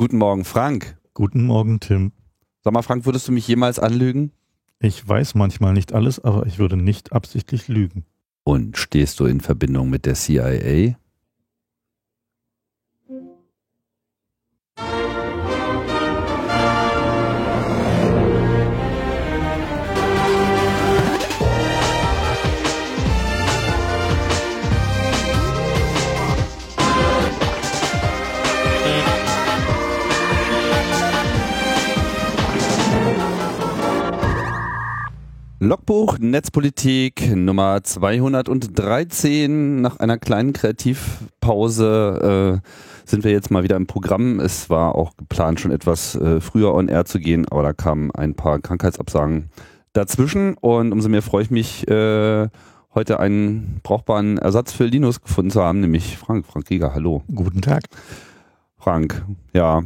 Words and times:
Guten 0.00 0.18
Morgen, 0.18 0.44
Frank. 0.44 0.96
Guten 1.12 1.44
Morgen, 1.44 1.80
Tim. 1.80 2.12
Sag 2.62 2.72
mal, 2.72 2.82
Frank, 2.82 3.04
würdest 3.04 3.26
du 3.26 3.32
mich 3.32 3.48
jemals 3.48 3.80
anlügen? 3.80 4.30
Ich 4.78 5.08
weiß 5.08 5.34
manchmal 5.34 5.72
nicht 5.72 5.92
alles, 5.92 6.22
aber 6.22 6.46
ich 6.46 6.60
würde 6.60 6.76
nicht 6.76 7.12
absichtlich 7.12 7.66
lügen. 7.66 8.04
Und 8.44 8.78
stehst 8.78 9.18
du 9.18 9.26
in 9.26 9.40
Verbindung 9.40 9.90
mit 9.90 10.06
der 10.06 10.14
CIA? 10.14 10.96
Logbuch 35.68 36.18
Netzpolitik 36.18 37.36
Nummer 37.36 37.84
213. 37.84 39.82
Nach 39.82 39.98
einer 39.98 40.16
kleinen 40.16 40.54
Kreativpause 40.54 42.62
äh, 42.64 43.06
sind 43.06 43.22
wir 43.22 43.32
jetzt 43.32 43.50
mal 43.50 43.64
wieder 43.64 43.76
im 43.76 43.86
Programm. 43.86 44.40
Es 44.40 44.70
war 44.70 44.94
auch 44.94 45.14
geplant, 45.18 45.60
schon 45.60 45.70
etwas 45.70 46.14
äh, 46.14 46.40
früher 46.40 46.72
on 46.72 46.88
air 46.88 47.04
zu 47.04 47.20
gehen, 47.20 47.46
aber 47.50 47.62
da 47.62 47.74
kamen 47.74 48.10
ein 48.12 48.34
paar 48.34 48.60
Krankheitsabsagen 48.60 49.50
dazwischen 49.92 50.54
und 50.54 50.92
umso 50.92 51.10
mehr 51.10 51.20
freue 51.20 51.42
ich 51.42 51.50
mich, 51.50 51.86
äh, 51.86 52.48
heute 52.94 53.20
einen 53.20 53.80
brauchbaren 53.82 54.38
Ersatz 54.38 54.72
für 54.72 54.86
Linus 54.86 55.20
gefunden 55.20 55.50
zu 55.50 55.62
haben, 55.62 55.80
nämlich 55.80 56.16
Frank. 56.16 56.46
Frank 56.46 56.64
Giger, 56.64 56.94
hallo. 56.94 57.24
Guten 57.34 57.60
Tag. 57.60 57.82
Frank, 58.78 59.22
ja. 59.52 59.82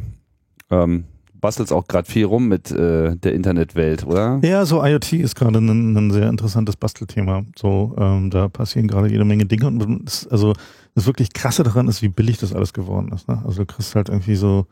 Ähm, 0.71 1.03
bastelst 1.43 1.73
auch 1.73 1.87
gerade 1.89 2.09
viel 2.09 2.23
rum 2.23 2.47
mit 2.47 2.71
äh, 2.71 3.17
der 3.17 3.33
Internetwelt, 3.33 4.07
oder? 4.07 4.39
Ja, 4.43 4.65
so 4.65 4.81
IoT 4.81 5.11
ist 5.11 5.35
gerade 5.35 5.59
ein, 5.59 5.93
ein, 5.93 6.09
sehr 6.09 6.29
interessantes 6.29 6.77
Bastelthema. 6.77 7.43
So, 7.57 7.93
ähm, 7.99 8.29
da 8.29 8.47
passieren 8.47 8.87
gerade 8.87 9.09
jede 9.09 9.25
Menge 9.25 9.45
Dinge 9.45 9.67
und 9.67 10.05
das, 10.05 10.25
also 10.27 10.53
das 10.95 11.05
wirklich 11.05 11.33
krasse 11.33 11.63
daran 11.63 11.89
ist, 11.89 12.01
wie 12.01 12.07
billig 12.07 12.37
das 12.37 12.53
alles 12.53 12.71
geworden 12.71 13.11
ist. 13.13 13.27
Ne? 13.27 13.43
Also 13.45 13.63
du 13.63 13.65
kriegst 13.65 13.93
halt 13.93 14.07
irgendwie 14.07 14.35
so 14.35 14.67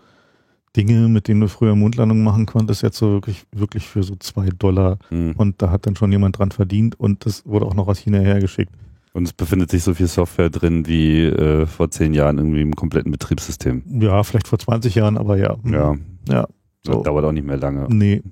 Dinge, 0.77 1.09
mit 1.09 1.27
denen 1.27 1.41
du 1.41 1.49
früher 1.49 1.75
Mondlandungen 1.75 2.23
machen 2.23 2.45
konntest, 2.45 2.83
jetzt 2.83 2.97
so 2.97 3.11
wirklich, 3.11 3.43
wirklich 3.51 3.85
für 3.85 4.03
so 4.03 4.15
zwei 4.15 4.47
Dollar. 4.57 4.97
Mhm. 5.09 5.33
Und 5.35 5.61
da 5.61 5.71
hat 5.71 5.85
dann 5.85 5.97
schon 5.97 6.13
jemand 6.13 6.39
dran 6.39 6.51
verdient 6.51 6.97
und 6.97 7.25
das 7.25 7.45
wurde 7.45 7.65
auch 7.65 7.75
noch 7.75 7.89
aus 7.89 7.97
China 7.97 8.19
hergeschickt. 8.19 8.71
Und 9.11 9.25
es 9.25 9.33
befindet 9.33 9.71
sich 9.71 9.83
so 9.83 9.93
viel 9.93 10.07
Software 10.07 10.49
drin 10.49 10.87
wie 10.87 11.25
äh, 11.25 11.65
vor 11.65 11.91
zehn 11.91 12.13
Jahren 12.13 12.37
irgendwie 12.37 12.61
im 12.61 12.77
kompletten 12.77 13.11
Betriebssystem. 13.11 13.83
Ja, 13.99 14.23
vielleicht 14.23 14.47
vor 14.47 14.57
20 14.57 14.95
Jahren, 14.95 15.17
aber 15.17 15.35
ja. 15.35 15.57
Ja. 15.65 15.95
Ja. 16.29 16.47
So. 16.83 16.93
Das 16.93 17.03
dauert 17.03 17.25
auch 17.25 17.31
nicht 17.31 17.45
mehr 17.45 17.57
lange. 17.57 17.87
Nee. 17.89 18.23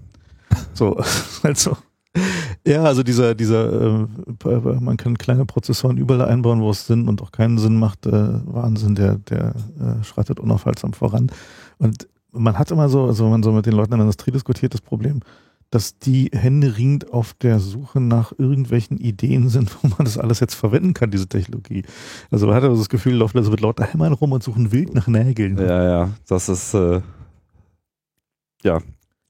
So, 0.74 0.98
also. 1.44 1.78
Ja, 2.66 2.84
also 2.84 3.04
dieser, 3.04 3.36
dieser, 3.36 4.02
äh, 4.04 4.80
man 4.80 4.98
kann 4.98 5.18
kleine 5.18 5.46
Prozessoren 5.46 5.98
überall 5.98 6.28
einbauen, 6.28 6.62
wo 6.62 6.72
es 6.72 6.88
Sinn 6.88 7.08
und 7.08 7.22
auch 7.22 7.32
keinen 7.32 7.58
Sinn 7.58 7.78
macht. 7.78 8.06
Äh, 8.06 8.12
Wahnsinn, 8.12 8.96
der, 8.96 9.16
der 9.16 9.56
äh, 9.80 10.04
schreitet 10.04 10.40
unaufhaltsam 10.40 10.94
voran. 10.94 11.32
Und 11.78 12.08
man 12.32 12.58
hat 12.58 12.72
immer 12.72 12.90
so, 12.90 13.06
also 13.06 13.24
wenn 13.24 13.32
man 13.32 13.44
so 13.44 13.52
mit 13.52 13.66
den 13.66 13.74
Leuten 13.74 13.94
in 13.94 14.00
der 14.00 14.06
Industrie 14.06 14.32
diskutiert, 14.32 14.74
das 14.74 14.82
Problem, 14.82 15.22
dass 15.72 16.00
die 16.00 16.32
händeringend 16.34 17.14
auf 17.14 17.34
der 17.36 17.60
Suche 17.60 18.02
nach 18.02 18.34
irgendwelchen 18.38 18.98
Ideen 18.98 19.50
sind, 19.50 19.76
wo 19.82 19.88
man 19.90 20.06
das 20.06 20.18
alles 20.18 20.40
jetzt 20.40 20.56
verwenden 20.56 20.94
kann, 20.94 21.12
diese 21.12 21.28
Technologie. 21.28 21.84
Also 22.32 22.48
man 22.48 22.56
hat 22.56 22.64
also 22.64 22.78
das 22.78 22.90
Gefühl, 22.90 23.16
laufen 23.16 23.38
also 23.38 23.52
mit 23.52 23.62
lauter 23.62 23.86
Hämmern 23.86 24.14
rum 24.14 24.32
und 24.32 24.44
suchen 24.44 24.72
wild 24.72 24.94
nach 24.96 25.08
Nägeln. 25.08 25.58
Ja, 25.58 25.84
ja, 25.84 26.10
das 26.28 26.50
ist, 26.50 26.74
äh, 26.74 27.02
ja, 28.64 28.80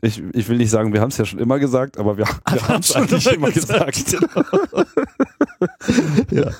ich, 0.01 0.23
ich 0.33 0.47
will 0.47 0.57
nicht 0.57 0.69
sagen, 0.69 0.93
wir 0.93 1.01
haben 1.01 1.09
es 1.09 1.17
ja 1.17 1.25
schon 1.25 1.39
immer 1.39 1.59
gesagt, 1.59 1.97
aber 1.97 2.17
wir, 2.17 2.25
wir 2.25 2.67
haben 2.69 2.79
es 2.79 2.95
eigentlich 2.95 3.33
immer 3.33 3.51
gesagt. 3.51 4.05
gesagt. 4.05 4.31
ja, 6.31 6.51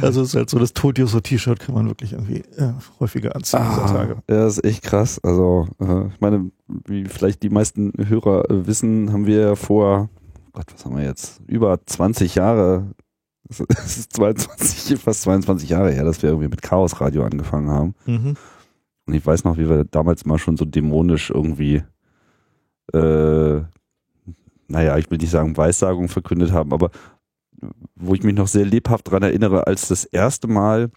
also 0.00 0.22
es 0.22 0.28
ist 0.28 0.36
halt 0.36 0.48
so, 0.48 0.60
das 0.60 0.74
Todioso-T-Shirt 0.74 1.58
kann 1.58 1.74
man 1.74 1.88
wirklich 1.88 2.12
irgendwie 2.12 2.44
äh, 2.56 2.72
häufiger 3.00 3.34
anziehen 3.34 3.62
ah, 3.62 3.74
dieser 3.74 3.94
Tage. 3.94 4.12
Ja, 4.30 4.44
das 4.44 4.58
ist 4.58 4.64
echt 4.64 4.84
krass. 4.84 5.18
Also 5.24 5.66
äh, 5.80 6.06
ich 6.06 6.20
meine, 6.20 6.52
wie 6.86 7.06
vielleicht 7.06 7.42
die 7.42 7.50
meisten 7.50 7.92
Hörer 7.96 8.48
äh, 8.48 8.66
wissen, 8.68 9.12
haben 9.12 9.26
wir 9.26 9.56
vor, 9.56 10.08
Gott, 10.52 10.66
was 10.72 10.84
haben 10.84 10.96
wir 10.96 11.04
jetzt, 11.04 11.40
über 11.48 11.84
20 11.84 12.36
Jahre, 12.36 12.92
es 13.48 13.98
ist 13.98 14.12
22, 14.12 15.00
fast 15.00 15.22
22 15.22 15.68
Jahre 15.68 15.90
her, 15.90 16.04
dass 16.04 16.22
wir 16.22 16.30
irgendwie 16.30 16.48
mit 16.48 16.62
Chaos 16.62 17.00
Radio 17.00 17.24
angefangen 17.24 17.70
haben. 17.70 17.94
Mhm. 18.06 18.36
Und 19.06 19.14
ich 19.14 19.26
weiß 19.26 19.42
noch, 19.42 19.58
wie 19.58 19.68
wir 19.68 19.82
damals 19.82 20.24
mal 20.24 20.38
schon 20.38 20.56
so 20.56 20.64
dämonisch 20.64 21.30
irgendwie 21.30 21.82
äh, 22.92 23.62
naja, 24.68 24.98
ich 24.98 25.10
will 25.10 25.18
nicht 25.18 25.30
sagen 25.30 25.56
Weissagung 25.56 26.08
verkündet 26.08 26.52
haben, 26.52 26.72
aber 26.72 26.90
wo 27.94 28.14
ich 28.14 28.22
mich 28.22 28.34
noch 28.34 28.48
sehr 28.48 28.64
lebhaft 28.64 29.06
daran 29.08 29.22
erinnere, 29.22 29.66
als 29.66 29.88
das 29.88 30.04
erste 30.04 30.48
Mal 30.48 30.90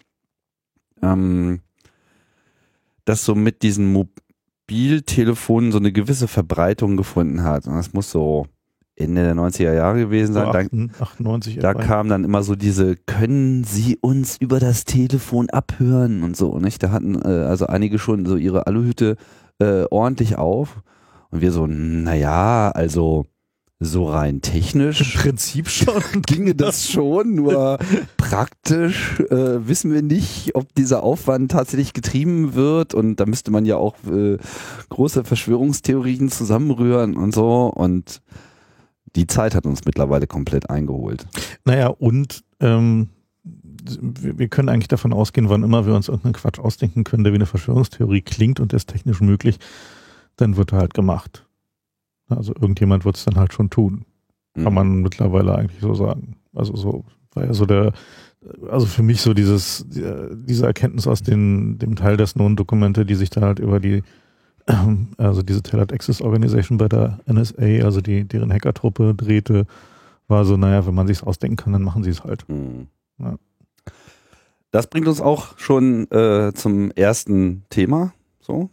ähm, 1.02 1.62
das 3.06 3.24
so 3.24 3.36
mit 3.36 3.62
diesen 3.64 3.94
Mobiltelefonen 3.94 5.72
so 5.72 5.78
eine 5.78 5.92
gewisse 5.92 6.28
Verbreitung 6.28 6.98
gefunden 6.98 7.44
hat. 7.44 7.68
Und 7.68 7.76
das 7.76 7.94
muss 7.94 8.12
so 8.12 8.48
Ende 8.96 9.24
der 9.24 9.36
90er 9.36 9.74
Jahre 9.74 10.00
gewesen 10.00 10.34
sein. 10.34 10.70
So 10.98 11.04
98, 11.04 11.60
da 11.60 11.74
kam 11.74 12.10
dann 12.10 12.24
immer 12.24 12.44
so 12.44 12.56
diese, 12.56 12.96
können 12.96 13.64
Sie 13.64 13.98
uns 14.02 14.38
über 14.38 14.60
das 14.60 14.86
Telefon 14.86 15.50
abhören 15.52 16.24
und 16.24 16.36
so, 16.36 16.58
nicht? 16.58 16.82
Da 16.82 16.92
hatten 16.92 17.16
äh, 17.16 17.28
also 17.28 17.68
einige 17.68 18.00
schon 18.00 18.26
so 18.26 18.36
ihre 18.36 18.66
Aluhüte 18.68 19.16
äh, 19.60 19.84
ordentlich 19.90 20.38
auf. 20.38 20.82
Und 21.32 21.42
wir 21.42 21.52
so, 21.52 21.68
naja, 21.68 22.72
also 22.72 23.26
so 23.80 24.06
rein 24.06 24.42
technisch. 24.42 25.16
Im 25.16 25.22
Prinzip 25.22 25.70
schon. 25.70 26.02
Ginge 26.26 26.56
das 26.56 26.90
schon, 26.90 27.36
nur 27.36 27.78
praktisch 28.18 29.20
äh, 29.30 29.68
wissen 29.68 29.94
wir 29.94 30.02
nicht, 30.02 30.56
ob 30.56 30.74
dieser 30.74 31.04
Aufwand 31.04 31.52
tatsächlich 31.52 31.94
getrieben 31.94 32.56
wird. 32.56 32.94
Und 32.94 33.18
da 33.18 33.26
müsste 33.26 33.52
man 33.52 33.66
ja 33.66 33.78
auch 33.78 33.96
äh, 34.12 34.38
große 34.90 35.24
Verschwörungstheorien 35.24 36.30
zusammenrühren 36.30 37.16
und 37.16 37.34
so. 37.34 37.68
Und 37.68 38.22
die 39.16 39.28
Zeit 39.28 39.54
hat 39.54 39.66
uns 39.66 39.86
mittlerweile 39.86 40.28
komplett 40.28 40.70
eingeholt. 40.70 41.28
Naja, 41.66 41.88
und 41.88 42.44
ähm, 42.60 43.10
wir 44.00 44.48
können 44.50 44.70
eigentlich 44.70 44.90
davon 44.90 45.14
ausgehen, 45.14 45.50
wann 45.50 45.64
immer 45.64 45.86
wir 45.86 45.94
uns 45.94 46.08
irgendeinen 46.08 46.34
Quatsch 46.34 46.60
ausdenken 46.60 47.04
können, 47.04 47.24
der 47.24 47.32
wie 47.32 47.38
eine 47.38 47.46
Verschwörungstheorie 47.46 48.22
klingt 48.22 48.60
und 48.60 48.72
der 48.72 48.78
ist 48.78 48.90
technisch 48.90 49.22
möglich, 49.22 49.60
dann 50.38 50.58
wird 50.58 50.72
er 50.72 50.80
halt 50.80 50.94
gemacht. 50.94 51.46
Also 52.30 52.54
irgendjemand 52.54 53.06
wird 53.06 53.18
es 53.18 53.26
dann 53.26 53.36
halt 53.36 53.54
schon 53.54 53.70
tun. 53.70 54.06
Kann 54.54 54.66
mhm. 54.66 54.74
man 54.74 55.02
mittlerweile 55.02 55.56
eigentlich 55.56 55.82
so 55.82 55.94
sagen. 55.94 56.38
Also 56.54 56.76
so 56.76 57.06
war 57.34 57.46
ja 57.46 57.54
so 57.54 57.66
der, 57.66 57.94
also 58.70 58.86
für 58.86 59.04
mich 59.04 59.22
so 59.22 59.34
dieses, 59.34 59.86
diese 59.90 60.66
Erkenntnis 60.66 61.08
aus 61.08 61.22
den, 61.22 61.78
dem 61.78 61.96
Teil 61.96 62.18
der 62.18 62.28
Snowden-Dokumente, 62.28 63.06
die 63.06 63.16
sich 63.16 63.30
da 63.30 63.42
halt 63.42 63.60
über 63.60 63.80
die, 63.80 64.04
also 65.18 65.42
diese 65.42 65.64
Tailored 65.64 65.94
Access 65.94 66.22
Organization 66.22 66.78
bei 66.78 66.88
der 66.88 67.20
NSA, 67.32 67.84
also 67.84 68.02
die, 68.02 68.26
deren 68.26 68.52
Hackertruppe 68.52 69.14
drehte, 69.16 69.66
war 70.28 70.44
so, 70.44 70.58
naja, 70.58 70.86
wenn 70.86 70.96
man 70.96 71.08
sich's 71.08 71.24
ausdenken 71.24 71.56
kann, 71.56 71.74
dann 71.74 71.84
machen 71.84 72.04
sie 72.04 72.10
es 72.10 72.24
halt. 72.24 72.48
Mhm. 72.50 72.88
Ja. 73.20 73.36
Das 74.72 74.88
bringt 74.88 75.08
uns 75.08 75.22
auch 75.22 75.58
schon 75.58 76.12
äh, 76.12 76.52
zum 76.54 76.92
ersten 76.92 77.64
Thema, 77.70 78.14
so, 78.42 78.70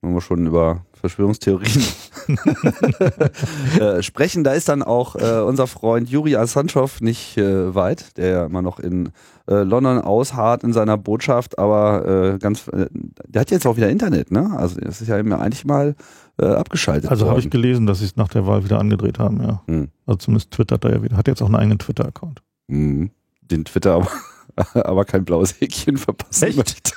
wenn 0.00 0.14
wir 0.14 0.20
schon 0.20 0.46
über 0.46 0.84
Verschwörungstheorien 1.04 1.82
äh, 3.78 4.02
sprechen. 4.02 4.42
Da 4.42 4.52
ist 4.52 4.70
dann 4.70 4.82
auch 4.82 5.16
äh, 5.16 5.42
unser 5.42 5.66
Freund 5.66 6.08
Juri 6.08 6.34
Asanchow 6.36 7.02
nicht 7.02 7.36
äh, 7.36 7.74
weit, 7.74 8.16
der 8.16 8.28
ja 8.30 8.46
immer 8.46 8.62
noch 8.62 8.78
in 8.78 9.10
äh, 9.46 9.56
London 9.64 9.98
ausharrt 9.98 10.64
in 10.64 10.72
seiner 10.72 10.96
Botschaft, 10.96 11.58
aber 11.58 12.34
äh, 12.34 12.38
ganz, 12.38 12.68
äh, 12.68 12.86
der 13.28 13.42
hat 13.42 13.50
jetzt 13.50 13.66
auch 13.66 13.76
wieder 13.76 13.90
Internet, 13.90 14.30
ne? 14.30 14.50
Also 14.56 14.80
das 14.80 15.02
ist 15.02 15.08
ja 15.08 15.18
immer 15.18 15.40
eigentlich 15.40 15.64
mal 15.64 15.94
abgeschaltet. 16.36 17.12
Also 17.12 17.28
habe 17.28 17.38
ich 17.38 17.48
gelesen, 17.48 17.86
dass 17.86 18.00
sie 18.00 18.06
es 18.06 18.16
nach 18.16 18.26
der 18.26 18.44
Wahl 18.44 18.64
wieder 18.64 18.80
angedreht 18.80 19.20
haben, 19.20 19.40
ja. 19.40 19.62
Hm. 19.68 19.86
Also 20.04 20.18
zumindest 20.18 20.50
twittert 20.50 20.84
er 20.84 20.94
ja 20.94 21.02
wieder. 21.04 21.16
Hat 21.16 21.28
jetzt 21.28 21.40
auch 21.40 21.46
einen 21.46 21.54
eigenen 21.54 21.78
Twitter-Account. 21.78 22.42
Hm. 22.68 23.12
Den 23.42 23.64
Twitter 23.64 23.94
aber 23.94 24.08
aber 24.74 25.04
kein 25.04 25.24
blaues 25.24 25.60
Häkchen 25.60 25.96
verpassen 25.96 26.48
Echt? 26.48 26.56
möchte. 26.56 26.92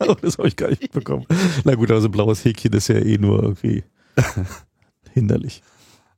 oh, 0.08 0.14
das 0.20 0.38
habe 0.38 0.48
ich 0.48 0.56
gar 0.56 0.70
nicht 0.70 0.92
bekommen. 0.92 1.26
Na 1.64 1.74
gut, 1.74 1.90
also 1.90 2.08
blaues 2.08 2.44
Häkchen 2.44 2.72
ist 2.72 2.88
ja 2.88 2.96
eh 2.96 3.18
nur 3.18 3.42
irgendwie 3.42 3.84
hinderlich. 5.12 5.62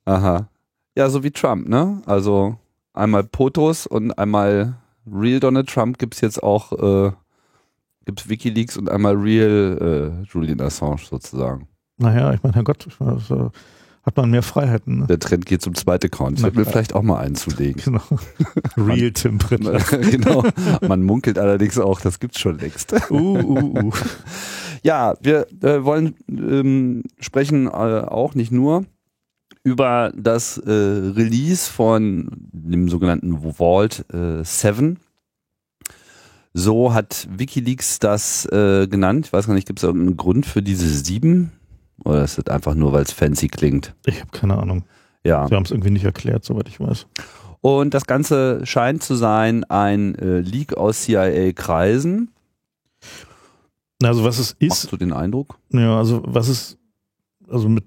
Aha. 0.05 0.49
Ja, 0.97 1.09
so 1.11 1.23
wie 1.23 1.31
Trump, 1.31 1.69
ne? 1.69 2.03
Also 2.07 2.57
einmal 2.93 3.25
Potos 3.25 3.87
und 3.87 4.13
einmal 4.13 4.77
Real 5.11 5.41
Donald 5.41 5.69
Trump 5.69 5.99
gibt 5.99 6.15
es 6.15 6.21
jetzt 6.21 6.43
auch, 6.43 6.73
äh, 6.73 7.13
gibt 8.07 8.29
Wikileaks 8.29 8.77
und 8.77 8.89
einmal 8.89 9.15
Real 9.15 10.23
äh, 10.23 10.27
Julian 10.33 10.61
Assange 10.61 10.99
sozusagen. 10.99 11.69
Naja, 11.97 12.33
ich 12.33 12.43
meine, 12.43 12.55
Herrgott, 12.55 12.87
ich 12.87 12.99
meine, 13.01 13.15
das, 13.17 13.31
hat 14.05 14.17
man 14.17 14.31
mehr 14.31 14.43
Freiheiten. 14.43 15.01
Ne? 15.01 15.07
Der 15.07 15.19
Trend 15.19 15.47
geht 15.47 15.63
zum 15.63 15.75
zweiten 15.75 16.07
Account. 16.07 16.39
Ich 16.39 16.45
würde 16.45 16.59
mir 16.59 16.67
vielleicht 16.67 16.95
auch 16.95 17.03
mal 17.03 17.19
einen 17.19 17.37
zulegen. 17.37 17.83
Genau. 17.83 18.03
Real 18.77 19.11
Tim 19.13 19.39
Prittler. 19.39 19.79
genau. 20.11 20.45
Man 20.87 21.03
munkelt 21.03 21.39
allerdings 21.39 21.79
auch, 21.79 22.01
das 22.01 22.21
gibt's 22.21 22.39
schon 22.39 22.59
längst. 22.59 22.93
Uh, 23.11 23.15
uh, 23.15 23.87
uh. 23.87 23.93
Ja, 24.83 25.15
wir 25.23 25.47
äh, 25.63 25.83
wollen 25.83 26.15
ähm, 26.29 27.05
sprechen 27.19 27.69
äh, 27.69 27.71
auch 27.71 28.35
nicht 28.35 28.53
nur 28.53 28.85
über 29.63 30.13
das 30.15 30.59
äh, 30.59 30.71
Release 30.71 31.71
von 31.71 32.29
dem 32.53 32.91
sogenannten 32.91 33.55
Vault 33.55 34.05
äh, 34.13 34.45
7. 34.45 34.99
So 36.53 36.93
hat 36.93 37.27
Wikileaks 37.31 37.99
das 37.99 38.45
äh, 38.53 38.87
genannt. 38.87 39.27
Ich 39.27 39.33
weiß 39.33 39.47
gar 39.47 39.55
nicht, 39.55 39.67
gibt 39.67 39.79
es 39.79 39.85
irgendeinen 39.85 40.19
Grund 40.19 40.45
für 40.45 40.61
diese 40.61 40.87
7? 40.87 41.51
Oder 42.05 42.25
ist 42.25 42.39
das 42.39 42.47
einfach 42.49 42.75
nur, 42.75 42.93
weil 42.93 43.03
es 43.03 43.13
fancy 43.13 43.49
klingt? 43.49 43.95
Ich 44.07 44.21
habe 44.21 44.31
keine 44.31 44.59
Ahnung. 44.59 44.85
Ja. 45.23 45.47
Sie 45.49 45.55
haben 45.55 45.65
es 45.65 45.71
irgendwie 45.71 45.91
nicht 45.91 46.05
erklärt, 46.05 46.45
soweit 46.45 46.69
ich 46.69 46.81
weiß. 46.81 47.07
Und 47.61 47.95
das 47.95 48.07
Ganze 48.07 48.61
scheint 48.65 49.03
zu 49.03 49.15
sein 49.15 49.65
ein 49.65 50.15
äh, 50.17 50.41
Leak 50.41 50.77
aus 50.77 51.03
CIA-Kreisen. 51.03 52.31
Also 54.03 54.25
was 54.25 54.39
es 54.39 54.53
ist. 54.59 54.71
Hast 54.71 54.93
du 54.93 54.97
den 54.97 55.13
Eindruck? 55.13 55.59
Ja, 55.71 55.97
also 55.97 56.23
was 56.27 56.49
es, 56.49 56.77
also 57.49 57.69
mit 57.69 57.85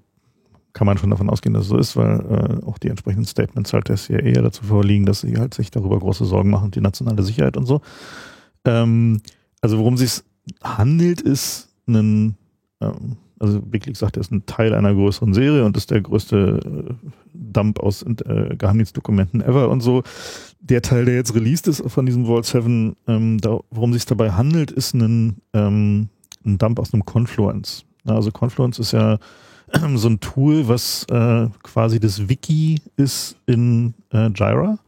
kann 0.72 0.86
man 0.86 0.96
schon 0.96 1.10
davon 1.10 1.28
ausgehen, 1.28 1.54
dass 1.54 1.64
es 1.64 1.68
so 1.68 1.76
ist, 1.76 1.96
weil 1.96 2.20
äh, 2.20 2.64
auch 2.64 2.78
die 2.78 2.88
entsprechenden 2.88 3.26
Statements 3.26 3.72
halt 3.72 3.88
der 3.88 3.96
CIA 3.96 4.20
ja 4.20 4.42
dazu 4.42 4.64
vorliegen, 4.64 5.06
dass 5.06 5.22
sie 5.22 5.36
halt 5.36 5.54
sich 5.54 5.72
darüber 5.72 5.98
große 5.98 6.24
Sorgen 6.24 6.50
machen, 6.50 6.70
die 6.70 6.80
nationale 6.80 7.22
Sicherheit 7.24 7.56
und 7.56 7.66
so. 7.66 7.80
Ähm, 8.64 9.20
also 9.60 9.78
worum 9.78 9.94
es 9.94 10.00
sich 10.00 10.24
handelt, 10.62 11.20
ist 11.20 11.68
ein, 11.88 12.36
ähm, 12.80 13.16
also 13.40 13.60
Wikileaks 13.70 14.00
sagt, 14.00 14.16
er 14.16 14.20
ist 14.20 14.32
ein 14.32 14.46
Teil 14.46 14.74
einer 14.74 14.94
größeren 14.94 15.34
Serie 15.34 15.64
und 15.64 15.76
ist 15.76 15.90
der 15.90 16.00
größte 16.00 16.60
äh, 16.64 16.94
Dump 17.34 17.80
aus 17.80 18.02
äh, 18.02 18.56
Geheimdienstdokumenten 18.56 19.40
ever 19.40 19.68
und 19.68 19.80
so. 19.80 20.02
Der 20.60 20.82
Teil, 20.82 21.04
der 21.04 21.14
jetzt 21.14 21.34
released 21.34 21.68
ist 21.68 21.82
von 21.90 22.06
diesem 22.06 22.26
Vault 22.26 22.46
7, 22.46 22.96
ähm, 23.06 23.38
da, 23.40 23.60
worum 23.70 23.92
sich 23.92 24.06
dabei 24.06 24.32
handelt, 24.32 24.70
ist 24.70 24.94
ein, 24.94 25.36
ähm, 25.52 26.08
ein 26.44 26.58
Dump 26.58 26.78
aus 26.78 26.92
einem 26.92 27.04
Confluence. 27.04 27.84
Also 28.04 28.30
Confluence 28.30 28.78
ist 28.78 28.92
ja 28.92 29.18
so 29.94 30.08
ein 30.08 30.20
Tool, 30.20 30.68
was 30.68 31.04
äh, 31.10 31.48
quasi 31.62 32.00
das 32.00 32.28
Wiki 32.28 32.80
ist 32.96 33.36
in 33.46 33.94
äh, 34.12 34.28
Jira. 34.28 34.78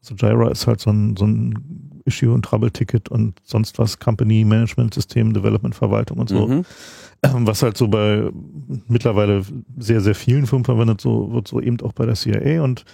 Also 0.00 0.14
Jira 0.14 0.50
ist 0.50 0.66
halt 0.66 0.80
so 0.80 0.90
ein, 0.90 1.16
so 1.16 1.26
ein 1.26 1.92
Issue- 2.04 2.32
und 2.32 2.44
Trouble-Ticket 2.44 3.08
und 3.08 3.40
sonst 3.44 3.78
was, 3.78 3.98
Company 3.98 4.44
Management 4.44 4.94
System, 4.94 5.32
Development 5.32 5.74
Verwaltung 5.74 6.18
und 6.18 6.28
so. 6.28 6.48
Mhm. 6.48 6.64
Was 7.24 7.62
halt 7.62 7.76
so 7.76 7.86
bei 7.86 8.30
mittlerweile 8.88 9.42
sehr, 9.78 10.00
sehr 10.00 10.16
vielen 10.16 10.46
Firmen 10.46 10.64
verwendet, 10.64 11.00
so 11.00 11.32
wird 11.32 11.46
so 11.46 11.60
eben 11.60 11.80
auch 11.82 11.92
bei 11.92 12.04
der 12.04 12.16
CIA 12.16 12.62
und 12.62 12.84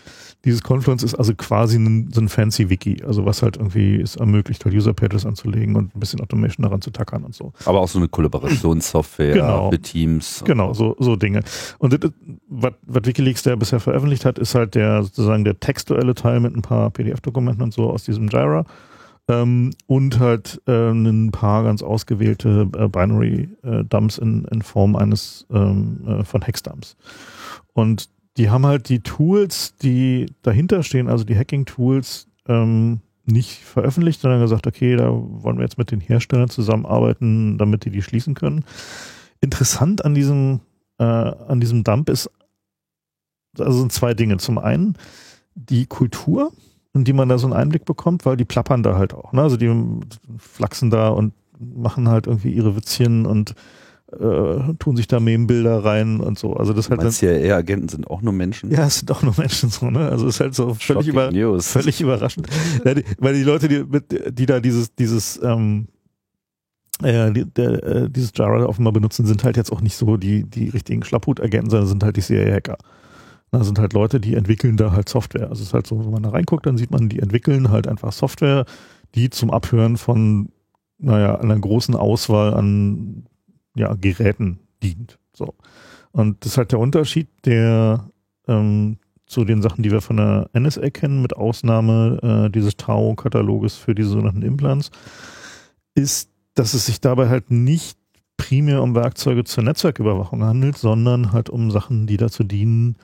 dieses 0.44 0.62
Confluence 0.62 1.02
ist 1.02 1.14
also 1.14 1.34
quasi 1.34 1.78
ein, 1.78 2.10
so 2.12 2.20
ein 2.20 2.28
fancy 2.28 2.70
Wiki, 2.70 3.02
also 3.04 3.24
was 3.24 3.42
halt 3.42 3.56
irgendwie 3.56 4.00
es 4.00 4.16
ermöglicht, 4.16 4.64
halt 4.64 4.74
User-Pages 4.74 5.26
anzulegen 5.26 5.74
und 5.76 5.96
ein 5.96 6.00
bisschen 6.00 6.20
Automation 6.20 6.62
daran 6.62 6.80
zu 6.80 6.90
tackern 6.90 7.24
und 7.24 7.34
so. 7.34 7.52
Aber 7.64 7.80
auch 7.80 7.88
so 7.88 7.98
eine 7.98 8.08
Kollaborationssoftware 8.08 9.32
genau. 9.32 9.70
für 9.70 9.80
Teams. 9.80 10.44
Genau, 10.44 10.74
so, 10.74 10.94
so 11.00 11.16
Dinge. 11.16 11.42
Und 11.78 11.92
das, 11.92 12.12
was, 12.48 12.72
was 12.82 13.02
Wikileaks 13.04 13.42
der 13.42 13.56
bisher 13.56 13.80
veröffentlicht 13.80 14.24
hat, 14.24 14.38
ist 14.38 14.54
halt 14.54 14.74
der 14.74 15.02
sozusagen 15.02 15.44
der 15.44 15.58
textuelle 15.58 16.14
Teil 16.14 16.40
mit 16.40 16.54
ein 16.54 16.62
paar 16.62 16.90
PDF-Dokumenten 16.90 17.62
und 17.62 17.72
so 17.72 17.90
aus 17.90 18.04
diesem 18.04 18.28
Jira. 18.28 18.64
Ähm, 19.28 19.74
und 19.86 20.18
halt 20.18 20.62
äh, 20.66 20.90
ein 20.90 21.30
paar 21.30 21.62
ganz 21.62 21.82
ausgewählte 21.82 22.68
äh, 22.76 22.88
Binary-Dumps 22.88 24.18
äh, 24.18 24.22
in, 24.22 24.44
in 24.46 24.62
Form 24.62 24.96
eines 24.96 25.46
ähm, 25.50 26.00
äh, 26.06 26.24
von 26.24 26.42
Hexdumps. 26.42 26.96
Und 27.74 28.08
die 28.38 28.48
haben 28.50 28.64
halt 28.64 28.88
die 28.88 29.00
Tools, 29.00 29.76
die 29.76 30.32
dahinter 30.42 30.82
stehen, 30.82 31.08
also 31.08 31.24
die 31.24 31.36
Hacking-Tools, 31.36 32.28
ähm, 32.46 33.00
nicht 33.26 33.58
veröffentlicht, 33.58 34.20
sondern 34.20 34.40
gesagt, 34.40 34.66
okay, 34.66 34.96
da 34.96 35.10
wollen 35.10 35.58
wir 35.58 35.64
jetzt 35.64 35.76
mit 35.76 35.90
den 35.90 36.00
Herstellern 36.00 36.48
zusammenarbeiten, 36.48 37.58
damit 37.58 37.84
die 37.84 37.90
die 37.90 38.02
schließen 38.02 38.34
können. 38.34 38.64
Interessant 39.40 40.04
an 40.04 40.14
diesem, 40.14 40.60
äh, 40.98 41.04
an 41.04 41.60
diesem 41.60 41.84
Dump 41.84 42.08
ist, 42.08 42.30
also 43.58 43.80
sind 43.80 43.92
zwei 43.92 44.14
Dinge. 44.14 44.38
Zum 44.38 44.56
einen 44.58 44.96
die 45.54 45.86
Kultur, 45.86 46.52
in 46.94 47.04
die 47.04 47.12
man 47.12 47.28
da 47.28 47.38
so 47.38 47.46
einen 47.46 47.54
Einblick 47.54 47.84
bekommt, 47.84 48.24
weil 48.24 48.36
die 48.36 48.44
plappern 48.44 48.82
da 48.82 48.96
halt 48.96 49.14
auch. 49.14 49.32
Ne? 49.32 49.42
Also 49.42 49.56
die 49.56 49.70
flachsen 50.38 50.90
da 50.90 51.08
und 51.08 51.32
machen 51.58 52.08
halt 52.08 52.26
irgendwie 52.26 52.52
ihre 52.52 52.76
Witzchen 52.76 53.26
und 53.26 53.54
äh, 54.12 54.74
tun 54.78 54.96
sich 54.96 55.06
da 55.06 55.20
Meme-Bilder 55.20 55.84
rein 55.84 56.20
und 56.20 56.38
so. 56.38 56.54
Also 56.54 56.72
das 56.72 56.88
halt 56.88 57.02
Meinst 57.02 57.22
dann, 57.22 57.44
ja 57.44 57.56
Agenten 57.56 57.88
sind 57.88 58.08
auch 58.08 58.22
nur 58.22 58.32
Menschen? 58.32 58.70
Ja, 58.70 58.86
es 58.86 59.00
sind 59.00 59.10
auch 59.10 59.22
nur 59.22 59.34
Menschen 59.36 59.68
so, 59.68 59.90
ne? 59.90 60.08
Also 60.08 60.26
es 60.26 60.36
ist 60.36 60.40
halt 60.40 60.54
so 60.54 60.74
völlig, 60.74 61.08
über, 61.08 61.30
völlig 61.60 62.00
überraschend. 62.00 62.48
ja, 62.84 62.94
die, 62.94 63.04
weil 63.18 63.34
die 63.34 63.42
Leute, 63.42 63.68
die, 63.68 63.84
mit, 63.84 64.38
die 64.38 64.46
da 64.46 64.60
dieses, 64.60 64.94
dieses, 64.94 65.38
ähm, 65.42 65.88
äh, 67.02 67.30
die, 67.32 67.44
der, 67.44 67.82
äh, 67.84 68.10
dieses 68.10 68.32
Jara 68.34 68.64
offenbar 68.64 68.92
benutzen, 68.92 69.26
sind 69.26 69.44
halt 69.44 69.56
jetzt 69.56 69.70
auch 69.70 69.82
nicht 69.82 69.96
so 69.96 70.16
die, 70.16 70.44
die 70.44 70.70
richtigen 70.70 71.04
Schlapphut-Agenten, 71.04 71.70
sondern 71.70 71.88
sind 71.88 72.02
halt 72.02 72.16
die 72.16 72.22
CIA-Hacker. 72.22 72.78
Da 73.50 73.64
sind 73.64 73.78
halt 73.78 73.92
Leute, 73.94 74.20
die 74.20 74.34
entwickeln 74.34 74.76
da 74.76 74.92
halt 74.92 75.08
Software. 75.08 75.48
Also 75.48 75.62
es 75.62 75.68
ist 75.68 75.74
halt 75.74 75.86
so, 75.86 76.04
wenn 76.04 76.10
man 76.10 76.22
da 76.22 76.30
reinguckt, 76.30 76.66
dann 76.66 76.76
sieht 76.76 76.90
man, 76.90 77.08
die 77.08 77.20
entwickeln 77.20 77.70
halt 77.70 77.86
einfach 77.86 78.12
Software, 78.12 78.66
die 79.14 79.30
zum 79.30 79.50
Abhören 79.50 79.96
von, 79.96 80.50
naja, 80.98 81.36
einer 81.36 81.58
großen 81.58 81.96
Auswahl 81.96 82.54
an 82.54 83.24
ja, 83.74 83.94
Geräten 83.94 84.58
dient. 84.82 85.18
So. 85.32 85.54
Und 86.12 86.44
das 86.44 86.52
ist 86.52 86.58
halt 86.58 86.72
der 86.72 86.80
Unterschied, 86.80 87.28
der 87.44 88.10
ähm, 88.48 88.98
zu 89.26 89.44
den 89.44 89.62
Sachen, 89.62 89.82
die 89.82 89.90
wir 89.90 90.00
von 90.00 90.16
der 90.16 90.50
NSA 90.58 90.90
kennen, 90.90 91.22
mit 91.22 91.36
Ausnahme 91.36 92.46
äh, 92.46 92.50
dieses 92.50 92.76
Tau-Kataloges 92.76 93.76
für 93.76 93.94
diese 93.94 94.10
sogenannten 94.10 94.42
Implants, 94.42 94.90
ist, 95.94 96.30
dass 96.54 96.74
es 96.74 96.86
sich 96.86 97.00
dabei 97.00 97.28
halt 97.28 97.50
nicht 97.50 97.98
primär 98.36 98.82
um 98.82 98.94
Werkzeuge 98.94 99.44
zur 99.44 99.64
Netzwerküberwachung 99.64 100.42
handelt, 100.42 100.78
sondern 100.78 101.32
halt 101.32 101.50
um 101.50 101.70
Sachen, 101.70 102.06
die 102.06 102.16
dazu 102.16 102.42
dienen, 102.42 102.96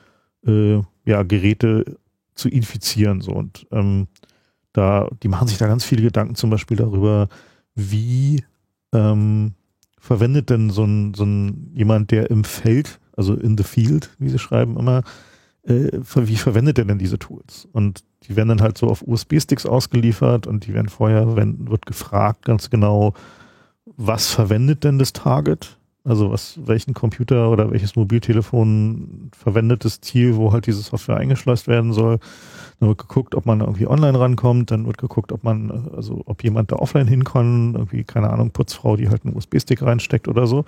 äh, 0.45 0.81
ja, 1.05 1.23
Geräte 1.23 1.97
zu 2.35 2.49
infizieren. 2.49 3.21
So. 3.21 3.31
Und 3.31 3.67
ähm, 3.71 4.07
da, 4.73 5.07
die 5.23 5.27
machen 5.27 5.47
sich 5.47 5.57
da 5.57 5.67
ganz 5.67 5.83
viele 5.83 6.01
Gedanken 6.01 6.35
zum 6.35 6.49
Beispiel 6.49 6.77
darüber, 6.77 7.29
wie 7.75 8.43
ähm, 8.93 9.53
verwendet 9.99 10.49
denn 10.49 10.69
so 10.69 10.83
ein, 10.83 11.13
so 11.13 11.23
ein 11.23 11.71
jemand, 11.73 12.11
der 12.11 12.29
im 12.29 12.43
Feld, 12.43 12.99
also 13.15 13.33
in 13.33 13.57
the 13.57 13.63
field, 13.63 14.09
wie 14.19 14.29
sie 14.29 14.39
schreiben 14.39 14.77
immer, 14.77 15.03
äh, 15.63 15.91
wie 15.93 16.35
verwendet 16.35 16.77
er 16.77 16.85
denn 16.85 16.99
diese 16.99 17.17
Tools? 17.17 17.67
Und 17.71 18.03
die 18.23 18.35
werden 18.35 18.49
dann 18.49 18.61
halt 18.61 18.77
so 18.77 18.87
auf 18.87 19.03
USB-Sticks 19.05 19.65
ausgeliefert 19.65 20.47
und 20.47 20.65
die 20.67 20.73
werden 20.73 20.89
vorher, 20.89 21.35
wenn, 21.35 21.69
wird 21.69 21.85
gefragt 21.85 22.45
ganz 22.45 22.69
genau, 22.69 23.13
was 23.85 24.31
verwendet 24.31 24.83
denn 24.83 24.99
das 24.99 25.13
Target? 25.13 25.77
Also 26.05 26.31
was, 26.31 26.59
welchen 26.63 26.93
Computer 26.93 27.49
oder 27.49 27.71
welches 27.71 27.95
Mobiltelefon 27.95 29.31
verwendet 29.35 29.83
das 29.85 30.01
Ziel, 30.01 30.35
wo 30.35 30.53
halt 30.53 30.67
diese 30.67 30.81
Software 30.81 31.17
eingeschleust 31.17 31.67
werden 31.67 31.93
soll. 31.93 32.19
Dann 32.79 32.89
wird 32.89 32.99
geguckt, 32.99 33.33
ob 33.33 33.47
man 33.47 33.61
irgendwie 33.61 33.87
online 33.87 34.19
rankommt, 34.19 34.69
dann 34.69 34.85
wird 34.85 34.99
geguckt, 34.99 35.31
ob 35.31 35.43
man, 35.43 35.89
also 35.95 36.21
ob 36.25 36.43
jemand 36.43 36.71
da 36.71 36.75
offline 36.75 37.07
hinkommt, 37.07 37.75
irgendwie, 37.75 38.03
keine 38.03 38.29
Ahnung, 38.29 38.51
Putzfrau, 38.51 38.97
die 38.97 39.09
halt 39.09 39.25
einen 39.25 39.35
USB-Stick 39.35 39.81
reinsteckt 39.81 40.27
oder 40.27 40.45
so. 40.45 40.63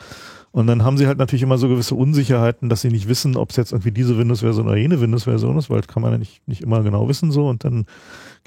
Und 0.51 0.65
dann 0.65 0.83
haben 0.83 0.97
sie 0.97 1.05
halt 1.05 1.19
natürlich 1.19 1.43
immer 1.43 1.59
so 1.59 1.67
gewisse 1.67 1.93
Unsicherheiten, 1.93 2.67
dass 2.67 2.81
sie 2.81 2.89
nicht 2.89 3.07
wissen, 3.07 3.37
ob 3.37 3.51
es 3.51 3.57
jetzt 3.57 3.73
irgendwie 3.73 3.91
diese 3.91 4.17
Windows-Version 4.17 4.65
oder 4.65 4.77
jene 4.77 4.99
Windows-Version 4.99 5.57
ist, 5.57 5.69
weil 5.69 5.81
das 5.81 5.87
kann 5.87 6.01
man 6.01 6.13
ja 6.13 6.17
nicht, 6.17 6.47
nicht 6.47 6.61
immer 6.61 6.81
genau 6.81 7.07
wissen 7.07 7.31
so. 7.31 7.47
Und 7.47 7.63
dann 7.63 7.85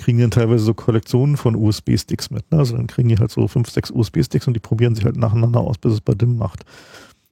kriegen 0.00 0.18
dann 0.18 0.30
teilweise 0.30 0.64
so 0.64 0.74
Kollektionen 0.74 1.36
von 1.36 1.54
USB-Sticks 1.54 2.30
mit. 2.30 2.50
Ne? 2.50 2.58
Also 2.58 2.76
dann 2.76 2.86
kriegen 2.86 3.08
die 3.08 3.18
halt 3.18 3.30
so 3.30 3.46
fünf, 3.46 3.70
sechs 3.70 3.90
USB-Sticks 3.90 4.46
und 4.46 4.54
die 4.54 4.60
probieren 4.60 4.94
sich 4.94 5.04
halt 5.04 5.16
nacheinander 5.16 5.60
aus, 5.60 5.78
bis 5.78 5.92
es 5.92 6.00
bei 6.00 6.14
DIM 6.14 6.36
macht. 6.36 6.64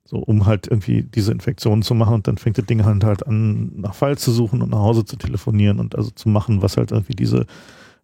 So, 0.04 0.18
um 0.18 0.46
halt 0.46 0.66
irgendwie 0.68 1.02
diese 1.02 1.32
Infektionen 1.32 1.82
zu 1.82 1.94
machen 1.94 2.14
und 2.14 2.28
dann 2.28 2.38
fängt 2.38 2.56
das 2.56 2.64
Ding 2.64 2.84
halt, 2.84 3.04
halt 3.04 3.26
an, 3.26 3.72
nach 3.80 3.94
Fall 3.94 4.16
zu 4.16 4.32
suchen 4.32 4.62
und 4.62 4.70
nach 4.70 4.78
Hause 4.78 5.04
zu 5.04 5.16
telefonieren 5.16 5.80
und 5.80 5.96
also 5.96 6.10
zu 6.10 6.30
machen, 6.30 6.62
was 6.62 6.78
halt 6.78 6.92
irgendwie 6.92 7.14
diese 7.14 7.46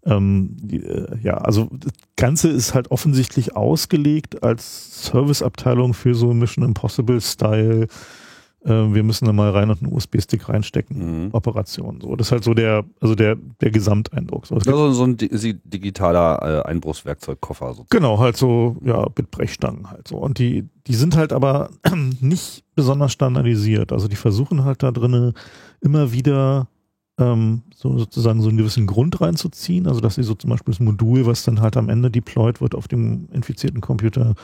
ähm, 0.07 0.57
die, 0.61 0.85
äh, 0.85 1.17
ja, 1.23 1.39
also 1.39 1.69
das 1.73 1.93
Ganze 2.17 2.51
ist 2.51 2.75
halt 2.75 2.91
offensichtlich 2.91 3.57
ausgelegt 3.57 4.43
als 4.43 5.05
Serviceabteilung 5.07 5.95
für 5.95 6.15
so 6.15 6.33
Mission 6.35 6.65
Impossible 6.65 7.21
Style. 7.21 7.87
Äh, 8.65 8.95
wir 8.95 9.03
müssen 9.03 9.27
da 9.27 9.33
mal 9.33 9.51
rein 9.51 9.71
und 9.71 9.83
einen 9.83 9.93
USB-Stick 9.93 10.49
reinstecken. 10.49 11.27
Mhm. 11.27 11.29
Operation. 11.33 12.01
So, 12.01 12.17
das 12.17 12.29
ist 12.29 12.33
halt 12.33 12.45
so 12.45 12.55
der, 12.55 12.85
also 13.01 13.15
der, 13.15 13.37
der 13.61 13.71
Gesamteindruck. 13.71 14.47
So, 14.47 14.57
also 14.57 14.93
so 14.93 15.05
ein 15.05 15.17
digitaler 15.17 16.65
äh, 16.65 16.69
Einbruchswerkzeugkoffer. 16.69 17.69
Sozusagen. 17.69 17.89
Genau, 17.91 18.19
halt 18.19 18.37
so, 18.37 18.77
ja, 18.83 19.07
mit 19.17 19.31
Brechstangen 19.31 19.91
halt 19.91 20.09
so. 20.09 20.17
Und 20.17 20.39
die, 20.39 20.69
die 20.87 20.95
sind 20.95 21.17
halt 21.17 21.33
aber 21.33 21.71
nicht 22.21 22.65
besonders 22.75 23.13
standardisiert. 23.13 23.93
Also 23.93 24.09
die 24.09 24.17
versuchen 24.17 24.65
halt 24.65 24.83
da 24.83 24.91
drinnen 24.91 25.35
immer 25.81 26.13
wieder 26.13 26.69
ähm, 27.19 27.63
so 27.75 27.99
sozusagen 27.99 28.41
so 28.41 28.49
einen 28.49 28.59
gewissen 28.59 28.87
Grund 28.87 29.21
reinzuziehen, 29.21 29.87
also 29.87 30.01
dass 30.01 30.17
sie 30.17 30.25
so 30.25 30.35
zum 30.35 30.51
Beispiel 30.51 30.73
das 30.73 30.81
Modul, 30.81 31.27
was 31.27 31.45
dann 31.45 31.61
halt 31.61 31.77
am 31.77 31.89
Ende 31.89 32.11
deployed 32.11 32.61
wird 32.61 32.75
auf 32.75 32.89
dem 32.89 33.29
infizierten 33.33 33.81
Computer, 33.81 34.35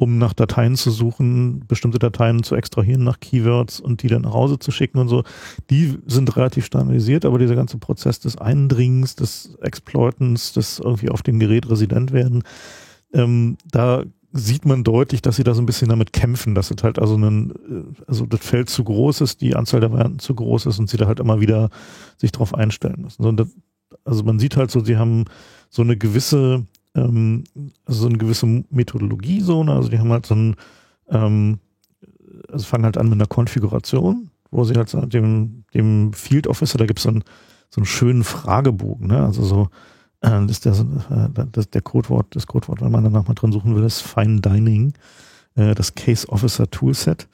um 0.00 0.16
nach 0.16 0.32
Dateien 0.32 0.76
zu 0.76 0.92
suchen, 0.92 1.64
bestimmte 1.66 1.98
Dateien 1.98 2.44
zu 2.44 2.54
extrahieren 2.54 3.02
nach 3.02 3.18
Keywords 3.18 3.80
und 3.80 4.04
die 4.04 4.06
dann 4.06 4.22
nach 4.22 4.32
Hause 4.32 4.60
zu 4.60 4.70
schicken 4.70 4.98
und 4.98 5.08
so, 5.08 5.24
die 5.70 5.98
sind 6.06 6.36
relativ 6.36 6.66
standardisiert, 6.66 7.24
aber 7.24 7.40
dieser 7.40 7.56
ganze 7.56 7.78
Prozess 7.78 8.20
des 8.20 8.38
Eindringens, 8.38 9.16
des 9.16 9.58
Exploitens, 9.60 10.52
des 10.52 10.78
irgendwie 10.78 11.10
auf 11.10 11.24
dem 11.24 11.40
Gerät 11.40 11.68
resident 11.68 12.12
werden, 12.12 12.44
ähm, 13.12 13.58
da 13.72 14.04
sieht 14.30 14.66
man 14.66 14.84
deutlich, 14.84 15.20
dass 15.20 15.34
sie 15.34 15.42
da 15.42 15.52
so 15.52 15.62
ein 15.62 15.66
bisschen 15.66 15.88
damit 15.88 16.12
kämpfen, 16.12 16.54
dass 16.54 16.70
es 16.70 16.80
halt 16.84 17.00
also 17.00 17.16
ein, 17.16 17.50
äh, 17.50 18.02
also 18.06 18.24
das 18.24 18.40
Feld 18.40 18.70
zu 18.70 18.84
groß 18.84 19.20
ist, 19.22 19.40
die 19.40 19.56
Anzahl 19.56 19.80
der 19.80 19.90
Varianten 19.90 20.20
zu 20.20 20.32
groß 20.32 20.66
ist 20.66 20.78
und 20.78 20.88
sie 20.88 20.96
da 20.96 21.08
halt 21.08 21.18
immer 21.18 21.40
wieder 21.40 21.70
sich 22.18 22.30
drauf 22.30 22.54
einstellen 22.54 23.02
müssen. 23.02 23.48
Also 24.04 24.22
man 24.22 24.38
sieht 24.38 24.56
halt 24.56 24.70
so, 24.70 24.78
sie 24.78 24.96
haben 24.96 25.24
so 25.70 25.82
eine 25.82 25.96
gewisse, 25.96 26.66
ähm, 26.94 27.44
so 27.86 28.06
eine 28.06 28.18
gewisse 28.18 28.64
Methodologie 28.70 29.40
so, 29.40 29.64
ne? 29.64 29.72
also 29.72 29.88
die 29.88 29.98
haben 29.98 30.10
halt 30.10 30.26
so 30.26 30.34
ein, 30.34 30.56
ähm, 31.10 31.58
also 32.50 32.64
fangen 32.64 32.84
halt 32.84 32.98
an 32.98 33.08
mit 33.08 33.14
einer 33.14 33.26
Konfiguration, 33.26 34.30
wo 34.50 34.64
sie 34.64 34.74
halt 34.74 34.92
dem, 35.12 35.64
dem 35.74 36.12
Field 36.12 36.46
Officer, 36.46 36.78
da 36.78 36.86
gibt 36.86 36.98
es 36.98 37.04
so, 37.04 37.10
ein, 37.10 37.24
so 37.70 37.80
einen 37.80 37.86
schönen 37.86 38.24
Fragebogen, 38.24 39.08
ne? 39.08 39.24
also 39.24 39.44
so, 39.44 39.68
äh, 40.20 40.30
das 40.46 40.50
ist 40.50 40.64
der, 40.64 40.72
äh, 40.74 41.46
das, 41.52 41.70
der 41.70 41.82
Codewort, 41.82 42.34
das 42.34 42.46
Codewort, 42.46 42.80
wenn 42.80 42.92
man 42.92 43.04
danach 43.04 43.26
mal 43.26 43.34
drin 43.34 43.52
suchen 43.52 43.74
will, 43.74 43.84
ist 43.84 44.02
Fine 44.02 44.40
Dining, 44.40 44.92
äh, 45.54 45.74
das 45.74 45.94
Case 45.94 46.28
Officer 46.28 46.70
Toolset. 46.70 47.28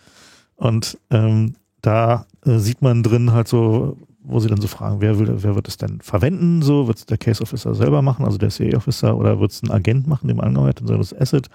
Und 0.56 0.98
ähm, 1.10 1.54
da 1.80 2.26
äh, 2.44 2.58
sieht 2.58 2.82
man 2.82 3.02
drin 3.02 3.32
halt 3.32 3.48
so, 3.48 3.98
wo 4.24 4.40
sie 4.40 4.48
dann 4.48 4.60
so 4.60 4.68
fragen, 4.68 5.00
wer, 5.00 5.18
will, 5.18 5.32
wer 5.42 5.54
wird 5.54 5.68
es 5.68 5.76
denn 5.76 6.00
verwenden? 6.00 6.62
So, 6.62 6.88
wird 6.88 6.98
es 6.98 7.06
der 7.06 7.18
Case 7.18 7.42
Officer 7.42 7.74
selber 7.74 8.00
machen, 8.02 8.24
also 8.24 8.38
der 8.38 8.48
CA 8.48 8.76
Officer, 8.76 9.16
oder 9.16 9.38
wird 9.38 9.52
es 9.52 9.62
ein 9.62 9.70
Agent 9.70 10.06
machen, 10.06 10.28
dem 10.28 10.40
angearbeitet, 10.40 10.88
so 10.88 10.96
das 10.96 11.14
Asset, 11.18 11.48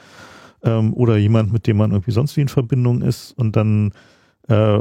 ähm, 0.64 0.94
oder 0.94 1.18
jemand, 1.18 1.52
mit 1.52 1.66
dem 1.66 1.78
man 1.78 1.92
irgendwie 1.92 2.12
sonst 2.12 2.38
wie 2.38 2.42
in 2.42 2.48
Verbindung 2.48 3.02
ist. 3.02 3.32
Und 3.32 3.56
dann 3.56 3.92
äh, 4.48 4.80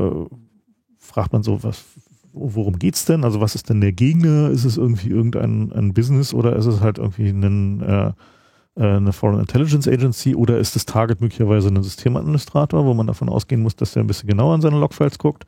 fragt 0.99 1.33
man 1.33 1.42
so, 1.42 1.62
was, 1.62 1.83
worum 2.33 2.78
geht's 2.78 3.07
denn? 3.07 3.25
Also 3.25 3.40
was 3.40 3.54
ist 3.54 3.71
denn 3.71 3.80
der 3.80 3.92
Gegner? 3.92 4.50
Ist 4.50 4.64
es 4.64 4.76
irgendwie 4.76 5.09
irgendein 5.09 5.73
ein 5.73 5.95
Business 5.95 6.35
oder 6.35 6.57
ist 6.57 6.66
es 6.66 6.80
halt 6.80 6.99
irgendwie 6.99 7.30
ein, 7.30 7.80
äh, 7.80 8.12
äh, 8.76 8.97
eine 8.97 9.12
Foreign 9.12 9.40
Intelligence 9.40 9.88
Agency 9.88 10.35
oder 10.35 10.59
ist 10.59 10.76
das 10.76 10.85
Target 10.85 11.21
möglicherweise 11.21 11.68
ein 11.68 11.83
Systemadministrator, 11.83 12.85
wo 12.85 12.92
man 12.92 13.07
davon 13.07 13.28
ausgehen 13.28 13.62
muss, 13.62 13.76
dass 13.76 13.92
der 13.92 14.04
ein 14.04 14.07
bisschen 14.07 14.28
genauer 14.28 14.54
an 14.54 14.61
seine 14.61 14.78
Logfiles 14.78 15.18
guckt? 15.18 15.45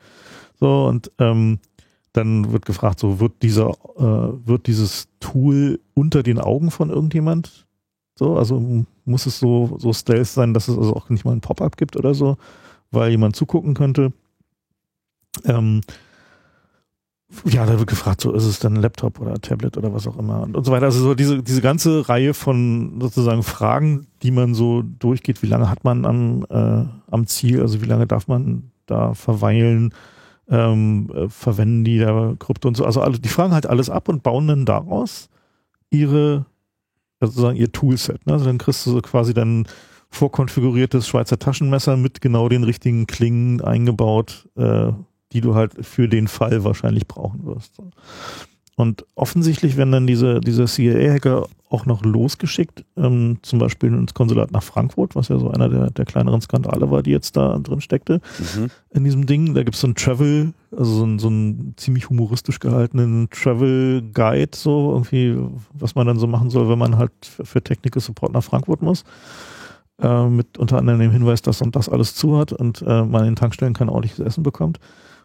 So 0.59 0.85
und 0.85 1.11
ähm, 1.17 1.59
dann 2.13 2.51
wird 2.51 2.65
gefragt, 2.65 2.99
so 2.99 3.19
wird 3.19 3.41
dieser, 3.41 3.69
äh, 3.97 4.47
wird 4.47 4.67
dieses 4.67 5.07
Tool 5.19 5.79
unter 5.93 6.23
den 6.23 6.39
Augen 6.39 6.71
von 6.71 6.89
irgendjemand? 6.89 7.67
So, 8.15 8.37
also 8.37 8.85
muss 9.05 9.25
es 9.25 9.39
so, 9.39 9.77
so 9.79 9.93
stealth 9.93 10.27
sein, 10.27 10.53
dass 10.53 10.67
es 10.67 10.77
also 10.77 10.95
auch 10.95 11.09
nicht 11.09 11.25
mal 11.25 11.31
ein 11.31 11.41
Pop-up 11.41 11.77
gibt 11.77 11.95
oder 11.95 12.13
so, 12.13 12.37
weil 12.91 13.11
jemand 13.11 13.35
zugucken 13.35 13.73
könnte. 13.73 14.11
Ähm, 15.45 15.81
ja, 17.45 17.65
da 17.65 17.79
wird 17.79 17.87
gefragt, 17.87 18.21
so 18.21 18.33
ist 18.33 18.43
es 18.43 18.59
dann 18.59 18.73
ein 18.73 18.81
Laptop 18.81 19.19
oder 19.21 19.35
Tablet 19.35 19.77
oder 19.77 19.93
was 19.93 20.05
auch 20.05 20.17
immer 20.17 20.41
und, 20.41 20.57
und 20.57 20.65
so 20.65 20.71
weiter. 20.71 20.87
Also 20.87 20.99
so 20.99 21.15
diese, 21.15 21.41
diese 21.41 21.61
ganze 21.61 22.09
Reihe 22.09 22.33
von 22.33 22.99
sozusagen 22.99 23.41
Fragen, 23.41 24.07
die 24.21 24.31
man 24.31 24.53
so 24.53 24.81
durchgeht, 24.81 25.41
wie 25.41 25.47
lange 25.47 25.69
hat 25.69 25.85
man 25.85 26.05
am, 26.05 26.45
äh, 26.49 26.85
am 27.09 27.27
Ziel, 27.27 27.61
also 27.61 27.81
wie 27.81 27.85
lange 27.85 28.05
darf 28.05 28.27
man 28.27 28.71
da 28.85 29.13
verweilen, 29.13 29.93
ähm, 30.51 31.09
äh, 31.15 31.29
verwenden 31.29 31.83
die 31.83 31.97
da 31.97 32.35
Krypto 32.37 32.67
und 32.67 32.75
so. 32.75 32.85
Also 32.85 33.01
alle, 33.01 33.17
die 33.17 33.29
fragen 33.29 33.53
halt 33.53 33.65
alles 33.65 33.89
ab 33.89 34.09
und 34.09 34.21
bauen 34.21 34.47
dann 34.47 34.65
daraus 34.65 35.29
ihre, 35.89 36.45
sozusagen 37.21 37.57
ihr 37.57 37.71
Toolset. 37.71 38.27
Ne? 38.27 38.33
Also 38.33 38.45
dann 38.45 38.57
kriegst 38.57 38.85
du 38.85 38.91
so 38.91 39.01
quasi 39.01 39.33
dann 39.33 39.65
vorkonfiguriertes 40.09 41.07
Schweizer 41.07 41.39
Taschenmesser 41.39 41.95
mit 41.95 42.19
genau 42.19 42.49
den 42.49 42.65
richtigen 42.65 43.07
Klingen 43.07 43.61
eingebaut, 43.61 44.49
äh, 44.57 44.91
die 45.31 45.39
du 45.39 45.55
halt 45.55 45.85
für 45.85 46.09
den 46.09 46.27
Fall 46.27 46.65
wahrscheinlich 46.65 47.07
brauchen 47.07 47.45
wirst. 47.45 47.81
Und 48.81 49.05
offensichtlich 49.13 49.77
werden 49.77 49.91
dann 49.91 50.07
diese, 50.07 50.41
diese 50.41 50.65
CIA-Hacker 50.65 51.47
auch 51.69 51.85
noch 51.85 52.03
losgeschickt, 52.03 52.83
ähm, 52.97 53.37
zum 53.43 53.59
Beispiel 53.59 53.93
ins 53.93 54.15
Konsulat 54.15 54.51
nach 54.51 54.63
Frankfurt, 54.63 55.15
was 55.15 55.27
ja 55.27 55.37
so 55.37 55.51
einer 55.51 55.69
der, 55.69 55.91
der 55.91 56.05
kleineren 56.05 56.41
Skandale 56.41 56.89
war, 56.89 57.03
die 57.03 57.11
jetzt 57.11 57.37
da 57.37 57.59
drin 57.59 57.79
steckte, 57.79 58.21
mhm. 58.39 58.71
in 58.89 59.03
diesem 59.03 59.27
Ding. 59.27 59.53
Da 59.53 59.61
gibt 59.61 59.75
es 59.75 59.81
so 59.81 59.87
ein 59.87 59.93
Travel, 59.93 60.53
also 60.75 60.91
so 60.95 61.05
ein, 61.05 61.19
so 61.19 61.29
ein 61.29 61.75
ziemlich 61.77 62.09
humoristisch 62.09 62.59
gehaltenen 62.59 63.29
Travel 63.29 64.01
Guide, 64.13 64.57
so 64.57 64.93
irgendwie, 64.93 65.37
was 65.73 65.93
man 65.93 66.07
dann 66.07 66.17
so 66.17 66.25
machen 66.25 66.49
soll, 66.49 66.67
wenn 66.67 66.79
man 66.79 66.97
halt 66.97 67.11
für 67.21 67.61
Technical 67.61 68.01
Support 68.01 68.33
nach 68.33 68.43
Frankfurt 68.43 68.81
muss. 68.81 69.03
Äh, 70.01 70.25
mit 70.25 70.57
unter 70.57 70.79
anderem 70.79 70.99
dem 70.99 71.11
Hinweis, 71.11 71.43
dass 71.43 71.61
und 71.61 71.75
das 71.75 71.87
alles 71.87 72.15
zu 72.15 72.35
hat 72.35 72.51
und 72.51 72.81
äh, 72.81 73.03
man 73.03 73.27
in 73.27 73.35
Tankstellen 73.35 73.75
kein 73.75 73.89
ordentliches 73.89 74.25
Essen 74.25 74.41
bekommt. 74.41 74.79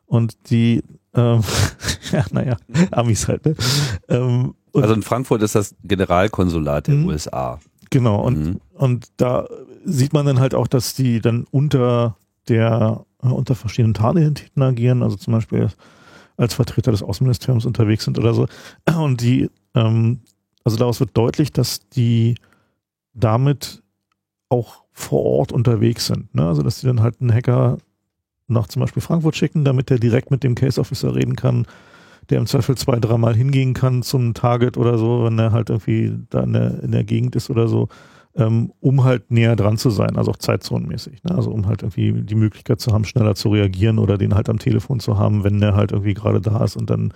Und 0.04 0.50
die, 0.50 0.82
ähm, 1.16 1.42
ja, 2.12 2.24
naja, 2.30 2.56
Amis 2.92 3.28
halt, 3.28 3.44
ne? 3.46 3.54
Ähm, 4.08 4.54
also 4.74 4.94
in 4.94 5.02
Frankfurt 5.02 5.42
ist 5.42 5.54
das 5.54 5.74
Generalkonsulat 5.84 6.86
der 6.86 6.94
mhm. 6.94 7.06
USA. 7.06 7.58
Genau, 7.90 8.20
und, 8.22 8.38
mhm. 8.38 8.60
und 8.74 9.06
da 9.16 9.46
sieht 9.84 10.12
man 10.12 10.26
dann 10.26 10.40
halt 10.40 10.54
auch, 10.54 10.66
dass 10.66 10.94
die 10.94 11.20
dann 11.20 11.46
unter 11.50 12.16
der, 12.48 13.04
äh, 13.22 13.28
unter 13.28 13.54
verschiedenen 13.54 13.94
Tarnidentitäten 13.94 14.62
agieren, 14.62 15.02
also 15.02 15.16
zum 15.16 15.32
Beispiel 15.32 15.68
als 16.36 16.54
Vertreter 16.54 16.90
des 16.90 17.02
Außenministeriums 17.02 17.64
unterwegs 17.64 18.04
sind 18.04 18.18
oder 18.18 18.34
so. 18.34 18.46
Und 18.96 19.20
die, 19.20 19.50
ähm, 19.74 20.20
also 20.64 20.76
daraus 20.76 21.00
wird 21.00 21.16
deutlich, 21.16 21.52
dass 21.52 21.88
die 21.88 22.34
damit 23.14 23.82
auch 24.48 24.84
vor 24.92 25.24
Ort 25.24 25.52
unterwegs 25.52 26.06
sind. 26.06 26.34
Ne? 26.34 26.46
Also 26.46 26.62
dass 26.62 26.80
die 26.80 26.86
dann 26.86 27.00
halt 27.00 27.20
einen 27.20 27.32
Hacker 27.32 27.78
nach 28.48 28.68
zum 28.68 28.80
Beispiel 28.80 29.02
Frankfurt 29.02 29.36
schicken, 29.36 29.64
damit 29.64 29.90
er 29.90 29.98
direkt 29.98 30.30
mit 30.30 30.42
dem 30.44 30.54
Case 30.54 30.80
Officer 30.80 31.14
reden 31.14 31.36
kann, 31.36 31.66
der 32.30 32.38
im 32.38 32.46
Zweifel 32.46 32.76
zwei, 32.76 32.98
dreimal 32.98 33.34
hingehen 33.34 33.74
kann 33.74 34.02
zum 34.02 34.34
Target 34.34 34.76
oder 34.76 34.98
so, 34.98 35.24
wenn 35.24 35.38
er 35.38 35.52
halt 35.52 35.70
irgendwie 35.70 36.12
da 36.30 36.42
in 36.42 36.52
der, 36.52 36.82
in 36.82 36.92
der 36.92 37.04
Gegend 37.04 37.36
ist 37.36 37.50
oder 37.50 37.68
so, 37.68 37.88
ähm, 38.36 38.72
um 38.80 39.04
halt 39.04 39.30
näher 39.30 39.56
dran 39.56 39.78
zu 39.78 39.90
sein, 39.90 40.16
also 40.16 40.32
auch 40.32 40.36
zeitzonenmäßig. 40.36 41.24
Ne? 41.24 41.34
Also 41.34 41.50
um 41.50 41.66
halt 41.66 41.82
irgendwie 41.82 42.12
die 42.12 42.34
Möglichkeit 42.34 42.80
zu 42.80 42.92
haben, 42.92 43.04
schneller 43.04 43.34
zu 43.34 43.48
reagieren 43.50 43.98
oder 43.98 44.18
den 44.18 44.34
halt 44.34 44.48
am 44.48 44.58
Telefon 44.58 45.00
zu 45.00 45.18
haben, 45.18 45.44
wenn 45.44 45.60
der 45.60 45.74
halt 45.74 45.92
irgendwie 45.92 46.14
gerade 46.14 46.40
da 46.40 46.64
ist 46.64 46.76
und 46.76 46.90
dann 46.90 47.12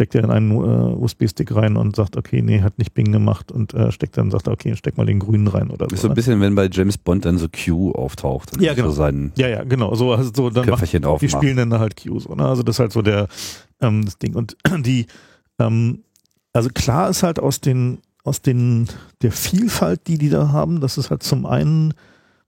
steckt 0.00 0.14
er 0.14 0.24
in 0.24 0.30
einen 0.30 0.50
äh, 0.52 0.94
USB-Stick 0.94 1.54
rein 1.54 1.76
und 1.76 1.94
sagt, 1.94 2.16
okay, 2.16 2.40
nee, 2.40 2.62
hat 2.62 2.78
nicht 2.78 2.94
Bing 2.94 3.12
gemacht 3.12 3.52
und 3.52 3.74
äh, 3.74 3.92
steckt 3.92 4.16
dann, 4.16 4.30
sagt 4.30 4.46
er, 4.46 4.54
okay, 4.54 4.74
steck 4.74 4.96
mal 4.96 5.04
den 5.04 5.18
grünen 5.18 5.46
rein 5.46 5.70
oder 5.70 5.88
so. 5.90 5.94
Ist 5.94 6.00
so 6.00 6.08
ein 6.08 6.12
ne? 6.12 6.14
bisschen, 6.14 6.40
wenn 6.40 6.54
bei 6.54 6.70
James 6.72 6.96
Bond 6.96 7.26
dann 7.26 7.36
so 7.36 7.48
Q 7.48 7.92
auftaucht. 7.92 8.54
Und 8.54 8.62
ja, 8.62 8.72
genau. 8.72 8.90
So 8.90 9.04
ja, 9.04 9.48
ja, 9.48 9.64
genau. 9.64 9.94
So, 9.94 10.14
also 10.14 10.30
so 10.34 10.48
dann 10.48 10.66
macht, 10.66 10.90
die 11.20 11.28
spielen 11.28 11.58
dann 11.58 11.78
halt 11.78 12.02
Q 12.02 12.18
so, 12.18 12.34
ne? 12.34 12.46
Also 12.46 12.62
das 12.62 12.76
ist 12.76 12.80
halt 12.80 12.92
so 12.92 13.02
der 13.02 13.28
ähm, 13.82 14.04
das 14.06 14.18
Ding. 14.18 14.34
Und 14.34 14.56
die, 14.78 15.04
ähm, 15.58 16.04
also 16.54 16.70
klar 16.70 17.10
ist 17.10 17.22
halt 17.22 17.38
aus 17.38 17.60
den, 17.60 17.98
aus 18.24 18.40
den, 18.40 18.88
der 19.20 19.32
Vielfalt, 19.32 20.06
die 20.06 20.16
die 20.16 20.30
da 20.30 20.48
haben, 20.48 20.80
das 20.80 20.96
ist 20.96 21.10
halt 21.10 21.22
zum 21.22 21.44
einen 21.44 21.92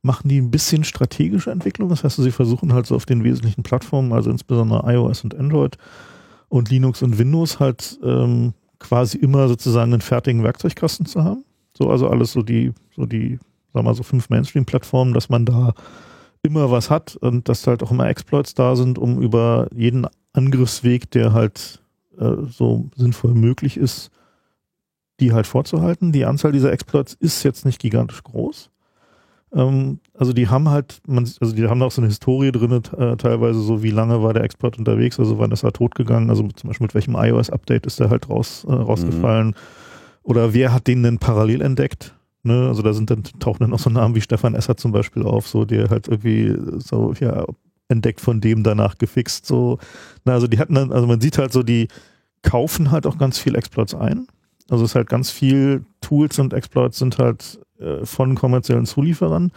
machen 0.03 0.29
die 0.29 0.41
ein 0.41 0.51
bisschen 0.51 0.85
strategische 0.85 1.51
Entwicklung. 1.51 1.89
Das 1.89 2.03
heißt, 2.03 2.17
sie 2.17 2.33
versuchen 2.33 2.73
halt 2.73 2.87
so 2.87 2.97
auf 2.97 3.07
den 3.07 3.23
wesentlichen 3.23 3.63
Plattformen, 3.63 4.13
also 4.13 4.31
insbesondere 4.31 4.83
iOS 4.93 5.23
und 5.23 5.39
Android, 5.39 5.79
und 6.53 6.69
Linux 6.69 7.01
und 7.01 7.19
Windows 7.19 7.61
halt 7.61 7.99
ähm, 8.05 8.53
quasi 8.79 9.17
immer 9.17 9.49
sozusagen 9.49 9.95
einen 9.95 10.03
fertigen 10.03 10.43
Werkzeugkasten 10.43 11.07
zu 11.07 11.25
haben. 11.25 11.45
So, 11.77 11.89
also 11.89 12.09
alles 12.11 12.33
so 12.33 12.43
die, 12.43 12.75
so 12.95 13.07
die, 13.07 13.37
sagen 13.37 13.41
wir 13.73 13.83
mal 13.85 13.95
so 13.95 14.03
fünf 14.03 14.29
Mainstream-Plattformen, 14.29 15.15
dass 15.15 15.31
man 15.31 15.47
da 15.47 15.73
immer 16.43 16.71
was 16.71 16.91
hat 16.91 17.17
und 17.17 17.49
dass 17.49 17.67
halt 17.67 17.83
auch 17.83 17.91
immer 17.91 18.07
Exploits 18.07 18.53
da 18.53 18.77
sind, 18.77 18.99
um 18.99 19.23
über 19.23 19.69
jeden 19.75 20.07
Angriffsweg, 20.35 21.11
der 21.11 21.33
halt 21.33 21.81
äh, 22.19 22.45
so 22.51 22.91
sinnvoll 22.97 23.33
möglich 23.33 23.79
ist, 23.79 24.11
die 25.21 25.33
halt 25.33 25.47
vorzuhalten. 25.47 26.13
Die 26.13 26.27
Anzahl 26.27 26.53
dieser 26.53 26.71
Exploits 26.71 27.15
ist 27.15 27.45
jetzt 27.45 27.65
nicht 27.65 27.81
gigantisch 27.81 28.23
groß. 28.25 28.69
Ähm, 29.55 30.01
also 30.15 30.33
die 30.33 30.49
haben 30.49 30.69
halt, 30.69 31.01
man, 31.07 31.29
also 31.41 31.55
die 31.55 31.67
haben 31.67 31.81
da 31.81 31.87
auch 31.87 31.93
so 31.93 32.01
eine 32.01 32.09
Historie 32.09 32.53
drin, 32.53 32.73
äh, 32.73 33.17
teilweise 33.17 33.61
so, 33.61 33.83
wie 33.83 33.91
lange 33.91 34.23
war 34.23 34.33
der 34.33 34.45
Export 34.45 34.79
unterwegs, 34.79 35.19
also 35.19 35.39
wann 35.39 35.53
ist 35.53 35.63
er 35.63 35.73
totgegangen, 35.73 36.31
also 36.31 36.49
zum 36.49 36.69
Beispiel 36.69 36.87
mit 36.87 36.95
welchem 36.95 37.17
iOS-Update 37.17 37.87
ist 37.87 38.01
der 38.01 38.11
halt 38.11 38.29
raus, 38.29 38.65
äh, 38.69 38.73
rausgefallen. 38.73 39.49
Mhm. 39.49 39.55
Oder 40.23 40.55
wer 40.55 40.73
hat 40.73 40.87
den 40.87 41.03
denn 41.03 41.19
parallel 41.19 41.63
entdeckt? 41.63 42.15
Ne? 42.45 42.69
Also 42.69 42.83
da 42.83 42.93
sind 42.93 43.11
dann, 43.11 43.25
tauchen 43.41 43.61
dann 43.61 43.73
auch 43.73 43.79
so 43.79 43.91
Namen 43.91 44.15
wie 44.15 44.21
Stefan 44.21 44.55
Esser 44.55 44.77
zum 44.77 44.93
Beispiel 44.93 45.25
auf, 45.25 45.47
so, 45.47 45.65
der 45.65 45.91
halt 45.91 46.09
irgendwie 46.09 46.57
so, 46.79 47.13
ja, 47.21 47.45
entdeckt 47.89 48.21
von 48.21 48.41
dem 48.41 48.63
danach 48.63 48.99
gefixt, 48.99 49.47
so. 49.47 49.79
Na, 50.25 50.33
also 50.33 50.47
die 50.47 50.59
hatten 50.59 50.75
dann, 50.75 50.93
also 50.93 51.07
man 51.07 51.21
sieht 51.21 51.39
halt 51.39 51.53
so, 51.53 51.63
die 51.63 51.89
kaufen 52.43 52.91
halt 52.91 53.07
auch 53.07 53.19
ganz 53.19 53.39
viel 53.39 53.55
Exploits 53.55 53.95
ein. 53.95 54.27
Also 54.71 54.85
es 54.85 54.93
ist 54.93 54.95
halt 54.95 55.09
ganz 55.09 55.31
viel 55.31 55.85
Tools 56.01 56.39
und 56.39 56.53
Exploits 56.53 56.99
sind 56.99 57.19
halt 57.19 57.61
äh, 57.83 58.07
von 58.07 58.35
kommerziellen 58.35 58.87
Zulieferern. 58.87 59.53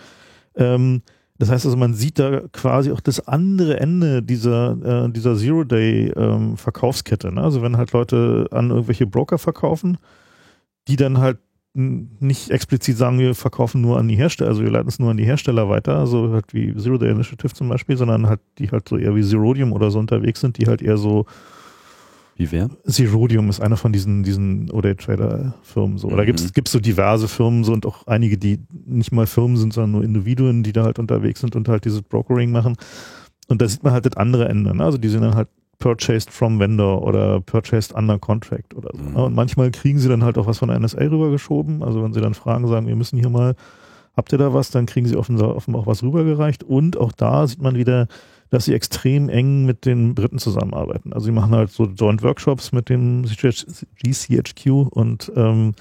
Ähm, 0.56 1.02
das 1.38 1.52
heißt 1.52 1.66
also, 1.66 1.78
man 1.78 1.94
sieht 1.94 2.18
da 2.18 2.42
quasi 2.54 2.92
auch 2.92 3.02
das 3.02 3.28
andere 3.28 3.80
Ende 3.80 4.24
dieser, 4.24 5.06
äh, 5.06 5.12
dieser 5.12 5.36
Zero-Day-Verkaufskette. 5.36 7.28
Ähm, 7.28 7.36
ne? 7.36 7.42
Also 7.42 7.62
wenn 7.62 7.78
halt 7.78 7.92
Leute 7.92 8.48
an 8.52 8.70
irgendwelche 8.70 9.06
Broker 9.06 9.38
verkaufen, 9.38 9.98
die 10.88 10.96
dann 10.96 11.18
halt 11.18 11.40
nicht 11.76 12.52
explizit 12.52 12.98
sagen, 12.98 13.20
wir 13.20 13.36
verkaufen 13.36 13.82
nur 13.82 14.00
an 14.00 14.08
die 14.08 14.16
Hersteller, 14.16 14.50
also 14.50 14.64
wir 14.64 14.72
leiten 14.72 14.88
es 14.88 14.98
nur 14.98 15.12
an 15.12 15.18
die 15.18 15.26
Hersteller 15.26 15.68
weiter, 15.68 15.98
also 15.98 16.32
halt 16.32 16.54
wie 16.54 16.74
Zero 16.78 16.98
Day 16.98 17.12
Initiative 17.12 17.54
zum 17.54 17.68
Beispiel, 17.68 17.98
sondern 17.98 18.28
halt 18.28 18.40
die 18.60 18.72
halt 18.72 18.88
so 18.88 18.96
eher 18.96 19.14
wie 19.14 19.24
Zerodium 19.24 19.74
oder 19.74 19.92
so 19.92 20.00
unterwegs 20.00 20.40
sind, 20.40 20.58
die 20.58 20.68
halt 20.68 20.82
eher 20.82 20.96
so 20.96 21.26
Wie 22.38 22.52
wer? 22.52 22.70
Zerodium 22.86 23.50
ist 23.50 23.62
einer 23.62 23.78
von 23.78 23.94
diesen, 23.94 24.24
diesen 24.24 24.70
O-Day-Trader-Firmen 24.72 25.98
so. 25.98 26.10
Da 26.10 26.18
Mhm. 26.18 26.26
gibt's 26.26 26.54
gibt's 26.54 26.72
so 26.72 26.80
diverse 26.80 27.28
Firmen 27.28 27.64
so 27.64 27.72
und 27.72 27.86
auch 27.86 28.08
einige, 28.08 28.38
die 28.38 28.60
nicht 28.86 29.12
mal 29.12 29.26
Firmen 29.26 29.56
sind, 29.58 29.74
sondern 29.74 29.92
nur 29.92 30.04
Individuen, 30.04 30.62
die 30.64 30.74
da 30.74 30.84
halt 30.84 31.00
unterwegs 31.00 31.40
sind 31.40 31.56
und 31.56 31.70
halt 31.70 31.86
dieses 31.86 32.02
Brokering 32.02 32.52
machen. 32.52 32.76
Und 33.48 33.62
da 33.62 33.68
sieht 33.68 33.84
man 33.84 33.94
halt 33.94 34.06
das 34.06 34.18
andere 34.18 34.50
Ende. 34.50 34.76
Ne? 34.76 34.84
Also 34.84 34.98
die 34.98 35.08
sind 35.08 35.22
dann 35.22 35.36
halt 35.36 35.48
purchased 35.80 36.30
from 36.32 36.60
vendor 36.60 37.04
oder 37.04 37.40
purchased 37.42 37.94
under 37.94 38.18
contract 38.20 38.74
oder 38.74 38.90
so. 38.94 39.02
Mhm. 39.02 39.14
Ne? 39.14 39.24
Und 39.26 39.36
manchmal 39.36 39.72
kriegen 39.72 40.00
sie 40.00 40.10
dann 40.10 40.24
halt 40.24 40.38
auch 40.38 40.48
was 40.48 40.58
von 40.58 40.70
der 40.70 40.80
NSA 40.80 41.00
rübergeschoben. 41.00 41.84
Also 41.84 42.04
wenn 42.04 42.14
sie 42.14 42.22
dann 42.22 42.34
fragen, 42.34 42.68
sagen, 42.68 42.88
wir 42.88 42.96
müssen 42.96 43.18
hier 43.20 43.30
mal, 43.30 43.56
habt 44.18 44.32
ihr 44.34 44.38
da 44.38 44.54
was, 44.54 44.72
dann 44.72 44.86
kriegen 44.88 45.08
sie 45.08 45.16
offenbar 45.16 45.56
auch 45.56 45.88
was 45.88 46.04
rübergereicht. 46.04 46.64
Und 46.64 46.98
auch 46.98 47.12
da 47.12 47.48
sieht 47.48 47.62
man 47.62 47.76
wieder, 47.76 48.08
dass 48.50 48.66
sie 48.66 48.74
extrem 48.74 49.30
eng 49.30 49.66
mit 49.66 49.86
den 49.86 50.16
Briten 50.16 50.38
zusammenarbeiten. 50.40 51.14
Also 51.14 51.26
sie 51.26 51.32
machen 51.32 51.54
halt 51.56 51.72
so 51.72 51.86
Joint 51.86 52.24
Workshops 52.24 52.72
mit 52.72 52.90
dem 52.90 53.24
GCHQ 53.24 54.68
und 54.92 55.32
ähm, 55.36 55.74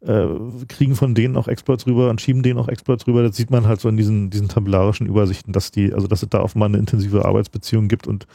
äh, 0.00 0.26
kriegen 0.68 0.96
von 0.96 1.14
denen 1.14 1.36
auch 1.36 1.46
Exploits 1.48 1.86
rüber 1.86 2.10
und 2.10 2.20
schieben 2.20 2.42
denen 2.42 2.58
auch 2.58 2.68
Exploits 2.68 3.06
rüber. 3.06 3.22
Das 3.22 3.36
sieht 3.36 3.50
man 3.50 3.66
halt 3.66 3.80
so 3.80 3.88
in 3.88 3.96
diesen, 3.96 4.30
diesen 4.30 4.48
tabellarischen 4.48 5.06
Übersichten, 5.06 5.52
dass 5.52 5.70
die, 5.70 5.92
also 5.92 6.06
dass 6.06 6.22
es 6.22 6.28
da 6.28 6.40
offenbar 6.40 6.68
eine 6.68 6.78
intensive 6.78 7.24
Arbeitsbeziehung 7.24 7.88
gibt 7.88 8.06
und 8.06 8.26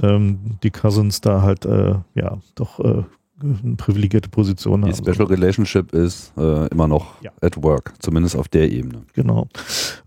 ähm, 0.00 0.58
die 0.62 0.70
Cousins 0.70 1.20
da 1.20 1.42
halt 1.42 1.64
äh, 1.66 1.94
ja 2.14 2.38
doch 2.54 2.78
äh, 2.80 3.02
eine 3.42 3.76
privilegierte 3.76 4.28
Position 4.28 4.82
Die 4.82 4.92
haben. 4.92 5.04
Special 5.04 5.26
Relationship 5.26 5.92
ist 5.92 6.32
äh, 6.38 6.68
immer 6.68 6.86
noch 6.86 7.20
Ja. 7.22 7.32
at 7.40 7.60
work, 7.62 7.92
zumindest 7.98 8.36
auf 8.36 8.48
der 8.48 8.70
Ebene. 8.70 9.02
Genau. 9.14 9.48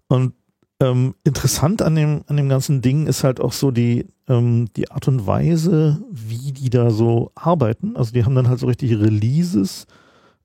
Und 0.07 0.33
ähm, 0.79 1.15
interessant 1.23 1.81
an 1.81 1.95
dem, 1.95 2.23
an 2.27 2.37
dem 2.37 2.49
ganzen 2.49 2.81
Ding 2.81 3.07
ist 3.07 3.23
halt 3.23 3.39
auch 3.39 3.53
so 3.53 3.71
die, 3.71 4.07
ähm, 4.27 4.67
die 4.75 4.91
Art 4.91 5.07
und 5.07 5.25
Weise, 5.25 6.01
wie 6.11 6.51
die 6.51 6.69
da 6.69 6.89
so 6.91 7.31
arbeiten. 7.35 7.95
Also 7.95 8.11
die 8.11 8.25
haben 8.25 8.35
dann 8.35 8.49
halt 8.49 8.59
so 8.59 8.67
richtig 8.67 8.91
Releases 8.91 9.87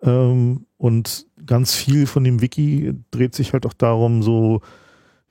ähm, 0.02 0.66
und 0.76 1.26
ganz 1.46 1.74
viel 1.74 2.06
von 2.06 2.24
dem 2.24 2.40
Wiki 2.40 2.94
dreht 3.10 3.34
sich 3.34 3.52
halt 3.52 3.66
auch 3.66 3.72
darum, 3.72 4.22
so 4.22 4.60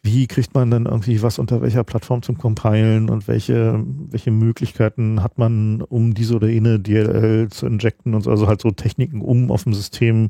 wie 0.02 0.28
kriegt 0.28 0.54
man 0.54 0.72
dann 0.72 0.86
irgendwie 0.86 1.22
was 1.22 1.40
unter 1.40 1.62
welcher 1.62 1.84
Plattform 1.84 2.22
zum 2.22 2.38
Compilen 2.38 3.10
und 3.10 3.28
welche, 3.28 3.84
welche 4.10 4.32
Möglichkeiten 4.32 5.22
hat 5.22 5.38
man, 5.38 5.82
um 5.82 6.14
diese 6.14 6.36
oder 6.36 6.48
jene 6.48 6.80
DLL 6.80 7.50
zu 7.50 7.66
injecten 7.66 8.14
und 8.14 8.22
so, 8.22 8.32
also 8.32 8.48
halt 8.48 8.62
so 8.62 8.72
Techniken, 8.72 9.22
um 9.22 9.52
auf 9.52 9.64
dem 9.64 9.74
System 9.74 10.30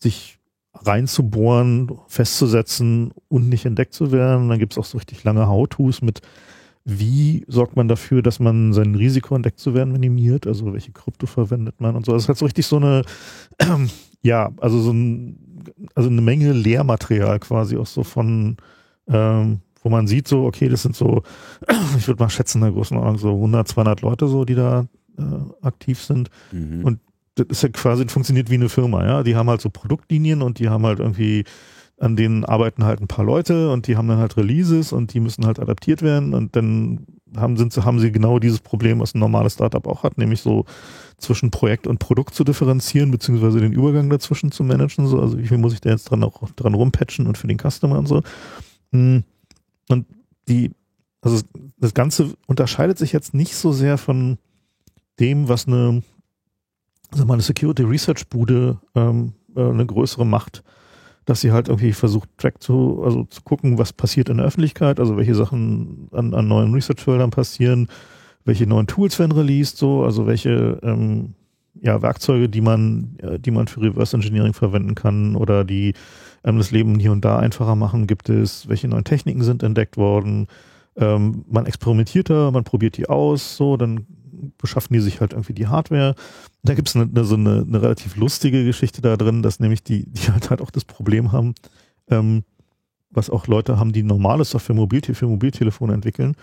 sich 0.00 0.38
reinzubohren, 0.74 1.90
festzusetzen 2.08 3.12
und 3.28 3.48
nicht 3.48 3.64
entdeckt 3.64 3.94
zu 3.94 4.12
werden. 4.12 4.48
Dann 4.48 4.58
gibt's 4.58 4.78
auch 4.78 4.84
so 4.84 4.98
richtig 4.98 5.24
lange 5.24 5.46
How-Tos 5.48 6.02
mit, 6.02 6.20
wie 6.84 7.44
sorgt 7.48 7.76
man 7.76 7.88
dafür, 7.88 8.22
dass 8.22 8.40
man 8.40 8.72
sein 8.72 8.94
Risiko 8.94 9.34
entdeckt 9.34 9.58
zu 9.58 9.74
werden 9.74 9.92
minimiert, 9.92 10.46
also 10.46 10.72
welche 10.72 10.92
Krypto 10.92 11.26
verwendet 11.26 11.80
man 11.80 11.96
und 11.96 12.04
so. 12.04 12.12
Das 12.12 12.22
ist 12.24 12.28
halt 12.28 12.38
so 12.38 12.44
richtig 12.44 12.66
so 12.66 12.76
eine, 12.76 13.02
ja, 14.22 14.50
also 14.60 14.80
so 14.80 14.92
ein, 14.92 15.38
also 15.94 16.10
eine 16.10 16.20
Menge 16.20 16.52
Lehrmaterial 16.52 17.38
quasi 17.40 17.76
auch 17.76 17.86
so 17.86 18.02
von, 18.02 18.56
ähm, 19.08 19.60
wo 19.82 19.88
man 19.88 20.06
sieht 20.06 20.28
so, 20.28 20.44
okay, 20.44 20.68
das 20.68 20.82
sind 20.82 20.96
so, 20.96 21.22
ich 21.98 22.06
würde 22.06 22.22
mal 22.22 22.30
schätzen, 22.30 22.58
in 22.58 22.64
der 22.64 22.72
Größenordnung 22.72 23.18
so 23.18 23.30
100, 23.34 23.68
200 23.68 24.02
Leute 24.02 24.26
so, 24.28 24.44
die 24.44 24.54
da 24.54 24.86
äh, 25.18 25.22
aktiv 25.66 26.02
sind 26.02 26.28
Mhm. 26.52 26.84
Und- 26.84 27.00
das 27.34 27.46
ist 27.48 27.62
ja 27.62 27.68
quasi, 27.70 28.06
funktioniert 28.06 28.50
wie 28.50 28.54
eine 28.54 28.68
Firma, 28.68 29.04
ja. 29.04 29.22
Die 29.22 29.36
haben 29.36 29.48
halt 29.48 29.60
so 29.60 29.70
Produktlinien 29.70 30.42
und 30.42 30.58
die 30.58 30.68
haben 30.68 30.86
halt 30.86 31.00
irgendwie, 31.00 31.44
an 31.98 32.16
denen 32.16 32.44
arbeiten 32.44 32.84
halt 32.84 33.00
ein 33.00 33.08
paar 33.08 33.24
Leute 33.24 33.70
und 33.70 33.86
die 33.86 33.96
haben 33.96 34.08
dann 34.08 34.18
halt 34.18 34.36
Releases 34.36 34.92
und 34.92 35.14
die 35.14 35.20
müssen 35.20 35.46
halt 35.46 35.58
adaptiert 35.58 36.02
werden 36.02 36.34
und 36.34 36.54
dann 36.56 37.06
haben, 37.36 37.56
sind, 37.56 37.76
haben 37.84 37.98
sie 37.98 38.12
genau 38.12 38.38
dieses 38.38 38.60
Problem, 38.60 39.00
was 39.00 39.14
ein 39.14 39.18
normales 39.18 39.54
Startup 39.54 39.86
auch 39.86 40.02
hat, 40.02 40.18
nämlich 40.18 40.40
so 40.40 40.64
zwischen 41.18 41.50
Projekt 41.50 41.86
und 41.86 41.98
Produkt 41.98 42.34
zu 42.34 42.44
differenzieren, 42.44 43.10
beziehungsweise 43.10 43.60
den 43.60 43.72
Übergang 43.72 44.08
dazwischen 44.10 44.52
zu 44.52 44.62
managen, 44.62 45.06
so, 45.06 45.20
also 45.20 45.38
wie 45.38 45.46
viel 45.46 45.58
muss 45.58 45.72
ich 45.72 45.80
da 45.80 45.90
jetzt 45.90 46.04
dran 46.04 46.22
auch 46.22 46.50
dran 46.50 46.74
rumpatchen 46.74 47.26
und 47.26 47.38
für 47.38 47.46
den 47.46 47.58
Customer 47.58 47.98
und 47.98 48.06
so. 48.06 48.22
Mm. 48.92 49.18
Und 49.88 50.06
die, 50.48 50.70
also 51.20 51.42
das 51.78 51.94
Ganze 51.94 52.34
unterscheidet 52.46 52.98
sich 52.98 53.12
jetzt 53.12 53.34
nicht 53.34 53.56
so 53.56 53.72
sehr 53.72 53.98
von 53.98 54.38
dem, 55.18 55.48
was 55.48 55.66
eine 55.66 56.02
sag 57.12 57.26
mal, 57.26 57.34
eine 57.34 57.42
Security 57.42 57.82
Research 57.82 58.28
Bude 58.28 58.78
ähm, 58.94 59.32
äh, 59.56 59.62
eine 59.62 59.86
größere 59.86 60.26
Macht, 60.26 60.62
dass 61.24 61.40
sie 61.40 61.52
halt 61.52 61.68
irgendwie 61.68 61.92
versucht, 61.92 62.28
Track 62.38 62.62
zu, 62.62 63.02
also 63.04 63.24
zu 63.24 63.42
gucken, 63.42 63.78
was 63.78 63.92
passiert 63.92 64.28
in 64.28 64.38
der 64.38 64.46
Öffentlichkeit, 64.46 65.00
also 65.00 65.16
welche 65.16 65.34
Sachen 65.34 66.08
an, 66.12 66.34
an 66.34 66.48
neuen 66.48 66.74
Research-Feldern 66.74 67.30
passieren, 67.30 67.88
welche 68.44 68.66
neuen 68.66 68.86
Tools 68.86 69.18
werden 69.18 69.32
released, 69.32 69.78
so, 69.78 70.04
also 70.04 70.26
welche 70.26 70.78
ähm, 70.82 71.34
ja, 71.80 72.02
Werkzeuge, 72.02 72.48
die 72.48 72.60
man, 72.60 73.16
äh, 73.22 73.38
die 73.38 73.50
man 73.50 73.68
für 73.68 73.80
Reverse 73.80 74.16
Engineering 74.16 74.52
verwenden 74.52 74.94
kann 74.94 75.34
oder 75.34 75.64
die 75.64 75.94
ähm, 76.44 76.58
das 76.58 76.70
Leben 76.70 76.98
hier 76.98 77.12
und 77.12 77.24
da 77.24 77.38
einfacher 77.38 77.74
machen, 77.74 78.06
gibt 78.06 78.28
es, 78.28 78.68
welche 78.68 78.88
neuen 78.88 79.04
Techniken 79.04 79.42
sind 79.42 79.62
entdeckt 79.62 79.96
worden, 79.96 80.46
ähm, 80.96 81.44
man 81.50 81.66
experimentiert 81.66 82.30
da, 82.30 82.50
man 82.50 82.64
probiert 82.64 82.96
die 82.96 83.08
aus, 83.08 83.56
so, 83.56 83.76
dann 83.76 84.06
beschaffen 84.58 84.94
die 84.94 85.00
sich 85.00 85.20
halt 85.20 85.32
irgendwie 85.32 85.54
die 85.54 85.66
Hardware. 85.66 86.14
Da 86.64 86.74
gibt 86.74 86.88
es 86.88 86.96
eine, 86.96 87.04
eine, 87.04 87.24
so 87.24 87.34
eine, 87.34 87.64
eine 87.68 87.82
relativ 87.82 88.16
lustige 88.16 88.64
Geschichte 88.64 89.02
da 89.02 89.16
drin, 89.16 89.42
dass 89.42 89.60
nämlich 89.60 89.84
die, 89.84 90.06
die 90.06 90.32
halt, 90.32 90.50
halt 90.50 90.60
auch 90.60 90.70
das 90.70 90.84
Problem 90.84 91.30
haben, 91.30 91.54
ähm, 92.08 92.44
was 93.10 93.30
auch 93.30 93.46
Leute 93.46 93.78
haben, 93.78 93.92
die 93.92 94.02
normale 94.02 94.44
Software 94.44 94.74
Mobilte 94.74 95.14
für 95.14 95.26
Mobiltelefone 95.26 95.92
entwickeln, 95.92 96.34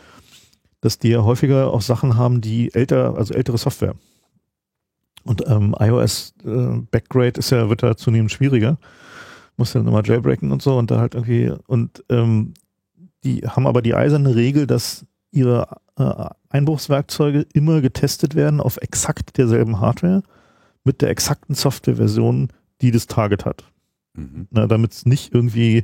dass 0.79 0.99
die 0.99 1.09
ja 1.09 1.23
häufiger 1.23 1.73
auch 1.73 1.81
Sachen 1.81 2.15
haben, 2.15 2.39
die 2.39 2.73
älter, 2.73 3.15
also 3.17 3.33
ältere 3.33 3.57
Software. 3.57 3.95
Und 5.23 5.43
ähm, 5.47 5.75
iOS 5.79 6.33
äh, 6.45 6.81
Backgrade 6.89 7.39
ist 7.39 7.51
ja, 7.51 7.69
wird 7.69 7.83
da 7.83 7.97
zunehmend 7.97 8.31
schwieriger. 8.31 8.77
Muss 9.57 9.73
dann 9.73 9.87
immer 9.87 10.03
jailbreaken 10.03 10.51
und 10.51 10.61
so 10.61 10.77
und 10.77 10.89
da 10.89 10.99
halt 10.99 11.13
irgendwie, 11.13 11.51
und 11.67 12.03
ähm, 12.09 12.53
die 13.23 13.41
haben 13.41 13.67
aber 13.67 13.81
die 13.81 13.93
eiserne 13.93 14.35
Regel, 14.35 14.65
dass 14.65 15.05
ihre 15.31 15.77
äh, 15.97 16.29
Einbruchswerkzeuge 16.49 17.45
immer 17.53 17.81
getestet 17.81 18.35
werden 18.35 18.59
auf 18.59 18.77
exakt 18.77 19.37
derselben 19.37 19.79
Hardware 19.79 20.23
mit 20.83 21.01
der 21.01 21.09
exakten 21.09 21.55
Softwareversion, 21.55 22.49
die 22.81 22.91
das 22.91 23.07
Target 23.07 23.45
hat. 23.45 23.63
Mhm. 24.13 24.47
Damit 24.51 24.91
es 24.91 25.05
nicht 25.05 25.33
irgendwie 25.33 25.83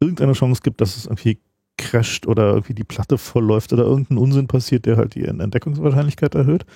irgendeine 0.00 0.32
Chance 0.32 0.62
gibt, 0.62 0.80
dass 0.80 0.96
es 0.96 1.06
irgendwie 1.06 1.40
crasht 1.78 2.26
oder 2.26 2.48
irgendwie 2.48 2.74
die 2.74 2.84
Platte 2.84 3.18
vollläuft 3.18 3.72
oder 3.72 3.84
irgendein 3.84 4.18
Unsinn 4.18 4.46
passiert, 4.46 4.86
der 4.86 4.96
halt 4.96 5.14
die 5.14 5.24
Entdeckungswahrscheinlichkeit 5.24 6.34
erhöht. 6.34 6.66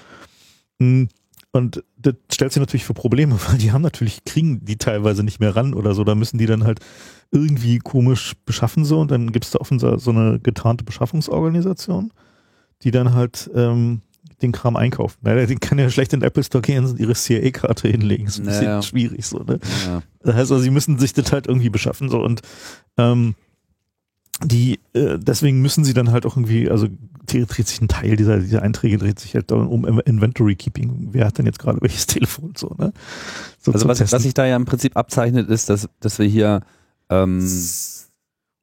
Mm, 0.79 1.05
Und 1.57 1.83
das 1.99 2.15
stellt 2.33 2.53
sich 2.53 2.61
natürlich 2.61 2.85
für 2.85 2.95
Probleme, 2.95 3.37
weil 3.49 3.59
die 3.59 3.73
haben 3.73 3.83
natürlich, 3.83 4.25
kriegen 4.25 4.65
die 4.65 4.77
teilweise 4.77 5.23
nicht 5.23 5.41
mehr 5.41 5.57
ran 5.57 5.75
oder 5.75 5.95
so, 5.95 6.05
da 6.05 6.15
müssen 6.15 6.39
die 6.39 6.47
dann 6.47 6.65
halt 6.65 6.81
irgendwie 7.33 7.79
komisch 7.79 8.35
beschaffen 8.45 8.85
so 8.85 9.01
und 9.01 9.11
dann 9.11 9.33
gibt 9.33 9.45
es 9.45 9.51
da 9.51 9.59
offensichtlich 9.59 10.03
so 10.03 10.11
eine 10.11 10.39
getarnte 10.39 10.85
Beschaffungsorganisation, 10.85 12.13
die 12.83 12.91
dann 12.93 13.15
halt 13.15 13.51
ähm, 13.55 14.03
den 14.43 14.53
Kram 14.53 14.77
einkauft. 14.77 15.19
Naja, 15.23 15.47
den 15.47 15.61
kann 15.61 15.79
ja 15.79 15.89
schlecht 15.91 16.13
in 16.13 16.21
den 16.21 16.27
Apple 16.27 16.45
Store 16.45 16.63
gehen 16.63 16.85
und 16.85 17.01
ihre 17.01 17.15
CIA-Karte 17.15 17.89
hinlegen. 17.89 18.27
ist 18.27 18.39
ein 18.39 18.45
bisschen 18.45 18.65
Naja. 18.65 18.83
schwierig 18.83 19.27
so, 19.27 19.39
ne? 19.39 19.59
Ja. 19.87 20.03
Das 20.21 20.35
heißt 20.35 20.53
also, 20.53 20.59
sie 20.59 20.71
müssen 20.71 20.99
sich 20.99 21.15
das 21.15 21.33
halt 21.33 21.47
irgendwie 21.47 21.71
beschaffen 21.71 22.09
so 22.11 22.23
und 22.23 22.43
ähm, 22.99 23.35
die 24.45 24.81
äh, 24.93 25.19
deswegen 25.19 25.63
müssen 25.63 25.85
sie 25.85 25.95
dann 25.95 26.11
halt 26.13 26.27
auch 26.27 26.37
irgendwie, 26.37 26.69
also 26.71 26.89
dreht 27.27 27.69
sich 27.69 27.81
ein 27.81 27.89
Teil 27.89 28.17
dieser, 28.17 28.39
dieser 28.39 28.63
Einträge 28.63 28.99
dreht 28.99 29.19
sich 29.19 29.35
halt 29.35 29.51
um 29.53 29.85
Inventory 29.85 30.57
Keeping. 30.57 31.09
Wer 31.13 31.27
hat 31.27 31.39
denn 31.39 31.47
jetzt 31.47 31.59
gerade 31.59 31.79
welches 31.83 32.07
Telefon 32.07 32.53
so, 32.57 32.75
ne? 32.79 32.93
So 33.61 33.73
Also 33.73 33.89
was, 33.89 34.01
was 34.13 34.23
sich 34.23 34.35
da 34.35 34.47
ja 34.47 34.57
im 34.57 34.65
Prinzip 34.65 34.97
abzeichnet, 34.97 35.49
ist, 35.49 35.69
dass, 35.69 35.89
dass 36.01 36.19
wir 36.19 36.27
hier 36.27 36.61
ähm, 37.11 37.47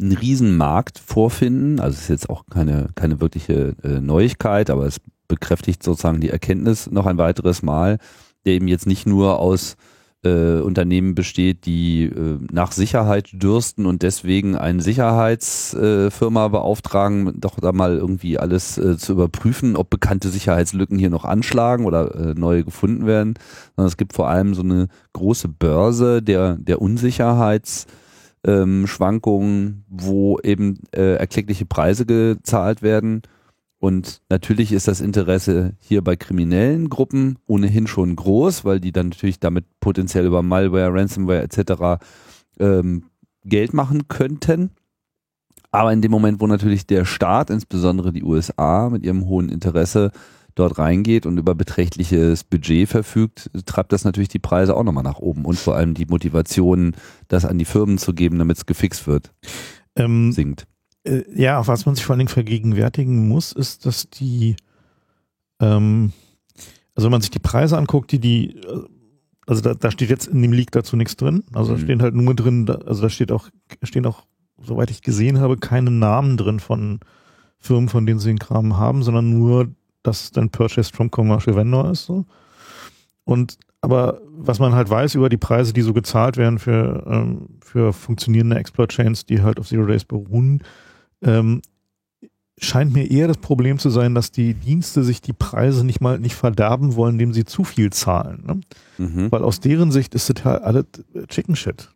einen 0.02 0.12
Riesenmarkt 0.12 0.99
vorfinden. 0.99 1.80
Also 1.80 1.95
es 1.95 2.04
ist 2.04 2.10
jetzt 2.10 2.30
auch 2.30 2.45
keine, 2.47 2.89
keine 2.95 3.21
wirkliche 3.21 3.76
äh, 3.84 3.99
Neuigkeit, 3.99 4.69
aber 4.69 4.86
es 4.86 4.99
bekräftigt 5.28 5.84
sozusagen 5.84 6.21
die 6.21 6.30
Erkenntnis 6.30 6.89
noch 6.89 7.06
ein 7.06 7.17
weiteres 7.17 7.62
Mal, 7.63 7.97
der 8.45 8.54
eben 8.54 8.67
jetzt 8.67 8.88
nicht 8.88 9.06
nur 9.06 9.39
aus 9.39 9.78
äh, 10.24 10.60
Unternehmen 10.60 11.16
besteht, 11.16 11.66
die 11.66 12.06
äh, 12.06 12.40
nach 12.52 12.72
Sicherheit 12.72 13.30
dürsten 13.34 13.86
und 13.86 14.02
deswegen 14.02 14.56
eine 14.56 14.82
Sicherheitsfirma 14.82 16.46
äh, 16.46 16.50
beauftragen, 16.50 17.34
doch 17.40 17.60
da 17.60 17.72
mal 17.72 17.98
irgendwie 17.98 18.38
alles 18.38 18.78
äh, 18.78 18.98
zu 18.98 19.14
überprüfen, 19.14 19.76
ob 19.76 19.90
bekannte 19.90 20.30
Sicherheitslücken 20.30 20.98
hier 20.98 21.10
noch 21.10 21.26
anschlagen 21.26 21.86
oder 21.86 22.16
äh, 22.16 22.34
neue 22.34 22.64
gefunden 22.64 23.06
werden, 23.06 23.36
sondern 23.76 23.88
es 23.88 23.98
gibt 23.98 24.14
vor 24.14 24.30
allem 24.30 24.54
so 24.54 24.62
eine 24.62 24.88
große 25.14 25.48
Börse 25.48 26.22
der, 26.22 26.58
der 26.58 26.82
Unsicherheits- 26.82 27.88
ähm, 28.46 28.86
wo 29.90 30.40
eben 30.40 30.80
äh, 30.92 31.16
erkleckliche 31.16 31.66
Preise 31.66 32.06
gezahlt 32.06 32.82
werden. 32.82 33.22
Und 33.84 34.22
natürlich 34.30 34.72
ist 34.72 34.88
das 34.88 35.02
Interesse 35.02 35.74
hier 35.78 36.02
bei 36.02 36.15
kriminellen 36.15 36.88
Gruppen 36.88 37.38
ohnehin 37.48 37.86
schon 37.86 38.15
groß, 38.15 38.63
weil 38.63 38.80
die 38.80 38.93
dann 38.93 39.10
natürlich 39.10 39.41
damit 39.41 39.65
potenziell 39.82 40.26
über 40.26 40.41
Malware, 40.41 40.93
Ransomware 40.93 41.41
etc. 41.41 42.02
Ähm, 42.60 43.10
Geld 43.43 43.74
machen 43.74 44.08
könnten. 44.08 44.69
Aber 45.72 45.91
in 45.91 46.02
dem 46.02 46.12
Moment, 46.12 46.39
wo 46.39 46.48
natürlich 46.48 46.88
der 46.88 47.04
Staat, 47.04 47.50
insbesondere 47.50 48.13
die 48.13 48.24
USA, 48.24 48.89
mit 48.89 49.04
ihrem 49.04 49.26
hohen 49.26 49.50
Interesse 49.50 50.12
dort 50.56 50.80
reingeht 50.80 51.26
und 51.26 51.38
über 51.38 51.54
beträchtliches 51.54 52.46
Budget 52.46 52.88
verfügt, 52.88 53.52
treibt 53.65 53.91
das 53.91 54.06
natürlich 54.06 54.30
die 54.30 54.39
Preise 54.39 54.78
auch 54.78 54.84
nochmal 54.84 55.04
nach 55.04 55.19
oben 55.19 55.43
und 55.43 55.60
vor 55.60 55.76
allem 55.76 55.93
die 55.93 56.06
Motivation, 56.06 56.96
das 57.28 57.43
an 57.43 57.58
die 57.58 57.65
Firmen 57.65 57.98
zu 57.98 58.13
geben, 58.13 58.39
damit 58.39 58.56
es 58.56 58.65
gefixt 58.65 59.08
wird, 59.08 59.34
Ähm, 59.98 60.32
sinkt. 60.32 60.67
Äh, 61.06 61.24
ja, 61.34 61.66
was 61.68 61.86
man 61.86 61.96
sich 61.96 62.06
vor 62.06 62.13
allen 62.13 62.20
Dingen 62.20 62.30
vergegenwärtigen 62.30 63.28
muss, 63.28 63.52
ist, 63.52 63.86
dass 63.86 64.10
die, 64.10 64.56
ähm, 65.60 66.13
also 66.96 67.06
wenn 67.08 67.12
man 67.12 67.22
sich 67.22 67.32
die 67.32 67.39
Preise 67.39 67.78
anguckt, 67.78 68.12
die 68.12 68.20
die, 68.20 68.56
äh, 68.58 68.84
also 69.46 69.62
da, 69.62 69.74
da 69.74 69.92
steht 69.92 70.10
jetzt 70.10 70.28
in 70.28 70.42
dem 70.42 70.54
Leak 70.54 70.72
dazu 70.72 70.96
nichts 70.96 71.16
drin. 71.18 71.44
Also 71.54 71.74
da 71.74 71.78
Mhm. 71.80 71.84
stehen 71.84 72.02
halt 72.02 72.16
nur 72.16 72.34
drin, 72.34 72.66
da, 72.66 72.76
also 72.76 73.02
da 73.02 73.10
steht 73.10 73.32
auch, 73.32 73.50
stehen 73.84 74.06
auch, 74.06 74.24
soweit 74.62 74.89
ich 74.92 75.02
gesehen 75.02 75.39
habe, 75.39 75.58
keine 75.58 75.92
Namen 75.92 76.38
drin 76.38 76.60
von 76.60 77.00
Firmen, 77.60 77.89
von 77.89 78.06
denen 78.06 78.20
sie 78.20 78.30
den 78.30 78.39
Kram 78.39 78.78
haben, 78.78 79.04
sondern 79.04 79.30
nur, 79.38 79.70
dass 80.04 80.24
es 80.26 80.32
dann 80.32 80.50
purchased 80.50 80.96
from 80.96 81.12
commercial 81.12 81.56
vendor 81.56 81.89
ist. 81.92 82.06
So. 82.06 82.26
Und 83.26 83.58
aber 83.82 84.22
was 84.32 84.60
man 84.60 84.74
halt 84.74 84.89
weiß 84.89 85.16
über 85.16 85.28
die 85.28 85.38
Preise, 85.38 85.74
die 85.74 85.82
so 85.82 85.92
gezahlt 85.92 86.38
werden 86.38 86.58
für, 86.58 87.04
ähm, 87.06 87.50
für 87.62 87.92
funktionierende 87.92 88.56
Exploit-Chains, 88.58 89.26
die 89.26 89.42
halt 89.42 89.60
auf 89.60 89.68
Zero 89.68 89.86
Days 89.86 90.06
beruhen, 90.06 90.63
ähm, 91.24 91.62
scheint 92.60 92.94
mir 92.94 93.10
eher 93.10 93.28
das 93.28 93.38
Problem 93.38 93.80
zu 93.80 93.90
sein, 93.90 94.16
dass 94.16 94.32
die 94.32 94.54
Dienste 94.54 95.04
sich 95.04 95.22
die 95.22 95.34
Preise 95.34 95.86
nicht 95.86 96.02
mal 96.02 96.20
nicht 96.20 96.36
verderben 96.36 96.96
wollen, 96.96 97.16
indem 97.16 97.34
sie 97.34 97.46
zu 97.46 97.64
viel 97.64 97.92
zahlen. 97.92 98.44
Ne? 98.46 98.62
Mhm. 98.98 99.32
Weil 99.32 99.44
aus 99.44 99.60
deren 99.60 99.92
Sicht 99.92 100.16
ist 100.16 100.30
das 100.30 100.46
halt 100.46 100.64
alles 100.64 100.86
Chicken 101.28 101.56
Shit. 101.56 101.90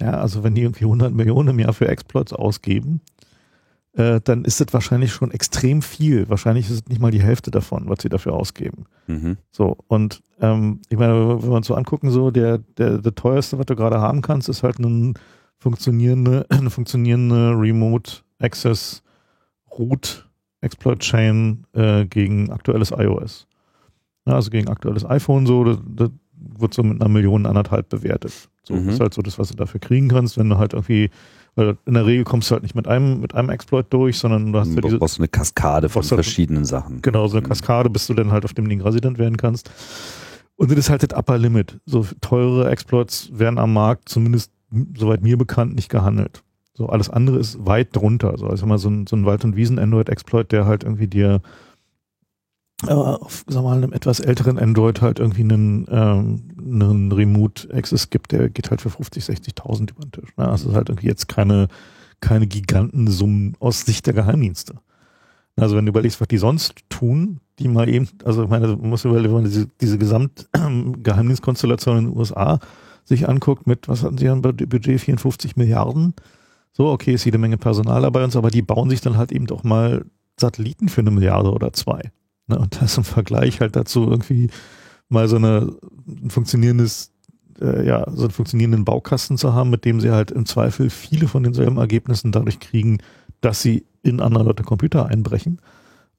Ja, 0.00 0.12
also 0.12 0.42
wenn 0.42 0.54
die 0.54 0.62
irgendwie 0.62 0.84
100 0.84 1.12
Millionen 1.12 1.50
im 1.50 1.58
Jahr 1.58 1.74
für 1.74 1.88
Exploits 1.88 2.32
ausgeben, 2.32 3.02
äh, 3.92 4.20
dann 4.22 4.44
ist 4.44 4.60
das 4.60 4.72
wahrscheinlich 4.72 5.12
schon 5.12 5.30
extrem 5.30 5.82
viel. 5.82 6.28
Wahrscheinlich 6.28 6.66
ist 6.66 6.72
es 6.72 6.86
nicht 6.86 7.00
mal 7.00 7.10
die 7.10 7.22
Hälfte 7.22 7.50
davon, 7.50 7.88
was 7.88 8.00
sie 8.00 8.08
dafür 8.08 8.32
ausgeben. 8.32 8.86
Mhm. 9.06 9.36
So, 9.50 9.76
und 9.88 10.22
ähm, 10.40 10.80
ich 10.88 10.96
meine, 10.96 11.12
wenn 11.42 11.50
wir 11.50 11.56
uns 11.56 11.66
so 11.66 11.74
angucken, 11.74 12.10
so 12.10 12.30
der, 12.30 12.58
der, 12.78 12.98
der 12.98 13.14
teuerste, 13.14 13.58
was 13.58 13.66
du 13.66 13.76
gerade 13.76 14.00
haben 14.00 14.22
kannst, 14.22 14.48
ist 14.48 14.62
halt 14.62 14.78
ein 14.78 15.14
funktionierende, 15.58 16.46
eine 16.48 16.70
funktionierende 16.70 17.50
Remote 17.50 18.22
Access 18.40 19.02
Root 19.78 20.28
Exploit 20.62 20.98
Chain 20.98 21.64
äh, 21.72 22.04
gegen 22.06 22.50
aktuelles 22.50 22.90
iOS. 22.90 23.46
Ja, 24.26 24.34
also 24.34 24.50
gegen 24.50 24.68
aktuelles 24.68 25.04
iPhone 25.08 25.46
so, 25.46 25.64
das, 25.64 25.78
das 25.86 26.10
wird 26.58 26.74
so 26.74 26.82
mit 26.82 27.00
einer 27.00 27.08
Million 27.08 27.46
anderthalb 27.46 27.88
bewertet. 27.88 28.32
So, 28.62 28.74
Mhm. 28.74 28.86
das 28.86 28.94
ist 28.94 29.00
halt 29.00 29.14
so 29.14 29.22
das, 29.22 29.38
was 29.38 29.48
du 29.48 29.54
dafür 29.56 29.80
kriegen 29.80 30.08
kannst, 30.08 30.36
wenn 30.36 30.48
du 30.50 30.58
halt 30.58 30.74
irgendwie, 30.74 31.10
weil 31.54 31.76
in 31.86 31.94
der 31.94 32.04
Regel 32.04 32.24
kommst 32.24 32.50
du 32.50 32.54
halt 32.54 32.62
nicht 32.62 32.74
mit 32.74 32.86
einem, 32.88 33.20
mit 33.20 33.34
einem 33.34 33.48
Exploit 33.48 33.86
durch, 33.90 34.18
sondern 34.18 34.52
du 34.52 34.58
hast 34.58 34.68
ja 34.68 34.74
Du 34.76 34.80
diese, 34.82 34.98
brauchst 34.98 35.18
eine 35.18 35.28
Kaskade 35.28 35.88
von 35.88 36.02
halt- 36.02 36.08
verschiedenen 36.14 36.64
Sachen. 36.66 37.00
Genau, 37.02 37.26
so 37.26 37.38
eine 37.38 37.46
Kaskade, 37.46 37.88
bis 37.88 38.06
du 38.06 38.14
dann 38.14 38.30
halt 38.32 38.44
auf 38.44 38.52
dem 38.52 38.68
Ding 38.68 38.80
Resident 38.82 39.18
werden 39.18 39.36
kannst. 39.38 39.70
Und 40.56 40.70
das 40.70 40.76
ist 40.78 40.90
halt 40.90 41.02
das 41.10 41.18
Upper 41.18 41.38
Limit. 41.38 41.80
So 41.86 42.06
teure 42.20 42.70
Exploits 42.70 43.30
werden 43.32 43.58
am 43.58 43.72
Markt, 43.72 44.10
zumindest 44.10 44.52
soweit 44.96 45.22
mir 45.22 45.38
bekannt, 45.38 45.74
nicht 45.74 45.88
gehandelt. 45.88 46.42
So 46.80 46.88
alles 46.88 47.10
andere 47.10 47.38
ist 47.38 47.66
weit 47.66 47.94
drunter. 47.94 48.38
So, 48.38 48.46
also 48.46 48.64
mal 48.64 48.78
so 48.78 48.88
ein, 48.88 49.06
so 49.06 49.14
ein 49.14 49.26
Wald- 49.26 49.44
und 49.44 49.54
Wiesen-Android-Exploit, 49.54 50.50
der 50.50 50.64
halt 50.64 50.82
irgendwie 50.82 51.08
dir 51.08 51.42
äh, 52.86 52.92
auf, 52.92 53.44
sag 53.46 53.62
mal, 53.62 53.76
einem 53.76 53.92
etwas 53.92 54.18
älteren 54.18 54.58
Android 54.58 55.02
halt 55.02 55.18
irgendwie 55.18 55.42
einen, 55.42 55.86
ähm, 55.90 56.40
einen 56.58 57.12
Remote-Access 57.12 58.08
gibt, 58.08 58.32
der 58.32 58.48
geht 58.48 58.70
halt 58.70 58.80
für 58.80 58.88
50, 58.88 59.24
60.000 59.24 59.90
über 59.90 60.06
den 60.06 60.12
Tisch. 60.12 60.34
Ne? 60.38 60.48
Also 60.48 60.70
ist 60.70 60.74
halt 60.74 60.88
irgendwie 60.88 61.08
jetzt 61.08 61.28
keine, 61.28 61.68
keine 62.22 62.46
Gigantensummen 62.46 63.58
aus 63.60 63.82
Sicht 63.82 64.06
der 64.06 64.14
Geheimdienste. 64.14 64.76
Also 65.56 65.76
wenn 65.76 65.84
du 65.84 65.90
überlegst, 65.90 66.22
was 66.22 66.28
die 66.28 66.38
sonst 66.38 66.76
tun, 66.88 67.40
die 67.58 67.68
mal 67.68 67.90
eben, 67.90 68.08
also 68.24 68.44
ich 68.44 68.48
meine, 68.48 68.68
du 68.68 68.76
musst 68.76 69.04
überlegen, 69.04 69.34
wenn 69.34 69.42
man 69.42 69.50
diese, 69.50 69.68
diese 69.82 69.98
Gesamt-Geheimdienstkonstellation 69.98 71.98
in 71.98 72.04
den 72.06 72.16
USA 72.16 72.58
sich 73.04 73.28
anguckt 73.28 73.66
mit, 73.66 73.86
was 73.86 74.02
hatten 74.02 74.16
sie 74.16 74.30
an 74.30 74.40
Budget, 74.40 74.98
54 74.98 75.56
Milliarden. 75.56 76.14
So, 76.72 76.88
okay, 76.88 77.14
ist 77.14 77.24
jede 77.24 77.38
Menge 77.38 77.58
Personal 77.58 78.02
dabei 78.02 78.24
uns, 78.24 78.36
aber 78.36 78.50
die 78.50 78.62
bauen 78.62 78.90
sich 78.90 79.00
dann 79.00 79.16
halt 79.16 79.32
eben 79.32 79.46
doch 79.46 79.64
mal 79.64 80.04
Satelliten 80.38 80.88
für 80.88 81.00
eine 81.00 81.10
Milliarde 81.10 81.52
oder 81.52 81.72
zwei. 81.72 82.12
Ne? 82.46 82.58
Und 82.58 82.80
das 82.80 82.96
im 82.96 83.04
Vergleich 83.04 83.60
halt 83.60 83.76
dazu 83.76 84.08
irgendwie 84.08 84.50
mal 85.08 85.28
so 85.28 85.36
eine, 85.36 85.76
ein 86.06 86.30
funktionierendes, 86.30 87.12
äh, 87.60 87.86
ja, 87.86 88.06
so 88.10 88.22
einen 88.22 88.30
funktionierenden 88.30 88.84
Baukasten 88.84 89.36
zu 89.36 89.52
haben, 89.52 89.70
mit 89.70 89.84
dem 89.84 90.00
sie 90.00 90.10
halt 90.10 90.30
im 90.30 90.46
Zweifel 90.46 90.90
viele 90.90 91.28
von 91.28 91.42
denselben 91.42 91.76
Ergebnissen 91.76 92.32
dadurch 92.32 92.60
kriegen, 92.60 92.98
dass 93.40 93.60
sie 93.60 93.84
in 94.02 94.20
andere 94.20 94.44
Leute 94.44 94.62
Computer 94.62 95.06
einbrechen, 95.06 95.60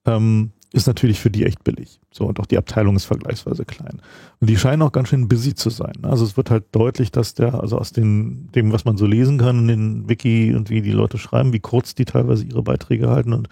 ähm, 0.05 0.51
ist 0.73 0.87
natürlich 0.87 1.19
für 1.19 1.29
die 1.29 1.45
echt 1.45 1.63
billig. 1.63 1.99
So, 2.11 2.25
und 2.25 2.39
auch 2.39 2.45
die 2.45 2.57
Abteilung 2.57 2.95
ist 2.95 3.05
vergleichsweise 3.05 3.65
klein. 3.65 4.01
Und 4.39 4.49
die 4.49 4.57
scheinen 4.57 4.81
auch 4.81 4.91
ganz 4.91 5.09
schön 5.09 5.27
busy 5.27 5.53
zu 5.53 5.69
sein. 5.69 5.93
Also 6.03 6.23
es 6.23 6.37
wird 6.37 6.49
halt 6.49 6.65
deutlich, 6.71 7.11
dass 7.11 7.33
der, 7.33 7.59
also 7.59 7.77
aus 7.77 7.91
den, 7.91 8.49
dem, 8.53 8.71
was 8.71 8.85
man 8.85 8.97
so 8.97 9.05
lesen 9.05 9.37
kann 9.37 9.59
in 9.59 9.67
den 9.67 10.09
Wiki 10.09 10.53
und 10.55 10.69
wie 10.69 10.81
die 10.81 10.91
Leute 10.91 11.17
schreiben, 11.17 11.51
wie 11.51 11.59
kurz 11.59 11.93
die 11.93 12.05
teilweise 12.05 12.45
ihre 12.45 12.63
Beiträge 12.63 13.09
halten 13.09 13.33
und 13.33 13.49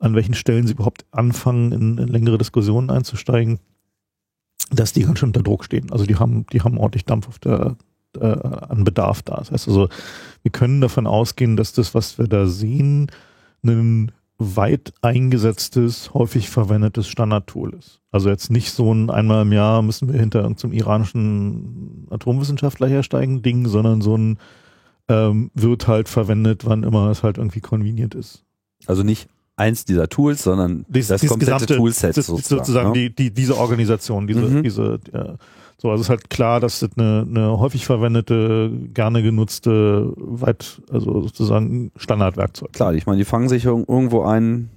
an 0.00 0.14
welchen 0.14 0.34
Stellen 0.34 0.66
sie 0.66 0.74
überhaupt 0.74 1.06
anfangen, 1.12 1.72
in, 1.72 1.98
in 1.98 2.08
längere 2.08 2.38
Diskussionen 2.38 2.90
einzusteigen, 2.90 3.58
dass 4.70 4.92
die 4.92 5.02
ganz 5.02 5.18
schön 5.18 5.30
unter 5.30 5.42
Druck 5.42 5.64
stehen. 5.64 5.90
Also 5.90 6.04
die 6.04 6.16
haben, 6.16 6.46
die 6.52 6.60
haben 6.60 6.78
ordentlich 6.78 7.04
Dampf 7.06 7.28
auf 7.28 7.38
der, 7.38 7.76
äh, 8.18 8.26
an 8.26 8.84
Bedarf 8.84 9.22
da. 9.22 9.36
Das 9.36 9.50
heißt 9.50 9.68
also, 9.68 9.88
wir 10.42 10.52
können 10.52 10.80
davon 10.80 11.06
ausgehen, 11.06 11.56
dass 11.56 11.72
das, 11.72 11.94
was 11.94 12.18
wir 12.18 12.28
da 12.28 12.46
sehen, 12.46 13.10
ein 13.62 14.12
weit 14.42 14.92
eingesetztes, 15.02 16.14
häufig 16.14 16.48
verwendetes 16.48 17.06
Standardtool 17.08 17.74
ist. 17.74 18.00
Also 18.10 18.30
jetzt 18.30 18.50
nicht 18.50 18.72
so 18.72 18.92
ein 18.92 19.10
einmal 19.10 19.42
im 19.42 19.52
Jahr 19.52 19.82
müssen 19.82 20.10
wir 20.12 20.18
hinter 20.18 20.40
irgendeinem 20.40 20.72
iranischen 20.72 22.06
Atomwissenschaftler 22.10 22.88
hersteigen 22.88 23.42
Ding, 23.42 23.66
sondern 23.68 24.00
so 24.00 24.16
ein 24.16 24.38
ähm, 25.08 25.50
wird 25.54 25.86
halt 25.88 26.08
verwendet, 26.08 26.64
wann 26.64 26.82
immer 26.84 27.10
es 27.10 27.22
halt 27.22 27.36
irgendwie 27.38 27.60
convenient 27.60 28.14
ist. 28.14 28.44
Also 28.86 29.02
nicht 29.02 29.28
eins 29.56 29.84
dieser 29.84 30.08
Tools, 30.08 30.42
sondern 30.44 30.86
Dies- 30.88 31.08
das 31.08 31.20
komplette 31.26 31.52
gesamte- 31.66 31.76
Toolset 31.76 32.14
sozusagen. 32.14 32.42
sozusagen 32.58 32.88
ne? 32.88 32.94
die, 32.94 33.14
die, 33.14 33.30
diese 33.34 33.56
Organisation, 33.58 34.26
diese, 34.26 34.40
Mhm. 34.42 34.62
diese, 34.62 35.00
äh, 35.12 35.34
so, 35.80 35.90
also 35.90 36.00
es 36.00 36.06
ist 36.06 36.10
halt 36.10 36.30
klar, 36.30 36.60
dass 36.60 36.80
das 36.80 36.90
eine, 36.96 37.26
eine 37.28 37.58
häufig 37.58 37.86
verwendete, 37.86 38.70
gerne 38.92 39.22
genutzte, 39.22 40.12
weit, 40.16 40.82
also 40.92 41.22
sozusagen 41.22 41.90
Standardwerkzeug. 41.96 42.72
Klar, 42.72 42.94
ich 42.94 43.06
meine, 43.06 43.18
die 43.18 43.24
fangen 43.24 43.48
sich 43.48 43.64
irg- 43.66 43.88
irgendwo 43.88 44.22
ein, 44.22 44.68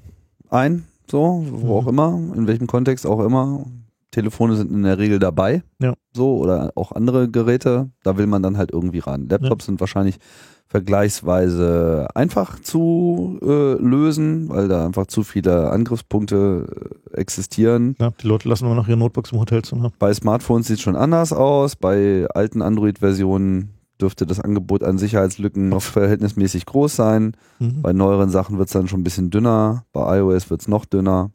ein, 0.49 0.85
so, 1.09 1.45
wo 1.51 1.65
Mhm. 1.65 1.71
auch 1.71 1.87
immer, 1.87 2.19
in 2.35 2.47
welchem 2.47 2.67
Kontext 2.67 3.05
auch 3.05 3.19
immer. 3.19 3.65
Telefone 4.11 4.55
sind 4.55 4.71
in 4.71 4.83
der 4.83 4.99
Regel 4.99 5.17
dabei. 5.17 5.63
Ja. 5.81 5.93
So, 6.15 6.37
oder 6.37 6.71
auch 6.75 6.91
andere 6.91 7.29
Geräte. 7.29 7.89
Da 8.03 8.15
will 8.15 8.27
man 8.27 8.43
dann 8.43 8.57
halt 8.57 8.71
irgendwie 8.71 8.99
ran. 8.99 9.27
Laptops 9.27 9.65
sind 9.65 9.79
wahrscheinlich 9.79 10.19
vergleichsweise 10.67 12.07
einfach 12.15 12.59
zu 12.59 13.39
äh, 13.43 13.73
lösen, 13.73 14.49
weil 14.49 14.67
da 14.67 14.85
einfach 14.85 15.07
zu 15.07 15.23
viele 15.23 15.69
Angriffspunkte 15.69 16.91
äh, 17.11 17.19
existieren. 17.19 17.95
Ja, 17.99 18.11
die 18.21 18.27
Leute 18.27 18.49
lassen 18.49 18.65
immer 18.65 18.75
noch 18.75 18.87
ihre 18.87 18.97
Notebooks 18.97 19.31
im 19.31 19.39
Hotelzimmer. 19.39 19.91
Bei 19.99 20.13
Smartphones 20.13 20.67
sieht 20.67 20.77
es 20.77 20.81
schon 20.81 20.95
anders 20.95 21.31
aus. 21.31 21.75
Bei 21.75 22.27
alten 22.33 22.61
Android-Versionen 22.61 23.69
dürfte 24.01 24.25
das 24.25 24.39
Angebot 24.39 24.83
an 24.83 24.97
Sicherheitslücken 24.97 25.69
noch 25.69 25.83
verhältnismäßig 25.83 26.65
groß 26.65 26.95
sein. 26.95 27.37
Mhm. 27.59 27.81
Bei 27.81 27.93
neueren 27.93 28.29
Sachen 28.29 28.57
wird 28.57 28.67
es 28.67 28.73
dann 28.73 28.87
schon 28.87 29.01
ein 29.01 29.03
bisschen 29.03 29.29
dünner. 29.29 29.85
Bei 29.93 30.17
iOS 30.17 30.49
wird 30.49 30.61
es 30.61 30.67
noch 30.67 30.85
dünner. 30.85 31.31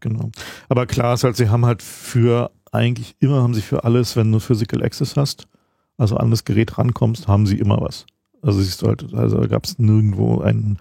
Genau. 0.00 0.30
Aber 0.68 0.86
klar 0.86 1.14
ist 1.14 1.24
halt, 1.24 1.36
sie 1.36 1.48
haben 1.48 1.66
halt 1.66 1.82
für, 1.82 2.50
eigentlich 2.70 3.16
immer 3.18 3.42
haben 3.42 3.54
sie 3.54 3.62
für 3.62 3.84
alles, 3.84 4.14
wenn 4.16 4.30
du 4.30 4.38
Physical 4.38 4.82
Access 4.84 5.16
hast, 5.16 5.48
also 5.96 6.16
an 6.16 6.30
das 6.30 6.44
Gerät 6.44 6.78
rankommst, 6.78 7.26
haben 7.26 7.46
sie 7.46 7.58
immer 7.58 7.80
was. 7.80 8.06
Also 8.44 8.60
siehst 8.60 8.82
du 8.82 8.88
halt, 8.88 9.12
also 9.14 9.40
gab 9.48 9.64
es 9.64 9.78
nirgendwo 9.78 10.40
einen 10.40 10.78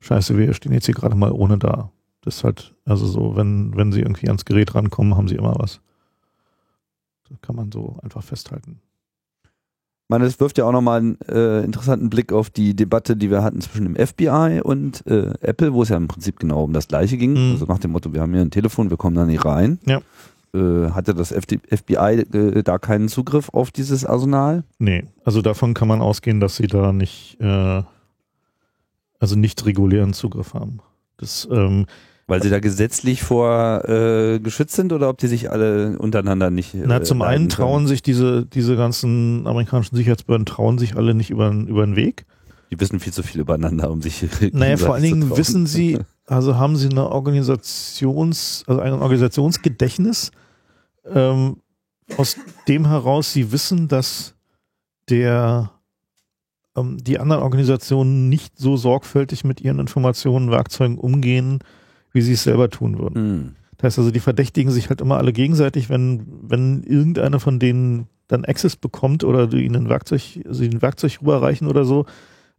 Scheiße, 0.00 0.38
wir 0.38 0.54
stehen 0.54 0.72
jetzt 0.72 0.86
hier 0.86 0.94
gerade 0.94 1.16
mal 1.16 1.32
ohne 1.32 1.58
da. 1.58 1.90
Das 2.22 2.36
ist 2.36 2.44
halt, 2.44 2.74
also 2.84 3.06
so, 3.06 3.36
wenn, 3.36 3.76
wenn 3.76 3.92
sie 3.92 4.00
irgendwie 4.00 4.28
ans 4.28 4.44
Gerät 4.44 4.74
rankommen, 4.74 5.16
haben 5.16 5.26
sie 5.26 5.34
immer 5.34 5.54
was. 5.58 5.80
Das 7.28 7.40
kann 7.40 7.56
man 7.56 7.72
so 7.72 7.96
einfach 8.02 8.22
festhalten. 8.22 8.80
Ich 9.42 10.12
meine, 10.12 10.24
es 10.24 10.38
wirft 10.40 10.58
ja 10.58 10.64
auch 10.64 10.72
nochmal 10.72 11.00
einen 11.00 11.20
äh, 11.22 11.64
interessanten 11.64 12.10
Blick 12.10 12.32
auf 12.32 12.50
die 12.50 12.74
Debatte, 12.74 13.16
die 13.16 13.30
wir 13.30 13.42
hatten 13.42 13.60
zwischen 13.60 13.92
dem 13.92 14.06
FBI 14.06 14.60
und 14.62 15.06
äh, 15.06 15.34
Apple, 15.40 15.72
wo 15.72 15.82
es 15.82 15.88
ja 15.88 15.96
im 15.96 16.08
Prinzip 16.08 16.38
genau 16.38 16.64
um 16.64 16.72
das 16.72 16.88
Gleiche 16.88 17.16
ging. 17.16 17.32
Mhm. 17.32 17.52
Also 17.52 17.66
nach 17.66 17.78
dem 17.78 17.92
Motto, 17.92 18.12
wir 18.12 18.20
haben 18.20 18.32
hier 18.32 18.42
ein 18.42 18.50
Telefon, 18.50 18.90
wir 18.90 18.96
kommen 18.96 19.16
da 19.16 19.24
nicht 19.24 19.44
rein. 19.44 19.78
Ja. 19.86 20.00
Äh, 20.52 20.90
hatte 20.90 21.14
das 21.14 21.32
FBI 21.32 21.94
äh, 21.94 22.62
da 22.64 22.78
keinen 22.78 23.08
Zugriff 23.08 23.50
auf 23.50 23.70
dieses 23.70 24.04
Arsenal? 24.04 24.64
Nee, 24.78 25.04
also 25.24 25.42
davon 25.42 25.74
kann 25.74 25.86
man 25.86 26.00
ausgehen, 26.00 26.40
dass 26.40 26.56
sie 26.56 26.66
da 26.66 26.92
nicht, 26.92 27.36
äh, 27.40 27.82
also 29.20 29.36
nicht 29.36 29.64
regulären 29.64 30.12
Zugriff 30.12 30.54
haben. 30.54 30.80
Das, 31.18 31.46
ähm, 31.52 31.86
Weil 32.26 32.42
sie 32.42 32.50
da 32.50 32.58
gesetzlich 32.58 33.22
vor 33.22 33.88
äh, 33.88 34.40
geschützt 34.40 34.74
sind 34.74 34.92
oder 34.92 35.08
ob 35.08 35.18
die 35.18 35.28
sich 35.28 35.52
alle 35.52 35.96
untereinander 35.98 36.50
nicht. 36.50 36.74
Na, 36.74 37.00
zum 37.02 37.22
einen 37.22 37.48
trauen 37.48 37.86
sich 37.86 38.02
diese, 38.02 38.44
diese 38.44 38.74
ganzen 38.76 39.46
amerikanischen 39.46 39.94
Sicherheitsbehörden 39.94 40.46
trauen 40.46 40.78
sich 40.78 40.96
alle 40.96 41.14
nicht 41.14 41.30
über, 41.30 41.52
über 41.52 41.86
den 41.86 41.94
Weg. 41.94 42.26
Die 42.72 42.80
wissen 42.80 42.98
viel 42.98 43.12
zu 43.12 43.22
viel 43.22 43.40
übereinander, 43.40 43.90
um 43.90 44.02
sich. 44.02 44.24
Naja, 44.52 44.76
vor 44.76 44.94
allen 44.94 45.02
Dingen 45.02 45.36
wissen 45.36 45.66
sie, 45.66 45.98
also 46.30 46.56
haben 46.56 46.76
sie 46.76 46.88
eine 46.88 47.10
Organisations, 47.10 48.62
also 48.68 48.80
ein 48.80 48.92
Organisationsgedächtnis, 48.92 50.30
ähm, 51.04 51.56
aus 52.16 52.36
dem 52.68 52.86
heraus 52.86 53.32
sie 53.32 53.50
wissen, 53.50 53.88
dass 53.88 54.34
der 55.08 55.72
ähm, 56.76 56.98
die 56.98 57.18
anderen 57.18 57.42
Organisationen 57.42 58.28
nicht 58.28 58.56
so 58.56 58.76
sorgfältig 58.76 59.42
mit 59.42 59.60
ihren 59.60 59.80
Informationen, 59.80 60.52
Werkzeugen 60.52 60.98
umgehen, 60.98 61.58
wie 62.12 62.22
sie 62.22 62.34
es 62.34 62.44
selber 62.44 62.70
tun 62.70 63.00
würden. 63.00 63.22
Mhm. 63.22 63.56
Das 63.76 63.86
heißt 63.86 63.98
also, 63.98 64.10
die 64.12 64.20
verdächtigen 64.20 64.70
sich 64.70 64.88
halt 64.88 65.00
immer 65.00 65.16
alle 65.16 65.32
gegenseitig, 65.32 65.88
wenn, 65.88 66.26
wenn 66.42 66.84
irgendeiner 66.84 67.40
von 67.40 67.58
denen 67.58 68.06
dann 68.28 68.44
Access 68.44 68.76
bekommt 68.76 69.24
oder 69.24 69.48
du 69.48 69.56
ihnen 69.56 69.74
ein 69.74 69.88
Werkzeug, 69.88 70.40
sie 70.48 70.68
ein 70.68 70.80
Werkzeug 70.80 71.22
rüberreichen 71.22 71.66
oder 71.66 71.84
so, 71.84 72.06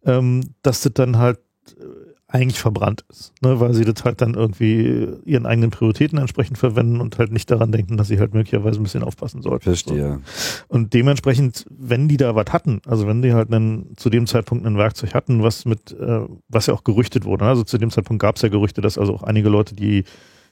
ähm, 0.04 0.42
dass 0.62 0.82
das 0.82 0.92
dann 0.94 1.18
halt 1.18 1.40
äh, 1.80 1.84
eigentlich 2.34 2.60
verbrannt 2.60 3.04
ist, 3.10 3.34
ne, 3.41 3.60
weil 3.60 3.74
sie 3.74 3.84
das 3.84 4.06
halt 4.06 4.22
dann 4.22 4.36
irgendwie 4.36 5.08
ihren 5.26 5.46
eigenen 5.46 5.70
Prioritäten 5.70 6.17
entsprechend 6.17 6.58
verwenden 6.58 7.02
und 7.02 7.17
halt 7.17 7.32
nicht 7.32 7.52
daran 7.52 7.72
denken, 7.72 7.98
dass 7.98 8.08
sie 8.08 8.20
halt 8.20 8.34
möglicherweise 8.34 8.80
ein 8.80 8.84
bisschen 8.84 9.04
aufpassen 9.04 9.41
sollten. 9.41 9.63
Verstehe. 9.63 10.20
So. 10.24 10.63
Und 10.70 10.94
dementsprechend, 10.94 11.65
wenn 11.70 12.08
die 12.08 12.17
da 12.17 12.34
was 12.34 12.48
hatten, 12.52 12.82
also 12.88 13.06
wenn 13.06 13.22
die 13.22 13.34
halt 13.34 13.54
einen, 13.54 13.98
zu 13.98 14.10
dem 14.10 14.28
Zeitpunkt 14.28 14.65
ein 14.65 14.78
Werkzeug 14.78 15.13
hatten, 15.13 15.44
was 15.44 15.65
mit, 15.65 15.91
äh, 15.91 16.22
was 16.48 16.67
ja 16.67 16.74
auch 16.74 16.86
gerüchtet 16.86 17.26
wurde, 17.26 17.44
ne, 17.44 17.50
also 17.50 17.63
zu 17.63 17.78
dem 17.78 17.91
Zeitpunkt 17.91 18.22
gab 18.22 18.38
es 18.38 18.41
ja 18.41 18.50
Gerüchte, 18.50 18.82
dass 18.82 18.98
also 18.98 19.13
auch 19.13 19.24
einige 19.24 19.50
Leute, 19.50 19.76
die 19.76 20.06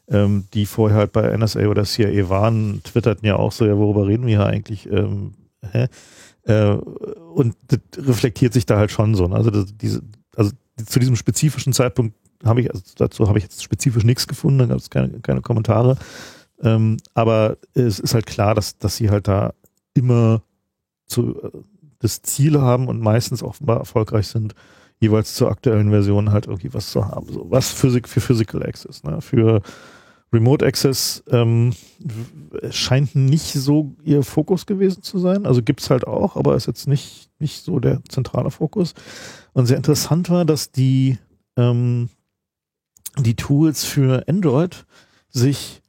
ähm, 0.10 0.46
die 0.54 0.66
vorher 0.66 0.98
halt 0.98 1.12
bei 1.14 1.38
NSA 1.38 1.68
oder 1.68 1.84
CIA 1.84 2.30
waren, 2.30 2.82
twitterten 2.84 3.28
ja 3.28 3.36
auch 3.36 3.52
so, 3.52 3.66
ja, 3.66 3.78
worüber 3.78 4.08
reden 4.08 4.26
wir 4.26 4.38
hier 4.38 4.46
eigentlich? 4.46 4.92
Ähm, 4.92 5.34
hä? 5.72 5.88
Äh, 6.44 6.72
und 6.72 7.56
das 7.68 7.80
reflektiert 8.08 8.54
sich 8.54 8.66
da 8.66 8.78
halt 8.78 8.92
schon 8.92 9.16
so. 9.16 9.28
Ne? 9.28 9.36
Also 9.36 9.52
das, 9.52 9.78
diese, 9.78 10.02
also 10.36 10.52
zu 10.86 11.00
diesem 11.00 11.16
spezifischen 11.16 11.74
Zeitpunkt 11.74 12.16
habe 12.44 12.62
ich, 12.62 12.72
also 12.72 12.82
dazu 12.96 13.28
habe 13.28 13.38
ich 13.38 13.44
jetzt 13.44 13.64
spezifisch 13.64 14.04
nichts 14.04 14.28
gefunden, 14.28 14.60
da 14.60 14.66
gab 14.66 14.78
es 14.78 14.90
keine, 14.90 15.20
keine 15.20 15.42
Kommentare. 15.42 15.98
Ähm, 16.62 16.98
aber 17.14 17.58
es 17.74 18.00
ist 18.00 18.14
halt 18.14 18.26
klar, 18.26 18.56
dass, 18.56 18.78
dass 18.78 18.98
sie 18.98 19.10
halt 19.10 19.28
da 19.28 19.54
immer 19.94 20.42
zu, 21.06 21.66
das 22.00 22.22
Ziel 22.22 22.60
haben 22.60 22.88
und 22.88 23.02
meistens 23.02 23.44
offenbar 23.44 23.78
erfolgreich 23.78 24.28
sind, 24.28 24.56
jeweils 25.00 25.36
zur 25.36 25.50
aktuellen 25.50 25.90
Version 25.90 26.32
halt 26.32 26.48
irgendwie 26.48 26.74
was 26.74 26.92
zu 26.92 27.08
haben. 27.08 27.32
So 27.32 27.50
was 27.50 27.72
Physik 27.72 28.08
für 28.08 28.22
Physical 28.22 28.64
Access, 28.64 29.04
ne? 29.04 29.22
Für 29.22 29.62
Remote 30.32 30.66
Access 30.66 31.24
ähm, 31.32 31.74
scheint 32.70 33.16
nicht 33.16 33.54
so 33.54 33.96
ihr 34.04 34.24
Fokus 34.24 34.66
gewesen 34.66 35.02
zu 35.02 35.18
sein. 35.18 35.46
Also 35.46 35.64
gibt's 35.64 35.90
halt 35.90 36.06
auch, 36.06 36.36
aber 36.36 36.56
ist 36.56 36.68
jetzt 36.68 36.88
nicht, 36.88 37.30
nicht 37.40 37.64
so 37.64 37.80
der 37.80 38.02
zentrale 38.10 38.52
Fokus. 38.52 38.94
Und 39.54 39.66
sehr 39.66 39.78
interessant 39.78 40.30
war, 40.30 40.46
dass 40.46 40.72
die, 40.72 41.18
ähm, 41.58 42.10
die 43.18 43.36
Tools 43.36 43.86
für 43.86 44.28
Android 44.28 44.86
sich, 45.30 45.82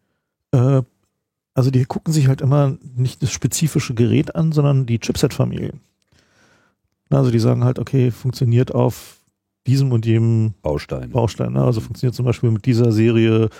äh, 0.52 0.82
also 1.52 1.70
die 1.70 1.84
gucken 1.84 2.14
sich 2.14 2.28
halt 2.28 2.40
immer 2.40 2.78
nicht 2.96 3.22
das 3.22 3.30
spezifische 3.30 3.94
Gerät 3.94 4.34
an, 4.34 4.52
sondern 4.52 4.86
die 4.86 4.98
Chipset-Familien. 4.98 5.80
Also 7.10 7.30
die 7.30 7.40
sagen 7.40 7.64
halt, 7.64 7.78
okay, 7.78 8.10
funktioniert 8.10 8.72
auf 8.74 9.18
diesem 9.66 9.92
und 9.92 10.06
jenem 10.06 10.54
Baustein. 10.62 11.10
Baustein. 11.10 11.52
Ne? 11.52 11.62
Also 11.62 11.80
funktioniert 11.80 12.14
zum 12.14 12.24
Beispiel 12.24 12.50
mit 12.50 12.64
dieser 12.64 12.92
Serie 12.92 13.50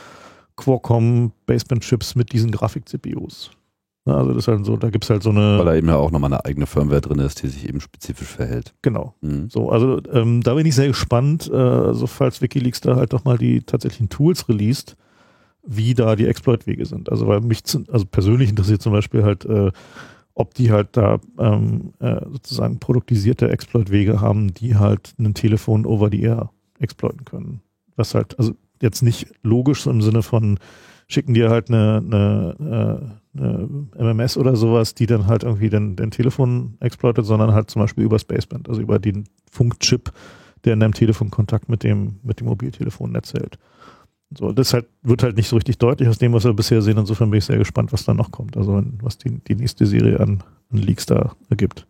Qualcomm 0.61 1.33
Baseband-Chips 1.47 2.15
mit 2.15 2.33
diesen 2.33 2.51
Grafik-CPUs. 2.51 3.51
Also 4.07 4.33
das 4.33 4.45
ist 4.45 4.49
halt 4.49 4.65
so, 4.65 4.77
da 4.77 4.91
gibt 4.91 5.05
es 5.05 5.11
halt 5.11 5.23
so 5.23 5.31
eine. 5.31 5.59
Weil 5.59 5.65
da 5.65 5.75
eben 5.75 5.89
ja 5.89 5.97
auch 5.97 6.11
nochmal 6.11 6.33
eine 6.33 6.45
eigene 6.45 6.67
Firmware 6.67 7.01
drin 7.01 7.19
ist, 7.19 7.43
die 7.43 7.49
sich 7.49 7.69
eben 7.69 7.81
spezifisch 7.81 8.29
verhält. 8.29 8.75
Genau. 8.83 9.15
Mhm. 9.21 9.51
So, 9.51 9.71
also 9.71 10.01
ähm, 10.13 10.43
da 10.43 10.55
bin 10.55 10.67
ich 10.67 10.75
sehr 10.75 10.89
gespannt, 10.89 11.51
äh, 11.53 11.57
also 11.57 12.07
falls 12.07 12.41
Wikileaks 12.41 12.81
da 12.81 12.97
halt 12.97 13.13
doch 13.13 13.25
mal 13.25 13.39
die 13.39 13.63
tatsächlichen 13.63 14.09
Tools 14.09 14.49
released, 14.49 14.97
wie 15.63 15.95
da 15.95 16.17
die 16.17 16.27
Exploit-Wege 16.27 16.87
sind. 16.87 17.11
Also 17.11 17.27
weil 17.27 17.41
mich 17.41 17.63
also 17.91 18.07
persönlich 18.07 18.51
interessiert 18.51 18.83
zum 18.83 18.93
Beispiel 18.93 19.23
halt, 19.23 19.45
äh, 19.45 19.71
ob 20.35 20.55
die 20.55 20.73
halt 20.73 20.97
da 20.97 21.19
ähm, 21.39 21.93
äh, 22.01 22.21
sozusagen 22.31 22.79
produktisierte 22.81 23.51
Exploit-Wege 23.51 24.21
haben, 24.21 24.55
die 24.55 24.77
halt 24.77 25.15
ein 25.19 25.35
Telefon 25.35 25.85
over 25.85 26.09
the 26.11 26.23
air 26.23 26.51
exploiten 26.79 27.25
können. 27.27 27.61
Was 27.97 28.15
halt, 28.15 28.39
also 28.39 28.55
jetzt 28.83 29.03
nicht 29.03 29.29
logisch 29.43 29.87
im 29.87 30.03
Sinne 30.03 30.23
von 30.23 30.59
schicken 31.11 31.35
dir 31.35 31.51
halt 31.51 31.69
eine, 31.69 32.03
eine, 32.07 33.21
eine 33.35 34.15
MMS 34.15 34.37
oder 34.37 34.55
sowas, 34.55 34.95
die 34.95 35.07
dann 35.07 35.27
halt 35.27 35.43
irgendwie 35.43 35.69
den, 35.69 35.97
den 35.97 36.13
Telefon 36.13 36.77
exploitet, 36.81 37.27
sondern 37.27 37.53
halt 37.53 37.69
zum 37.69 37.83
Beispiel 37.83 38.05
über 38.05 38.19
Spaceband, 38.19 38.69
also 38.69 38.81
über 38.81 38.99
den 38.99 39.25
Funkchip, 39.51 40.13
der 40.65 40.75
in 40.75 40.81
deinem 40.81 40.95
Telefon 40.95 41.31
Kontakt 41.31 41.69
mit 41.69 41.83
dem, 41.83 42.21
mit 42.23 42.41
dem 42.41 42.47
Mobiltelefonnetz 42.47 43.35
hält. 43.35 43.59
So, 44.37 44.53
das 44.53 44.73
halt, 44.73 44.87
wird 45.03 45.25
halt 45.25 45.37
nicht 45.37 45.49
so 45.49 45.57
richtig 45.57 45.79
deutlich 45.79 46.09
aus 46.09 46.19
dem, 46.19 46.33
was 46.33 46.45
wir 46.45 46.53
bisher 46.53 46.81
sehen. 46.81 46.99
Insofern 46.99 47.31
bin 47.31 47.39
ich 47.39 47.45
sehr 47.45 47.59
gespannt, 47.59 47.93
was 47.93 48.05
da 48.05 48.15
noch 48.15 48.31
kommt. 48.31 48.57
Also 48.57 48.81
was 49.03 49.19
die, 49.19 49.41
die 49.41 49.57
nächste 49.57 49.87
Serie 49.87 50.21
an, 50.21 50.45
an 50.71 50.79
Leaks 50.79 51.07
da 51.07 51.35
ergibt 51.49 51.89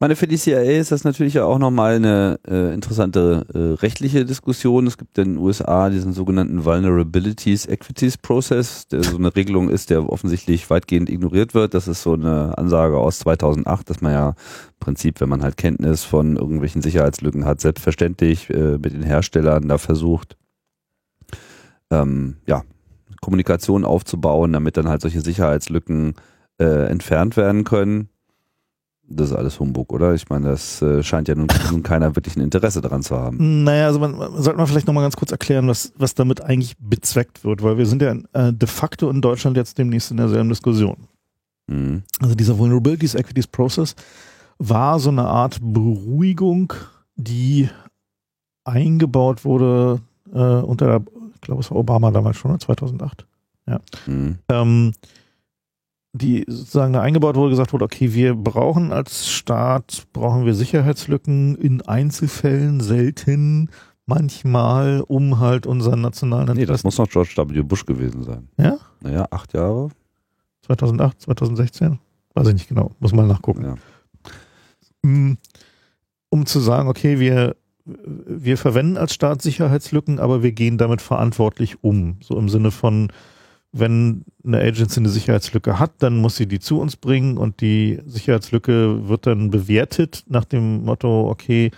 meine, 0.00 0.14
für 0.14 0.28
die 0.28 0.36
CIA 0.36 0.78
ist 0.78 0.92
das 0.92 1.02
natürlich 1.02 1.40
auch 1.40 1.58
nochmal 1.58 1.96
eine 1.96 2.38
äh, 2.46 2.72
interessante 2.72 3.46
äh, 3.52 3.80
rechtliche 3.82 4.24
Diskussion. 4.24 4.86
Es 4.86 4.96
gibt 4.96 5.18
in 5.18 5.34
den 5.34 5.38
USA 5.38 5.90
diesen 5.90 6.12
sogenannten 6.12 6.64
Vulnerabilities 6.64 7.66
Equities 7.66 8.16
Process, 8.16 8.86
der 8.86 9.02
so 9.02 9.16
eine 9.16 9.34
Regelung 9.34 9.68
ist, 9.68 9.90
der 9.90 10.08
offensichtlich 10.08 10.70
weitgehend 10.70 11.10
ignoriert 11.10 11.52
wird. 11.52 11.74
Das 11.74 11.88
ist 11.88 12.02
so 12.02 12.12
eine 12.12 12.56
Ansage 12.56 12.96
aus 12.96 13.18
2008, 13.18 13.90
dass 13.90 14.00
man 14.00 14.12
ja 14.12 14.28
im 14.28 14.34
Prinzip, 14.78 15.20
wenn 15.20 15.28
man 15.28 15.42
halt 15.42 15.56
Kenntnis 15.56 16.04
von 16.04 16.36
irgendwelchen 16.36 16.80
Sicherheitslücken 16.80 17.44
hat, 17.44 17.60
selbstverständlich 17.60 18.50
äh, 18.50 18.78
mit 18.78 18.92
den 18.92 19.02
Herstellern 19.02 19.68
da 19.68 19.78
versucht, 19.78 20.36
ähm, 21.90 22.36
ja, 22.46 22.62
Kommunikation 23.20 23.84
aufzubauen, 23.84 24.52
damit 24.52 24.76
dann 24.76 24.88
halt 24.88 25.00
solche 25.00 25.22
Sicherheitslücken 25.22 26.14
äh, 26.60 26.86
entfernt 26.86 27.36
werden 27.36 27.64
können 27.64 28.10
das 29.10 29.30
ist 29.30 29.36
alles 29.36 29.58
Humbug, 29.58 29.92
oder? 29.92 30.14
Ich 30.14 30.28
meine, 30.28 30.48
das 30.48 30.82
äh, 30.82 31.02
scheint 31.02 31.28
ja 31.28 31.34
nun, 31.34 31.48
nun, 31.70 31.82
keiner 31.82 32.14
wirklich 32.14 32.36
ein 32.36 32.42
Interesse 32.42 32.80
daran 32.80 33.02
zu 33.02 33.16
haben. 33.16 33.64
Naja, 33.64 33.86
also 33.86 33.98
man, 33.98 34.16
man 34.16 34.42
sollte 34.42 34.58
man 34.58 34.66
vielleicht 34.66 34.86
nochmal 34.86 35.04
ganz 35.04 35.16
kurz 35.16 35.32
erklären, 35.32 35.66
was, 35.68 35.92
was 35.96 36.14
damit 36.14 36.42
eigentlich 36.42 36.76
bezweckt 36.78 37.44
wird, 37.44 37.62
weil 37.62 37.78
wir 37.78 37.86
sind 37.86 38.02
ja 38.02 38.14
äh, 38.32 38.52
de 38.52 38.68
facto 38.68 39.08
in 39.10 39.20
Deutschland 39.20 39.56
jetzt 39.56 39.78
demnächst 39.78 40.10
in 40.10 40.18
derselben 40.18 40.48
Diskussion. 40.48 41.08
Mhm. 41.68 42.02
Also 42.20 42.34
dieser 42.34 42.58
Vulnerabilities 42.58 43.14
Equities 43.14 43.46
Process 43.46 43.94
war 44.58 44.98
so 44.98 45.10
eine 45.10 45.24
Art 45.24 45.58
Beruhigung, 45.60 46.74
die 47.16 47.68
eingebaut 48.64 49.44
wurde 49.44 50.00
äh, 50.32 50.38
unter, 50.38 50.86
der, 50.86 51.02
ich 51.34 51.40
glaube 51.40 51.62
es 51.62 51.70
war 51.70 51.78
Obama 51.78 52.10
damals 52.10 52.36
schon, 52.36 52.58
2008. 52.58 53.26
Ja. 53.66 53.80
Mhm. 54.06 54.38
Ähm, 54.50 54.92
die 56.12 56.44
sozusagen 56.48 56.92
da 56.92 57.02
eingebaut 57.02 57.36
wurde, 57.36 57.50
gesagt 57.50 57.72
wurde, 57.72 57.84
okay, 57.84 58.14
wir 58.14 58.34
brauchen 58.34 58.92
als 58.92 59.28
Staat, 59.28 60.06
brauchen 60.12 60.46
wir 60.46 60.54
Sicherheitslücken 60.54 61.56
in 61.56 61.82
Einzelfällen 61.82 62.80
selten, 62.80 63.70
manchmal, 64.06 65.02
um 65.06 65.38
halt 65.38 65.66
unseren 65.66 66.00
nationalen 66.00 66.56
Nee, 66.56 66.64
das 66.64 66.82
muss 66.82 66.98
noch 66.98 67.08
George 67.08 67.34
W. 67.36 67.62
Bush 67.62 67.84
gewesen 67.84 68.24
sein. 68.24 68.48
Ja? 68.56 68.78
Naja, 69.02 69.26
acht 69.30 69.52
Jahre. 69.52 69.90
2008, 70.62 71.20
2016? 71.22 71.98
Weiß 72.34 72.48
ich 72.48 72.54
nicht 72.54 72.68
genau, 72.68 72.92
muss 73.00 73.12
mal 73.12 73.26
nachgucken. 73.26 73.64
Ja. 73.64 73.74
Mm, 75.02 75.36
um 76.30 76.46
zu 76.46 76.60
sagen, 76.60 76.88
okay, 76.88 77.18
wir, 77.18 77.56
wir 77.84 78.56
verwenden 78.56 78.96
als 78.96 79.12
Staat 79.12 79.42
Sicherheitslücken, 79.42 80.18
aber 80.18 80.42
wir 80.42 80.52
gehen 80.52 80.78
damit 80.78 81.02
verantwortlich 81.02 81.82
um. 81.82 82.16
So 82.22 82.38
im 82.38 82.48
Sinne 82.48 82.70
von, 82.70 83.12
wenn 83.72 84.24
eine 84.44 84.60
Agency 84.60 85.00
eine 85.00 85.08
Sicherheitslücke 85.10 85.78
hat, 85.78 85.92
dann 85.98 86.16
muss 86.16 86.36
sie 86.36 86.46
die 86.46 86.58
zu 86.58 86.80
uns 86.80 86.96
bringen 86.96 87.36
und 87.36 87.60
die 87.60 88.00
Sicherheitslücke 88.06 89.08
wird 89.08 89.26
dann 89.26 89.50
bewertet 89.50 90.24
nach 90.28 90.44
dem 90.44 90.84
Motto, 90.84 91.28
okay, 91.28 91.70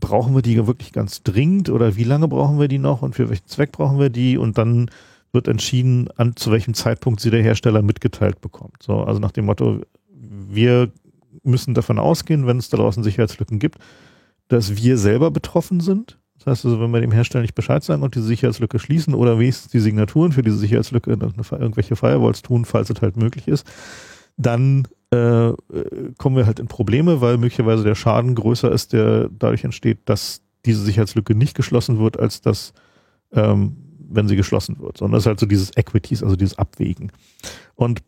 brauchen 0.00 0.34
wir 0.34 0.42
die 0.42 0.66
wirklich 0.66 0.92
ganz 0.92 1.22
dringend 1.22 1.68
oder 1.68 1.96
wie 1.96 2.04
lange 2.04 2.28
brauchen 2.28 2.58
wir 2.58 2.68
die 2.68 2.78
noch 2.78 3.02
und 3.02 3.14
für 3.14 3.28
welchen 3.28 3.46
Zweck 3.46 3.72
brauchen 3.72 3.98
wir 3.98 4.08
die 4.08 4.38
und 4.38 4.56
dann 4.56 4.90
wird 5.32 5.48
entschieden, 5.48 6.08
an 6.16 6.36
zu 6.36 6.50
welchem 6.50 6.72
Zeitpunkt 6.72 7.20
sie 7.20 7.30
der 7.30 7.42
Hersteller 7.42 7.82
mitgeteilt 7.82 8.40
bekommt. 8.40 8.82
So, 8.82 9.02
also 9.02 9.20
nach 9.20 9.32
dem 9.32 9.44
Motto, 9.44 9.82
wir 10.10 10.90
müssen 11.42 11.74
davon 11.74 11.98
ausgehen, 11.98 12.46
wenn 12.46 12.56
es 12.56 12.70
da 12.70 12.78
draußen 12.78 13.02
Sicherheitslücken 13.02 13.58
gibt, 13.58 13.78
dass 14.48 14.76
wir 14.76 14.96
selber 14.96 15.30
betroffen 15.30 15.80
sind 15.80 16.18
das 16.38 16.46
heißt 16.46 16.66
also, 16.66 16.80
wenn 16.80 16.90
wir 16.92 17.00
dem 17.00 17.12
Hersteller 17.12 17.42
nicht 17.42 17.54
Bescheid 17.54 17.82
sagen 17.82 18.02
und 18.02 18.14
diese 18.14 18.26
Sicherheitslücke 18.26 18.78
schließen 18.78 19.14
oder 19.14 19.38
wenigstens 19.38 19.72
die 19.72 19.80
Signaturen 19.80 20.32
für 20.32 20.42
diese 20.42 20.56
Sicherheitslücke 20.56 21.10
irgendwelche 21.10 21.96
Firewalls 21.96 22.42
tun, 22.42 22.64
falls 22.64 22.90
es 22.90 23.02
halt 23.02 23.16
möglich 23.16 23.48
ist, 23.48 23.66
dann 24.36 24.86
äh, 25.10 25.52
kommen 26.16 26.36
wir 26.36 26.46
halt 26.46 26.60
in 26.60 26.68
Probleme, 26.68 27.20
weil 27.20 27.38
möglicherweise 27.38 27.82
der 27.82 27.94
Schaden 27.94 28.34
größer 28.34 28.70
ist, 28.70 28.92
der 28.92 29.28
dadurch 29.30 29.64
entsteht, 29.64 29.98
dass 30.04 30.42
diese 30.64 30.82
Sicherheitslücke 30.82 31.34
nicht 31.34 31.56
geschlossen 31.56 31.98
wird, 31.98 32.18
als 32.18 32.40
dass, 32.40 32.72
ähm, 33.32 33.76
wenn 33.98 34.28
sie 34.28 34.36
geschlossen 34.36 34.78
wird. 34.78 34.98
Sondern 34.98 35.14
das 35.14 35.24
ist 35.24 35.26
halt 35.26 35.40
so 35.40 35.46
dieses 35.46 35.76
Equities, 35.76 36.22
also 36.22 36.36
dieses 36.36 36.58
Abwägen. 36.58 37.10
Und 37.74 38.02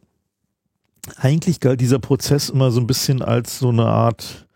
eigentlich 1.16 1.61
galt 1.61 1.81
dieser 1.81 1.99
Prozess 1.99 2.51
immer 2.51 2.71
so 2.71 2.81
ein 2.81 2.87
bisschen 2.87 3.23
als 3.23 3.59
so 3.59 3.71
eine 3.71 3.87
Art 3.87 4.47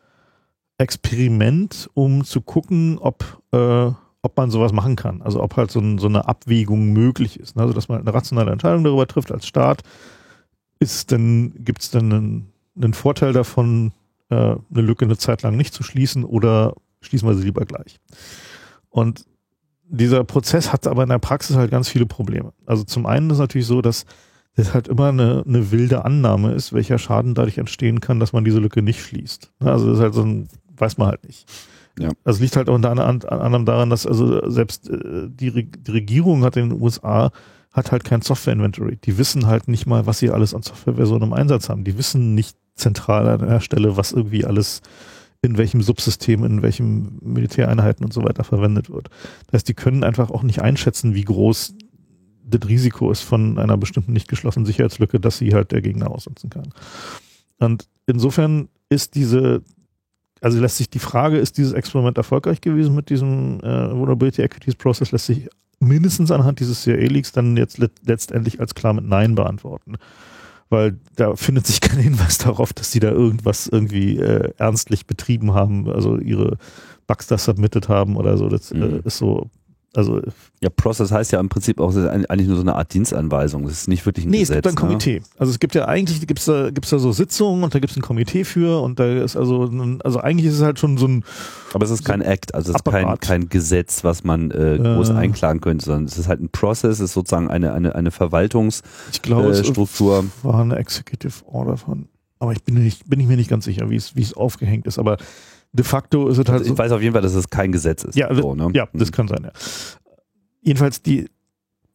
Experiment, 0.78 1.88
um 1.94 2.24
zu 2.24 2.40
gucken, 2.40 2.98
ob, 2.98 3.42
äh, 3.52 3.90
ob 4.22 4.36
man 4.36 4.50
sowas 4.50 4.72
machen 4.72 4.96
kann. 4.96 5.22
Also 5.22 5.42
ob 5.42 5.56
halt 5.56 5.70
so, 5.70 5.80
ein, 5.80 5.98
so 5.98 6.08
eine 6.08 6.26
Abwägung 6.26 6.92
möglich 6.92 7.38
ist. 7.38 7.56
Also 7.56 7.72
dass 7.72 7.88
man 7.88 8.00
eine 8.00 8.14
rationale 8.14 8.50
Entscheidung 8.50 8.84
darüber 8.84 9.06
trifft 9.06 9.30
als 9.30 9.46
Staat. 9.46 9.82
Denn, 11.10 11.54
gibt 11.58 11.82
es 11.82 11.90
denn 11.90 12.12
einen, 12.12 12.52
einen, 12.76 12.92
Vorteil 12.92 13.32
davon, 13.32 13.92
äh, 14.28 14.34
eine 14.34 14.60
Lücke 14.70 15.06
eine 15.06 15.16
Zeit 15.16 15.40
lang 15.42 15.56
nicht 15.56 15.72
zu 15.72 15.82
schließen 15.82 16.24
oder 16.24 16.74
schließen 17.00 17.26
wir 17.26 17.34
sie 17.34 17.44
lieber 17.44 17.64
gleich? 17.64 18.00
Und 18.90 19.24
dieser 19.84 20.24
Prozess 20.24 20.72
hat 20.72 20.86
aber 20.86 21.04
in 21.04 21.08
der 21.08 21.18
Praxis 21.18 21.56
halt 21.56 21.70
ganz 21.70 21.88
viele 21.88 22.04
Probleme. 22.04 22.52
Also 22.66 22.84
zum 22.84 23.06
einen 23.06 23.30
ist 23.30 23.34
es 23.34 23.40
natürlich 23.40 23.66
so, 23.66 23.80
dass 23.80 24.04
das 24.56 24.74
halt 24.74 24.88
immer 24.88 25.08
eine, 25.08 25.42
eine 25.46 25.70
wilde 25.70 26.04
Annahme 26.04 26.52
ist, 26.52 26.72
welcher 26.72 26.98
Schaden 26.98 27.34
dadurch 27.34 27.58
entstehen 27.58 28.00
kann, 28.00 28.20
dass 28.20 28.32
man 28.32 28.44
diese 28.44 28.60
Lücke 28.60 28.82
nicht 28.82 29.02
schließt. 29.02 29.52
Ne? 29.60 29.70
Also 29.70 29.86
das 29.86 29.96
ist 29.96 30.02
halt 30.02 30.14
so 30.14 30.22
ein, 30.22 30.48
weiß 30.76 30.98
man 30.98 31.08
halt 31.08 31.24
nicht. 31.24 31.46
Ja. 31.98 32.10
Das 32.24 32.40
liegt 32.40 32.56
halt 32.56 32.68
unter 32.68 32.90
anderem 32.90 33.64
daran, 33.64 33.90
dass 33.90 34.06
also 34.06 34.48
selbst 34.50 34.90
äh, 34.90 35.28
die, 35.28 35.70
die 35.70 35.90
Regierung 35.90 36.42
hat 36.44 36.56
in 36.56 36.70
den 36.70 36.82
USA 36.82 37.30
hat 37.72 37.92
halt 37.92 38.04
kein 38.04 38.22
Software-Inventory. 38.22 38.98
Die 39.04 39.18
wissen 39.18 39.46
halt 39.46 39.68
nicht 39.68 39.86
mal, 39.86 40.06
was 40.06 40.20
sie 40.20 40.30
alles 40.30 40.54
an 40.54 40.62
Softwareversionen 40.62 41.28
im 41.28 41.32
Einsatz 41.32 41.68
haben. 41.68 41.84
Die 41.84 41.98
wissen 41.98 42.34
nicht 42.34 42.56
zentral 42.76 43.28
an 43.28 43.48
der 43.48 43.60
Stelle, 43.60 43.96
was 43.96 44.12
irgendwie 44.12 44.44
alles 44.44 44.80
in 45.42 45.58
welchem 45.58 45.82
Subsystem, 45.82 46.44
in 46.44 46.62
welchen 46.62 47.18
Militäreinheiten 47.20 48.04
und 48.04 48.12
so 48.12 48.24
weiter 48.24 48.44
verwendet 48.44 48.90
wird. 48.90 49.10
Das 49.46 49.58
heißt, 49.58 49.68
die 49.68 49.74
können 49.74 50.02
einfach 50.02 50.30
auch 50.30 50.42
nicht 50.42 50.62
einschätzen, 50.62 51.14
wie 51.14 51.24
groß 51.24 51.74
das 52.46 52.68
Risiko 52.68 53.10
ist 53.10 53.22
von 53.22 53.58
einer 53.58 53.76
bestimmten 53.76 54.12
nicht 54.12 54.28
geschlossenen 54.28 54.66
Sicherheitslücke, 54.66 55.20
dass 55.20 55.38
sie 55.38 55.54
halt 55.54 55.72
der 55.72 55.82
Gegner 55.82 56.10
ausnutzen 56.10 56.50
kann. 56.50 56.72
Und 57.58 57.88
insofern 58.06 58.68
ist 58.88 59.14
diese 59.14 59.62
also 60.44 60.60
lässt 60.60 60.76
sich 60.76 60.90
die 60.90 60.98
Frage, 60.98 61.38
ist 61.38 61.56
dieses 61.56 61.72
Experiment 61.72 62.18
erfolgreich 62.18 62.60
gewesen 62.60 62.94
mit 62.94 63.08
diesem 63.08 63.60
äh, 63.60 63.90
Vulnerability 63.96 64.42
Equities 64.42 64.74
Process, 64.74 65.10
lässt 65.10 65.24
sich 65.24 65.48
mindestens 65.80 66.30
anhand 66.30 66.60
dieses 66.60 66.82
CIA-Leaks 66.82 67.32
dann 67.32 67.56
jetzt 67.56 67.78
let 67.78 67.92
letztendlich 68.04 68.60
als 68.60 68.74
klar 68.74 68.92
mit 68.92 69.06
Nein 69.06 69.36
beantworten. 69.36 69.94
Weil 70.68 70.98
da 71.16 71.34
findet 71.34 71.66
sich 71.66 71.80
kein 71.80 71.98
Hinweis 71.98 72.36
darauf, 72.36 72.74
dass 72.74 72.92
sie 72.92 73.00
da 73.00 73.10
irgendwas 73.10 73.68
irgendwie 73.68 74.18
äh, 74.18 74.52
ernstlich 74.58 75.06
betrieben 75.06 75.54
haben, 75.54 75.88
also 75.90 76.18
ihre 76.18 76.58
Bugs 77.06 77.26
da 77.26 77.38
submitted 77.38 77.88
haben 77.88 78.16
oder 78.16 78.36
so. 78.36 78.50
Das 78.50 78.70
äh, 78.70 78.76
mhm. 78.76 78.96
äh, 78.96 79.00
ist 79.06 79.16
so 79.16 79.48
also 79.94 80.20
ja, 80.60 80.70
Process 80.70 81.12
heißt 81.12 81.32
ja 81.32 81.40
im 81.40 81.48
Prinzip 81.48 81.80
auch 81.80 81.94
eigentlich 81.94 82.48
nur 82.48 82.56
so 82.56 82.62
eine 82.62 82.74
Art 82.74 82.92
Dienstanweisung. 82.92 83.64
Das 83.64 83.72
ist 83.72 83.88
nicht 83.88 84.04
wirklich 84.06 84.26
ein 84.26 84.30
nee, 84.30 84.40
Gesetz. 84.40 84.50
Nee, 84.50 84.58
es 84.58 84.62
gibt 84.62 84.66
ein 84.66 84.74
ne? 84.74 84.88
Komitee. 84.88 85.22
Also 85.38 85.50
es 85.52 85.60
gibt 85.60 85.74
ja 85.74 85.86
eigentlich 85.86 86.26
gibt's 86.26 86.46
da 86.46 86.70
gibt's 86.70 86.90
da 86.90 86.98
so 86.98 87.12
Sitzungen 87.12 87.62
und 87.62 87.74
da 87.74 87.78
gibt 87.78 87.92
es 87.92 87.96
ein 87.96 88.02
Komitee 88.02 88.44
für 88.44 88.82
und 88.82 88.98
da 88.98 89.06
ist 89.06 89.36
also 89.36 89.70
also 90.02 90.20
eigentlich 90.20 90.46
ist 90.46 90.54
es 90.54 90.62
halt 90.62 90.78
schon 90.78 90.98
so 90.98 91.06
ein 91.06 91.24
aber 91.72 91.84
es 91.84 91.90
ist 91.90 92.04
kein 92.04 92.22
Act, 92.22 92.54
also 92.54 92.72
es 92.72 92.76
ist 92.76 92.84
kein, 92.84 93.18
kein 93.18 93.48
Gesetz, 93.48 94.04
was 94.04 94.24
man 94.24 94.50
äh, 94.50 94.78
groß 94.80 95.10
äh, 95.10 95.14
einklagen 95.14 95.60
könnte, 95.60 95.84
sondern 95.84 96.04
es 96.04 96.18
ist 96.18 96.28
halt 96.28 96.40
ein 96.40 96.48
Process, 96.48 96.98
es 96.98 97.00
ist 97.00 97.12
sozusagen 97.14 97.48
eine 97.48 97.72
eine 97.72 97.94
eine 97.94 98.10
Verwaltungsstruktur. 98.10 99.10
Ich 99.12 99.22
glaube, 99.22 99.50
äh, 99.50 99.64
Struktur. 99.64 100.24
es 100.24 100.44
war 100.44 100.60
eine 100.60 100.76
Executive 100.76 101.44
Order 101.46 101.76
von 101.76 102.08
aber 102.40 102.52
ich 102.52 102.62
bin 102.64 102.74
nicht 102.74 103.08
bin 103.08 103.20
ich 103.20 103.26
mir 103.26 103.36
nicht 103.36 103.50
ganz 103.50 103.64
sicher, 103.64 103.90
wie 103.90 103.96
es 103.96 104.16
wie 104.16 104.22
es 104.22 104.34
aufgehängt 104.34 104.86
ist, 104.86 104.98
aber 104.98 105.18
de 105.74 105.84
facto 105.84 106.28
ist 106.28 106.38
es 106.38 106.38
halt 106.38 106.50
also 106.50 106.64
ich 106.64 106.70
so, 106.70 106.78
weiß 106.78 106.92
auf 106.92 107.02
jeden 107.02 107.12
Fall, 107.12 107.22
dass 107.22 107.34
es 107.34 107.50
kein 107.50 107.72
Gesetz 107.72 108.04
ist. 108.04 108.16
Ja, 108.16 108.34
so, 108.34 108.54
ne? 108.54 108.70
ja 108.72 108.88
das 108.94 109.08
mhm. 109.08 109.12
kann 109.12 109.28
sein, 109.28 109.44
ja 109.44 109.52
jedenfalls 110.64 111.02
die, 111.02 111.28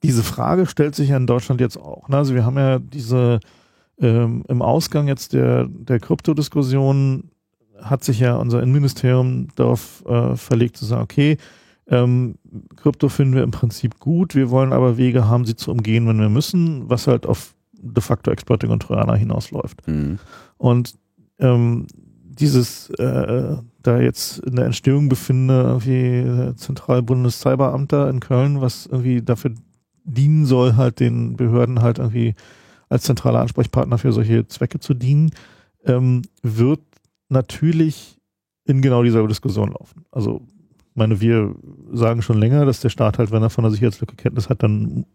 diese 0.04 0.24
Frage 0.24 0.65
stellt 0.65 0.96
sich 0.96 1.10
ja 1.10 1.18
in 1.18 1.28
Deutschland 1.28 1.60
jetzt 1.60 1.78
auch. 1.78 2.08
Ne? 2.08 2.18
Also 2.18 2.34
wir 2.34 2.46
haben 2.46 2.58
ja 2.58 2.80
diese 2.80 3.39
ähm, 4.00 4.44
im 4.48 4.62
Ausgang 4.62 5.08
jetzt 5.08 5.34
der, 5.34 5.68
der 5.68 6.00
Kryptodiskussion 6.00 7.32
hat 7.82 8.04
sich 8.04 8.20
ja 8.20 8.36
unser 8.36 8.62
Innenministerium 8.62 9.50
darauf 9.56 10.06
äh, 10.06 10.36
verlegt 10.36 10.78
zu 10.78 10.86
sagen, 10.86 11.04
okay, 11.04 11.38
ähm, 11.88 12.36
Krypto 12.76 13.10
finden 13.10 13.36
wir 13.36 13.44
im 13.44 13.52
Prinzip 13.52 14.00
gut, 14.00 14.36
wir 14.36 14.52
wollen 14.52 14.74
aber 14.74 14.98
Wege 14.98 15.28
haben, 15.28 15.46
sie 15.46 15.56
zu 15.56 15.72
umgehen, 15.72 16.08
wenn 16.08 16.20
wir 16.20 16.30
müssen, 16.30 16.89
was 16.89 17.08
halt 17.08 17.26
auf 17.26 17.56
de 17.74 18.04
facto 18.04 18.32
Exploiting 18.32 18.70
und 18.70 18.82
Trojaner 18.82 19.15
hinausläuft. 19.15 19.88
Mhm. 19.88 20.20
Und 20.58 20.96
ähm, 21.39 21.88
dieses 22.39 22.89
äh, 22.91 23.58
da 23.82 23.99
jetzt 23.99 24.39
in 24.39 24.56
der 24.56 24.65
Entstehung 24.65 25.10
befinde, 25.10 25.62
irgendwie 25.62 26.56
Zentralbundescyberamt 26.56 27.91
da 27.91 28.10
in 28.10 28.19
Köln, 28.19 28.62
was 28.62 28.86
irgendwie 28.86 29.21
dafür 29.21 29.52
dienen 30.04 30.45
soll, 30.45 30.75
halt 30.75 30.99
den 30.99 31.36
Behörden 31.36 31.82
halt 31.82 31.99
irgendwie 31.99 32.36
als 32.89 33.04
zentraler 33.04 33.41
Ansprechpartner 33.41 33.97
für 33.97 34.12
solche 34.12 34.47
Zwecke 34.47 34.80
zu 34.80 34.93
dienen, 34.93 35.30
ähm, 35.86 36.23
wird 36.41 36.82
natürlich 37.30 38.17
in 38.65 38.82
genau 38.82 39.04
dieser 39.04 39.25
Diskussion 39.28 39.71
laufen. 39.71 40.06
Also, 40.12 40.41
meine, 40.95 41.21
wir 41.21 41.56
sagen 41.91 42.21
schon 42.21 42.39
länger, 42.39 42.65
dass 42.65 42.82
der 42.82 42.89
Staat 42.89 43.19
halt, 43.19 43.32
wenn 43.32 43.43
er 43.43 43.49
von 43.49 43.63
der 43.63 43.71
Sicherheitslücke 43.71 44.15
Kenntnis 44.15 44.49
hat, 44.49 44.63
dann 44.63 45.06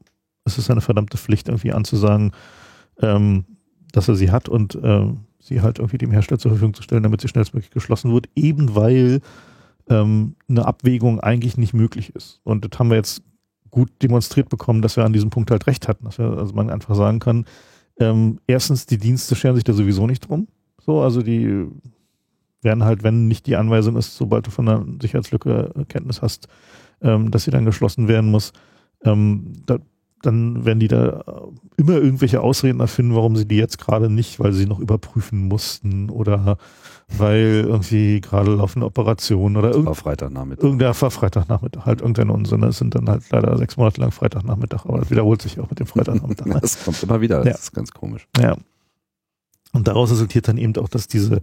ist 0.44 0.58
es 0.58 0.66
seine 0.66 0.80
verdammte 0.80 1.18
Pflicht, 1.18 1.48
irgendwie 1.48 1.72
anzusagen, 1.72 2.32
ähm, 3.00 3.44
dass 3.92 4.08
er 4.08 4.14
sie 4.14 4.30
hat 4.30 4.48
und 4.48 4.78
ähm, 4.82 5.20
sie 5.46 5.60
halt 5.60 5.78
irgendwie 5.78 5.98
dem 5.98 6.10
Hersteller 6.10 6.38
zur 6.38 6.52
Verfügung 6.52 6.74
zu 6.74 6.82
stellen, 6.82 7.02
damit 7.02 7.20
sie 7.20 7.28
schnellstmöglich 7.28 7.70
geschlossen 7.70 8.12
wird, 8.12 8.28
eben 8.34 8.74
weil 8.74 9.20
ähm, 9.88 10.36
eine 10.48 10.66
Abwägung 10.66 11.20
eigentlich 11.20 11.56
nicht 11.56 11.74
möglich 11.74 12.14
ist. 12.14 12.40
Und 12.44 12.64
das 12.64 12.78
haben 12.78 12.90
wir 12.90 12.96
jetzt 12.96 13.22
gut 13.70 13.90
demonstriert 14.02 14.48
bekommen, 14.48 14.82
dass 14.82 14.96
wir 14.96 15.04
an 15.04 15.12
diesem 15.12 15.30
Punkt 15.30 15.50
halt 15.50 15.66
recht 15.66 15.88
hatten, 15.88 16.04
dass 16.04 16.18
wir, 16.18 16.26
also 16.26 16.54
man 16.54 16.70
einfach 16.70 16.94
sagen 16.94 17.18
kann, 17.18 17.44
ähm, 17.98 18.40
erstens, 18.46 18.86
die 18.86 18.98
Dienste 18.98 19.36
scheren 19.36 19.54
sich 19.54 19.64
da 19.64 19.72
sowieso 19.72 20.06
nicht 20.06 20.28
drum. 20.28 20.48
So, 20.80 21.00
also 21.00 21.22
die 21.22 21.66
werden 22.62 22.84
halt, 22.84 23.02
wenn 23.02 23.28
nicht 23.28 23.46
die 23.46 23.56
Anweisung 23.56 23.96
ist, 23.96 24.16
sobald 24.16 24.46
du 24.46 24.50
von 24.50 24.68
einer 24.68 24.86
Sicherheitslücke 25.00 25.84
Kenntnis 25.88 26.22
hast, 26.22 26.48
ähm, 27.02 27.30
dass 27.30 27.44
sie 27.44 27.50
dann 27.50 27.64
geschlossen 27.64 28.08
werden 28.08 28.30
muss, 28.30 28.52
ähm, 29.04 29.52
da 29.66 29.78
dann 30.26 30.64
werden 30.64 30.80
die 30.80 30.88
da 30.88 31.20
äh, 31.26 31.80
immer 31.80 31.94
irgendwelche 31.94 32.40
Ausreden 32.40 32.80
erfinden, 32.80 33.14
warum 33.14 33.36
sie 33.36 33.46
die 33.46 33.56
jetzt 33.56 33.78
gerade 33.78 34.10
nicht, 34.10 34.40
weil 34.40 34.52
sie 34.52 34.66
noch 34.66 34.80
überprüfen 34.80 35.48
mussten 35.48 36.10
oder 36.10 36.58
weil 37.18 37.64
irgendwie 37.66 38.20
gerade 38.20 38.54
laufende 38.54 38.86
Operationen 38.86 39.56
oder 39.56 39.70
irgendein 39.70 39.94
Freitagnachmittag. 39.94 40.64
Irgendein 40.64 40.94
Freitagnachmittag, 40.94 41.84
halt 41.84 42.00
irgendein 42.00 42.30
Unsinn. 42.30 42.60
Das 42.62 42.78
sind 42.78 42.94
dann 42.94 43.08
halt 43.08 43.24
leider 43.30 43.56
sechs 43.58 43.76
Monate 43.76 44.00
lang 44.00 44.10
Freitagnachmittag, 44.10 44.84
aber 44.86 45.00
das 45.00 45.10
wiederholt 45.10 45.42
sich 45.42 45.60
auch 45.60 45.68
mit 45.68 45.80
dem 45.80 45.86
Freitagnachmittag. 45.86 46.46
Ne? 46.46 46.58
das 46.60 46.84
kommt 46.84 47.02
immer 47.02 47.20
wieder, 47.20 47.38
das 47.38 47.46
ja. 47.46 47.54
ist 47.54 47.72
ganz 47.72 47.90
komisch. 47.92 48.26
Ja. 48.38 48.56
Und 49.72 49.88
daraus 49.88 50.10
resultiert 50.10 50.48
dann 50.48 50.56
eben 50.56 50.74
auch, 50.76 50.88
dass 50.88 51.08
diese, 51.08 51.40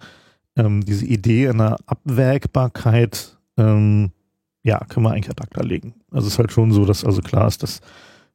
ähm, 0.56 0.84
diese 0.84 1.06
Idee 1.06 1.50
einer 1.50 1.78
Abwägbarkeit, 1.86 3.38
ähm, 3.58 4.12
ja, 4.64 4.80
können 4.86 5.06
wir 5.06 5.12
eigentlich 5.12 5.30
ad 5.30 5.44
acta 5.44 5.62
legen. 5.64 5.96
Also 6.12 6.28
es 6.28 6.34
ist 6.34 6.40
halt 6.40 6.52
schon 6.52 6.72
so, 6.72 6.86
dass 6.86 7.04
also 7.04 7.22
klar 7.22 7.48
ist, 7.48 7.64
dass 7.64 7.82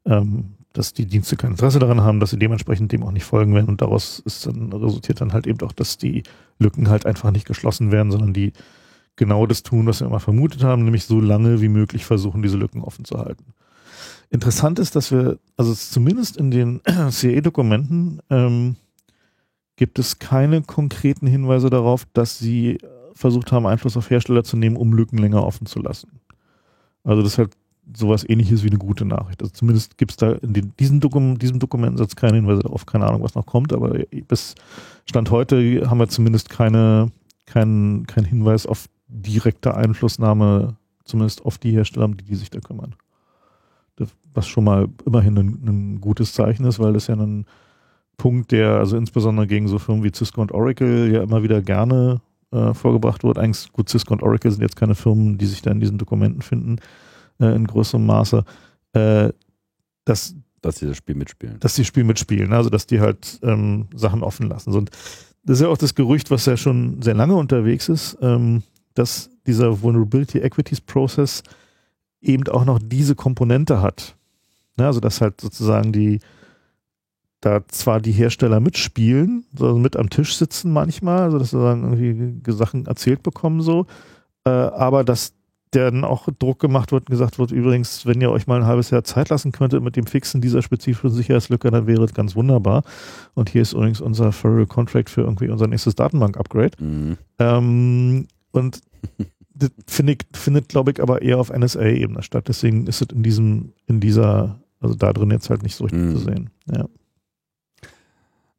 ähm, 0.07 0.55
dass 0.73 0.92
die 0.92 1.07
Dienste 1.07 1.37
kein 1.37 1.53
Interesse 1.53 1.79
daran 1.79 2.03
haben, 2.03 2.21
dass 2.21 2.31
sie 2.31 2.38
dementsprechend 2.38 2.92
dem 2.92 3.03
auch 3.03 3.11
nicht 3.11 3.25
folgen 3.25 3.55
werden 3.55 3.69
und 3.69 3.81
daraus 3.81 4.19
ist 4.21 4.47
dann, 4.47 4.73
resultiert 4.73 5.21
dann 5.21 5.33
halt 5.33 5.47
eben 5.47 5.61
auch, 5.66 5.73
dass 5.73 5.99
die 5.99 6.23
Lücken 6.59 6.88
halt 6.88 7.07
einfach 7.07 7.31
nicht 7.31 7.47
geschlossen 7.47 7.90
werden, 7.90 8.11
sondern 8.11 8.33
die 8.33 8.53
genau 9.16 9.47
das 9.47 9.62
tun, 9.62 9.87
was 9.87 10.01
wir 10.01 10.07
immer 10.07 10.21
vermutet 10.21 10.62
haben, 10.62 10.85
nämlich 10.85 11.05
so 11.05 11.21
lange 11.21 11.62
wie 11.62 11.69
möglich 11.69 12.05
versuchen, 12.05 12.42
diese 12.42 12.59
Lücken 12.59 12.83
offen 12.83 13.05
zu 13.05 13.19
halten. 13.19 13.55
Interessant 14.29 14.79
ist, 14.79 14.97
dass 14.97 15.11
wir, 15.11 15.38
also 15.57 15.75
zumindest 15.75 16.37
in 16.37 16.51
den 16.51 16.81
CE-Dokumenten 17.11 18.21
ähm, 18.29 18.77
gibt 19.77 19.99
es 19.99 20.19
keine 20.19 20.62
konkreten 20.62 21.27
Hinweise 21.27 21.71
darauf, 21.71 22.07
dass 22.12 22.38
sie 22.38 22.79
versucht 23.14 23.53
haben, 23.53 23.66
Einfluss 23.66 23.97
auf 23.97 24.11
Hersteller 24.11 24.45
zu 24.45 24.57
nehmen, 24.57 24.77
um 24.77 24.92
Lücken 24.92 25.19
länger 25.19 25.45
offen 25.45 25.66
zu 25.66 25.81
lassen. 25.81 26.21
Also 27.03 27.23
das 27.23 27.33
ist 27.33 27.38
halt 27.38 27.53
sowas 27.94 28.29
ähnliches 28.29 28.64
wie 28.64 28.68
eine 28.68 28.79
gute 28.79 29.05
Nachricht. 29.05 29.42
Also 29.42 29.53
zumindest 29.53 29.99
gibt 29.99 30.12
es 30.12 30.16
da 30.16 30.33
in 30.33 30.53
den, 30.53 30.72
diesem, 30.79 31.01
Dokum, 31.01 31.38
diesem 31.38 31.59
Dokumentensatz 31.59 32.16
keine 32.16 32.37
Hinweise 32.37 32.62
darauf, 32.62 32.87
keine 32.87 33.07
Ahnung, 33.07 33.22
was 33.22 33.35
noch 33.35 33.46
kommt, 33.46 33.72
aber 33.72 33.99
bis 34.29 34.55
Stand 35.05 35.31
heute 35.31 35.88
haben 35.88 35.99
wir 35.99 36.09
zumindest 36.09 36.49
keine, 36.49 37.12
keinen 37.46 38.07
kein 38.07 38.25
Hinweis 38.25 38.66
auf 38.66 38.87
direkte 39.09 39.77
Einflussnahme, 39.77 40.77
zumindest 41.05 41.44
auf 41.44 41.59
die 41.59 41.72
Hersteller, 41.72 42.09
die, 42.09 42.25
die 42.25 42.35
sich 42.35 42.51
da 42.51 42.61
kümmern. 42.61 42.94
Was 44.35 44.46
schon 44.46 44.64
mal 44.64 44.88
immerhin 45.07 45.38
ein, 45.38 45.49
ein 45.64 46.01
gutes 46.01 46.35
Zeichen 46.35 46.66
ist, 46.66 46.79
weil 46.79 46.92
das 46.92 47.07
ja 47.07 47.14
ein 47.14 47.46
Punkt, 48.18 48.53
der 48.53 48.72
also 48.72 48.96
insbesondere 48.96 49.46
gegen 49.46 49.68
so 49.68 49.79
Firmen 49.79 50.05
wie 50.05 50.12
Cisco 50.12 50.42
und 50.42 50.53
Oracle 50.53 51.11
ja 51.11 51.22
immer 51.22 51.43
wieder 51.43 51.62
gerne 51.62 52.20
äh, 52.51 52.74
vorgebracht 52.74 53.24
wird. 53.24 53.39
Eigentlich 53.39 53.72
gut, 53.72 53.89
Cisco 53.89 54.12
und 54.12 54.22
Oracle 54.22 54.51
sind 54.51 54.61
jetzt 54.61 54.76
keine 54.76 54.95
Firmen, 54.95 55.39
die 55.39 55.47
sich 55.47 55.62
da 55.62 55.70
in 55.70 55.80
diesen 55.80 55.97
Dokumenten 55.97 56.43
finden 56.43 56.78
äh, 57.41 57.55
in 57.55 57.66
größerem 57.66 58.05
Maße, 58.05 58.45
äh, 58.93 59.32
dass 60.05 60.34
dass 60.62 60.78
sie 60.78 60.87
das 60.87 60.97
Spiel 60.97 61.14
mitspielen. 61.14 61.61
Dass 61.61 61.74
die 61.74 61.84
Spiel 61.84 62.03
mitspielen, 62.05 62.53
also 62.53 62.70
dass 62.70 62.87
die 62.87 63.01
halt 63.01 63.39
ähm, 63.43 63.87
Sachen 63.95 64.22
offen 64.22 64.49
lassen. 64.49 64.74
Und 64.74 64.91
das 65.45 65.59
ist 65.59 65.62
ja 65.62 65.68
auch 65.68 65.78
das 65.78 65.95
Gerücht, 65.95 66.30
was 66.30 66.47
ja 66.47 66.57
schon 66.57 67.01
sehr 67.03 67.14
lange 67.14 67.37
unterwegs 67.37 67.89
ist, 67.89 68.18
ähm, 68.20 68.64
dass 68.95 69.30
dieser 69.47 69.80
Vulnerability 69.80 70.39
Equities 70.39 70.80
Process 70.80 71.43
eben 72.20 72.49
auch 72.49 72.64
noch 72.64 72.80
diese 72.82 73.14
Komponente 73.14 73.80
hat. 73.80 74.16
Ja, 74.78 74.87
also 74.87 74.99
dass 74.99 75.20
halt 75.20 75.41
sozusagen 75.41 75.93
die 75.93 76.18
da 77.41 77.66
zwar 77.68 78.01
die 78.01 78.12
Hersteller 78.12 78.59
mitspielen, 78.59 79.45
also 79.53 79.78
mit 79.78 79.95
am 79.97 80.11
Tisch 80.11 80.37
sitzen 80.37 80.72
manchmal, 80.72 81.20
also 81.20 81.39
dass 81.39 81.51
sie 81.51 81.61
sagen, 81.61 81.84
irgendwie 81.84 82.53
Sachen 82.53 82.87
erzählt 82.87 83.22
bekommen 83.22 83.61
so, 83.61 83.87
äh, 84.45 84.51
aber 84.51 85.05
dass 85.05 85.36
der 85.75 85.91
dann 85.91 86.05
auch 86.05 86.29
Druck 86.39 86.61
gemacht 86.61 86.93
wird 86.93 87.03
und 87.03 87.11
gesagt 87.11 87.39
wird, 87.39 87.51
übrigens, 87.51 88.07
wenn 88.07 88.21
ihr 88.21 88.31
euch 88.31 88.47
mal 88.47 88.61
ein 88.61 88.67
halbes 88.67 88.91
Jahr 88.91 89.05
Zeit 89.05 89.29
lassen 89.29 89.53
könntet 89.53 89.83
mit 89.83 89.97
dem 89.97 90.07
Fixen 90.07 90.41
dieser 90.41 90.62
spezifischen 90.62 91.11
Sicherheitslücke, 91.11 91.71
dann 91.71 91.87
wäre 91.87 92.05
es 92.05 92.14
ganz 92.14 92.37
wunderbar. 92.37 92.85
Und 93.35 93.51
hier 93.51 93.62
ist 93.62 93.73
übrigens 93.73 94.01
unser 94.01 94.33
Federal 94.33 94.67
Contract 94.67 95.11
für 95.11 95.23
irgendwie 95.23 95.49
unser 95.49 95.67
nächstes 95.67 95.95
Datenbank-Upgrade. 95.95 96.83
Mhm. 96.83 97.19
Ähm, 97.39 98.27
und 98.53 98.81
das 99.55 99.71
findet, 99.87 100.25
findet 100.35 100.69
glaube 100.69 100.93
ich, 100.93 101.03
aber 101.03 101.23
eher 101.23 101.39
auf 101.39 101.51
NSA-Ebene 101.51 102.23
statt. 102.23 102.49
Deswegen 102.49 102.87
ist 102.87 103.03
es 103.03 103.09
in 103.09 103.23
diesem, 103.23 103.73
in 103.87 104.01
dieser, 104.01 104.61
also 104.81 104.95
da 104.95 105.12
drin 105.12 105.31
jetzt 105.31 105.51
halt 105.51 105.62
nicht 105.62 105.75
so 105.75 105.85
richtig 105.85 106.01
mhm. 106.01 106.12
zu 106.12 106.19
sehen. 106.19 106.51
Ja. 106.73 106.87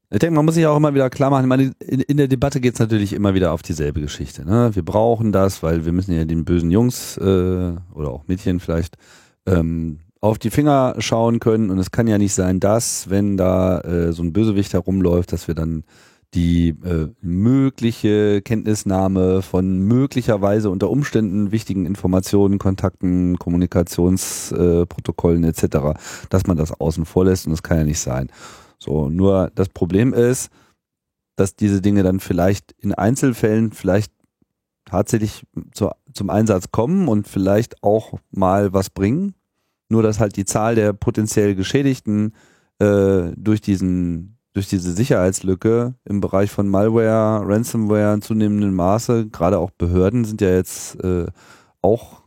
Ich 0.09 0.19
denke, 0.19 0.35
man 0.35 0.45
muss 0.45 0.55
sich 0.55 0.65
auch 0.65 0.77
immer 0.77 0.93
wieder 0.93 1.09
klar 1.09 1.29
machen, 1.29 1.43
ich 1.43 1.49
meine, 1.49 1.73
in, 1.79 1.99
in 1.99 2.15
der 2.15 2.29
Debatte 2.29 2.61
geht 2.61 2.75
es 2.75 2.79
natürlich 2.79 3.11
immer 3.11 3.33
wieder 3.33 3.51
auf 3.51 3.61
dieselbe 3.61 3.99
Geschichte. 3.99 4.45
Ne? 4.45 4.73
Wir 4.73 4.85
brauchen 4.85 5.33
das, 5.33 5.63
weil 5.63 5.85
wir 5.85 5.91
müssen 5.91 6.13
ja 6.13 6.23
den 6.23 6.45
bösen 6.45 6.71
Jungs 6.71 7.17
äh, 7.17 7.73
oder 7.93 8.11
auch 8.11 8.25
Mädchen 8.27 8.61
vielleicht 8.61 8.95
ähm, 9.45 9.99
auf 10.21 10.39
die 10.39 10.49
Finger 10.49 10.95
schauen 10.99 11.41
können. 11.41 11.69
Und 11.69 11.79
es 11.79 11.91
kann 11.91 12.07
ja 12.07 12.17
nicht 12.17 12.33
sein, 12.33 12.61
dass, 12.61 13.09
wenn 13.09 13.35
da 13.35 13.81
äh, 13.81 14.13
so 14.13 14.23
ein 14.23 14.31
Bösewicht 14.31 14.71
herumläuft, 14.71 15.33
dass 15.33 15.49
wir 15.49 15.55
dann 15.55 15.83
die 16.33 16.69
äh, 16.69 17.09
mögliche 17.21 18.41
Kenntnisnahme 18.41 19.41
von 19.41 19.79
möglicherweise 19.79 20.69
unter 20.69 20.89
Umständen 20.89 21.51
wichtigen 21.51 21.85
Informationen, 21.85 22.59
Kontakten, 22.59 23.37
Kommunikationsprotokollen 23.39 25.43
äh, 25.43 25.49
etc., 25.49 25.99
dass 26.29 26.47
man 26.47 26.55
das 26.55 26.79
außen 26.79 27.03
vor 27.05 27.25
lässt 27.25 27.45
und 27.45 27.51
das 27.51 27.63
kann 27.63 27.77
ja 27.77 27.83
nicht 27.83 27.99
sein. 27.99 28.29
So, 28.79 29.09
nur 29.09 29.51
das 29.55 29.69
Problem 29.69 30.13
ist, 30.13 30.49
dass 31.35 31.55
diese 31.55 31.81
Dinge 31.81 32.03
dann 32.03 32.19
vielleicht 32.19 32.73
in 32.79 32.93
Einzelfällen 32.93 33.71
vielleicht 33.71 34.11
tatsächlich 34.85 35.45
zu, 35.71 35.91
zum 36.13 36.29
Einsatz 36.29 36.71
kommen 36.71 37.07
und 37.07 37.27
vielleicht 37.27 37.83
auch 37.83 38.13
mal 38.31 38.73
was 38.73 38.89
bringen. 38.89 39.35
Nur 39.89 40.03
dass 40.03 40.19
halt 40.19 40.35
die 40.35 40.45
Zahl 40.45 40.75
der 40.75 40.93
potenziell 40.93 41.55
Geschädigten 41.55 42.33
äh, 42.79 43.31
durch 43.35 43.61
diesen 43.61 44.37
durch 44.53 44.67
diese 44.67 44.91
Sicherheitslücke 44.91 45.93
im 46.05 46.19
Bereich 46.19 46.49
von 46.49 46.67
Malware, 46.67 47.47
Ransomware 47.47 48.15
in 48.15 48.23
zunehmendem 48.23 48.73
Maße, 48.73 49.27
gerade 49.27 49.59
auch 49.59 49.69
Behörden 49.69 50.25
sind 50.25 50.41
ja 50.41 50.49
jetzt 50.49 50.95
äh, 51.03 51.27
auch 51.83 52.23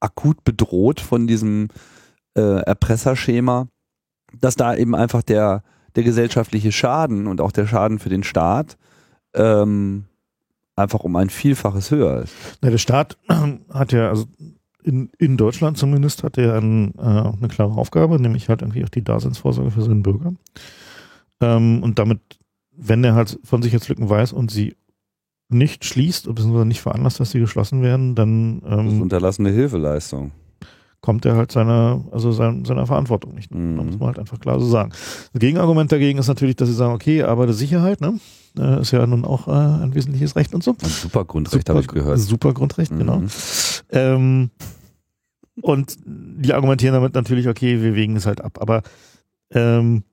akut 0.00 0.42
bedroht 0.42 0.98
von 0.98 1.28
diesem 1.28 1.68
äh, 2.36 2.62
Erpresserschema, 2.62 3.68
dass 4.40 4.56
da 4.56 4.74
eben 4.74 4.96
einfach 4.96 5.22
der 5.22 5.62
der 5.96 6.04
gesellschaftliche 6.04 6.72
Schaden 6.72 7.26
und 7.26 7.40
auch 7.40 7.52
der 7.52 7.66
Schaden 7.66 7.98
für 7.98 8.08
den 8.08 8.22
Staat 8.22 8.76
ähm, 9.34 10.04
einfach 10.76 11.00
um 11.00 11.16
ein 11.16 11.30
Vielfaches 11.30 11.90
höher 11.90 12.22
ist. 12.22 12.34
Na, 12.62 12.70
der 12.70 12.78
Staat 12.78 13.18
hat 13.72 13.92
ja, 13.92 14.08
also 14.08 14.26
in, 14.82 15.10
in 15.18 15.36
Deutschland 15.36 15.76
zumindest, 15.76 16.24
hat 16.24 16.38
er 16.38 16.56
ein, 16.56 16.94
äh, 16.96 17.02
eine 17.02 17.48
klare 17.48 17.74
Aufgabe, 17.74 18.20
nämlich 18.20 18.48
halt 18.48 18.62
irgendwie 18.62 18.84
auch 18.84 18.88
die 18.88 19.04
Daseinsvorsorge 19.04 19.70
für 19.70 19.82
seinen 19.82 20.02
Bürger. 20.02 20.32
Ähm, 21.40 21.82
und 21.82 21.98
damit, 21.98 22.20
wenn 22.76 23.04
er 23.04 23.14
halt 23.14 23.38
von 23.44 23.62
Sicherheitslücken 23.62 24.08
weiß 24.08 24.32
und 24.32 24.50
sie 24.50 24.76
nicht 25.48 25.84
schließt, 25.84 26.32
bzw. 26.32 26.64
nicht 26.64 26.80
veranlasst, 26.80 27.20
dass 27.20 27.32
sie 27.32 27.40
geschlossen 27.40 27.82
werden, 27.82 28.14
dann 28.14 28.62
ähm, 28.64 28.84
das 28.86 28.94
ist 28.94 29.00
unterlassene 29.00 29.50
Hilfeleistung 29.50 30.32
kommt 31.00 31.24
er 31.24 31.36
halt 31.36 31.50
seiner, 31.50 32.04
also 32.10 32.32
seiner, 32.32 32.64
seiner 32.64 32.86
Verantwortung 32.86 33.34
nicht. 33.34 33.54
Mhm. 33.54 33.76
Da 33.76 33.82
muss 33.84 33.98
man 33.98 34.08
halt 34.08 34.18
einfach 34.18 34.38
klar 34.38 34.60
so 34.60 34.66
sagen. 34.66 34.90
Das 35.32 35.40
Gegenargument 35.40 35.90
dagegen 35.90 36.18
ist 36.18 36.28
natürlich, 36.28 36.56
dass 36.56 36.68
sie 36.68 36.74
sagen, 36.74 36.92
okay, 36.92 37.22
aber 37.22 37.46
die 37.46 37.52
Sicherheit, 37.52 38.00
ne? 38.00 38.18
Äh, 38.58 38.80
ist 38.80 38.90
ja 38.90 39.06
nun 39.06 39.24
auch 39.24 39.48
äh, 39.48 39.50
ein 39.50 39.94
wesentliches 39.94 40.36
Recht 40.36 40.54
und 40.54 40.62
so. 40.62 40.72
Ein 40.82 40.88
super 40.88 41.24
Grundrecht 41.24 41.68
habe 41.68 41.80
ich 41.80 41.86
gehört. 41.86 42.18
Super 42.18 42.52
Grundrecht, 42.52 42.90
genau. 42.90 43.18
mhm. 43.18 43.28
genau. 43.88 44.14
Ähm, 44.14 44.50
und 45.62 45.96
die 46.04 46.52
argumentieren 46.52 46.94
damit 46.94 47.14
natürlich, 47.14 47.48
okay, 47.48 47.82
wir 47.82 47.94
wägen 47.94 48.16
es 48.16 48.26
halt 48.26 48.40
ab. 48.40 48.58
Aber 48.60 48.82
ähm, 49.50 50.04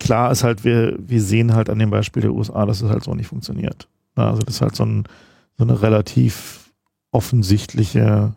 klar 0.00 0.30
ist 0.30 0.44
halt, 0.44 0.64
wir, 0.64 0.96
wir 0.98 1.22
sehen 1.22 1.54
halt 1.54 1.70
an 1.70 1.78
dem 1.78 1.90
Beispiel 1.90 2.22
der 2.22 2.32
USA, 2.32 2.66
dass 2.66 2.82
es 2.82 2.90
halt 2.90 3.04
so 3.04 3.14
nicht 3.14 3.28
funktioniert. 3.28 3.88
Also 4.14 4.42
das 4.42 4.56
ist 4.56 4.60
halt 4.60 4.76
so, 4.76 4.84
ein, 4.84 5.04
so 5.56 5.64
eine 5.64 5.82
relativ 5.82 6.72
offensichtliche 7.10 8.34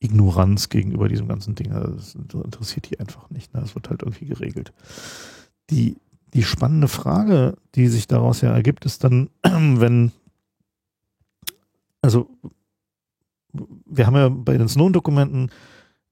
Ignoranz 0.00 0.70
gegenüber 0.70 1.08
diesem 1.08 1.28
ganzen 1.28 1.54
Ding. 1.54 1.72
Also 1.72 1.94
das 1.94 2.14
interessiert 2.14 2.90
die 2.90 2.98
einfach 2.98 3.28
nicht. 3.30 3.54
Ne? 3.54 3.60
Das 3.60 3.74
wird 3.74 3.90
halt 3.90 4.02
irgendwie 4.02 4.26
geregelt. 4.26 4.72
Die, 5.68 5.96
die 6.32 6.42
spannende 6.42 6.88
Frage, 6.88 7.56
die 7.74 7.88
sich 7.88 8.08
daraus 8.08 8.40
ja 8.40 8.52
ergibt, 8.52 8.86
ist 8.86 9.04
dann, 9.04 9.28
wenn, 9.42 10.12
also 12.02 12.28
wir 13.52 14.06
haben 14.06 14.16
ja 14.16 14.28
bei 14.28 14.56
den 14.56 14.68
Snowden-Dokumenten 14.68 15.50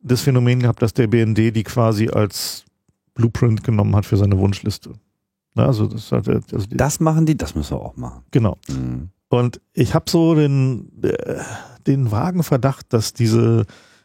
das 0.01 0.21
Phänomen 0.21 0.61
gehabt, 0.61 0.83
dass 0.83 0.93
der 0.93 1.07
BND 1.07 1.57
die 1.57 1.65
quasi 1.65 2.09
als 2.09 2.65
Blueprint 3.15 3.65
genommen 3.65 3.97
hat 3.97 4.07
für 4.07 4.17
seine 4.17 4.39
Wunschliste. 4.39 4.91
Ne? 5.55 5.65
Also 5.65 5.87
das, 5.87 6.13
hat, 6.13 6.29
also 6.29 6.67
das 6.71 7.01
machen 7.01 7.27
die, 7.27 7.37
das 7.37 7.55
müssen 7.55 7.77
wir 7.77 7.81
auch 7.81 7.97
machen. 7.97 8.23
Genau. 8.31 8.59
Mhm. 8.69 9.11
Und 9.29 9.61
ich 9.73 9.95
habe 9.95 10.11
so 10.11 10.35
den, 10.35 10.91
äh, 11.03 11.41
den 11.89 12.11
vagen 12.11 12.43
Verdacht, 12.43 12.93
dass 12.93 13.13
diese, 13.13 13.65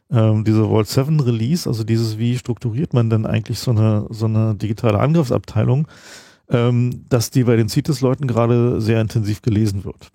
ähm, 0.09 0.43
diese 0.43 0.65
Vault 0.65 0.88
7 0.88 1.19
Release, 1.19 1.69
also 1.69 1.84
dieses, 1.84 2.17
wie 2.17 2.38
strukturiert 2.38 2.93
man 2.93 3.09
denn 3.09 3.25
eigentlich 3.25 3.59
so 3.59 3.71
eine, 3.71 4.07
so 4.09 4.25
eine 4.25 4.55
digitale 4.55 4.99
Angriffsabteilung, 4.99 5.88
ähm, 6.49 7.05
dass 7.09 7.29
die 7.29 7.43
bei 7.43 7.55
den 7.55 7.69
CITES-Leuten 7.69 8.27
gerade 8.27 8.81
sehr 8.81 9.01
intensiv 9.01 9.41
gelesen 9.41 9.86
wird. 9.86 10.11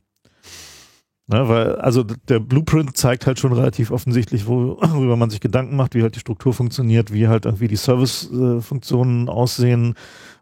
Ne, 1.31 1.47
weil, 1.47 1.77
also 1.77 2.05
der 2.05 2.41
Blueprint 2.41 2.97
zeigt 2.97 3.27
halt 3.27 3.39
schon 3.39 3.53
relativ 3.53 3.91
offensichtlich, 3.91 4.47
wo, 4.47 4.79
worüber 4.81 5.17
man 5.17 5.29
sich 5.29 5.41
Gedanken 5.41 5.77
macht, 5.77 5.95
wie 5.95 6.03
halt 6.03 6.15
die 6.15 6.21
Struktur 6.21 6.55
funktioniert, 6.55 7.13
wie 7.13 7.29
halt 7.29 7.45
irgendwie 7.45 7.69
die 7.69 7.77
Service-Funktionen 7.77 9.29
aussehen, 9.29 9.95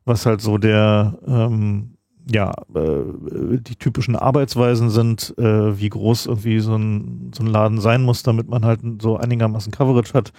was 0.04 0.26
halt 0.26 0.40
so 0.40 0.58
der, 0.58 1.18
ähm, 1.26 1.95
ja, 2.30 2.52
äh, 2.74 3.58
die 3.58 3.76
typischen 3.76 4.16
Arbeitsweisen 4.16 4.90
sind, 4.90 5.34
äh, 5.38 5.78
wie 5.78 5.88
groß 5.88 6.26
irgendwie 6.26 6.58
so 6.58 6.74
ein, 6.74 7.30
so 7.34 7.44
ein 7.44 7.48
Laden 7.48 7.80
sein 7.80 8.02
muss, 8.02 8.22
damit 8.22 8.48
man 8.48 8.64
halt 8.64 8.80
so 9.00 9.16
einigermaßen 9.16 9.72
Coverage 9.72 10.12
hat, 10.14 10.32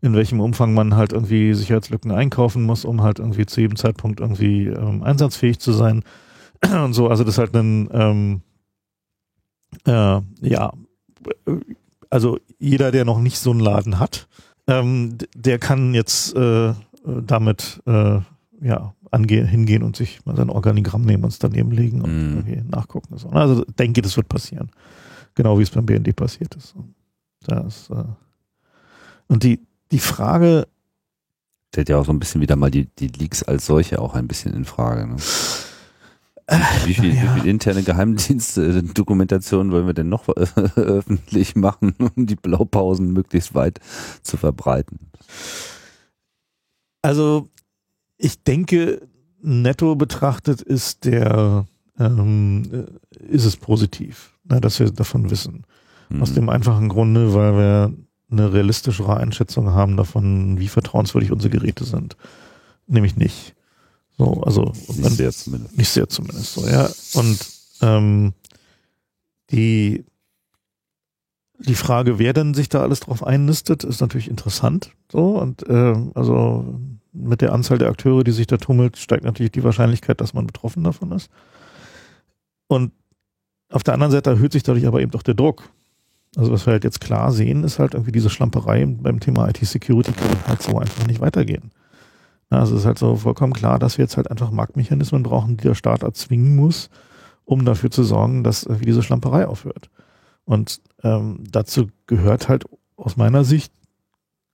in 0.00 0.14
welchem 0.14 0.40
Umfang 0.40 0.74
man 0.74 0.94
halt 0.94 1.12
irgendwie 1.12 1.54
Sicherheitslücken 1.54 2.12
einkaufen 2.12 2.62
muss, 2.62 2.84
um 2.84 3.02
halt 3.02 3.18
irgendwie 3.18 3.46
zu 3.46 3.60
jedem 3.60 3.76
Zeitpunkt 3.76 4.20
irgendwie 4.20 4.66
ähm, 4.66 5.02
einsatzfähig 5.02 5.58
zu 5.58 5.72
sein 5.72 6.04
und 6.84 6.92
so. 6.92 7.08
Also 7.08 7.24
das 7.24 7.34
ist 7.34 7.38
halt 7.38 7.54
ein, 7.56 7.88
ähm, 7.92 8.42
äh, 9.86 10.20
ja, 10.40 10.72
also 12.10 12.38
jeder, 12.58 12.92
der 12.92 13.04
noch 13.04 13.18
nicht 13.18 13.38
so 13.38 13.50
einen 13.50 13.60
Laden 13.60 13.98
hat, 13.98 14.28
ähm, 14.68 15.18
der 15.34 15.58
kann 15.58 15.94
jetzt 15.94 16.36
äh, 16.36 16.74
damit 17.04 17.82
äh, 17.86 18.20
ja, 18.60 18.94
angehen, 19.14 19.46
hingehen 19.46 19.82
und 19.82 19.96
sich 19.96 20.24
mal 20.26 20.36
sein 20.36 20.50
Organigramm 20.50 21.02
nehmen 21.02 21.24
und 21.24 21.30
es 21.30 21.38
daneben 21.38 21.70
legen 21.70 22.02
und 22.02 22.10
irgendwie 22.10 22.62
nachgucken. 22.68 23.16
So. 23.16 23.28
Also 23.30 23.64
denke, 23.64 24.02
das 24.02 24.16
wird 24.16 24.28
passieren. 24.28 24.70
Genau 25.34 25.58
wie 25.58 25.62
es 25.62 25.70
beim 25.70 25.86
BND 25.86 26.14
passiert 26.14 26.54
ist. 26.56 26.74
Das, 27.46 27.88
äh 27.90 28.04
und 29.28 29.42
die, 29.42 29.60
die 29.92 29.98
Frage. 29.98 30.66
Stellt 31.68 31.88
ja 31.88 31.98
auch 31.98 32.04
so 32.04 32.12
ein 32.12 32.18
bisschen 32.18 32.40
wieder 32.40 32.56
mal 32.56 32.70
die, 32.70 32.86
die 32.98 33.08
Leaks 33.08 33.42
als 33.42 33.66
solche 33.66 34.00
auch 34.00 34.14
ein 34.14 34.28
bisschen 34.28 34.54
in 34.54 34.64
Frage. 34.64 35.06
Ne? 35.06 35.16
Wie 36.84 36.94
viel, 36.94 37.14
ja. 37.14 37.22
wie 37.22 37.40
viel 37.40 37.50
interne 37.50 37.82
Geheimdienstdokumentation 37.82 39.72
wollen 39.72 39.86
wir 39.86 39.94
denn 39.94 40.10
noch 40.10 40.28
öffentlich 40.28 41.56
machen, 41.56 41.94
um 42.16 42.26
die 42.26 42.36
Blaupausen 42.36 43.12
möglichst 43.12 43.54
weit 43.54 43.80
zu 44.22 44.36
verbreiten? 44.36 44.98
Also 47.00 47.48
ich 48.16 48.42
denke, 48.42 49.02
netto 49.42 49.94
betrachtet 49.96 50.60
ist 50.62 51.04
der, 51.04 51.66
ähm, 51.98 52.86
ist 53.18 53.44
es 53.44 53.56
positiv, 53.56 54.34
ne, 54.44 54.60
dass 54.60 54.80
wir 54.80 54.90
davon 54.90 55.30
wissen. 55.30 55.64
Mhm. 56.08 56.22
Aus 56.22 56.34
dem 56.34 56.48
einfachen 56.48 56.88
Grunde, 56.88 57.34
weil 57.34 57.52
wir 57.54 57.94
eine 58.30 58.52
realistischere 58.52 59.16
Einschätzung 59.16 59.70
haben 59.70 59.96
davon, 59.96 60.58
wie 60.58 60.68
vertrauenswürdig 60.68 61.30
unsere 61.30 61.50
Geräte 61.50 61.84
sind. 61.84 62.16
Nämlich 62.86 63.16
nicht. 63.16 63.54
So, 64.16 64.42
also 64.42 64.72
nicht 64.88 65.16
sehr 65.16 65.32
zumindest. 65.32 65.76
Nicht 65.76 65.88
sehr 65.88 66.08
zumindest 66.08 66.54
so, 66.54 66.66
ja. 66.66 66.88
Und 67.14 67.38
ähm, 67.80 68.32
die 69.50 70.04
die 71.58 71.74
Frage, 71.74 72.18
wer 72.18 72.32
denn 72.32 72.52
sich 72.52 72.68
da 72.68 72.82
alles 72.82 73.00
drauf 73.00 73.24
einnistet, 73.24 73.84
ist 73.84 74.00
natürlich 74.00 74.28
interessant. 74.28 74.90
So 75.10 75.38
und 75.38 75.66
äh, 75.68 75.94
also 76.14 76.80
mit 77.14 77.40
der 77.40 77.52
Anzahl 77.52 77.78
der 77.78 77.88
Akteure, 77.88 78.24
die 78.24 78.32
sich 78.32 78.46
da 78.46 78.56
tummelt, 78.56 78.98
steigt 78.98 79.24
natürlich 79.24 79.52
die 79.52 79.64
Wahrscheinlichkeit, 79.64 80.20
dass 80.20 80.34
man 80.34 80.46
betroffen 80.46 80.84
davon 80.84 81.12
ist. 81.12 81.30
Und 82.66 82.92
auf 83.70 83.82
der 83.82 83.94
anderen 83.94 84.12
Seite 84.12 84.30
erhöht 84.30 84.52
sich 84.52 84.62
dadurch 84.62 84.86
aber 84.86 85.00
eben 85.00 85.12
doch 85.12 85.22
der 85.22 85.34
Druck. 85.34 85.70
Also 86.36 86.50
was 86.52 86.66
wir 86.66 86.72
halt 86.72 86.84
jetzt 86.84 87.00
klar 87.00 87.30
sehen, 87.30 87.62
ist 87.62 87.78
halt 87.78 87.94
irgendwie 87.94 88.12
diese 88.12 88.30
Schlamperei 88.30 88.84
beim 88.86 89.20
Thema 89.20 89.48
IT-Security 89.48 90.12
kann 90.12 90.48
halt 90.48 90.62
so 90.62 90.78
einfach 90.78 91.06
nicht 91.06 91.20
weitergehen. 91.20 91.70
Also 92.50 92.74
es 92.74 92.82
ist 92.82 92.86
halt 92.86 92.98
so 92.98 93.16
vollkommen 93.16 93.52
klar, 93.52 93.78
dass 93.78 93.98
wir 93.98 94.04
jetzt 94.04 94.16
halt 94.16 94.30
einfach 94.30 94.50
Marktmechanismen 94.50 95.22
brauchen, 95.22 95.56
die 95.56 95.64
der 95.64 95.74
Staat 95.74 96.02
erzwingen 96.02 96.56
muss, 96.56 96.90
um 97.44 97.64
dafür 97.64 97.90
zu 97.90 98.04
sorgen, 98.04 98.44
dass 98.44 98.64
irgendwie 98.64 98.86
diese 98.86 99.02
Schlamperei 99.02 99.46
aufhört. 99.46 99.90
Und 100.44 100.80
ähm, 101.02 101.44
dazu 101.50 101.88
gehört 102.06 102.48
halt 102.48 102.64
aus 102.96 103.16
meiner 103.16 103.44
Sicht 103.44 103.72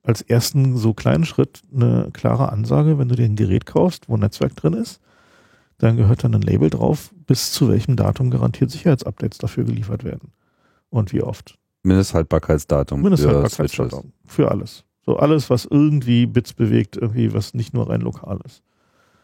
als 0.03 0.21
ersten 0.21 0.77
so 0.77 0.93
kleinen 0.93 1.25
Schritt 1.25 1.61
eine 1.73 2.09
klare 2.13 2.51
Ansage, 2.51 2.97
wenn 2.97 3.09
du 3.09 3.15
dir 3.15 3.25
ein 3.25 3.35
Gerät 3.35 3.65
kaufst, 3.65 4.09
wo 4.09 4.15
ein 4.15 4.21
Netzwerk 4.21 4.55
drin 4.55 4.73
ist, 4.73 4.99
dann 5.77 5.97
gehört 5.97 6.23
dann 6.23 6.35
ein 6.35 6.41
Label 6.41 6.69
drauf, 6.69 7.11
bis 7.27 7.51
zu 7.51 7.69
welchem 7.69 7.95
Datum 7.95 8.29
garantiert 8.29 8.71
Sicherheitsupdates 8.71 9.37
dafür 9.37 9.63
geliefert 9.63 10.03
werden. 10.03 10.31
Und 10.89 11.13
wie 11.13 11.23
oft. 11.23 11.57
Mindesthaltbarkeitsdatum. 11.83 13.01
Mindesthaltbarkeitsdatum. 13.01 14.11
Für, 14.25 14.43
für 14.43 14.51
alles. 14.51 14.83
So 15.05 15.17
alles, 15.17 15.49
was 15.49 15.65
irgendwie 15.65 16.25
Bits 16.27 16.53
bewegt, 16.53 16.97
irgendwie, 16.97 17.33
was 17.33 17.53
nicht 17.53 17.73
nur 17.73 17.89
rein 17.89 18.01
lokal 18.01 18.39
ist. 18.45 18.61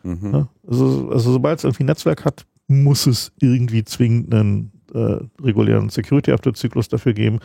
Mhm. 0.03 0.33
Ja? 0.33 0.47
Also, 0.67 1.09
also 1.11 1.31
sobald 1.31 1.59
es 1.59 1.63
irgendwie 1.63 1.83
ein 1.83 1.87
Netzwerk 1.87 2.25
hat, 2.25 2.45
muss 2.67 3.05
es 3.05 3.31
irgendwie 3.39 3.83
zwingend 3.83 4.33
einen 4.33 4.71
äh, 4.93 5.19
regulären 5.41 5.89
Security-Update-Zyklus 5.89 6.87
dafür 6.87 7.13
geben. 7.13 7.39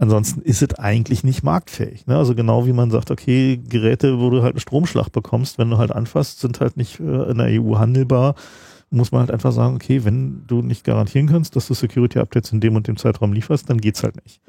Ansonsten 0.00 0.40
ist 0.40 0.62
es 0.62 0.78
eigentlich 0.78 1.24
nicht 1.24 1.42
marktfähig. 1.42 2.06
Ne? 2.06 2.16
Also 2.16 2.34
genau 2.34 2.66
wie 2.66 2.72
man 2.72 2.90
sagt, 2.90 3.10
okay, 3.10 3.60
Geräte, 3.62 4.18
wo 4.18 4.30
du 4.30 4.42
halt 4.42 4.54
einen 4.54 4.60
Stromschlag 4.60 5.12
bekommst, 5.12 5.58
wenn 5.58 5.68
du 5.68 5.76
halt 5.76 5.92
anfasst, 5.92 6.40
sind 6.40 6.58
halt 6.58 6.78
nicht 6.78 7.00
äh, 7.00 7.30
in 7.30 7.36
der 7.36 7.60
EU 7.60 7.76
handelbar. 7.76 8.34
Muss 8.88 9.12
man 9.12 9.20
halt 9.20 9.30
einfach 9.30 9.52
sagen, 9.52 9.74
okay, 9.74 10.02
wenn 10.02 10.46
du 10.46 10.62
nicht 10.62 10.84
garantieren 10.84 11.26
kannst, 11.26 11.54
dass 11.54 11.68
du 11.68 11.74
Security-Updates 11.74 12.50
in 12.50 12.60
dem 12.60 12.76
und 12.76 12.88
dem 12.88 12.96
Zeitraum 12.96 13.34
lieferst, 13.34 13.68
dann 13.68 13.76
geht's 13.76 14.02
halt 14.02 14.16
nicht. 14.24 14.40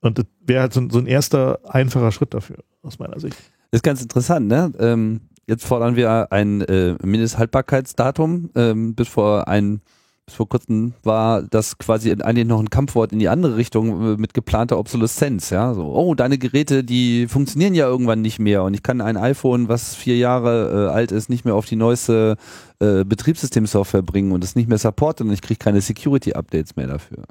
Und 0.00 0.16
das 0.16 0.24
wäre 0.40 0.62
halt 0.62 0.72
so, 0.72 0.88
so, 0.88 0.98
ein 0.98 1.06
erster 1.06 1.60
einfacher 1.68 2.10
Schritt 2.10 2.32
dafür, 2.32 2.56
aus 2.82 2.98
meiner 2.98 3.20
Sicht. 3.20 3.36
Das 3.70 3.80
ist 3.80 3.82
ganz 3.82 4.00
interessant, 4.00 4.48
ne? 4.48 4.72
Ähm, 4.78 5.20
jetzt 5.46 5.66
fordern 5.66 5.96
wir 5.96 6.32
ein 6.32 6.62
äh, 6.62 6.96
Mindesthaltbarkeitsdatum. 7.04 8.50
Ähm, 8.54 8.94
bis 8.94 9.08
vor 9.08 9.48
ein 9.48 9.82
vor 10.28 10.48
kurzem 10.48 10.94
war 11.02 11.42
das 11.42 11.78
quasi 11.78 12.12
eigentlich 12.12 12.46
noch 12.46 12.60
ein 12.60 12.70
Kampfwort 12.70 13.12
in 13.12 13.18
die 13.18 13.28
andere 13.28 13.56
Richtung 13.56 14.14
äh, 14.14 14.16
mit 14.16 14.34
geplanter 14.34 14.78
Obsoleszenz, 14.78 15.50
ja. 15.50 15.74
So, 15.74 15.92
oh, 15.94 16.14
deine 16.14 16.38
Geräte, 16.38 16.84
die 16.84 17.26
funktionieren 17.26 17.74
ja 17.74 17.86
irgendwann 17.86 18.20
nicht 18.20 18.38
mehr 18.38 18.62
und 18.62 18.74
ich 18.74 18.82
kann 18.82 19.00
ein 19.00 19.16
iPhone, 19.16 19.68
was 19.68 19.94
vier 19.94 20.16
Jahre 20.16 20.88
äh, 20.88 20.92
alt 20.92 21.12
ist, 21.12 21.28
nicht 21.28 21.44
mehr 21.44 21.54
auf 21.54 21.66
die 21.66 21.76
neueste 21.76 22.36
äh, 22.80 23.04
Betriebssystemsoftware 23.04 24.02
bringen 24.02 24.32
und 24.32 24.44
es 24.44 24.54
nicht 24.54 24.68
mehr 24.68 24.78
supportet 24.78 25.26
und 25.26 25.32
ich 25.32 25.42
kriege 25.42 25.58
keine 25.58 25.80
Security-Updates 25.80 26.76
mehr 26.76 26.86
dafür. 26.86 27.24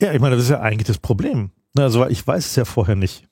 Ja, 0.00 0.12
ich 0.12 0.20
meine, 0.20 0.36
das 0.36 0.44
ist 0.44 0.50
ja 0.50 0.60
eigentlich 0.60 0.86
das 0.86 0.98
Problem. 0.98 1.50
Also 1.76 2.06
ich 2.06 2.26
weiß 2.26 2.46
es 2.46 2.56
ja 2.56 2.64
vorher 2.64 2.96
nicht. 2.96 3.26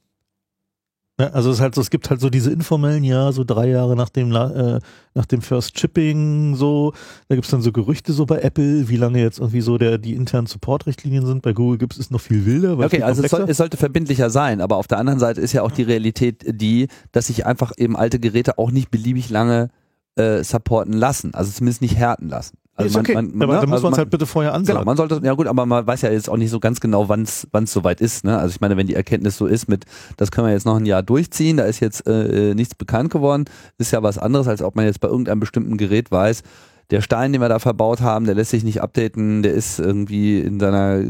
Ne, 1.23 1.33
also 1.33 1.51
es 1.51 1.59
ist 1.59 1.61
halt 1.61 1.77
so, 1.77 1.81
es 1.81 1.91
gibt 1.91 2.11
halt 2.11 2.21
so 2.21 2.31
diese 2.31 2.51
informellen, 2.51 3.05
ja, 3.05 3.31
so 3.31 3.45
drei 3.45 3.69
Jahre 3.69 3.95
nach 3.95 4.09
dem, 4.09 4.35
äh, 4.35 4.81
nach 5.15 5.27
dem 5.27 5.41
First 5.41 5.79
Shipping, 5.79 6.57
so, 6.57 6.95
da 7.29 7.37
gibt 7.37 7.45
es 7.45 7.51
dann 7.53 7.63
so 7.63 7.71
Gerüchte 7.71 8.13
so 8.13 8.27
bei 8.27 8.41
Apple, 8.41 8.89
wie 8.89 8.97
lange 8.97 9.21
jetzt 9.21 9.39
irgendwie 9.39 9.61
so 9.61 9.79
der, 9.79 9.99
die 9.99 10.15
internen 10.15 10.49
Support-Richtlinien 10.49 11.25
sind. 11.25 11.43
Bei 11.43 11.53
Google 11.53 11.79
gibt 11.79 11.97
es 11.97 12.11
noch 12.11 12.21
viel 12.21 12.45
wilder. 12.45 12.77
Okay, 12.77 13.03
also 13.03 13.23
es, 13.23 13.31
soll, 13.31 13.45
es, 13.49 13.57
sollte 13.57 13.77
verbindlicher 13.77 14.31
sein, 14.31 14.61
aber 14.61 14.79
auf 14.79 14.89
der 14.89 14.99
anderen 14.99 15.21
Seite 15.21 15.41
ist 15.41 15.53
ja 15.53 15.63
auch 15.63 15.71
die 15.71 15.85
Realität 15.85 16.43
die, 16.45 16.89
dass 17.13 17.29
sich 17.29 17.47
einfach 17.47 17.71
eben 17.77 17.97
alte 17.97 18.19
Geräte 18.19 18.59
auch 18.59 18.73
nicht 18.73 18.91
beliebig 18.91 19.31
lange 19.31 19.69
äh, 20.17 20.43
supporten 20.43 20.93
lassen, 20.93 21.35
also 21.35 21.53
zumindest 21.53 21.83
nicht 21.83 21.97
härten 21.97 22.29
lassen. 22.31 22.59
Also 22.83 22.87
ist 22.87 22.95
man, 22.95 23.01
okay, 23.03 23.15
man, 23.15 23.39
man, 23.39 23.43
aber 23.43 23.55
ne? 23.55 23.61
dann 23.61 23.69
muss 23.71 23.77
also 23.77 23.87
man 23.87 23.93
es 23.93 23.99
halt 23.99 24.11
bitte 24.11 24.27
vorher 24.27 24.55
ansagen. 24.55 24.79
Genau, 24.79 24.85
man 24.85 24.97
sollte, 24.97 25.21
ja 25.23 25.35
gut, 25.35 25.47
aber 25.47 25.67
man 25.67 25.87
weiß 25.87 26.03
ja 26.03 26.11
jetzt 26.11 26.29
auch 26.29 26.37
nicht 26.37 26.51
so 26.51 26.61
ganz 26.61 26.81
genau, 26.81 27.09
wann 27.09 27.23
es 27.23 27.47
soweit 27.67 28.01
ist. 28.01 28.25
Ne? 28.25 28.39
Also 28.39 28.55
ich 28.55 28.61
meine, 28.61 28.77
wenn 28.77 28.87
die 28.87 28.95
Erkenntnis 28.95 29.37
so 29.37 29.47
ist 29.47 29.69
mit, 29.69 29.85
das 30.17 30.31
können 30.31 30.47
wir 30.47 30.53
jetzt 30.53 30.67
noch 30.67 30.77
ein 30.77 30.87
Jahr 30.87 31.03
durchziehen, 31.03 31.57
da 31.57 31.65
ist 31.65 31.81
jetzt 31.81 32.07
äh, 32.07 32.55
nichts 32.55 32.75
bekannt 32.75 33.11
geworden, 33.11 33.45
ist 33.79 33.93
ja 33.93 34.03
was 34.03 34.19
anderes, 34.19 34.49
als 34.49 34.63
ob 34.63 34.77
man 34.77 34.85
jetzt 34.85 35.01
bei 35.01 35.09
irgendeinem 35.09 35.41
bestimmten 35.41 35.77
Gerät 35.77 36.11
weiß, 36.11 36.43
der 36.91 37.01
Stein, 37.01 37.33
den 37.33 37.41
wir 37.41 37.49
da 37.49 37.59
verbaut 37.59 38.03
haben, 38.03 38.27
der 38.27 38.35
lässt 38.35 38.51
sich 38.51 38.65
nicht 38.65 38.83
updaten, 38.83 39.43
der 39.43 39.55
ist 39.55 39.79
irgendwie 39.79 40.41
in 40.41 40.61
seiner 40.61 41.03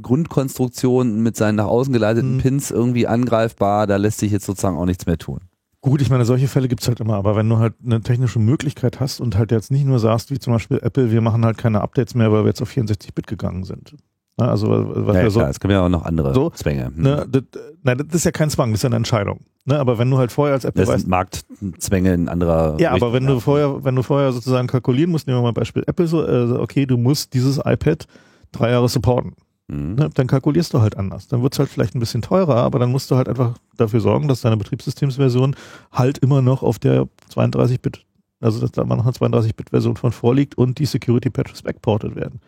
Grundkonstruktion 0.00 1.20
mit 1.20 1.36
seinen 1.36 1.56
nach 1.56 1.66
außen 1.66 1.92
geleiteten 1.92 2.34
mhm. 2.34 2.40
Pins 2.40 2.70
irgendwie 2.70 3.08
angreifbar, 3.08 3.88
da 3.88 3.96
lässt 3.96 4.18
sich 4.18 4.30
jetzt 4.30 4.46
sozusagen 4.46 4.76
auch 4.76 4.84
nichts 4.84 5.06
mehr 5.06 5.18
tun. 5.18 5.40
Gut, 5.86 6.02
ich 6.02 6.10
meine, 6.10 6.24
solche 6.24 6.48
Fälle 6.48 6.66
gibt's 6.66 6.88
halt 6.88 6.98
immer, 6.98 7.14
aber 7.14 7.36
wenn 7.36 7.48
du 7.48 7.58
halt 7.58 7.74
eine 7.84 8.00
technische 8.00 8.40
Möglichkeit 8.40 8.98
hast 8.98 9.20
und 9.20 9.38
halt 9.38 9.52
jetzt 9.52 9.70
nicht 9.70 9.84
nur 9.84 10.00
sagst, 10.00 10.32
wie 10.32 10.38
zum 10.40 10.52
Beispiel 10.52 10.80
Apple, 10.82 11.12
wir 11.12 11.20
machen 11.20 11.44
halt 11.44 11.58
keine 11.58 11.80
Updates 11.80 12.16
mehr, 12.16 12.32
weil 12.32 12.42
wir 12.42 12.48
jetzt 12.48 12.60
auf 12.60 12.68
64-Bit 12.72 13.28
gegangen 13.28 13.62
sind. 13.62 13.94
Na, 14.36 14.50
also 14.50 14.66
was 14.68 15.14
ja, 15.14 15.22
wir 15.22 15.30
so, 15.30 15.38
klar, 15.38 15.50
es 15.50 15.60
gibt 15.60 15.70
ja 15.70 15.84
auch 15.84 15.88
noch 15.88 16.04
andere 16.04 16.34
so, 16.34 16.50
Zwänge. 16.50 16.86
Hm. 16.86 17.02
Ne, 17.02 17.26
das, 17.30 17.42
nein, 17.84 17.98
das 17.98 18.16
ist 18.16 18.24
ja 18.24 18.32
kein 18.32 18.50
Zwang, 18.50 18.72
das 18.72 18.80
ist 18.80 18.82
ja 18.82 18.88
eine 18.88 18.96
Entscheidung. 18.96 19.42
Ne, 19.64 19.78
aber 19.78 19.96
wenn 19.96 20.10
du 20.10 20.18
halt 20.18 20.32
vorher 20.32 20.54
als 20.54 20.64
Apple 20.64 20.84
das 20.84 20.92
weißt, 20.92 21.06
Marktzwänge 21.06 22.12
in 22.12 22.28
anderer 22.28 22.80
Ja, 22.80 22.90
Richtung 22.90 23.08
aber 23.08 23.12
wenn 23.14 23.24
du 23.24 23.38
vorher, 23.38 23.84
wenn 23.84 23.94
du 23.94 24.02
vorher 24.02 24.32
sozusagen 24.32 24.66
kalkulieren 24.66 25.12
musst, 25.12 25.28
nehmen 25.28 25.38
wir 25.38 25.42
mal 25.44 25.52
Beispiel 25.52 25.84
Apple 25.86 26.08
so, 26.08 26.26
äh, 26.26 26.50
okay, 26.58 26.84
du 26.84 26.96
musst 26.96 27.32
dieses 27.32 27.58
iPad 27.64 28.08
drei 28.50 28.72
Jahre 28.72 28.88
supporten. 28.88 29.34
Mhm. 29.68 29.94
Ne, 29.96 30.10
dann 30.14 30.26
kalkulierst 30.26 30.72
du 30.74 30.80
halt 30.80 30.96
anders. 30.96 31.28
Dann 31.28 31.42
wird's 31.42 31.58
halt 31.58 31.68
vielleicht 31.68 31.94
ein 31.94 32.00
bisschen 32.00 32.22
teurer, 32.22 32.56
aber 32.56 32.78
dann 32.78 32.92
musst 32.92 33.10
du 33.10 33.16
halt 33.16 33.28
einfach 33.28 33.56
dafür 33.76 34.00
sorgen, 34.00 34.28
dass 34.28 34.40
deine 34.40 34.56
Betriebssystemsversion 34.56 35.56
halt 35.92 36.18
immer 36.18 36.42
noch 36.42 36.62
auf 36.62 36.78
der 36.78 37.08
32-Bit, 37.34 38.04
also 38.40 38.60
dass 38.60 38.72
da 38.72 38.82
immer 38.82 38.96
noch 38.96 39.04
eine 39.04 39.12
32-Bit-Version 39.12 39.96
von 39.96 40.12
vorliegt 40.12 40.56
und 40.56 40.78
die 40.78 40.86
Security-Patches 40.86 41.62
backported 41.62 42.14
werden. 42.14 42.40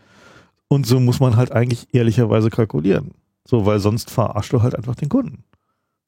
Und 0.69 0.87
so 0.87 1.01
muss 1.01 1.19
man 1.19 1.37
halt 1.37 1.51
eigentlich 1.51 1.89
ehrlicherweise 1.93 2.51
kalkulieren. 2.51 3.13
So, 3.47 3.65
weil 3.65 3.81
sonst 3.81 4.11
verarscht 4.11 4.53
du 4.53 4.63
halt 4.63 4.75
einfach 4.75 4.95
den 4.95 5.09
Kunden. 5.09 5.43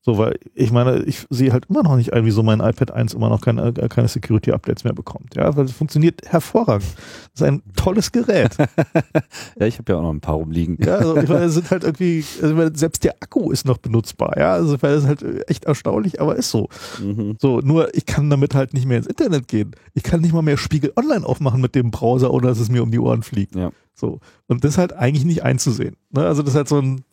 So, 0.02 0.16
weil 0.16 0.38
ich 0.54 0.72
meine, 0.72 1.02
ich 1.02 1.26
sehe 1.28 1.52
halt 1.52 1.66
immer 1.68 1.82
noch 1.82 1.96
nicht 1.96 2.14
ein, 2.14 2.24
wieso 2.24 2.42
mein 2.42 2.60
iPad 2.60 2.90
1 2.90 3.12
immer 3.12 3.28
noch 3.28 3.42
keine, 3.42 3.68
äh, 3.68 3.88
keine 3.88 4.08
Security-Updates 4.08 4.84
mehr 4.84 4.94
bekommt. 4.94 5.34
Ja, 5.36 5.54
weil 5.54 5.66
es 5.66 5.72
funktioniert 5.72 6.22
hervorragend. 6.26 6.88
Das 7.32 7.42
ist 7.42 7.46
ein 7.46 7.62
tolles 7.76 8.10
Gerät. 8.10 8.56
ja, 9.58 9.66
ich 9.66 9.78
habe 9.78 9.92
ja 9.92 9.98
auch 9.98 10.02
noch 10.02 10.12
ein 10.12 10.22
paar 10.22 10.36
rumliegen. 10.36 10.78
Ja, 10.80 10.96
also 10.96 11.16
ich 11.18 11.28
meine, 11.28 11.50
sind 11.50 11.70
halt 11.70 11.84
irgendwie, 11.84 12.24
also 12.40 12.70
selbst 12.72 13.04
der 13.04 13.16
Akku 13.20 13.50
ist 13.50 13.66
noch 13.66 13.76
benutzbar. 13.76 14.38
Ja, 14.38 14.54
also 14.54 14.80
weil 14.80 14.94
es 14.94 15.04
halt 15.04 15.22
echt 15.50 15.66
erstaunlich, 15.66 16.18
aber 16.18 16.36
ist 16.36 16.50
so. 16.50 16.68
Mhm. 16.98 17.36
So, 17.38 17.60
nur 17.60 17.94
ich 17.94 18.06
kann 18.06 18.30
damit 18.30 18.54
halt 18.54 18.72
nicht 18.72 18.86
mehr 18.86 18.96
ins 18.96 19.06
Internet 19.06 19.48
gehen. 19.48 19.72
Ich 19.92 20.02
kann 20.02 20.22
nicht 20.22 20.32
mal 20.32 20.40
mehr 20.40 20.56
Spiegel 20.56 20.94
Online 20.96 21.26
aufmachen 21.26 21.60
mit 21.60 21.74
dem 21.74 21.90
Browser, 21.90 22.32
ohne 22.32 22.46
dass 22.46 22.58
es 22.58 22.70
mir 22.70 22.82
um 22.82 22.90
die 22.90 22.98
Ohren 22.98 23.22
fliegt. 23.22 23.54
Ja. 23.54 23.70
So. 23.94 24.20
Und 24.46 24.64
das 24.64 24.72
ist 24.72 24.78
halt 24.78 24.94
eigentlich 24.94 25.26
nicht 25.26 25.42
einzusehen. 25.42 25.96
Ne? 26.10 26.24
Also 26.24 26.42
das 26.42 26.52
ist 26.52 26.56
halt 26.56 26.68
so 26.68 26.78
ein, 26.78 27.04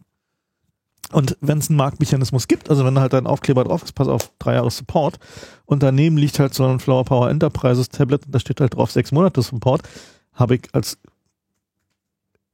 und 1.12 1.38
wenn 1.40 1.60
es 1.60 1.70
einen 1.70 1.78
Marktmechanismus 1.78 2.48
gibt, 2.48 2.70
also 2.70 2.84
wenn 2.84 2.96
da 2.96 3.02
halt 3.02 3.14
ein 3.14 3.28
Aufkleber 3.28 3.64
drauf 3.64 3.84
ist, 3.84 3.94
pass 3.94 4.08
auf, 4.08 4.32
drei 4.40 4.56
Jahre 4.56 4.72
Support 4.72 5.20
und 5.66 5.82
daneben 5.82 6.18
liegt 6.18 6.38
halt 6.40 6.54
so 6.54 6.66
ein 6.66 6.80
Flower 6.80 7.06
Power 7.06 7.30
Enterprises 7.30 7.90
Tablet 7.90 8.26
und 8.26 8.36
da 8.36 8.40
steht 8.40 8.60
halt 8.60 8.76
drauf 8.76 8.92
sechs 8.92 9.12
Monate 9.12 9.42
Support, 9.42 9.84
habe 10.34 10.56
ich 10.56 10.68
als 10.74 10.98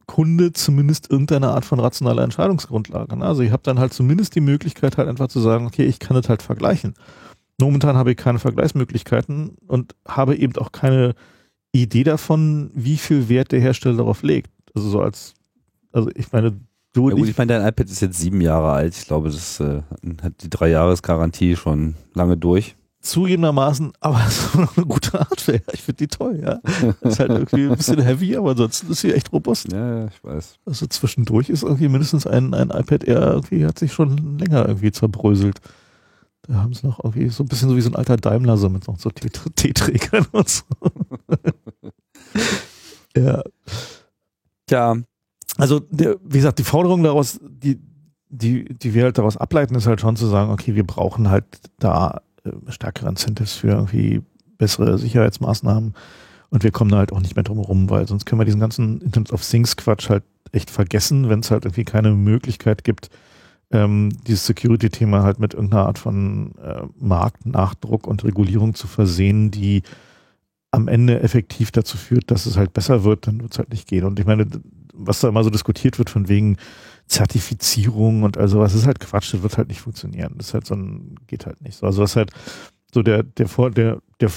Kunde 0.06 0.54
zumindest 0.54 1.10
irgendeine 1.10 1.50
Art 1.50 1.66
von 1.66 1.80
rationaler 1.80 2.24
Entscheidungsgrundlage. 2.24 3.16
Ne? 3.16 3.26
Also 3.26 3.41
ich 3.41 3.52
habe 3.52 3.64
dann 3.64 3.80
halt 3.80 3.94
zumindest 3.94 4.36
die 4.36 4.41
Möglichkeit 4.41 4.98
halt 4.98 5.08
einfach 5.08 5.30
zu 5.30 5.39
sagen, 5.39 5.66
okay, 5.66 5.86
ich 5.86 6.00
kann 6.00 6.16
das 6.16 6.30
halt 6.30 6.41
vergleichen. 6.41 6.94
Momentan 7.60 7.96
habe 7.96 8.12
ich 8.12 8.18
keine 8.18 8.39
Vergleichsmöglichkeiten 8.39 9.56
und 9.68 9.96
habe 10.08 10.36
eben 10.36 10.56
auch 10.58 10.72
keine 10.72 11.16
Idee 11.72 12.04
davon, 12.04 12.70
wie 12.74 12.98
viel 12.98 13.30
Wert 13.30 13.52
der 13.52 13.62
Hersteller 13.62 13.98
darauf 13.98 14.24
legt. 14.24 14.52
Also 14.76 14.89
so 14.89 15.02
als, 15.02 15.34
also 15.91 16.10
ich 16.16 16.32
meine, 16.32 16.60
Du 16.94 17.10
ja 17.10 17.16
gut, 17.16 17.28
ich 17.28 17.38
meine, 17.38 17.54
dein 17.54 17.68
iPad 17.68 17.89
ist 17.89 18.02
jetzt 18.02 18.20
sieben 18.20 18.39
Jahre 18.39 18.72
alt. 18.72 18.96
Ich 18.96 19.08
glaube, 19.08 19.30
das 19.30 19.60
äh, 19.60 19.82
hat 20.22 20.44
die 20.44 20.50
drei 20.50 20.70
Jahresgarantie 20.70 21.56
schon 21.56 21.96
lange 22.14 22.38
durch. 22.38 22.76
Zugegebenermaßen, 23.02 23.91
aber 24.00 24.24
es 24.26 24.38
ist 24.38 24.56
noch 24.56 24.78
eine 24.78 24.86
gute 24.86 25.20
Hardware. 25.20 25.62
Ich 25.74 25.82
finde 25.82 25.98
die 25.98 26.08
toll, 26.08 26.39
ja. 26.41 26.60
Ist 27.02 27.20
halt 27.20 27.32
irgendwie 27.32 27.68
ein 27.68 27.76
bisschen 27.76 28.00
heavy, 28.00 28.38
aber 28.38 28.52
ansonsten 28.52 28.91
ist 28.91 29.02
sie 29.02 29.12
echt 29.12 29.34
robust. 29.34 29.74
Ja, 29.74 30.06
ich 30.06 30.24
weiß. 30.24 30.60
Also 30.66 30.86
zwischendurch 30.86 31.50
ist 31.50 31.64
irgendwie 31.64 31.89
mindestens 31.89 32.28
ein, 32.28 32.54
ein 32.54 32.70
iPad 32.70 33.04
Air 33.04 33.34
irgendwie, 33.34 33.66
hat 33.66 33.80
sich 33.80 33.91
schon 33.91 34.38
länger 34.38 34.68
irgendwie 34.68 34.91
zerbröselt. 34.91 35.60
Da 36.44 36.56
haben 36.56 36.74
sie 36.74 36.86
noch 36.86 37.04
irgendwie 37.04 37.28
so 37.30 37.44
ein 37.44 37.48
bisschen 37.48 37.70
so 37.70 37.76
wie 37.76 37.82
so 37.82 37.89
ein 37.89 37.96
alter 37.96 38.18
Daimler, 38.18 38.56
so 38.56 38.70
mit 38.70 38.88
noch 38.88 39.00
so 39.00 39.10
T-Trägern 39.56 40.28
und 40.32 40.48
so. 40.48 40.64
ja. 43.18 43.41
Tja, 44.68 44.96
also 45.58 45.80
der, 45.80 46.18
wie 46.24 46.38
gesagt, 46.38 46.60
die 46.60 46.64
Forderung 46.64 47.04
daraus, 47.04 47.39
die, 47.43 47.80
die, 48.30 48.66
die 48.66 48.93
wir 48.93 49.04
halt 49.04 49.18
daraus 49.18 49.38
ableiten, 49.38 49.76
ist 49.76 49.88
halt 49.88 50.01
schon 50.01 50.16
zu 50.16 50.28
sagen, 50.28 50.51
okay, 50.51 50.76
wir 50.76 50.86
brauchen 50.86 51.30
halt 51.30 51.45
da 51.80 52.22
äh, 52.43 52.51
stärkere 52.72 53.10
Incentives 53.10 53.54
für 53.54 53.70
irgendwie 53.70 54.22
bessere 54.58 54.97
Sicherheitsmaßnahmen 54.97 55.93
und 56.49 56.64
wir 56.64 56.72
kommen 56.72 56.91
da 56.91 56.97
halt 56.97 57.12
auch 57.12 57.20
nicht 57.20 57.36
mehr 57.36 57.43
drum 57.43 57.58
herum, 57.60 57.89
weil 57.89 58.08
sonst 58.08 58.26
können 58.26 58.39
wir 58.39 58.45
diesen 58.45 58.60
ganzen 58.60 59.01
Internet 59.01 59.32
of 59.32 59.47
Things 59.47 59.76
Quatsch 59.76 60.10
halt 60.10 60.24
echt 60.51 60.70
vergessen, 60.70 61.30
wenn 61.30 61.39
es 61.39 61.51
halt 61.51 61.66
irgendwie 61.66 61.84
keine 61.84 62.12
Möglichkeit 62.12 62.84
gibt, 62.84 63.10
ähm, 63.72 64.10
dieses 64.28 64.45
Security-Thema 64.45 65.24
halt 65.24 65.39
mit 65.39 65.54
irgendeiner 65.54 65.88
Art 65.88 65.97
von 65.97 66.54
äh, 66.64 66.84
Marktnachdruck 66.99 68.08
und 68.08 68.24
Regulierung 68.24 68.76
zu 68.76 68.88
versehen, 68.88 69.49
die 69.49 69.82
am 70.70 70.88
Ende 70.88 71.22
effektiv 71.22 71.72
dazu 71.72 71.97
führt, 71.97 72.32
dass 72.32 72.45
es 72.45 72.58
halt 72.58 72.74
besser 72.74 73.04
wird, 73.04 73.28
dann 73.28 73.41
wird 73.41 73.51
es 73.51 73.58
halt 73.58 73.72
nicht 73.72 73.88
gehen. 73.88 74.06
Und 74.06 74.20
ich 74.20 74.26
meine, 74.26 74.47
was 74.94 75.20
da 75.20 75.30
immer 75.30 75.44
so 75.44 75.50
diskutiert 75.50 75.98
wird 75.98 76.10
von 76.10 76.30
wegen 76.30 76.58
Zertifizierung 77.08 78.24
und 78.24 78.38
also 78.38 78.60
was 78.60 78.74
ist 78.74 78.86
halt 78.86 79.00
Quatsch, 79.00 79.34
das 79.34 79.44
wird 79.44 79.58
halt 79.58 79.68
nicht 79.68 79.82
funktionieren. 79.82 80.36
Das 80.38 80.48
ist 80.48 80.54
halt 80.54 80.66
so 80.66 80.76
ein, 80.76 81.16
geht 81.28 81.46
halt 81.46 81.62
nicht 81.62 81.76
so. 81.76 81.86
Also 81.86 82.02
was 82.02 82.16
halt 82.16 82.32
so 82.94 83.02
der, 83.02 83.24
der 83.24 83.48
der, 83.48 84.02
der, 84.20 84.32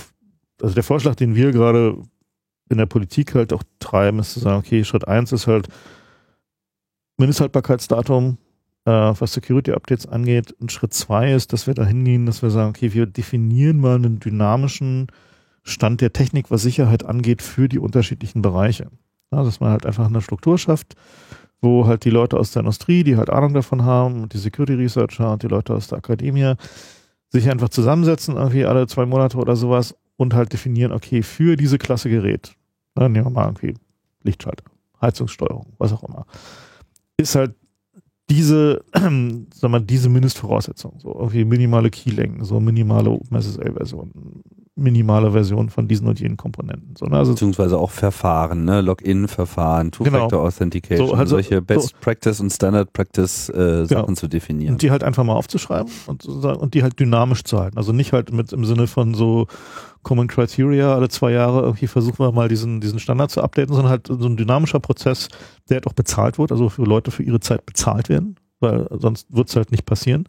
also 0.60 0.74
der 0.74 0.82
Vorschlag, 0.82 1.14
den 1.14 1.34
wir 1.34 1.52
gerade 1.52 1.96
in 2.68 2.78
der 2.78 2.86
Politik 2.86 3.34
halt 3.34 3.52
auch 3.52 3.62
treiben, 3.78 4.18
ist 4.18 4.32
zu 4.32 4.40
sagen, 4.40 4.58
okay, 4.58 4.82
Schritt 4.84 5.06
eins 5.06 5.32
ist 5.32 5.46
halt, 5.46 5.68
Mindesthaltbarkeitsdatum, 7.18 8.36
äh, 8.84 8.90
was 8.90 9.32
Security-Updates 9.32 10.06
angeht. 10.06 10.52
Und 10.52 10.72
Schritt 10.72 10.92
zwei 10.92 11.32
ist, 11.32 11.52
dass 11.52 11.66
wir 11.66 11.74
da 11.74 11.84
hingehen, 11.84 12.26
dass 12.26 12.42
wir 12.42 12.50
sagen, 12.50 12.70
okay, 12.70 12.92
wir 12.92 13.06
definieren 13.06 13.78
mal 13.80 13.96
einen 13.96 14.20
dynamischen 14.20 15.06
Stand 15.62 16.00
der 16.00 16.12
Technik, 16.12 16.50
was 16.50 16.62
Sicherheit 16.62 17.04
angeht, 17.04 17.42
für 17.42 17.68
die 17.68 17.78
unterschiedlichen 17.78 18.42
Bereiche. 18.42 18.90
Ja, 19.32 19.42
dass 19.42 19.60
man 19.60 19.70
halt 19.70 19.86
einfach 19.86 20.06
eine 20.06 20.20
Struktur 20.20 20.58
schafft, 20.58 20.94
wo 21.60 21.86
halt 21.86 22.04
die 22.04 22.10
Leute 22.10 22.38
aus 22.38 22.52
der 22.52 22.60
Industrie, 22.60 23.02
die 23.02 23.16
halt 23.16 23.30
Ahnung 23.30 23.54
davon 23.54 23.84
haben, 23.84 24.22
und 24.22 24.32
die 24.32 24.38
Security 24.38 24.74
Researcher 24.74 25.32
und 25.32 25.42
die 25.42 25.48
Leute 25.48 25.74
aus 25.74 25.88
der 25.88 25.98
Akademie 25.98 26.54
sich 27.30 27.50
einfach 27.50 27.68
zusammensetzen, 27.68 28.36
irgendwie 28.36 28.64
alle 28.64 28.86
zwei 28.86 29.04
Monate 29.04 29.36
oder 29.36 29.56
sowas 29.56 29.94
und 30.16 30.34
halt 30.34 30.52
definieren, 30.52 30.92
okay, 30.92 31.22
für 31.22 31.56
diese 31.56 31.78
Klasse 31.78 32.08
Gerät, 32.08 32.54
ne, 32.94 33.08
nehmen 33.08 33.26
wir 33.26 33.30
mal 33.30 33.46
irgendwie 33.46 33.74
Lichtschalter, 34.22 34.64
Heizungssteuerung, 35.00 35.74
was 35.78 35.92
auch 35.92 36.04
immer, 36.04 36.26
ist 37.16 37.34
halt 37.34 37.54
diese, 38.30 38.84
sag 39.54 39.70
mal, 39.70 39.80
diese 39.80 40.08
Mindestvoraussetzung, 40.08 40.98
so 40.98 41.14
irgendwie 41.14 41.44
minimale 41.44 41.90
Keylängen, 41.90 42.44
so 42.44 42.60
minimale 42.60 43.10
OpenSSL-Version, 43.10 44.42
minimale 44.76 45.32
Version 45.32 45.70
von 45.70 45.88
diesen 45.88 46.06
und 46.06 46.20
jenen 46.20 46.36
Komponenten. 46.36 46.94
So, 46.96 47.06
ne? 47.06 47.16
also 47.16 47.32
Beziehungsweise 47.32 47.78
auch 47.78 47.90
Verfahren, 47.90 48.64
ne? 48.64 48.82
Login-Verfahren, 48.82 49.90
Two-Factor 49.90 50.28
genau. 50.28 51.06
So, 51.06 51.14
also, 51.14 51.36
solche 51.36 51.62
Best 51.62 51.88
so, 51.88 51.96
Practice 52.00 52.40
und 52.40 52.50
Standard 52.50 52.92
Practice 52.92 53.48
äh, 53.48 53.86
Sachen 53.86 54.06
genau. 54.06 54.12
zu 54.12 54.28
definieren. 54.28 54.74
Und 54.74 54.82
die 54.82 54.90
halt 54.90 55.02
einfach 55.02 55.24
mal 55.24 55.32
aufzuschreiben 55.32 55.90
und, 56.06 56.26
und 56.26 56.74
die 56.74 56.82
halt 56.82 57.00
dynamisch 57.00 57.44
zu 57.44 57.58
halten. 57.58 57.78
Also 57.78 57.92
nicht 57.92 58.12
halt 58.12 58.32
mit 58.32 58.52
im 58.52 58.66
Sinne 58.66 58.86
von 58.86 59.14
so 59.14 59.46
Common 60.02 60.28
Criteria 60.28 60.94
alle 60.94 61.08
zwei 61.08 61.32
Jahre 61.32 61.62
irgendwie 61.62 61.86
versuchen 61.86 62.18
wir 62.18 62.30
mal 62.30 62.48
diesen, 62.48 62.82
diesen 62.82 62.98
Standard 62.98 63.30
zu 63.30 63.42
updaten, 63.42 63.74
sondern 63.74 63.90
halt 63.90 64.06
so 64.06 64.28
ein 64.28 64.36
dynamischer 64.36 64.78
Prozess, 64.78 65.28
der 65.70 65.76
halt 65.76 65.86
auch 65.86 65.94
bezahlt 65.94 66.38
wird, 66.38 66.52
also 66.52 66.68
für 66.68 66.84
Leute 66.84 67.10
für 67.10 67.22
ihre 67.22 67.40
Zeit 67.40 67.64
bezahlt 67.64 68.10
werden, 68.10 68.36
weil 68.60 68.86
sonst 68.90 69.34
wird 69.34 69.48
es 69.48 69.56
halt 69.56 69.72
nicht 69.72 69.86
passieren. 69.86 70.24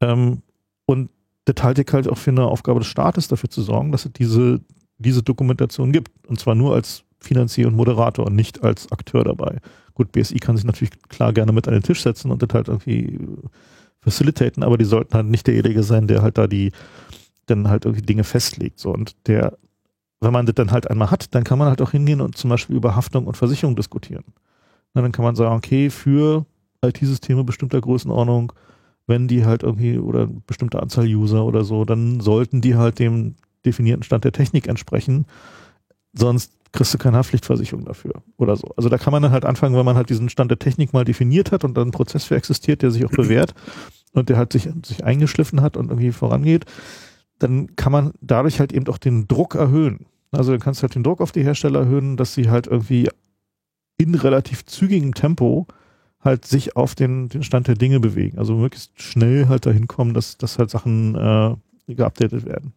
Ähm, 0.00 0.42
und 0.86 1.10
das 1.44 1.62
halte 1.62 1.82
ich 1.82 1.92
halt 1.92 2.08
auch 2.08 2.18
für 2.18 2.30
eine 2.30 2.46
Aufgabe 2.46 2.80
des 2.80 2.88
Staates, 2.88 3.28
dafür 3.28 3.50
zu 3.50 3.62
sorgen, 3.62 3.92
dass 3.92 4.06
es 4.06 4.12
diese, 4.12 4.60
diese 4.98 5.22
Dokumentation 5.22 5.92
gibt. 5.92 6.10
Und 6.26 6.38
zwar 6.38 6.54
nur 6.54 6.74
als 6.74 7.04
Finanzier 7.20 7.68
und 7.68 7.76
Moderator 7.76 8.26
und 8.26 8.34
nicht 8.34 8.62
als 8.62 8.90
Akteur 8.92 9.24
dabei. 9.24 9.58
Gut, 9.94 10.12
BSI 10.12 10.38
kann 10.38 10.56
sich 10.56 10.66
natürlich 10.66 10.92
klar 11.08 11.32
gerne 11.32 11.52
mit 11.52 11.68
an 11.68 11.74
den 11.74 11.82
Tisch 11.82 12.02
setzen 12.02 12.30
und 12.30 12.42
das 12.42 12.48
halt 12.52 12.68
irgendwie 12.68 13.18
facilitaten, 14.00 14.62
aber 14.62 14.76
die 14.76 14.84
sollten 14.84 15.14
halt 15.14 15.26
nicht 15.26 15.46
derjenige 15.46 15.82
sein, 15.82 16.06
der 16.06 16.22
halt 16.22 16.36
da 16.36 16.46
die 16.46 16.72
dann 17.46 17.68
halt 17.68 17.84
irgendwie 17.84 18.04
Dinge 18.04 18.24
festlegt. 18.24 18.78
So 18.78 18.92
und 18.92 19.16
der, 19.26 19.56
wenn 20.20 20.32
man 20.32 20.46
das 20.46 20.54
dann 20.54 20.70
halt 20.70 20.90
einmal 20.90 21.10
hat, 21.10 21.34
dann 21.34 21.44
kann 21.44 21.58
man 21.58 21.68
halt 21.68 21.80
auch 21.80 21.92
hingehen 21.92 22.20
und 22.20 22.36
zum 22.36 22.50
Beispiel 22.50 22.76
über 22.76 22.96
Haftung 22.96 23.26
und 23.26 23.36
Versicherung 23.36 23.76
diskutieren. 23.76 24.24
Na, 24.92 25.02
dann 25.02 25.12
kann 25.12 25.24
man 25.24 25.36
sagen, 25.36 25.56
okay, 25.56 25.90
für 25.90 26.44
IT-Systeme 26.84 27.44
bestimmter 27.44 27.80
Größenordnung 27.80 28.52
wenn 29.06 29.28
die 29.28 29.44
halt 29.44 29.62
irgendwie 29.62 29.98
oder 29.98 30.22
eine 30.22 30.42
bestimmte 30.46 30.80
Anzahl 30.80 31.06
User 31.06 31.44
oder 31.44 31.64
so, 31.64 31.84
dann 31.84 32.20
sollten 32.20 32.60
die 32.60 32.76
halt 32.76 32.98
dem 32.98 33.34
definierten 33.64 34.02
Stand 34.02 34.24
der 34.24 34.32
Technik 34.32 34.66
entsprechen. 34.66 35.26
Sonst 36.12 36.52
kriegst 36.72 36.92
du 36.92 36.98
keine 36.98 37.18
Haftpflichtversicherung 37.18 37.84
dafür 37.84 38.22
oder 38.36 38.56
so. 38.56 38.68
Also 38.76 38.88
da 38.88 38.98
kann 38.98 39.12
man 39.12 39.22
dann 39.22 39.32
halt 39.32 39.44
anfangen, 39.44 39.76
wenn 39.76 39.84
man 39.84 39.96
halt 39.96 40.10
diesen 40.10 40.28
Stand 40.28 40.50
der 40.50 40.58
Technik 40.58 40.92
mal 40.92 41.04
definiert 41.04 41.52
hat 41.52 41.64
und 41.64 41.74
dann 41.76 41.88
ein 41.88 41.92
Prozess 41.92 42.24
für 42.24 42.36
existiert, 42.36 42.82
der 42.82 42.90
sich 42.90 43.04
auch 43.04 43.10
bewährt 43.10 43.54
und 44.12 44.28
der 44.28 44.36
halt 44.36 44.52
sich, 44.52 44.68
sich 44.84 45.04
eingeschliffen 45.04 45.60
hat 45.60 45.76
und 45.76 45.90
irgendwie 45.90 46.12
vorangeht, 46.12 46.64
dann 47.38 47.76
kann 47.76 47.92
man 47.92 48.12
dadurch 48.20 48.58
halt 48.60 48.72
eben 48.72 48.86
auch 48.88 48.98
den 48.98 49.28
Druck 49.28 49.54
erhöhen. 49.54 50.06
Also 50.32 50.50
dann 50.50 50.60
kannst 50.60 50.80
du 50.80 50.82
halt 50.82 50.94
den 50.94 51.04
Druck 51.04 51.20
auf 51.20 51.32
die 51.32 51.44
Hersteller 51.44 51.80
erhöhen, 51.80 52.16
dass 52.16 52.34
sie 52.34 52.50
halt 52.50 52.66
irgendwie 52.66 53.08
in 53.96 54.14
relativ 54.14 54.64
zügigem 54.66 55.14
Tempo 55.14 55.66
halt 56.24 56.44
sich 56.46 56.76
auf 56.76 56.94
den, 56.94 57.28
den 57.28 57.42
Stand 57.42 57.68
der 57.68 57.74
Dinge 57.74 58.00
bewegen. 58.00 58.38
Also 58.38 58.54
möglichst 58.54 59.00
schnell 59.00 59.48
halt 59.48 59.66
dahin 59.66 59.86
kommen, 59.86 60.14
dass, 60.14 60.38
dass 60.38 60.58
halt 60.58 60.70
Sachen 60.70 61.14
äh, 61.14 61.54
geupdatet 61.94 62.46
werden. 62.46 62.72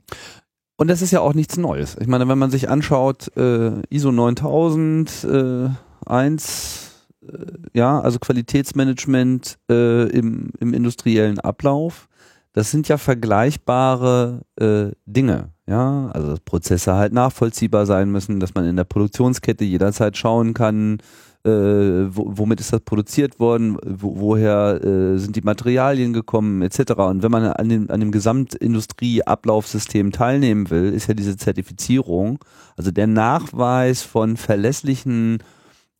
Und 0.77 0.89
das 0.89 1.01
ist 1.01 1.11
ja 1.11 1.21
auch 1.21 1.33
nichts 1.33 1.57
Neues. 1.57 1.97
Ich 1.99 2.07
meine, 2.07 2.27
wenn 2.27 2.37
man 2.37 2.51
sich 2.51 2.69
anschaut, 2.69 3.35
äh, 3.35 3.81
ISO 3.89 4.11
9000, 4.11 5.23
äh, 5.23 5.69
1, 6.05 6.91
äh, 7.23 7.27
ja, 7.73 7.99
also 7.99 8.19
Qualitätsmanagement 8.19 9.57
äh, 9.71 10.07
im, 10.09 10.51
im 10.59 10.73
industriellen 10.73 11.39
Ablauf, 11.39 12.07
das 12.53 12.71
sind 12.71 12.87
ja 12.87 12.97
vergleichbare 12.97 14.41
äh, 14.59 14.91
Dinge. 15.05 15.49
Ja, 15.67 16.09
also 16.13 16.35
Prozesse 16.43 16.93
halt 16.93 17.11
nachvollziehbar 17.11 17.85
sein 17.85 18.09
müssen, 18.09 18.39
dass 18.39 18.55
man 18.55 18.65
in 18.65 18.77
der 18.77 18.85
Produktionskette 18.85 19.65
jederzeit 19.65 20.15
schauen 20.15 20.53
kann, 20.53 20.99
äh, 21.45 22.07
womit 22.09 22.59
ist 22.59 22.73
das 22.73 22.81
produziert 22.81 23.39
worden, 23.39 23.77
wo, 23.83 24.19
woher 24.19 24.83
äh, 24.83 25.17
sind 25.17 25.35
die 25.35 25.41
Materialien 25.41 26.13
gekommen, 26.13 26.61
etc. 26.61 26.93
Und 26.93 27.23
wenn 27.23 27.31
man 27.31 27.43
an 27.43 27.69
dem, 27.69 27.89
an 27.89 27.99
dem 27.99 28.11
Gesamtindustrieablaufsystem 28.11 30.11
teilnehmen 30.11 30.69
will, 30.69 30.93
ist 30.93 31.07
ja 31.07 31.13
diese 31.13 31.37
Zertifizierung, 31.37 32.39
also 32.75 32.91
der 32.91 33.07
Nachweis 33.07 34.01
von 34.01 34.37
verlässlichen 34.37 35.39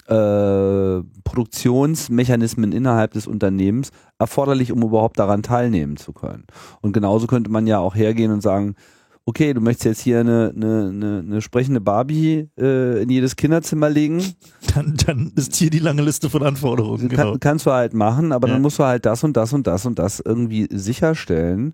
äh, 0.07 1.03
Produktionsmechanismen 1.23 2.71
innerhalb 2.71 3.11
des 3.11 3.27
Unternehmens 3.27 3.91
erforderlich, 4.19 4.71
um 4.71 4.81
überhaupt 4.81 5.19
daran 5.19 5.43
teilnehmen 5.43 5.97
zu 5.97 6.13
können. 6.13 6.45
Und 6.81 6.93
genauso 6.93 7.27
könnte 7.27 7.51
man 7.51 7.67
ja 7.67 7.79
auch 7.79 7.95
hergehen 7.95 8.31
und 8.31 8.41
sagen, 8.41 8.75
okay, 9.28 9.53
du 9.53 9.59
möchtest 9.59 9.86
jetzt 9.86 10.01
hier 10.01 10.21
eine, 10.21 10.53
eine, 10.55 10.88
eine, 10.88 11.19
eine 11.19 11.41
sprechende 11.41 11.82
Barbie 11.82 12.49
äh, 12.57 13.03
in 13.03 13.09
jedes 13.09 13.36
Kinderzimmer 13.36 13.89
legen. 13.89 14.23
Dann, 14.73 14.95
dann 15.05 15.32
ist 15.36 15.55
hier 15.55 15.69
die 15.69 15.80
lange 15.80 16.01
Liste 16.01 16.30
von 16.30 16.43
Anforderungen. 16.43 17.09
Genau. 17.09 17.32
Kann, 17.32 17.39
kannst 17.39 17.65
du 17.65 17.71
halt 17.71 17.93
machen, 17.93 18.32
aber 18.32 18.47
ja. 18.47 18.53
dann 18.53 18.61
musst 18.61 18.80
du 18.80 18.84
halt 18.84 19.05
das 19.05 19.23
und 19.23 19.36
das 19.36 19.53
und 19.53 19.65
das 19.65 19.86
und 19.86 19.97
das 19.97 20.19
irgendwie 20.19 20.67
sicherstellen 20.71 21.73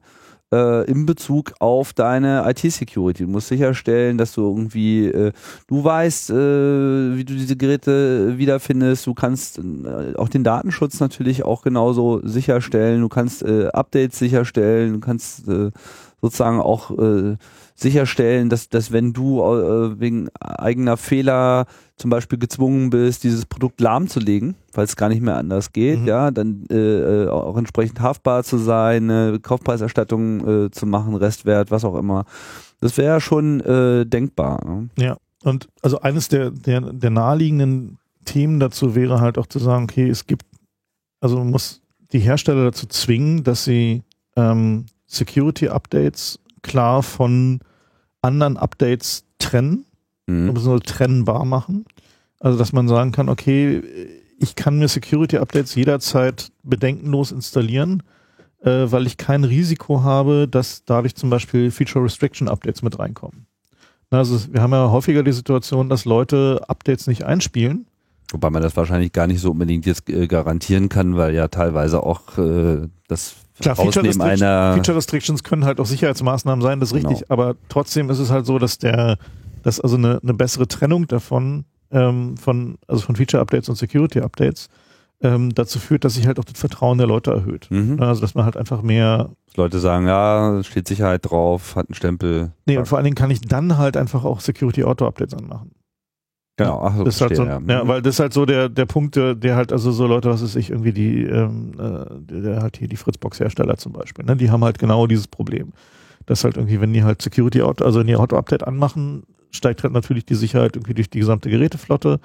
äh, 0.54 0.90
in 0.90 1.06
Bezug 1.06 1.54
auf 1.60 1.94
deine 1.94 2.44
IT-Security. 2.48 3.24
Du 3.26 3.30
musst 3.30 3.48
sicherstellen, 3.48 4.18
dass 4.18 4.34
du 4.34 4.42
irgendwie, 4.48 5.08
äh, 5.08 5.32
du 5.68 5.84
weißt, 5.84 6.30
äh, 6.30 7.16
wie 7.18 7.26
du 7.26 7.34
diese 7.34 7.58
Geräte 7.58 8.38
wiederfindest. 8.38 9.08
Du 9.08 9.14
kannst 9.14 9.60
äh, 9.60 10.16
auch 10.16 10.30
den 10.30 10.44
Datenschutz 10.44 11.00
natürlich 11.00 11.44
auch 11.44 11.64
genauso 11.64 12.22
sicherstellen. 12.26 13.02
Du 13.02 13.10
kannst 13.10 13.44
äh, 13.44 13.68
Updates 13.68 14.20
sicherstellen. 14.20 14.94
Du 14.94 15.00
kannst 15.00 15.48
äh, 15.48 15.72
sozusagen 16.24 16.62
auch 16.62 16.90
äh, 16.98 17.36
sicherstellen, 17.76 18.48
dass, 18.48 18.70
dass 18.70 18.94
wenn 18.94 19.12
du 19.12 19.42
äh, 19.42 20.00
wegen 20.00 20.30
eigener 20.40 20.96
Fehler 20.96 21.66
zum 21.98 22.10
Beispiel 22.10 22.40
gezwungen 22.40 22.90
bist, 22.90 23.26
dieses 23.26 23.46
Produkt 23.46 23.82
lahmzulegen, 23.82 24.56
weil 24.72 24.86
es 24.86 24.96
gar 24.96 25.10
nicht 25.10 25.22
mehr 25.22 25.36
anders 25.36 25.74
geht, 25.74 26.00
mhm. 26.00 26.08
ja, 26.08 26.32
dann 26.32 26.66
äh, 26.72 27.26
äh 27.26 27.28
auch 27.28 27.58
entsprechend 27.58 28.00
haftbar 28.00 28.46
zu 28.46 28.58
sein, 28.58 29.12
eine 29.12 29.40
Kaufpreiserstattung 29.42 30.68
äh, 30.68 30.72
zu 30.72 30.86
machen, 30.86 31.14
Restwert, 31.16 31.72
was 31.72 31.84
auch 31.84 31.96
immer. 31.96 32.24
Das 32.80 32.98
wäre 32.98 33.20
schon 33.20 33.60
äh, 33.60 34.06
denkbar. 34.06 34.64
Ne? 34.66 34.90
Ja, 34.98 35.18
und 35.44 35.68
also 35.82 36.00
eines 36.00 36.30
der, 36.30 36.52
der, 36.52 36.80
der 36.80 37.10
naheliegenden 37.10 37.98
Themen 38.24 38.62
dazu 38.62 38.96
wäre 38.96 39.20
halt 39.20 39.38
auch 39.38 39.48
zu 39.48 39.60
sagen, 39.60 39.84
okay, 39.84 40.08
es 40.08 40.26
gibt, 40.26 40.46
also 41.20 41.38
man 41.38 41.50
muss 41.50 41.82
die 42.14 42.20
Hersteller 42.20 42.64
dazu 42.64 42.88
zwingen, 42.88 43.44
dass 43.44 43.66
sie 43.66 44.04
ähm, 44.38 44.86
Security-Updates 45.14 46.40
klar 46.62 47.04
von 47.04 47.60
anderen 48.22 48.58
Updates 48.58 49.26
trennen, 49.40 49.86
mhm. 50.28 50.56
so 50.58 50.80
trennbar 50.80 51.46
machen. 51.46 51.86
Also, 52.40 52.58
dass 52.58 52.74
man 52.74 52.88
sagen 52.88 53.12
kann, 53.12 53.30
okay, 53.30 53.82
ich 54.40 54.56
kann 54.56 54.80
mir 54.80 54.88
Security-Updates 54.88 55.76
jederzeit 55.76 56.52
bedenkenlos 56.64 57.32
installieren, 57.32 58.04
äh, 58.62 58.92
weil 58.92 59.08
ich 59.08 59.18
kein 59.18 59.44
Risiko 59.44 60.04
habe, 60.04 60.48
dass 60.48 60.84
dadurch 60.86 61.16
zum 61.16 61.30
Beispiel 61.30 61.72
Feature 61.72 62.04
Restriction 62.04 62.48
Updates 62.48 62.82
mit 62.82 63.00
reinkommen. 63.00 63.46
Also 64.10 64.54
wir 64.54 64.62
haben 64.62 64.74
ja 64.74 64.92
häufiger 64.92 65.24
die 65.24 65.32
Situation, 65.32 65.90
dass 65.90 66.06
Leute 66.06 66.62
Updates 66.68 67.08
nicht 67.08 67.24
einspielen. 67.24 67.88
Wobei 68.32 68.50
man 68.50 68.62
das 68.62 68.76
wahrscheinlich 68.76 69.12
gar 69.12 69.28
nicht 69.28 69.42
so 69.42 69.52
unbedingt 69.52 69.86
jetzt 69.86 70.10
äh, 70.10 70.28
garantieren 70.28 70.90
kann, 70.90 71.18
weil 71.18 71.34
ja 71.34 71.48
teilweise 71.48 72.04
auch 72.04 72.38
äh, 72.38 72.88
das 73.08 73.36
Klar, 73.60 73.76
Feature, 73.76 74.06
Restriction, 74.06 74.38
Feature, 74.40 74.98
Restrictions 74.98 75.44
können 75.44 75.66
halt 75.66 75.80
auch 75.80 75.86
Sicherheitsmaßnahmen 75.86 76.62
sein, 76.62 76.80
das 76.80 76.92
ist 76.92 76.98
genau. 76.98 77.10
richtig, 77.10 77.30
aber 77.30 77.56
trotzdem 77.70 78.10
ist 78.10 78.20
es 78.20 78.32
halt 78.32 78.46
so, 78.46 78.58
dass 78.58 78.80
der, 78.80 79.18
dass 79.62 79.80
also 79.80 79.96
eine, 79.96 80.20
eine 80.24 80.34
bessere 80.34 80.68
Trennung 80.68 81.08
davon, 81.08 81.66
ähm, 81.92 82.36
von, 82.38 82.78
also 82.88 83.04
von 83.04 83.16
Feature-Updates 83.16 83.70
und 83.70 83.76
Security-Updates, 83.76 84.70
ähm, 85.22 85.54
dazu 85.54 85.80
führt, 85.80 86.04
dass 86.04 86.16
sich 86.16 86.28
halt 86.28 86.40
auch 86.40 86.44
das 86.44 86.60
Vertrauen 86.60 86.98
der 86.98 87.08
Leute 87.08 87.32
erhöht. 87.32 87.68
Mhm. 87.70 88.02
Also 88.02 88.22
dass 88.22 88.36
man 88.36 88.46
halt 88.46 88.58
einfach 88.58 88.82
mehr. 88.82 89.30
Leute 89.56 89.80
sagen, 89.80 90.08
ja, 90.08 90.62
steht 90.64 90.88
Sicherheit 90.88 91.30
drauf, 91.30 91.76
hat 91.76 91.90
einen 91.90 91.96
Stempel. 91.96 92.52
Nee, 92.66 92.78
und 92.78 92.88
vor 92.88 92.98
allen 92.98 93.06
Dingen 93.06 93.16
kann 93.16 93.32
ich 93.32 93.40
dann 93.42 93.78
halt 93.78 93.96
einfach 93.96 94.26
auch 94.26 94.42
Security 94.42 94.84
Auto 94.84 95.06
Updates 95.06 95.34
anmachen. 95.34 95.72
Genau, 96.56 96.82
ach 96.84 96.96
so, 96.98 97.04
das 97.04 97.16
ist 97.16 97.22
halt 97.22 97.36
so, 97.36 97.46
ja. 97.46 97.60
ja. 97.68 97.88
weil 97.88 98.02
das 98.04 98.16
ist 98.16 98.20
halt 98.20 98.34
so 98.34 98.46
der, 98.46 98.70
der 98.70 98.86
Punkt, 98.86 99.16
der, 99.16 99.34
der 99.34 99.56
halt, 99.56 99.72
also 99.72 99.92
so 99.92 100.06
Leute, 100.06 100.30
was 100.30 100.42
ist 100.42 100.56
ich, 100.56 100.70
irgendwie 100.70 100.94
die, 100.94 101.24
ähm, 101.24 101.72
äh, 101.80 102.42
der 102.42 102.62
halt 102.62 102.78
hier 102.78 102.88
die 102.88 102.96
Fritzbox-Hersteller 102.96 103.78
zum 103.78 103.94
Beispiel, 103.94 104.24
ne, 104.26 104.36
die 104.36 104.52
haben 104.52 104.64
halt 104.64 104.78
genau 104.78 105.08
dieses 105.08 105.28
Problem. 105.28 105.74
Dass 106.28 106.44
halt 106.44 106.58
irgendwie, 106.58 106.80
wenn 106.80 106.94
die 106.94 107.04
halt 107.04 107.22
Security 107.22 107.62
also 107.62 108.00
wenn 108.00 108.08
die 108.08 108.16
Auto-Update 108.16 108.66
anmachen, 108.66 109.24
steigt 109.50 109.84
halt 109.84 109.94
natürlich 109.94 110.26
die 110.26 110.36
Sicherheit 110.36 110.76
irgendwie 110.76 110.94
durch 110.94 111.10
die 111.10 111.20
gesamte 111.20 111.50
Geräteflotte. 111.50 112.20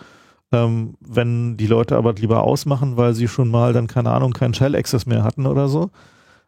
Ähm, 0.53 0.95
wenn 1.01 1.57
die 1.57 1.66
Leute 1.66 1.97
aber 1.97 2.14
lieber 2.14 2.43
ausmachen, 2.43 2.97
weil 2.97 3.14
sie 3.14 3.29
schon 3.29 3.49
mal 3.49 3.72
dann, 3.72 3.87
keine 3.87 4.11
Ahnung, 4.11 4.33
keinen 4.33 4.55
Shell-Access 4.55 5.05
mehr 5.07 5.22
hatten 5.22 5.47
oder 5.47 5.68
so, 5.68 5.91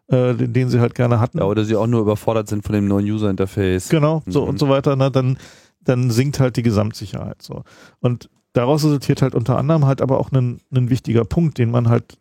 äh, 0.08 0.34
den, 0.34 0.52
den, 0.52 0.68
sie 0.68 0.80
halt 0.80 0.94
gerne 0.94 1.20
hatten. 1.20 1.38
Ja, 1.38 1.44
oder 1.44 1.64
sie 1.64 1.76
auch 1.76 1.86
nur 1.86 2.00
überfordert 2.00 2.48
sind 2.48 2.64
von 2.64 2.74
dem 2.74 2.88
neuen 2.88 3.04
User-Interface. 3.04 3.88
Genau, 3.88 4.22
so 4.26 4.42
mhm. 4.42 4.50
und 4.50 4.58
so 4.58 4.68
weiter, 4.68 4.96
ne, 4.96 5.10
dann, 5.10 5.36
dann 5.80 6.10
sinkt 6.10 6.40
halt 6.40 6.56
die 6.56 6.62
Gesamtsicherheit 6.62 7.42
so. 7.42 7.64
Und 8.00 8.30
daraus 8.52 8.84
resultiert 8.84 9.22
halt 9.22 9.34
unter 9.34 9.58
anderem 9.58 9.86
halt 9.86 10.02
aber 10.02 10.18
auch 10.18 10.32
ein, 10.32 10.60
ein 10.72 10.90
wichtiger 10.90 11.24
Punkt, 11.24 11.58
den 11.58 11.70
man 11.70 11.88
halt, 11.88 12.18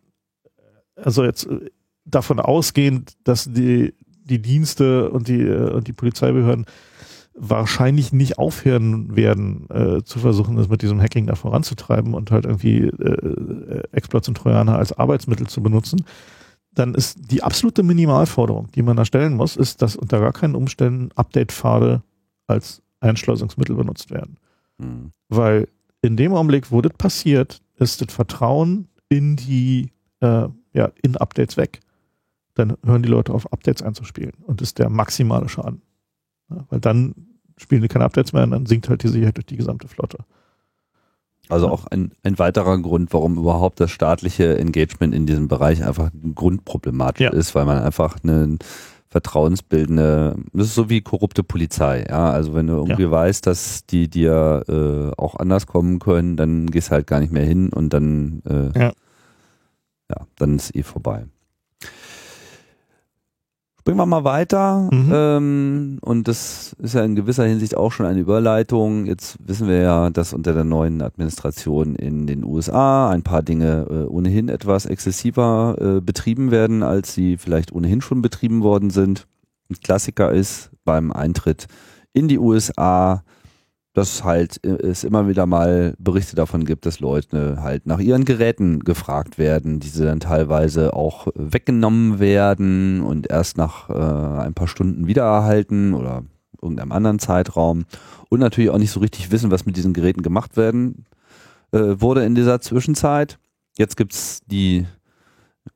also 0.96 1.24
jetzt 1.24 1.46
äh, 1.46 1.70
davon 2.04 2.40
ausgehend, 2.40 3.14
dass 3.24 3.44
die, 3.52 3.94
die 4.24 4.40
Dienste 4.40 5.10
und 5.10 5.28
die, 5.28 5.42
äh, 5.42 5.70
und 5.70 5.88
die 5.88 5.92
Polizeibehörden 5.92 6.66
wahrscheinlich 7.34 8.12
nicht 8.12 8.38
aufhören 8.38 9.16
werden, 9.16 9.68
äh, 9.70 10.02
zu 10.02 10.18
versuchen, 10.18 10.56
das 10.56 10.68
mit 10.68 10.82
diesem 10.82 11.00
Hacking 11.00 11.26
da 11.26 11.34
voranzutreiben 11.34 12.12
und 12.12 12.30
halt 12.30 12.44
irgendwie 12.44 12.80
äh, 12.80 13.82
Exploits 13.92 14.28
und 14.28 14.36
Trojaner 14.36 14.76
als 14.76 14.92
Arbeitsmittel 14.92 15.46
zu 15.46 15.62
benutzen, 15.62 16.04
dann 16.72 16.94
ist 16.94 17.30
die 17.30 17.42
absolute 17.42 17.82
Minimalforderung, 17.82 18.70
die 18.72 18.82
man 18.82 18.96
da 18.96 19.04
stellen 19.04 19.34
muss, 19.34 19.56
ist, 19.56 19.82
dass 19.82 19.96
unter 19.96 20.20
gar 20.20 20.32
keinen 20.32 20.54
Umständen 20.54 21.10
Update-Pfade 21.16 22.02
als 22.46 22.82
Einschleusungsmittel 23.00 23.76
benutzt 23.76 24.10
werden. 24.10 24.36
Mhm. 24.78 25.12
Weil 25.28 25.68
in 26.02 26.16
dem 26.16 26.32
Augenblick, 26.34 26.70
wo 26.70 26.80
das 26.80 26.92
passiert, 26.94 27.60
ist 27.76 28.00
das 28.00 28.12
Vertrauen 28.12 28.88
in 29.08 29.36
die, 29.36 29.90
äh, 30.20 30.48
ja, 30.72 30.92
in 31.02 31.16
Updates 31.16 31.56
weg. 31.56 31.80
Dann 32.54 32.76
hören 32.84 33.02
die 33.02 33.08
Leute 33.08 33.32
auf, 33.32 33.52
Updates 33.52 33.82
einzuspielen. 33.82 34.34
Und 34.46 34.60
das 34.60 34.68
ist 34.68 34.78
der 34.78 34.90
maximale 34.90 35.48
Schaden. 35.48 35.82
Ja, 36.50 36.64
weil 36.68 36.80
dann 36.80 37.14
spielen 37.56 37.82
die 37.82 37.88
keine 37.88 38.04
Updates 38.04 38.32
mehr 38.32 38.44
und 38.44 38.50
dann 38.50 38.66
sinkt 38.66 38.88
halt 38.88 39.02
die 39.02 39.08
Sicherheit 39.08 39.36
durch 39.36 39.46
die 39.46 39.56
gesamte 39.56 39.88
Flotte. 39.88 40.18
Also 41.48 41.68
auch 41.68 41.86
ein, 41.86 42.12
ein 42.22 42.38
weiterer 42.38 42.78
Grund, 42.78 43.12
warum 43.12 43.36
überhaupt 43.36 43.80
das 43.80 43.90
staatliche 43.90 44.56
Engagement 44.58 45.14
in 45.14 45.26
diesem 45.26 45.48
Bereich 45.48 45.84
einfach 45.84 46.10
grundproblematisch 46.34 47.24
ja. 47.24 47.32
ist, 47.32 47.54
weil 47.54 47.64
man 47.64 47.82
einfach 47.82 48.18
eine 48.22 48.56
vertrauensbildende, 49.10 50.36
das 50.52 50.68
ist 50.68 50.74
so 50.76 50.88
wie 50.88 51.00
korrupte 51.00 51.42
Polizei, 51.42 52.06
ja. 52.08 52.30
Also 52.30 52.54
wenn 52.54 52.68
du 52.68 52.74
irgendwie 52.74 53.02
ja. 53.02 53.10
weißt, 53.10 53.46
dass 53.46 53.84
die 53.86 54.08
dir 54.08 54.64
äh, 54.68 55.20
auch 55.20 55.34
anders 55.34 55.66
kommen 55.66 55.98
können, 55.98 56.36
dann 56.36 56.66
gehst 56.66 56.88
du 56.88 56.92
halt 56.92 57.06
gar 57.08 57.20
nicht 57.20 57.32
mehr 57.32 57.44
hin 57.44 57.70
und 57.70 57.92
dann 57.92 58.42
äh, 58.48 58.78
ja. 58.78 58.92
ja, 60.08 60.26
dann 60.36 60.56
ist 60.56 60.74
eh 60.76 60.84
vorbei. 60.84 61.26
Springen 63.90 63.98
wir 63.98 64.06
mal 64.06 64.24
weiter. 64.24 64.88
Mhm. 64.92 65.10
Ähm, 65.12 65.98
und 66.00 66.28
das 66.28 66.76
ist 66.78 66.94
ja 66.94 67.02
in 67.02 67.16
gewisser 67.16 67.44
Hinsicht 67.44 67.76
auch 67.76 67.90
schon 67.90 68.06
eine 68.06 68.20
Überleitung. 68.20 69.06
Jetzt 69.06 69.36
wissen 69.44 69.66
wir 69.66 69.78
ja, 69.78 70.10
dass 70.10 70.32
unter 70.32 70.54
der 70.54 70.64
neuen 70.64 71.02
Administration 71.02 71.96
in 71.96 72.28
den 72.28 72.44
USA 72.44 73.10
ein 73.10 73.22
paar 73.22 73.42
Dinge 73.42 73.86
äh, 73.90 74.06
ohnehin 74.06 74.48
etwas 74.48 74.86
exzessiver 74.86 75.76
äh, 75.80 76.00
betrieben 76.00 76.52
werden, 76.52 76.84
als 76.84 77.14
sie 77.14 77.36
vielleicht 77.36 77.72
ohnehin 77.72 78.00
schon 78.00 78.22
betrieben 78.22 78.62
worden 78.62 78.90
sind. 78.90 79.26
Ein 79.70 79.80
Klassiker 79.82 80.30
ist 80.30 80.70
beim 80.84 81.10
Eintritt 81.10 81.66
in 82.12 82.28
die 82.28 82.38
USA 82.38 83.24
dass 83.92 84.24
halt 84.24 84.64
äh, 84.64 84.86
es 84.86 85.04
immer 85.04 85.28
wieder 85.28 85.46
mal 85.46 85.94
Berichte 85.98 86.36
davon 86.36 86.64
gibt, 86.64 86.86
dass 86.86 87.00
Leute 87.00 87.62
halt 87.62 87.86
nach 87.86 87.98
ihren 87.98 88.24
Geräten 88.24 88.80
gefragt 88.80 89.38
werden, 89.38 89.80
diese 89.80 90.04
dann 90.04 90.20
teilweise 90.20 90.94
auch 90.94 91.28
weggenommen 91.34 92.20
werden 92.20 93.00
und 93.02 93.28
erst 93.28 93.56
nach 93.56 93.90
äh, 93.90 94.42
ein 94.42 94.54
paar 94.54 94.68
Stunden 94.68 95.06
wiedererhalten 95.06 95.94
oder 95.94 96.24
irgendeinem 96.62 96.92
anderen 96.92 97.18
Zeitraum 97.18 97.84
und 98.28 98.40
natürlich 98.40 98.70
auch 98.70 98.78
nicht 98.78 98.92
so 98.92 99.00
richtig 99.00 99.30
wissen, 99.32 99.50
was 99.50 99.66
mit 99.66 99.76
diesen 99.76 99.92
Geräten 99.92 100.22
gemacht 100.22 100.56
werden 100.56 101.06
äh, 101.72 102.00
wurde 102.00 102.24
in 102.24 102.34
dieser 102.34 102.60
Zwischenzeit. 102.60 103.38
Jetzt 103.76 103.96
gibt's 103.96 104.40
die 104.46 104.86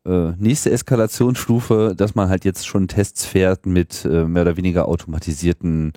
äh, 0.06 0.32
nächste 0.38 0.70
Eskalationsstufe, 0.70 1.94
dass 1.96 2.14
man 2.14 2.28
halt 2.28 2.44
jetzt 2.44 2.66
schon 2.66 2.88
Tests 2.88 3.24
fährt 3.24 3.66
mit 3.66 4.04
äh, 4.04 4.24
mehr 4.24 4.42
oder 4.42 4.56
weniger 4.56 4.86
automatisierten 4.88 5.92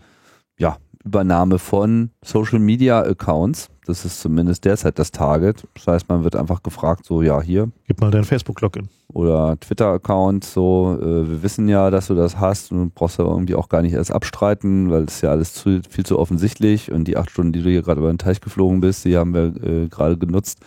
ja, 0.59 0.77
Übernahme 1.03 1.59
von 1.59 2.11
Social 2.23 2.59
Media 2.59 3.01
Accounts. 3.01 3.69
Das 3.85 4.03
ist 4.03 4.19
zumindest 4.19 4.65
derzeit 4.65 4.99
das 4.99 5.11
Target. 5.11 5.65
Das 5.75 5.87
heißt, 5.87 6.09
man 6.09 6.23
wird 6.23 6.35
einfach 6.35 6.61
gefragt, 6.61 7.05
so, 7.05 7.21
ja, 7.21 7.41
hier. 7.41 7.71
Gib 7.87 8.01
mal 8.01 8.11
dein 8.11 8.25
Facebook-Login. 8.25 8.89
Oder 9.13 9.57
Twitter-Account, 9.59 10.43
so, 10.43 10.97
äh, 11.01 11.29
wir 11.29 11.41
wissen 11.41 11.69
ja, 11.69 11.89
dass 11.89 12.07
du 12.07 12.15
das 12.15 12.37
hast 12.37 12.73
und 12.73 12.93
brauchst 12.93 13.19
ja 13.19 13.25
irgendwie 13.25 13.55
auch 13.55 13.69
gar 13.69 13.81
nicht 13.81 13.93
erst 13.93 14.11
abstreiten, 14.11 14.91
weil 14.91 15.05
ist 15.05 15.21
ja 15.21 15.31
alles 15.31 15.53
zu, 15.53 15.81
viel 15.89 16.05
zu 16.05 16.19
offensichtlich 16.19 16.91
und 16.91 17.05
die 17.05 17.15
acht 17.15 17.31
Stunden, 17.31 17.53
die 17.53 17.63
du 17.63 17.69
hier 17.69 17.81
gerade 17.81 18.01
über 18.01 18.11
den 18.11 18.17
Teich 18.17 18.41
geflogen 18.41 18.81
bist, 18.81 19.05
die 19.05 19.15
haben 19.15 19.33
wir 19.33 19.55
äh, 19.63 19.87
gerade 19.87 20.17
genutzt, 20.17 20.59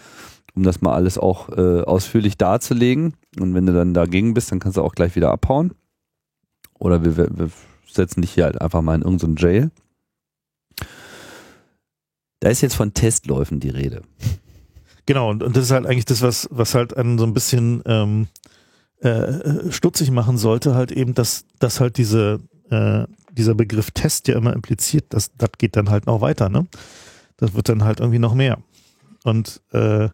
um 0.54 0.62
das 0.62 0.80
mal 0.80 0.94
alles 0.94 1.18
auch 1.18 1.50
äh, 1.50 1.82
ausführlich 1.82 2.38
darzulegen. 2.38 3.12
Und 3.38 3.54
wenn 3.54 3.66
du 3.66 3.74
dann 3.74 3.92
dagegen 3.92 4.32
bist, 4.32 4.50
dann 4.50 4.58
kannst 4.58 4.78
du 4.78 4.82
auch 4.82 4.94
gleich 4.94 5.14
wieder 5.14 5.30
abhauen. 5.30 5.74
Oder 6.78 7.04
wir, 7.04 7.16
wir 7.16 7.50
setzen 7.86 8.22
dich 8.22 8.32
hier 8.32 8.44
halt 8.44 8.60
einfach 8.60 8.80
mal 8.80 8.94
in 8.94 9.02
irgendeinen 9.02 9.36
Jail. 9.36 9.70
Da 12.40 12.48
ist 12.48 12.62
jetzt 12.62 12.74
von 12.74 12.94
Testläufen 12.94 13.60
die 13.60 13.68
Rede. 13.68 14.02
Genau, 15.06 15.30
und, 15.30 15.42
und 15.42 15.56
das 15.56 15.64
ist 15.64 15.70
halt 15.70 15.86
eigentlich 15.86 16.04
das, 16.04 16.22
was, 16.22 16.48
was 16.50 16.74
halt 16.74 16.96
einen 16.96 17.18
so 17.18 17.24
ein 17.24 17.34
bisschen 17.34 17.82
ähm, 17.86 18.28
äh, 19.00 19.70
stutzig 19.70 20.10
machen 20.10 20.38
sollte, 20.38 20.74
halt 20.74 20.92
eben, 20.92 21.14
dass, 21.14 21.44
dass 21.58 21.80
halt 21.80 21.96
diese, 21.96 22.40
äh, 22.70 23.04
dieser 23.32 23.54
Begriff 23.54 23.90
Test 23.90 24.28
ja 24.28 24.36
immer 24.36 24.52
impliziert, 24.52 25.06
dass 25.10 25.34
das 25.36 25.50
geht 25.58 25.76
dann 25.76 25.90
halt 25.90 26.06
noch 26.06 26.20
weiter, 26.20 26.48
ne? 26.48 26.66
Das 27.36 27.54
wird 27.54 27.68
dann 27.68 27.84
halt 27.84 28.00
irgendwie 28.00 28.18
noch 28.18 28.34
mehr. 28.34 28.58
Und 29.24 29.60
äh, 29.72 30.08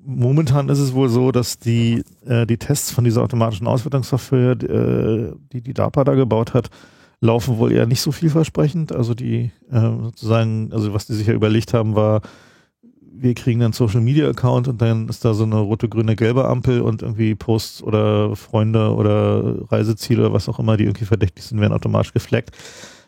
momentan 0.00 0.68
ist 0.68 0.78
es 0.78 0.94
wohl 0.94 1.08
so, 1.08 1.30
dass 1.32 1.58
die, 1.58 2.02
äh, 2.26 2.46
die 2.46 2.58
Tests 2.58 2.90
von 2.90 3.04
dieser 3.04 3.22
automatischen 3.22 3.66
Auswertungssoftware, 3.66 4.52
äh, 4.62 5.32
die 5.52 5.60
die 5.60 5.74
DARPA 5.74 6.04
da 6.04 6.14
gebaut 6.14 6.54
hat, 6.54 6.70
laufen 7.20 7.58
wohl 7.58 7.72
eher 7.72 7.86
nicht 7.86 8.00
so 8.00 8.12
vielversprechend. 8.12 8.92
Also 8.92 9.14
die 9.14 9.50
äh, 9.70 9.80
sozusagen, 10.02 10.70
also 10.72 10.94
was 10.94 11.06
die 11.06 11.14
sich 11.14 11.26
ja 11.26 11.34
überlegt 11.34 11.74
haben, 11.74 11.94
war, 11.96 12.22
wir 13.20 13.34
kriegen 13.34 13.62
einen 13.62 13.72
Social 13.72 14.00
Media 14.00 14.28
Account 14.28 14.68
und 14.68 14.80
dann 14.80 15.08
ist 15.08 15.24
da 15.24 15.34
so 15.34 15.44
eine 15.44 15.56
rote, 15.56 15.88
grüne, 15.88 16.14
gelbe 16.14 16.46
Ampel 16.46 16.80
und 16.80 17.02
irgendwie 17.02 17.34
Posts 17.34 17.82
oder 17.82 18.36
Freunde 18.36 18.94
oder 18.94 19.70
Reiseziele 19.70 20.22
oder 20.22 20.32
was 20.32 20.48
auch 20.48 20.58
immer, 20.58 20.76
die 20.76 20.84
irgendwie 20.84 21.04
verdächtig 21.04 21.44
sind, 21.44 21.60
werden 21.60 21.72
automatisch 21.72 22.12
gefleckt. 22.12 22.56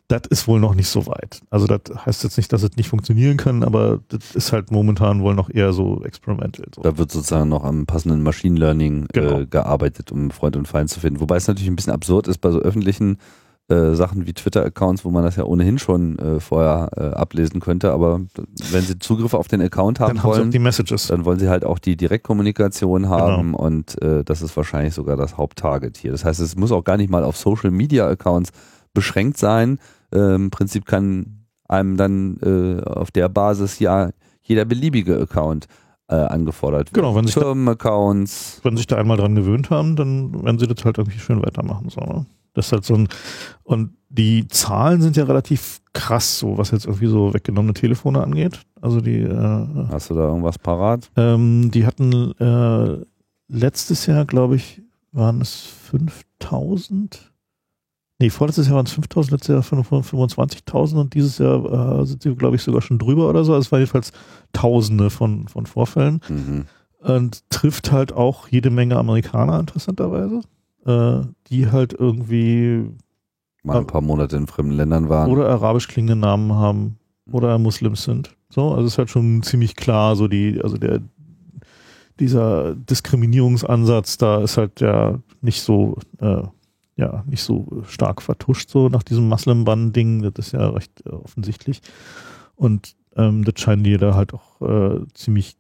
Das 0.08 0.22
ist 0.28 0.48
wohl 0.48 0.58
noch 0.58 0.74
nicht 0.74 0.88
so 0.88 1.06
weit. 1.06 1.40
Also 1.50 1.68
das 1.68 2.04
heißt 2.04 2.24
jetzt 2.24 2.36
nicht, 2.36 2.52
dass 2.52 2.64
es 2.64 2.76
nicht 2.76 2.88
funktionieren 2.88 3.36
kann, 3.36 3.62
aber 3.62 4.00
das 4.08 4.34
ist 4.34 4.52
halt 4.52 4.72
momentan 4.72 5.22
wohl 5.22 5.36
noch 5.36 5.48
eher 5.48 5.72
so 5.72 6.02
experimental. 6.02 6.66
So. 6.74 6.82
Da 6.82 6.98
wird 6.98 7.12
sozusagen 7.12 7.48
noch 7.48 7.62
am 7.62 7.86
passenden 7.86 8.24
Machine 8.24 8.58
Learning 8.58 9.06
genau. 9.12 9.42
äh, 9.42 9.46
gearbeitet, 9.46 10.11
um 10.11 10.32
Freund 10.32 10.56
und 10.56 10.66
Feind 10.66 10.90
zu 10.90 10.98
finden. 10.98 11.20
Wobei 11.20 11.36
es 11.36 11.46
natürlich 11.46 11.68
ein 11.70 11.76
bisschen 11.76 11.92
absurd 11.92 12.26
ist 12.26 12.38
bei 12.38 12.50
so 12.50 12.58
öffentlichen 12.58 13.18
äh, 13.71 13.95
Sachen 13.95 14.27
wie 14.27 14.33
Twitter-Accounts, 14.33 15.05
wo 15.05 15.11
man 15.11 15.23
das 15.23 15.37
ja 15.37 15.45
ohnehin 15.45 15.79
schon 15.79 16.18
äh, 16.18 16.41
vorher 16.41 16.91
äh, 16.97 17.16
ablesen 17.16 17.61
könnte, 17.61 17.93
aber 17.93 18.21
wenn 18.73 18.83
sie 18.83 18.99
Zugriff 18.99 19.33
auf 19.33 19.47
den 19.47 19.62
Account 19.62 20.01
haben 20.01 20.16
dann 20.16 20.25
wollen, 20.25 20.41
haben 20.41 20.51
die 20.51 20.59
Messages. 20.59 21.07
dann 21.07 21.25
wollen 21.25 21.39
sie 21.39 21.49
halt 21.49 21.64
auch 21.64 21.79
die 21.79 21.97
Direktkommunikation 21.97 23.03
genau. 23.03 23.14
haben 23.14 23.53
genau. 23.53 23.59
und 23.59 24.03
äh, 24.03 24.25
das 24.25 24.43
ist 24.43 24.57
wahrscheinlich 24.57 24.95
sogar 24.95 25.16
das 25.16 25.37
Haupttarget 25.37 25.97
hier. 25.97 26.11
Das 26.11 26.25
heißt, 26.25 26.41
es 26.41 26.57
muss 26.57 26.73
auch 26.73 26.83
gar 26.83 26.97
nicht 26.97 27.11
mal 27.11 27.23
auf 27.23 27.37
Social-Media-Accounts 27.37 28.51
beschränkt 28.93 29.39
sein. 29.39 29.79
Äh, 30.12 30.35
Im 30.35 30.51
Prinzip 30.51 30.85
kann 30.85 31.47
einem 31.68 31.97
dann 31.97 32.83
auf 32.85 33.12
der 33.12 33.29
Basis 33.29 33.79
ja 33.79 34.11
jeder 34.43 34.64
beliebige 34.64 35.16
Account 35.21 35.68
angefordert. 36.09 36.93
Genau, 36.93 37.14
wenn 37.14 37.25
sich, 37.25 37.37
da, 37.37 37.55
wenn 37.55 38.77
sich 38.77 38.87
da 38.89 38.97
einmal 38.97 39.16
dran 39.16 39.37
gewöhnt 39.37 39.71
haben, 39.71 39.95
dann 39.95 40.43
werden 40.43 40.59
sie 40.59 40.66
das 40.66 40.85
halt 40.85 40.99
irgendwie 40.99 41.21
schön 41.21 41.41
weitermachen. 41.41 41.89
So, 41.89 42.01
ne? 42.01 42.27
Das 42.55 42.66
ist 42.66 42.72
halt 42.72 42.84
so 42.84 42.94
ein, 42.94 43.09
und 43.62 43.90
die 44.11 44.48
Zahlen 44.48 45.01
sind 45.01 45.16
ja 45.16 45.24
relativ 45.24 45.80
krass, 45.92 46.38
so 46.38 46.59
was 46.59 46.72
jetzt 46.72 46.86
irgendwie 46.86 47.07
so 47.07 47.32
weggenommene 47.32 47.74
Telefone 47.74 48.22
angeht. 48.22 48.61
Also 48.80 49.01
die. 49.01 49.20
Äh, 49.20 49.66
Hast 49.90 50.11
du 50.11 50.14
da 50.14 50.26
irgendwas 50.28 50.59
parat? 50.59 51.11
Ähm, 51.16 51.70
die 51.70 51.86
hatten 51.86 52.32
äh, 52.38 53.05
letztes 53.48 54.07
Jahr, 54.07 54.24
glaube 54.24 54.57
ich, 54.57 54.82
waren 55.12 55.40
es 55.40 55.61
5000. 55.90 57.32
Nee, 58.18 58.30
vorletztes 58.30 58.66
Jahr 58.66 58.76
waren 58.76 58.86
es 58.86 58.92
5000, 58.92 59.32
letztes 59.32 59.70
Jahr 59.70 59.80
25.000 59.80 61.01
und 61.01 61.14
dieses 61.14 61.38
Jahr 61.38 62.01
äh, 62.01 62.07
sind 62.07 62.22
sie, 62.22 62.34
glaube 62.34 62.57
ich, 62.57 62.62
sogar 62.62 62.82
schon 62.82 62.98
drüber 62.98 63.28
oder 63.28 63.44
so. 63.44 63.55
Also 63.55 63.66
es 63.66 63.72
waren 63.72 63.80
jedenfalls 63.80 64.12
Tausende 64.53 65.09
von, 65.09 65.48
von 65.48 65.66
Vorfällen. 65.66 66.20
Mhm. 66.28 66.66
Und 66.98 67.48
trifft 67.48 67.92
halt 67.92 68.12
auch 68.12 68.48
jede 68.48 68.68
Menge 68.68 68.96
Amerikaner, 68.96 69.59
interessanterweise 69.59 70.42
äh, 70.87 71.20
die 71.49 71.70
halt 71.70 71.93
irgendwie 71.93 72.91
mal 73.62 73.78
ein 73.78 73.87
paar 73.87 74.01
Monate 74.01 74.37
in 74.37 74.47
fremden 74.47 74.72
Ländern 74.72 75.09
waren. 75.09 75.31
Oder 75.31 75.49
arabisch 75.49 75.89
klingende 75.89 76.16
Namen 76.16 76.53
haben 76.55 76.99
oder 77.31 77.59
Muslims 77.59 78.05
sind. 78.05 78.35
So, 78.49 78.72
also 78.72 78.87
es 78.87 78.93
ist 78.93 78.99
halt 78.99 79.11
schon 79.11 79.43
ziemlich 79.43 79.76
klar, 79.76 80.16
so 80.16 80.28
die, 80.28 80.61
also 80.62 80.76
der, 80.76 81.01
dieser 82.18 82.74
Diskriminierungsansatz 82.74 84.18
da 84.18 84.43
ist 84.43 84.57
halt 84.57 84.81
ja 84.81 85.18
nicht 85.41 85.62
so, 85.62 85.99
äh, 86.18 86.43
ja, 86.97 87.24
nicht 87.26 87.43
so 87.43 87.83
stark 87.87 88.20
vertuscht, 88.20 88.70
so 88.70 88.89
nach 88.89 89.03
diesem 89.03 89.28
Muslim-Bann-Ding, 89.28 90.22
das 90.33 90.49
ist 90.49 90.53
ja 90.53 90.68
recht 90.70 91.03
äh, 91.07 91.11
offensichtlich. 91.11 91.81
Und 92.57 92.95
ähm, 93.16 93.45
das 93.45 93.61
scheinen 93.61 93.85
die 93.85 93.97
da 93.97 94.14
halt 94.14 94.35
auch 94.35 94.61
äh, 94.61 95.01
ziemlich 95.14 95.57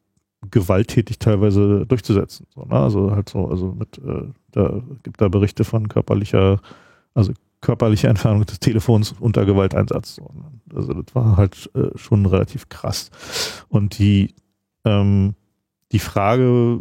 gewalttätig 0.50 1.18
teilweise 1.18 1.84
durchzusetzen. 1.86 2.46
So, 2.54 2.64
ne? 2.64 2.74
Also 2.74 3.10
halt 3.10 3.28
so, 3.28 3.48
also 3.48 3.74
mit, 3.78 3.98
äh, 3.98 4.28
da 4.52 4.82
gibt 5.02 5.20
da 5.20 5.28
Berichte 5.28 5.64
von 5.64 5.88
körperlicher, 5.88 6.60
also 7.14 7.32
körperlicher 7.60 8.08
Entfernung 8.08 8.46
des 8.46 8.60
Telefons 8.60 9.14
unter 9.20 9.44
Gewalteinsatz. 9.44 10.16
So, 10.16 10.30
ne? 10.34 10.44
Also 10.74 10.94
das 10.94 11.14
war 11.14 11.36
halt 11.36 11.70
äh, 11.74 11.96
schon 11.96 12.26
relativ 12.26 12.68
krass. 12.68 13.10
Und 13.68 13.98
die, 13.98 14.34
ähm, 14.84 15.34
die 15.92 15.98
Frage, 15.98 16.80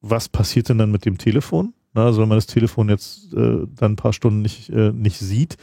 was 0.00 0.28
passiert 0.28 0.68
denn 0.68 0.78
dann 0.78 0.90
mit 0.90 1.04
dem 1.04 1.18
Telefon? 1.18 1.74
Na, 1.92 2.06
also 2.06 2.22
wenn 2.22 2.28
man 2.28 2.38
das 2.38 2.46
Telefon 2.46 2.88
jetzt 2.88 3.32
äh, 3.34 3.66
dann 3.74 3.92
ein 3.92 3.96
paar 3.96 4.12
Stunden 4.12 4.42
nicht, 4.42 4.70
äh, 4.70 4.92
nicht 4.92 5.18
sieht, 5.18 5.56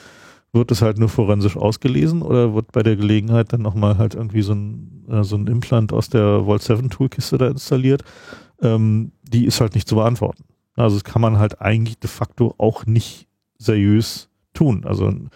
wird 0.54 0.72
es 0.72 0.82
halt 0.82 0.98
nur 0.98 1.10
forensisch 1.10 1.58
ausgelesen 1.58 2.22
oder 2.22 2.54
wird 2.54 2.72
bei 2.72 2.84
der 2.84 2.96
Gelegenheit 2.96 3.54
dann 3.54 3.62
nochmal 3.62 3.98
halt 3.98 4.16
irgendwie 4.16 4.42
so 4.42 4.54
ein, 4.54 5.06
äh, 5.10 5.24
so 5.24 5.36
ein 5.36 5.48
Implant 5.48 5.94
aus 5.94 6.10
der 6.10 6.46
Vault 6.46 6.62
7 6.62 6.90
Toolkiste 6.90 7.38
da 7.38 7.48
installiert? 7.48 8.04
Ähm, 8.62 9.12
die 9.24 9.46
ist 9.46 9.62
halt 9.62 9.76
nicht 9.76 9.88
zu 9.88 9.96
beantworten. 9.96 10.44
Also 10.76 10.96
das 10.96 11.04
kann 11.04 11.22
man 11.22 11.38
halt 11.38 11.62
eigentlich 11.62 12.00
de 12.00 12.10
facto 12.10 12.56
auch 12.58 12.86
nicht 12.86 13.28
seriös 13.58 14.30
tun. 14.54 14.86
Also 14.86 15.08
ähm, 15.08 15.30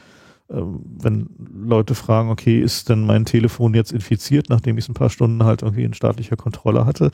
wenn 0.49 1.29
Leute 1.53 1.95
fragen, 1.95 2.29
okay, 2.29 2.59
ist 2.59 2.89
denn 2.89 3.05
mein 3.05 3.25
Telefon 3.25 3.73
jetzt 3.73 3.91
infiziert, 3.91 4.49
nachdem 4.49 4.77
ich 4.77 4.85
es 4.85 4.89
ein 4.89 4.95
paar 4.95 5.09
Stunden 5.09 5.43
halt 5.43 5.61
irgendwie 5.61 5.83
in 5.83 5.93
staatlicher 5.93 6.35
Kontrolle 6.35 6.85
hatte, 6.85 7.11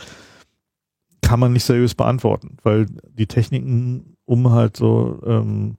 kann 1.22 1.39
man 1.39 1.54
nicht 1.54 1.66
seriös 1.66 1.95
beantworten, 1.95 2.58
weil 2.64 2.86
die 3.14 3.28
Techniken, 3.28 4.16
um 4.26 4.52
halt 4.52 4.78
so 4.78 5.20
ähm, 5.26 5.78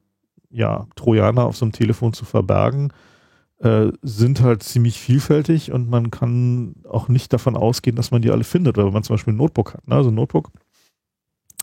ja, 0.51 0.87
Trojaner 0.97 1.45
auf 1.45 1.57
so 1.57 1.65
einem 1.65 1.73
Telefon 1.73 2.13
zu 2.13 2.25
verbergen, 2.25 2.93
äh, 3.61 3.89
sind 4.03 4.41
halt 4.41 4.63
ziemlich 4.63 4.99
vielfältig 4.99 5.73
und 5.73 5.91
man 5.91 6.11
kann 6.11 6.77
auch 6.89 7.09
nicht 7.09 7.33
davon 7.33 7.57
ausgehen, 7.57 7.97
dass 7.97 8.11
man 8.11 8.23
die 8.23 8.31
alle 8.31 8.45
findet, 8.45 8.77
weil 8.77 8.87
wenn 8.87 8.93
man 8.93 9.03
zum 9.03 9.15
Beispiel 9.15 9.35
ein 9.35 9.39
Notebook 9.39 9.75
hat, 9.75 9.89
ne? 9.89 9.97
also 9.97 10.11
ein 10.11 10.15
Notebook 10.15 10.51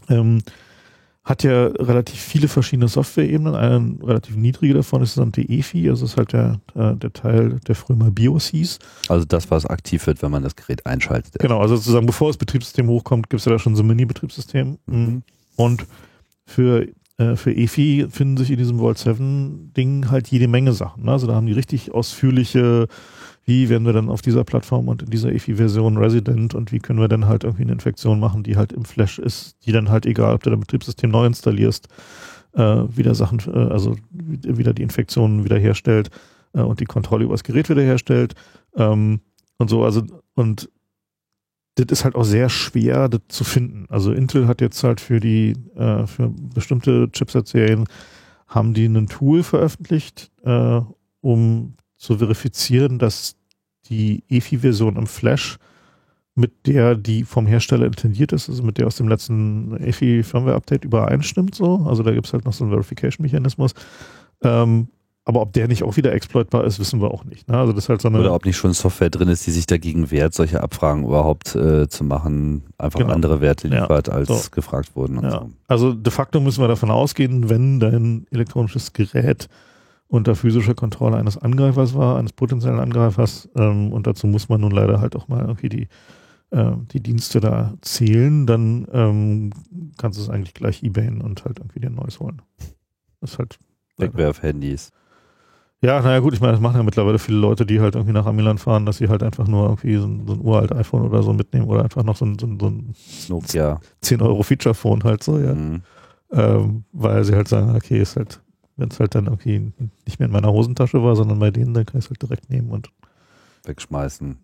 ähm, 0.09 0.41
hat 1.25 1.41
ja 1.41 1.65
relativ 1.67 2.19
viele 2.19 2.47
verschiedene 2.47 2.88
Software-Ebenen. 2.88 3.55
Eine 3.55 3.97
relativ 4.03 4.36
niedrige 4.36 4.75
davon 4.75 5.01
ist 5.01 5.17
dann 5.17 5.31
die 5.31 5.57
EFI, 5.57 5.89
also 5.89 6.03
das 6.03 6.11
ist 6.11 6.17
halt 6.17 6.33
der, 6.33 6.61
der, 6.75 6.93
der 6.95 7.13
Teil, 7.13 7.59
der 7.67 7.73
früher 7.73 7.95
mal 7.95 8.11
BIOS 8.11 8.49
hieß. 8.49 8.77
Also 9.09 9.25
das, 9.25 9.49
was 9.49 9.65
aktiv 9.65 10.05
wird, 10.05 10.21
wenn 10.21 10.29
man 10.29 10.43
das 10.43 10.55
Gerät 10.55 10.86
einschaltet. 10.86 11.33
Genau, 11.39 11.59
also 11.59 11.77
sozusagen 11.77 12.05
bevor 12.05 12.29
das 12.29 12.38
Betriebssystem 12.38 12.88
hochkommt, 12.88 13.31
gibt 13.31 13.39
es 13.39 13.45
ja 13.45 13.51
da 13.51 13.57
schon 13.57 13.75
so 13.75 13.81
ein 13.81 13.88
Mini-Betriebssystem. 13.88 14.77
Mhm. 14.86 15.23
Und 15.55 15.88
für, 16.45 16.88
äh, 17.18 17.36
für 17.36 17.55
EFI 17.55 18.07
finden 18.09 18.38
sich 18.38 18.51
in 18.51 18.57
diesem 18.57 18.80
Vault 18.80 18.97
7 18.97 19.72
Ding 19.76 20.09
halt 20.09 20.28
jede 20.28 20.47
Menge 20.47 20.74
Sachen. 20.74 21.05
Ne? 21.05 21.11
Also 21.11 21.28
da 21.28 21.36
haben 21.36 21.47
die 21.47 21.53
richtig 21.53 21.93
ausführliche 21.93 22.88
wie 23.45 23.70
werden 23.70 23.86
wir 23.86 23.93
dann 23.93 24.09
auf 24.09 24.22
dieser 24.22 24.43
Plattform 24.43 24.88
und 24.88 25.03
in 25.03 25.11
dieser 25.11 25.32
EFI-Version 25.32 25.97
Resident 25.97 26.55
und 26.55 26.72
wie 26.72 26.80
können 26.80 26.99
wir 26.99 27.07
dann 27.07 27.28
halt 27.28 27.43
irgendwie 27.43 27.63
eine 27.63 27.74
Infektion 27.74 28.20
machen, 28.20 28.43
die 28.43 28.57
halt 28.57 28.74
im 28.74 28.86
Flash 28.86 29.20
ist, 29.20 29.55
die 29.66 29.72
dann 29.72 29.89
halt 29.89 30.07
egal, 30.07 30.34
ob 30.34 30.43
du 30.43 30.49
dein 30.49 30.59
Betriebssystem 30.59 31.11
neu 31.11 31.28
installierst, 31.28 31.88
äh, 32.53 32.84
wieder 32.89 33.13
Sachen, 33.13 33.39
äh, 33.53 33.72
also 33.72 33.95
wieder 34.11 34.74
die 34.74 34.82
Infektionen 34.82 35.43
wiederherstellt 35.43 36.09
äh, 36.53 36.61
und 36.61 36.80
die 36.80 36.86
Kontrolle 36.86 37.26
über 37.26 37.36
das 37.36 37.43
Gerät 37.43 37.70
wiederherstellt 37.70 38.34
ähm, 38.76 39.22
und 39.57 39.70
so, 39.70 39.84
also 39.84 40.01
und 40.34 40.70
das 41.76 41.99
ist 41.99 42.05
halt 42.05 42.15
auch 42.15 42.23
sehr 42.23 42.49
schwer, 42.49 43.09
das 43.09 43.21
zu 43.28 43.43
finden. 43.43 43.86
Also 43.89 44.13
Intel 44.13 44.47
hat 44.47 44.61
jetzt 44.61 44.84
halt 44.84 45.01
für 45.01 45.19
die, 45.19 45.53
äh, 45.76 46.07
für 46.07 46.30
bestimmte 46.30 47.09
Chipset-Serien 47.11 47.86
haben 48.47 48.73
die 48.73 48.86
ein 48.86 49.07
Tool 49.07 49.43
veröffentlicht, 49.43 50.32
äh, 50.43 50.82
um 51.21 51.76
zu 51.97 52.17
verifizieren, 52.17 52.99
dass 52.99 53.36
die 53.89 54.23
EFI-Version 54.30 54.95
im 54.95 55.07
Flash 55.07 55.57
mit 56.36 56.67
der, 56.67 56.95
die 56.95 57.23
vom 57.23 57.47
Hersteller 57.47 57.86
intendiert 57.86 58.34
ist, 58.34 58.49
also 58.49 58.61
mit 58.63 58.78
der 58.78 58.88
aus 58.88 58.97
dem 58.97 59.07
letzten 59.07 59.76
EFI-Firmware-Update 59.78 60.86
übereinstimmt. 60.86 61.55
So. 61.55 61.86
Also 61.88 62.03
da 62.03 62.11
gibt 62.11 62.28
es 62.28 62.34
halt 62.34 62.45
noch 62.45 62.53
so 62.53 62.63
einen 62.63 62.71
Verification-Mechanismus. 62.71 63.73
Ähm, 64.43 64.89
aber 65.28 65.41
ob 65.41 65.53
der 65.53 65.67
nicht 65.67 65.84
auch 65.84 65.97
wieder 65.97 66.13
exploitbar 66.13 66.65
ist, 66.65 66.80
wissen 66.80 67.01
wir 67.01 67.09
auch 67.09 67.23
nicht. 67.26 67.47
Ne? 67.47 67.57
Also 67.57 67.73
das 67.73 67.86
ist 67.86 67.89
halt 67.89 67.99
so 67.99 68.07
eine 68.07 68.19
Oder 68.19 68.36
ob 68.36 68.45
nicht 68.45 68.57
schon 68.57 68.73
Software 68.73 69.09
drin 69.09 69.28
ist, 69.28 69.45
die 69.47 69.51
sich 69.51 69.65
dagegen 69.65 70.11
wehrt, 70.11 70.36
solche 70.36 70.61
Abfragen 70.61 71.03
überhaupt 71.03 71.55
äh, 71.55 71.89
zu 71.89 72.03
machen, 72.03 72.63
einfach 72.78 72.99
genau. 72.99 73.13
andere 73.13 73.41
Werte 73.41 73.67
liefert, 73.67 74.07
ja, 74.07 74.13
als 74.13 74.28
so. 74.28 74.39
gefragt 74.51 74.95
wurden. 74.95 75.21
Ja. 75.23 75.32
So. 75.32 75.49
Also 75.67 75.93
de 75.93 76.13
facto 76.13 76.39
müssen 76.39 76.61
wir 76.61 76.67
davon 76.67 76.91
ausgehen, 76.91 77.49
wenn 77.49 77.80
dein 77.80 78.28
elektronisches 78.30 78.93
Gerät 78.93 79.49
unter 80.07 80.36
physischer 80.36 80.76
Kontrolle 80.76 81.17
eines 81.17 81.39
Angreifers 81.39 81.95
war, 81.95 82.17
eines 82.17 82.32
potenziellen 82.32 82.80
Angreifers. 82.80 83.49
Ähm, 83.57 83.91
und 83.93 84.05
dazu 84.05 84.28
muss 84.28 84.47
man 84.47 84.61
nun 84.61 84.71
leider 84.71 85.01
halt 85.01 85.15
auch 85.15 85.28
mal 85.28 85.41
irgendwie 85.41 85.69
die, 85.69 85.88
äh, 86.51 86.71
die 86.91 87.01
Dienste 87.01 87.39
da 87.39 87.73
zählen. 87.82 88.45
Dann 88.45 88.88
ähm, 88.93 89.49
kannst 89.97 90.19
du 90.19 90.23
es 90.23 90.30
eigentlich 90.30 90.53
gleich 90.53 90.84
ebayen 90.84 91.21
und 91.21 91.45
halt 91.45 91.57
irgendwie 91.57 91.80
dir 91.80 91.88
ein 91.88 91.95
neues 91.95 92.19
holen. 92.19 92.43
Das 93.21 93.32
ist 93.32 93.39
halt. 93.39 93.57
Wegwerf-Handys. 93.97 94.91
Ja, 95.82 96.01
naja 96.01 96.19
gut, 96.19 96.34
ich 96.34 96.41
meine, 96.41 96.53
das 96.53 96.61
machen 96.61 96.78
ja 96.78 96.84
mittlerweile 96.84 97.19
viele 97.19 97.38
Leute, 97.38 97.65
die 97.65 97.80
halt 97.80 97.95
irgendwie 97.95 98.13
nach 98.13 98.26
Amiland 98.26 98.59
fahren, 98.59 98.86
dass 98.86 98.97
sie 98.97 99.07
halt 99.07 99.21
einfach 99.21 99.47
nur 99.47 99.65
irgendwie 99.69 99.97
so 99.97 100.07
ein, 100.07 100.26
so 100.26 100.34
ein 100.34 100.41
uralt 100.41 100.71
iPhone 100.71 101.03
oder 101.03 101.21
so 101.21 101.34
mitnehmen 101.34 101.67
oder 101.67 101.84
einfach 101.84 102.03
noch 102.03 102.15
so 102.15 102.26
ein, 102.26 102.39
so 102.39 102.47
ein, 102.47 102.59
so 102.59 102.67
ein 102.67 102.95
Nokia. 103.28 103.80
10 104.01 104.21
Euro 104.21 104.41
Feature-Phone 104.41 105.03
halt 105.03 105.23
so, 105.23 105.38
ja. 105.38 105.53
Mhm. 105.53 105.84
Ähm, 106.32 106.86
weil 106.91 107.23
sie 107.23 107.36
halt 107.36 107.47
sagen, 107.47 107.76
okay, 107.76 108.01
ist 108.01 108.15
halt 108.15 108.41
wenn 108.78 108.89
es 108.89 108.99
halt 108.99 109.15
dann 109.15 109.26
irgendwie 109.26 109.71
nicht 110.05 110.19
mehr 110.19 110.28
in 110.28 110.32
meiner 110.34 110.51
Hosentasche 110.51 111.01
war, 111.01 111.15
sondern 111.15 111.39
bei 111.39 111.51
denen, 111.51 111.73
dann 111.73 111.86
kann 111.86 111.99
ich 111.99 112.05
es 112.05 112.09
halt 112.09 112.21
direkt 112.21 112.49
nehmen 112.49 112.69
und 112.69 112.89
wegschmeißen. 113.63 114.38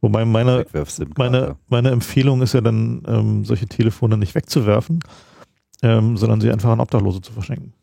Wobei 0.00 0.24
meine, 0.24 0.64
meine, 1.16 1.56
meine 1.68 1.90
Empfehlung 1.90 2.42
ist 2.42 2.54
ja 2.54 2.60
dann, 2.60 3.02
ähm, 3.06 3.44
solche 3.44 3.66
Telefone 3.66 4.16
nicht 4.16 4.34
wegzuwerfen, 4.34 5.00
ähm, 5.82 6.16
sondern 6.16 6.40
sie 6.40 6.50
einfach 6.50 6.70
an 6.70 6.80
Obdachlose 6.80 7.20
zu 7.20 7.32
verschenken. 7.32 7.74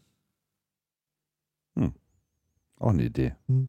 Auch 2.83 2.89
eine 2.89 3.03
Idee. 3.03 3.33
Hm. 3.47 3.67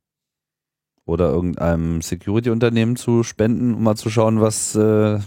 Oder 1.07 1.31
irgendeinem 1.31 2.01
Security-Unternehmen 2.01 2.97
zu 2.97 3.23
spenden, 3.23 3.75
um 3.75 3.83
mal 3.83 3.95
zu 3.95 4.09
schauen, 4.09 4.41
was. 4.41 4.75
Äh 4.75 5.21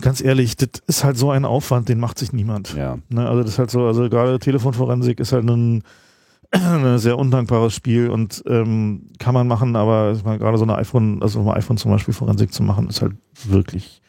Ganz 0.00 0.22
ehrlich, 0.22 0.56
das 0.56 0.70
ist 0.86 1.04
halt 1.04 1.18
so 1.18 1.30
ein 1.30 1.44
Aufwand, 1.44 1.90
den 1.90 2.00
macht 2.00 2.18
sich 2.18 2.32
niemand. 2.32 2.74
Ja. 2.74 2.98
Ne, 3.10 3.28
also 3.28 3.42
das 3.42 3.52
ist 3.52 3.58
halt 3.58 3.70
so, 3.70 3.86
also 3.86 4.08
gerade 4.08 4.38
Telefonforensik 4.38 5.20
ist 5.20 5.32
halt 5.32 5.44
ein 5.44 5.82
ein 6.52 6.98
sehr 6.98 7.18
undankbares 7.18 7.74
Spiel 7.74 8.08
und 8.08 8.42
ähm, 8.46 9.10
kann 9.18 9.34
man 9.34 9.46
machen, 9.46 9.76
aber 9.76 10.14
gerade 10.14 10.58
so 10.58 10.64
eine 10.64 10.76
iPhone, 10.76 11.22
also 11.22 11.40
ein 11.40 11.56
iPhone 11.56 11.76
zum 11.76 11.92
Beispiel 11.92 12.14
Forensik 12.14 12.52
zu 12.52 12.62
machen, 12.62 12.88
ist 12.88 13.02
halt 13.02 13.12
wirklich 13.44 14.02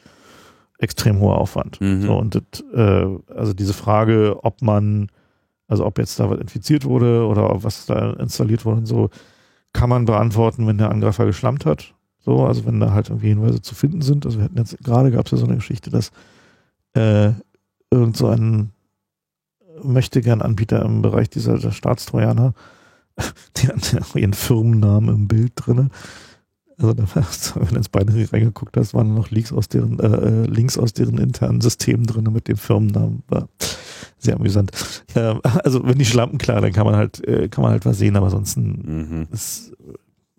extrem 0.79 1.19
hoher 1.19 1.37
Aufwand. 1.37 1.79
Mhm. 1.79 2.01
So, 2.01 2.17
und 2.17 2.35
das, 2.35 2.63
äh, 2.73 3.05
also 3.35 3.53
diese 3.53 3.73
Frage, 3.73 4.43
ob 4.43 4.61
man, 4.63 5.09
also 5.71 5.85
ob 5.85 5.97
jetzt 5.97 6.19
da 6.19 6.29
was 6.29 6.39
infiziert 6.39 6.83
wurde 6.83 7.25
oder 7.25 7.63
was 7.63 7.85
da 7.85 8.11
installiert 8.13 8.65
wurde 8.65 8.79
und 8.79 8.85
so, 8.85 9.09
kann 9.71 9.89
man 9.89 10.03
beantworten, 10.03 10.67
wenn 10.67 10.77
der 10.77 10.91
Angreifer 10.91 11.25
geschlampt 11.25 11.65
hat. 11.65 11.93
So, 12.19 12.45
also 12.45 12.65
wenn 12.65 12.81
da 12.81 12.91
halt 12.91 13.09
irgendwie 13.09 13.29
Hinweise 13.29 13.61
zu 13.61 13.73
finden 13.73 14.01
sind. 14.01 14.25
Also 14.25 14.37
wir 14.37 14.45
hatten 14.45 14.57
jetzt, 14.57 14.77
gerade 14.83 15.11
gab 15.11 15.25
es 15.25 15.31
ja 15.31 15.37
so 15.37 15.45
eine 15.45 15.55
Geschichte, 15.55 15.89
dass 15.89 16.11
äh, 16.93 17.31
irgend 17.89 18.17
so 18.17 18.27
ein 18.27 18.71
möchte 19.81 20.21
gern 20.21 20.41
Anbieter 20.41 20.83
im 20.83 21.01
Bereich 21.01 21.29
dieser 21.29 21.71
Staatstrojaner. 21.71 22.53
Die 23.57 23.67
hatten 23.69 23.97
ja 23.97 24.19
ihren 24.19 24.33
Firmennamen 24.33 25.15
im 25.15 25.27
Bild 25.29 25.53
drinne. 25.55 25.87
Also 26.77 26.93
da 26.93 27.03
wenn 27.55 27.67
du 27.69 27.75
ins 27.75 27.89
Binary 27.89 28.25
reingeguckt 28.25 28.75
hast, 28.75 28.93
waren 28.93 29.15
noch 29.15 29.31
Links 29.31 29.53
aus 29.53 29.69
deren, 29.69 29.99
äh, 29.99 30.07
äh, 30.07 30.45
Links 30.47 30.77
aus 30.77 30.91
deren 30.91 31.17
internen 31.17 31.61
Systemen 31.61 32.05
drin 32.05 32.27
mit 32.33 32.49
dem 32.49 32.57
Firmennamen. 32.57 33.23
War 33.29 33.47
sehr 34.21 34.35
amüsant. 34.35 34.71
Ähm, 35.15 35.41
also 35.63 35.85
wenn 35.85 35.97
die 35.97 36.05
Schlampen 36.05 36.37
klar, 36.37 36.61
dann 36.61 36.73
kann 36.73 36.85
man 36.85 36.95
halt, 36.95 37.25
äh, 37.27 37.49
kann 37.49 37.63
man 37.63 37.71
halt 37.71 37.85
was 37.85 37.97
sehen, 37.97 38.15
aber 38.15 38.27
ansonsten 38.27 39.07
mhm. 39.09 39.27
ist, 39.31 39.73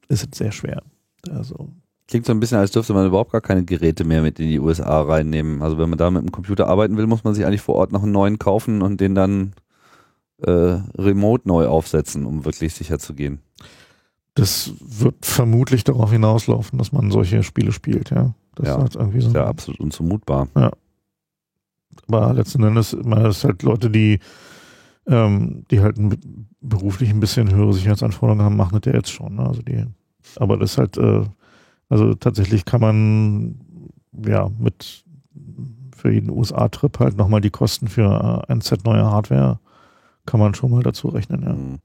ist 0.08 0.28
es 0.32 0.38
sehr 0.38 0.52
schwer. 0.52 0.82
Also 1.30 1.68
Klingt 2.08 2.26
so 2.26 2.32
ein 2.32 2.40
bisschen, 2.40 2.58
als 2.58 2.72
dürfte 2.72 2.92
man 2.92 3.06
überhaupt 3.06 3.32
gar 3.32 3.40
keine 3.40 3.64
Geräte 3.64 4.04
mehr 4.04 4.20
mit 4.20 4.38
in 4.38 4.48
die 4.48 4.58
USA 4.58 5.00
reinnehmen. 5.00 5.62
Also 5.62 5.78
wenn 5.78 5.88
man 5.88 5.98
da 5.98 6.10
mit 6.10 6.22
dem 6.22 6.30
Computer 6.32 6.66
arbeiten 6.66 6.96
will, 6.96 7.06
muss 7.06 7.24
man 7.24 7.34
sich 7.34 7.46
eigentlich 7.46 7.62
vor 7.62 7.76
Ort 7.76 7.90
noch 7.90 8.02
einen 8.02 8.12
neuen 8.12 8.38
kaufen 8.38 8.82
und 8.82 9.00
den 9.00 9.14
dann 9.14 9.54
äh, 10.42 10.50
remote 10.98 11.48
neu 11.48 11.68
aufsetzen, 11.68 12.26
um 12.26 12.44
wirklich 12.44 12.74
sicher 12.74 12.98
zu 12.98 13.14
gehen. 13.14 13.38
Das 14.34 14.72
wird 14.80 15.24
vermutlich 15.24 15.84
darauf 15.84 16.10
hinauslaufen, 16.10 16.78
dass 16.78 16.92
man 16.92 17.10
solche 17.10 17.42
Spiele 17.42 17.72
spielt, 17.72 18.10
ja. 18.10 18.34
Das 18.56 18.66
ja, 18.66 18.84
ist 18.84 18.96
irgendwie 18.96 19.20
so 19.22 19.30
ja 19.30 19.46
absolut 19.46 19.80
unzumutbar. 19.80 20.48
Ja. 20.54 20.72
Aber 22.08 22.32
letzten 22.34 22.62
Endes, 22.62 22.96
man 23.04 23.26
ist 23.26 23.44
halt 23.44 23.62
Leute, 23.62 23.90
die, 23.90 24.18
ähm, 25.06 25.64
die 25.70 25.80
halt 25.80 25.96
beruflich 26.60 27.10
ein 27.10 27.20
bisschen 27.20 27.54
höhere 27.54 27.72
Sicherheitsanforderungen 27.72 28.44
haben, 28.44 28.56
machen 28.56 28.78
das 28.80 28.92
ja 28.92 28.98
jetzt 28.98 29.10
schon. 29.10 29.36
Ne? 29.36 29.46
Also 29.46 29.62
die, 29.62 29.84
aber 30.36 30.56
das 30.56 30.72
ist 30.72 30.78
halt 30.78 30.96
äh, 30.98 31.24
also 31.92 32.14
tatsächlich 32.14 32.64
kann 32.64 32.80
man 32.80 33.60
ja 34.26 34.48
mit 34.58 35.04
für 35.94 36.10
jeden 36.10 36.30
USA-Trip 36.30 36.98
halt 36.98 37.18
nochmal 37.18 37.42
die 37.42 37.50
Kosten 37.50 37.86
für 37.86 38.48
ein 38.48 38.62
Set 38.62 38.86
neuer 38.86 39.10
Hardware 39.10 39.60
kann 40.24 40.40
man 40.40 40.54
schon 40.54 40.70
mal 40.70 40.82
dazu 40.82 41.08
rechnen, 41.08 41.42
ja. 41.42 41.52
Mhm. 41.52 41.78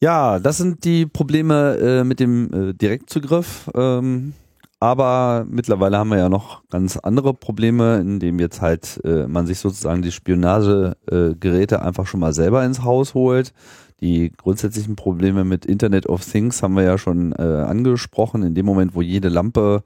Ja, 0.00 0.38
das 0.38 0.56
sind 0.56 0.84
die 0.84 1.04
Probleme 1.04 1.76
äh, 1.76 2.04
mit 2.04 2.18
dem 2.18 2.52
äh, 2.52 2.72
Direktzugriff. 2.72 3.70
Ähm, 3.74 4.32
aber 4.84 5.46
mittlerweile 5.48 5.96
haben 5.96 6.10
wir 6.10 6.18
ja 6.18 6.28
noch 6.28 6.68
ganz 6.68 6.98
andere 6.98 7.32
Probleme, 7.32 8.00
indem 8.00 8.38
jetzt 8.38 8.60
halt 8.60 9.00
äh, 9.02 9.26
man 9.26 9.46
sich 9.46 9.58
sozusagen 9.58 10.02
die 10.02 10.12
Spionagegeräte 10.12 11.80
einfach 11.80 12.06
schon 12.06 12.20
mal 12.20 12.34
selber 12.34 12.62
ins 12.66 12.82
Haus 12.84 13.14
holt. 13.14 13.54
Die 14.02 14.30
grundsätzlichen 14.30 14.94
Probleme 14.94 15.44
mit 15.44 15.64
Internet 15.64 16.06
of 16.06 16.22
Things 16.22 16.62
haben 16.62 16.76
wir 16.76 16.82
ja 16.82 16.98
schon 16.98 17.32
äh, 17.32 17.42
angesprochen. 17.42 18.42
In 18.42 18.54
dem 18.54 18.66
Moment, 18.66 18.94
wo 18.94 19.00
jede 19.00 19.30
Lampe, 19.30 19.82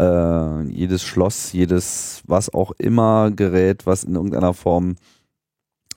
äh, 0.00 0.62
jedes 0.64 1.04
Schloss, 1.04 1.52
jedes 1.52 2.24
was 2.26 2.52
auch 2.52 2.72
immer 2.72 3.30
Gerät, 3.30 3.86
was 3.86 4.02
in 4.02 4.16
irgendeiner 4.16 4.52
Form 4.52 4.96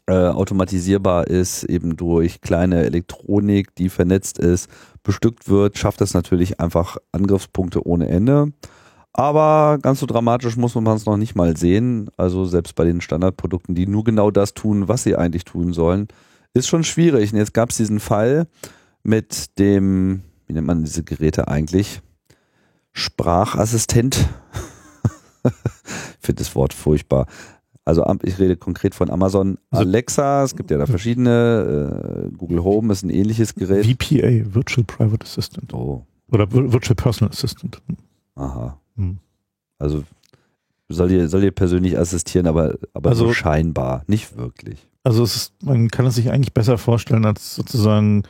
äh, 0.08 0.14
automatisierbar 0.14 1.28
ist, 1.28 1.64
eben 1.64 1.96
durch 1.96 2.42
kleine 2.42 2.84
Elektronik, 2.84 3.74
die 3.76 3.90
vernetzt 3.90 4.38
ist, 4.38 4.70
bestückt 5.04 5.50
wird, 5.50 5.78
schafft 5.78 6.02
das 6.02 6.14
natürlich 6.14 6.60
einfach 6.60 6.98
Angriffspunkte 7.12 7.86
ohne 7.88 8.10
Ende. 8.10 8.52
Aber 9.14 9.78
ganz 9.82 10.00
so 10.00 10.06
dramatisch 10.08 10.58
muss 10.58 10.74
man 10.76 10.88
es 10.98 11.06
noch 11.06 11.18
nicht 11.18 11.36
mal 11.36 11.56
sehen. 11.56 12.10
Also 12.18 12.46
selbst 12.46 12.76
bei 12.76 12.84
den 12.84 13.00
Standardprodukten, 13.00 13.76
die 13.76 13.86
nur 13.86 14.04
genau 14.04 14.32
das 14.32 14.56
tun, 14.56 14.88
was 14.88 15.04
sie 15.04 15.16
eigentlich 15.16 15.46
tun 15.46 15.72
sollen, 15.72 16.08
ist 16.54 16.68
schon 16.68 16.84
schwierig. 16.84 17.32
Und 17.32 17.38
jetzt 17.38 17.54
gab 17.54 17.70
es 17.70 17.78
diesen 17.78 18.00
Fall 18.00 18.48
mit 19.04 19.60
dem, 19.60 20.24
wie 20.48 20.54
nennt 20.54 20.68
man 20.68 20.84
diese 20.84 21.04
Geräte 21.04 21.48
eigentlich? 21.48 22.02
Sprachassistent. 22.92 24.28
ich 25.46 25.52
finde 26.20 26.42
das 26.42 26.56
Wort 26.56 26.74
furchtbar. 26.74 27.28
Also 27.86 28.06
ich 28.24 28.40
rede 28.40 28.56
konkret 28.56 28.96
von 28.96 29.10
Amazon 29.10 29.58
also 29.70 29.86
Alexa, 29.86 30.44
es 30.44 30.56
gibt 30.56 30.72
ja 30.72 30.78
da 30.78 30.86
verschiedene, 30.86 32.30
äh, 32.32 32.36
Google 32.36 32.64
Home 32.64 32.94
ist 32.94 33.04
ein 33.04 33.10
ähnliches 33.10 33.56
Gerät. 33.56 33.86
VPA, 33.86 34.54
Virtual 34.54 34.86
Private 34.86 35.26
Assistant. 35.26 35.74
Oh. 35.74 36.06
Oder 36.32 36.50
Virtual 36.52 36.96
Personal 36.96 37.32
Assistant. 37.32 37.82
Aha. 38.36 38.80
Hm. 38.96 39.18
Also 39.80 40.04
soll 40.88 41.10
dir, 41.10 41.28
soll 41.28 41.42
dir 41.42 41.52
persönlich 41.52 41.98
assistieren, 41.98 42.48
aber, 42.48 42.76
aber 42.94 43.10
also, 43.10 43.28
so 43.28 43.34
scheinbar, 43.34 44.04
nicht 44.08 44.38
wirklich. 44.38 44.88
Also 45.04 45.24
es 45.24 45.36
ist, 45.36 45.64
man 45.64 45.90
kann 45.90 46.06
es 46.06 46.16
sich 46.16 46.32
eigentlich 46.32 46.54
besser 46.54 46.78
vorstellen 46.78 47.26
als 47.26 47.56
sozusagen, 47.56 48.24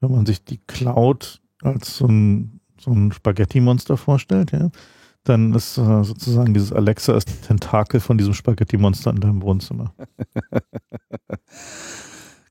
wenn 0.00 0.10
man 0.10 0.26
sich 0.26 0.44
die 0.44 0.60
Cloud 0.66 1.40
als 1.62 1.96
so 1.96 2.06
ein, 2.06 2.60
so 2.78 2.90
ein 2.90 3.12
Spaghetti-Monster 3.12 3.96
vorstellt, 3.96 4.52
ja 4.52 4.70
dann 5.30 5.54
ist 5.54 5.78
äh, 5.78 6.02
sozusagen 6.02 6.52
dieses 6.52 6.72
Alexa 6.72 7.16
ist 7.16 7.28
Tentakel 7.46 8.00
von 8.00 8.18
diesem 8.18 8.34
Spaghetti-Monster 8.34 9.10
in 9.10 9.20
deinem 9.20 9.42
Wohnzimmer. 9.42 9.94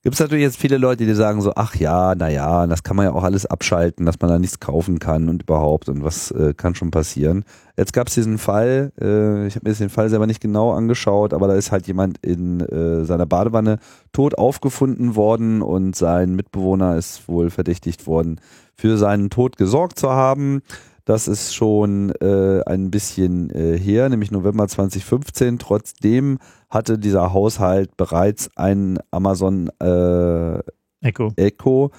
Gibt 0.02 0.14
es 0.14 0.22
natürlich 0.22 0.44
jetzt 0.44 0.58
viele 0.58 0.78
Leute, 0.78 1.06
die 1.06 1.14
sagen 1.14 1.42
so, 1.42 1.52
ach 1.58 1.76
ja, 1.76 2.16
naja, 2.16 2.66
das 2.68 2.84
kann 2.84 2.96
man 2.96 3.08
ja 3.08 3.12
auch 3.12 3.26
alles 3.26 3.46
abschalten, 3.46 4.06
dass 4.06 4.18
man 4.22 4.30
da 4.30 4.40
nichts 4.40 4.62
kaufen 4.62 4.98
kann 4.98 5.28
und 5.28 5.44
überhaupt 5.44 5.90
und 5.90 6.06
was 6.06 6.32
äh, 6.32 6.54
kann 6.54 6.74
schon 6.74 6.90
passieren. 6.90 7.44
Jetzt 7.78 7.92
gab 7.92 8.08
es 8.08 8.14
diesen 8.14 8.38
Fall, 8.38 8.94
äh, 9.02 9.46
ich 9.46 9.56
habe 9.56 9.66
mir 9.66 9.72
jetzt 9.72 9.82
den 9.82 9.90
Fall 9.90 10.10
selber 10.10 10.26
nicht 10.26 10.40
genau 10.40 10.72
angeschaut, 10.72 11.34
aber 11.34 11.50
da 11.50 11.56
ist 11.56 11.74
halt 11.74 11.86
jemand 11.86 12.18
in 12.20 12.62
äh, 12.62 13.04
seiner 13.04 13.26
Badewanne 13.26 13.80
tot 14.14 14.38
aufgefunden 14.38 15.18
worden 15.18 15.62
und 15.62 15.98
sein 15.98 16.34
Mitbewohner 16.34 16.96
ist 16.96 17.28
wohl 17.28 17.50
verdächtigt 17.50 18.08
worden, 18.08 18.40
für 18.76 18.98
seinen 18.98 19.30
Tod 19.30 19.58
gesorgt 19.58 20.00
zu 20.00 20.12
haben. 20.12 20.62
Das 21.10 21.28
ist 21.28 21.56
schon 21.56 22.12
äh, 22.22 22.62
ein 22.68 22.92
bisschen 22.92 23.50
äh, 23.50 23.80
her, 23.80 24.10
nämlich 24.10 24.30
November 24.30 24.68
2015. 24.68 25.58
Trotzdem 25.58 26.38
hatte 26.70 27.00
dieser 27.00 27.34
Haushalt 27.34 27.98
bereits 27.98 28.52
ein 28.56 29.00
Amazon 29.10 29.72
äh, 29.82 30.60
Echo, 31.02 31.34
Echo 31.36 31.90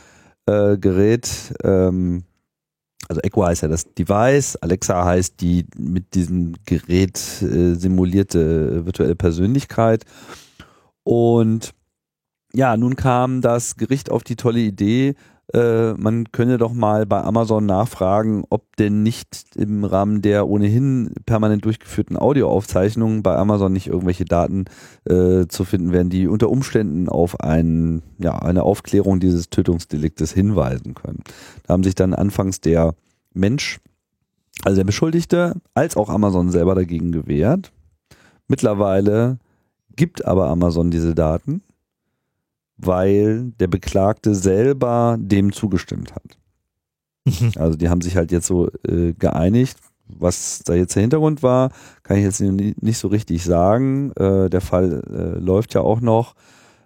äh, 0.47 0.79
Gerät. 0.79 1.29
Ähm, 1.65 2.23
also 3.09 3.21
Echo 3.23 3.45
heißt 3.45 3.63
ja 3.63 3.69
das 3.69 3.93
Device, 3.95 4.55
Alexa 4.55 5.05
heißt 5.05 5.41
die 5.41 5.67
mit 5.77 6.15
diesem 6.15 6.55
Gerät 6.65 7.19
äh, 7.43 7.75
simulierte 7.75 8.87
virtuelle 8.87 9.17
Persönlichkeit. 9.17 10.05
Und 11.03 11.75
ja, 12.55 12.77
nun 12.77 12.95
kam 12.95 13.41
das 13.41 13.75
Gericht 13.77 14.09
auf 14.09 14.23
die 14.23 14.37
tolle 14.37 14.61
Idee, 14.61 15.17
äh, 15.53 15.95
man 15.95 16.31
könne 16.31 16.59
doch 16.59 16.73
mal 16.73 17.07
bei 17.07 17.23
Amazon 17.23 17.67
nachfragen, 17.67 18.45
ob 18.51 18.77
denn 18.77 19.03
nicht 19.03 19.57
im 19.57 19.85
Rahmen 19.85 20.23
der 20.23 20.49
ohnehin 20.49 21.13
permanent 21.27 21.65
durchgeführten 21.65 22.17
Audioaufzeichnungen 22.17 23.23
bei 23.23 23.35
Amazon 23.37 23.73
nicht 23.73 23.89
irgendwelche 23.89 24.25
Daten 24.25 24.67
äh, 25.09 25.47
zu 25.49 25.65
finden 25.65 25.93
wären, 25.93 26.09
die 26.09 26.29
unter 26.29 26.51
Umständen 26.51 27.09
auf 27.09 27.41
ein, 27.41 28.03
ja, 28.19 28.39
eine 28.39 28.63
Aufklärung 28.63 29.19
dieses 29.19 29.51
Tötungsdeliktes 29.51 30.33
hinweisen 30.33 30.95
können. 30.95 31.25
Da 31.67 31.75
haben 31.75 31.85
sich 31.85 31.95
dann 31.95 32.15
anfangs 32.15 32.61
der 32.61 32.95
Mensch, 33.33 33.81
also 34.65 34.77
der 34.77 34.85
Beschuldigte, 34.85 35.57
als 35.75 35.97
auch 35.97 36.11
Amazon 36.11 36.51
selber 36.51 36.75
dagegen 36.75 37.11
gewehrt. 37.11 37.73
Mittlerweile 38.47 39.39
gibt 39.97 40.25
aber 40.25 40.49
Amazon 40.49 40.91
diese 40.91 41.15
Daten 41.15 41.63
weil 42.87 43.53
der 43.61 43.69
Beklagte 43.69 44.35
selber 44.35 45.17
dem 45.19 45.53
zugestimmt 45.53 46.15
hat. 46.15 46.39
Mhm. 47.25 47.53
Also 47.57 47.77
die 47.77 47.89
haben 47.89 48.01
sich 48.01 48.17
halt 48.17 48.33
jetzt 48.33 48.47
so 48.47 48.69
äh, 48.87 49.13
geeinigt. 49.13 49.79
Was 50.13 50.63
da 50.65 50.75
jetzt 50.75 50.97
der 50.97 51.03
Hintergrund 51.03 51.43
war, 51.45 51.71
kann 52.03 52.17
ich 52.17 52.25
jetzt 52.25 52.41
nicht 52.41 52.99
so 52.99 53.09
richtig 53.09 53.45
sagen. 53.45 54.11
Äh, 54.17 54.51
der 54.51 54.61
Fall 54.61 55.03
äh, 55.09 55.39
läuft 55.39 55.75
ja 55.75 55.83
auch 55.83 56.01
noch. 56.01 56.35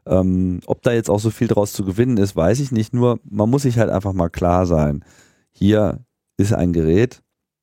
Ähm, 0.06 0.60
ob 0.66 0.82
da 0.82 0.92
jetzt 0.92 1.08
auch 1.08 1.20
so 1.20 1.30
viel 1.30 1.48
draus 1.48 1.72
zu 1.72 1.84
gewinnen 1.84 2.18
ist, 2.18 2.36
weiß 2.36 2.60
ich 2.60 2.70
nicht. 2.70 2.92
Nur 2.92 3.20
man 3.24 3.48
muss 3.48 3.62
sich 3.62 3.78
halt 3.78 3.88
einfach 3.88 4.12
mal 4.12 4.28
klar 4.28 4.66
sein. 4.66 5.04
Hier 5.52 6.00
ist 6.36 6.52
ein 6.52 6.74
Gerät, 6.74 7.22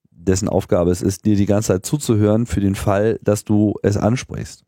dessen 0.10 0.50
Aufgabe 0.50 0.92
es 0.92 1.02
ist, 1.02 1.26
dir 1.26 1.36
die 1.36 1.46
ganze 1.46 1.74
Zeit 1.74 1.86
zuzuhören 1.86 2.48
für 2.48 2.62
den 2.62 2.76
Fall, 2.76 3.20
dass 3.22 3.44
du 3.44 3.76
es 3.84 3.98
ansprichst. 3.98 4.64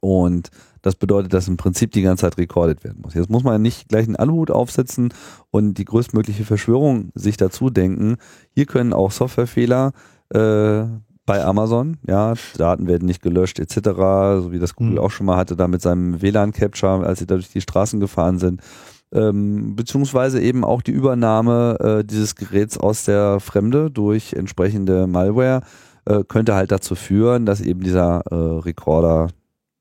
Und 0.00 0.50
das 0.82 0.96
bedeutet, 0.96 1.32
dass 1.32 1.48
im 1.48 1.56
Prinzip 1.56 1.92
die 1.92 2.02
ganze 2.02 2.22
Zeit 2.22 2.38
recorded 2.38 2.84
werden 2.84 3.00
muss. 3.02 3.14
Jetzt 3.14 3.30
muss 3.30 3.44
man 3.44 3.62
nicht 3.62 3.88
gleich 3.88 4.06
einen 4.06 4.16
Aluhut 4.16 4.50
aufsetzen 4.50 5.14
und 5.50 5.74
die 5.74 5.84
größtmögliche 5.84 6.44
Verschwörung 6.44 7.10
sich 7.14 7.36
dazu 7.36 7.70
denken. 7.70 8.16
Hier 8.50 8.66
können 8.66 8.92
auch 8.92 9.12
Softwarefehler 9.12 9.92
äh, 10.30 10.84
bei 11.24 11.44
Amazon, 11.44 11.98
ja, 12.06 12.34
Daten 12.58 12.88
werden 12.88 13.06
nicht 13.06 13.22
gelöscht 13.22 13.60
etc., 13.60 13.76
so 14.42 14.48
wie 14.50 14.58
das 14.58 14.74
Google 14.74 14.94
mhm. 14.94 14.98
auch 14.98 15.10
schon 15.10 15.26
mal 15.26 15.36
hatte, 15.36 15.54
da 15.54 15.68
mit 15.68 15.80
seinem 15.80 16.20
WLAN-Capture, 16.20 17.06
als 17.06 17.20
sie 17.20 17.26
da 17.26 17.36
durch 17.36 17.50
die 17.50 17.60
Straßen 17.60 18.00
gefahren 18.00 18.38
sind, 18.38 18.60
ähm, 19.12 19.76
beziehungsweise 19.76 20.40
eben 20.40 20.64
auch 20.64 20.82
die 20.82 20.90
Übernahme 20.90 21.78
äh, 22.00 22.04
dieses 22.04 22.34
Geräts 22.34 22.76
aus 22.76 23.04
der 23.04 23.38
Fremde 23.38 23.90
durch 23.90 24.32
entsprechende 24.32 25.06
Malware 25.06 25.62
äh, 26.06 26.24
könnte 26.24 26.54
halt 26.54 26.72
dazu 26.72 26.94
führen, 26.94 27.46
dass 27.46 27.60
eben 27.60 27.80
dieser 27.80 28.22
äh, 28.30 28.34
Recorder 28.34 29.28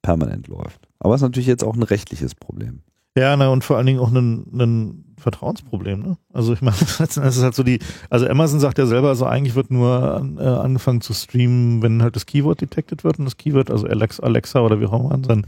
permanent 0.04 0.48
läuft. 0.48 0.91
Aber 1.02 1.16
es 1.16 1.22
ist 1.22 1.24
natürlich 1.26 1.48
jetzt 1.48 1.64
auch 1.64 1.76
ein 1.76 1.84
rechtliches 1.84 2.36
Problem. 2.36 2.82
Ja, 3.18 3.36
na, 3.36 3.50
und 3.50 3.64
vor 3.64 3.76
allen 3.76 3.88
Dingen 3.88 4.00
auch 4.00 4.12
ein, 4.12 4.46
ein 4.54 5.16
Vertrauensproblem, 5.18 6.00
ne? 6.00 6.18
Also 6.32 6.54
ich 6.54 6.62
meine, 6.62 6.78
es 7.00 7.18
ist 7.18 7.44
halt 7.44 7.56
so 7.56 7.64
die, 7.64 7.80
also 8.10 8.28
Amazon 8.28 8.60
sagt 8.60 8.78
ja 8.78 8.86
selber, 8.86 9.10
also 9.10 9.26
eigentlich 9.26 9.56
wird 9.56 9.72
nur 9.72 10.16
an, 10.16 10.38
äh, 10.38 10.44
angefangen 10.44 11.02
zu 11.02 11.14
streamen, 11.14 11.82
wenn 11.82 12.04
halt 12.04 12.16
das 12.16 12.28
Keyword 12.28 12.62
detected 12.62 13.04
wird 13.04 13.20
und 13.20 13.26
das 13.26 13.36
Keyword, 13.38 13.72
also 13.72 13.88
Alexa, 13.88 14.24
Alexa 14.24 14.62
oder 14.62 14.80
wie 14.80 14.86
auch 14.86 14.94
immer 14.94 15.20
seinen 15.26 15.48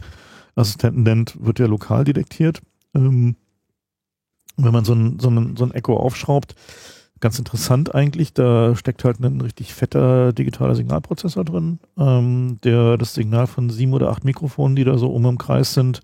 Assistenten 0.55 1.03
nennt, 1.03 1.37
wird 1.39 1.59
ja 1.59 1.67
lokal 1.67 2.03
detektiert. 2.03 2.61
Ähm, 2.95 3.35
wenn 4.57 4.73
man 4.73 4.85
so 4.85 4.93
ein, 4.93 5.19
so 5.19 5.29
ein, 5.29 5.55
so 5.55 5.65
ein 5.65 5.71
Echo 5.71 5.95
aufschraubt, 5.95 6.55
ganz 7.23 7.39
interessant 7.39 7.95
eigentlich. 7.95 8.33
Da 8.33 8.75
steckt 8.75 9.03
halt 9.05 9.19
ein 9.21 9.39
richtig 9.39 9.73
fetter 9.73 10.33
digitaler 10.33 10.75
Signalprozessor 10.75 11.45
drin, 11.45 11.79
ähm, 11.97 12.59
der 12.63 12.97
das 12.97 13.13
Signal 13.13 13.47
von 13.47 13.69
sieben 13.69 13.93
oder 13.93 14.09
acht 14.09 14.25
Mikrofonen, 14.25 14.75
die 14.75 14.83
da 14.83 14.97
so 14.97 15.09
um 15.09 15.25
im 15.25 15.37
Kreis 15.37 15.73
sind, 15.73 16.01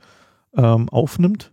ähm, 0.56 0.88
aufnimmt 0.88 1.52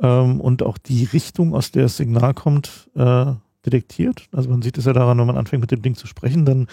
ähm, 0.00 0.40
und 0.40 0.62
auch 0.62 0.78
die 0.78 1.04
Richtung, 1.04 1.54
aus 1.54 1.72
der 1.72 1.82
das 1.82 1.96
Signal 1.96 2.34
kommt, 2.34 2.88
äh, 2.94 3.32
detektiert. 3.66 4.28
Also 4.30 4.48
man 4.48 4.62
sieht 4.62 4.78
es 4.78 4.84
ja 4.84 4.92
daran, 4.92 5.18
wenn 5.18 5.26
man 5.26 5.36
anfängt 5.36 5.60
mit 5.60 5.72
dem 5.72 5.82
Ding 5.82 5.96
zu 5.96 6.06
sprechen, 6.06 6.44
dann 6.44 6.68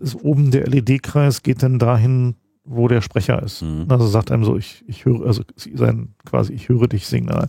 ist 0.00 0.22
oben 0.22 0.50
der 0.50 0.66
LED-Kreis 0.66 1.42
geht 1.42 1.62
dann 1.62 1.78
dahin, 1.78 2.36
wo 2.64 2.88
der 2.88 3.00
Sprecher 3.00 3.42
ist. 3.42 3.62
Mhm. 3.62 3.86
Also 3.88 4.06
sagt 4.06 4.30
einem 4.30 4.44
so, 4.44 4.58
ich, 4.58 4.84
ich 4.86 5.06
höre, 5.06 5.26
also 5.26 5.42
sein 5.56 6.14
quasi, 6.26 6.52
ich 6.52 6.68
höre 6.68 6.88
dich 6.88 7.06
Signal. 7.06 7.48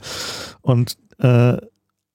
Und 0.61 0.97
äh, 1.17 1.57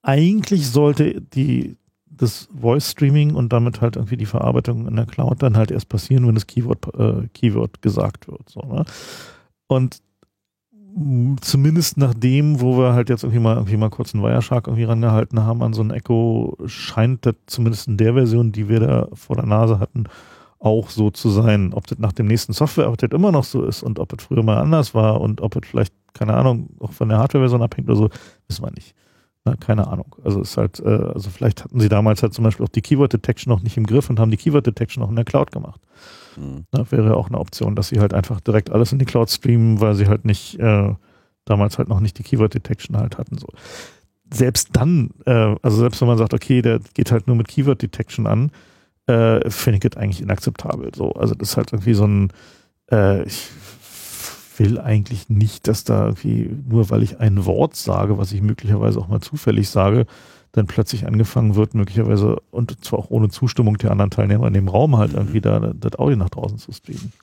eigentlich 0.01 0.67
sollte 0.67 1.21
die 1.21 1.77
das 2.21 2.47
Voice 2.59 2.91
Streaming 2.91 3.33
und 3.33 3.51
damit 3.51 3.81
halt 3.81 3.95
irgendwie 3.95 4.17
die 4.17 4.25
Verarbeitung 4.25 4.87
in 4.87 4.95
der 4.95 5.05
Cloud 5.05 5.41
dann 5.41 5.57
halt 5.57 5.71
erst 5.71 5.89
passieren, 5.89 6.27
wenn 6.27 6.35
das 6.35 6.47
Keyword, 6.47 6.93
äh, 6.95 7.27
Keyword 7.33 7.81
gesagt 7.81 8.27
wird. 8.27 8.49
So, 8.49 8.61
ne? 8.61 8.85
Und 9.67 10.01
zumindest 11.41 11.97
nach 11.97 12.13
dem, 12.13 12.59
wo 12.59 12.77
wir 12.77 12.93
halt 12.93 13.09
jetzt 13.09 13.23
irgendwie 13.23 13.41
mal 13.41 13.55
irgendwie 13.55 13.77
mal 13.77 13.89
kurz 13.89 14.13
einen 14.13 14.23
Wireshark 14.23 14.67
irgendwie 14.67 14.83
rangehalten 14.83 15.41
haben 15.43 15.63
an 15.63 15.73
so 15.73 15.81
ein 15.81 15.91
Echo, 15.91 16.57
scheint 16.65 17.25
das 17.25 17.35
zumindest 17.45 17.87
in 17.87 17.97
der 17.97 18.13
Version, 18.13 18.51
die 18.51 18.67
wir 18.67 18.79
da 18.79 19.07
vor 19.13 19.35
der 19.37 19.45
Nase 19.45 19.79
hatten, 19.79 20.05
auch 20.59 20.89
so 20.89 21.09
zu 21.09 21.29
sein. 21.29 21.73
Ob 21.73 21.87
das 21.87 21.97
nach 21.99 22.11
dem 22.11 22.27
nächsten 22.27 22.53
Software-Update 22.53 23.13
immer 23.13 23.31
noch 23.31 23.45
so 23.45 23.63
ist 23.63 23.83
und 23.83 23.99
ob 23.99 24.13
es 24.13 24.25
früher 24.25 24.43
mal 24.43 24.57
anders 24.57 24.93
war 24.93 25.21
und 25.21 25.41
ob 25.41 25.55
es 25.55 25.67
vielleicht, 25.67 25.93
keine 26.13 26.33
Ahnung, 26.33 26.69
auch 26.79 26.91
von 26.91 27.09
der 27.09 27.19
Hardware-Version 27.19 27.61
abhängt 27.61 27.89
oder 27.89 27.97
so, 27.97 28.09
wissen 28.47 28.63
wir 28.63 28.71
nicht. 28.71 28.93
Na, 29.43 29.55
keine 29.55 29.87
Ahnung. 29.87 30.15
Also 30.23 30.41
ist 30.41 30.57
halt, 30.57 30.79
äh, 30.79 30.87
also 30.87 31.29
vielleicht 31.31 31.63
hatten 31.63 31.79
sie 31.79 31.89
damals 31.89 32.21
halt 32.21 32.33
zum 32.33 32.43
Beispiel 32.43 32.65
auch 32.65 32.69
die 32.69 32.81
Keyword 32.81 33.13
Detection 33.13 33.51
noch 33.51 33.63
nicht 33.63 33.75
im 33.75 33.87
Griff 33.87 34.09
und 34.09 34.19
haben 34.19 34.29
die 34.29 34.37
Keyword 34.37 34.67
Detection 34.67 35.01
auch 35.03 35.09
in 35.09 35.15
der 35.15 35.25
Cloud 35.25 35.51
gemacht. 35.51 35.81
Mhm. 36.37 36.65
Da 36.71 36.89
wäre 36.91 37.17
auch 37.17 37.27
eine 37.27 37.39
Option, 37.39 37.75
dass 37.75 37.89
sie 37.89 37.99
halt 37.99 38.13
einfach 38.13 38.39
direkt 38.39 38.69
alles 38.69 38.91
in 38.91 38.99
die 38.99 39.05
Cloud 39.05 39.31
streamen, 39.31 39.81
weil 39.81 39.95
sie 39.95 40.07
halt 40.07 40.25
nicht 40.25 40.59
äh, 40.59 40.93
damals 41.45 41.79
halt 41.79 41.89
noch 41.89 42.01
nicht 42.01 42.19
die 42.19 42.23
Keyword 42.23 42.53
Detection 42.53 42.97
halt 42.97 43.17
hatten. 43.17 43.37
So. 43.37 43.47
Selbst 44.31 44.69
dann, 44.73 45.09
äh, 45.25 45.55
also 45.61 45.77
selbst 45.77 45.99
wenn 46.01 46.07
man 46.07 46.19
sagt, 46.19 46.35
okay, 46.35 46.61
der 46.61 46.79
geht 46.93 47.11
halt 47.11 47.25
nur 47.25 47.35
mit 47.35 47.47
Keyword 47.47 47.81
Detection 47.81 48.27
an, 48.27 48.51
äh, 49.07 49.49
finde 49.49 49.77
ich 49.77 49.89
das 49.89 49.99
eigentlich 49.99 50.21
inakzeptabel. 50.21 50.91
So, 50.95 51.13
also 51.13 51.33
das 51.33 51.49
ist 51.49 51.57
halt 51.57 51.73
irgendwie 51.73 51.95
so 51.95 52.05
ein, 52.05 52.31
äh, 52.91 53.23
ich 53.23 53.49
will 54.57 54.79
eigentlich 54.79 55.29
nicht, 55.29 55.67
dass 55.67 55.83
da 55.83 56.05
irgendwie, 56.05 56.49
nur 56.67 56.89
weil 56.89 57.03
ich 57.03 57.19
ein 57.19 57.45
Wort 57.45 57.75
sage, 57.75 58.17
was 58.17 58.31
ich 58.31 58.41
möglicherweise 58.41 58.99
auch 58.99 59.07
mal 59.07 59.21
zufällig 59.21 59.69
sage, 59.69 60.05
dann 60.51 60.67
plötzlich 60.67 61.05
angefangen 61.05 61.55
wird, 61.55 61.73
möglicherweise 61.73 62.37
und 62.51 62.83
zwar 62.83 62.99
auch 62.99 63.09
ohne 63.09 63.29
Zustimmung 63.29 63.77
der 63.77 63.91
anderen 63.91 64.11
Teilnehmer 64.11 64.47
in 64.47 64.53
dem 64.53 64.67
Raum 64.67 64.97
halt 64.97 65.13
irgendwie 65.13 65.41
da 65.41 65.71
das 65.73 65.97
Audio 65.97 66.17
nach 66.17 66.29
draußen 66.29 66.57
zu 66.57 66.71
streamen. 66.71 67.13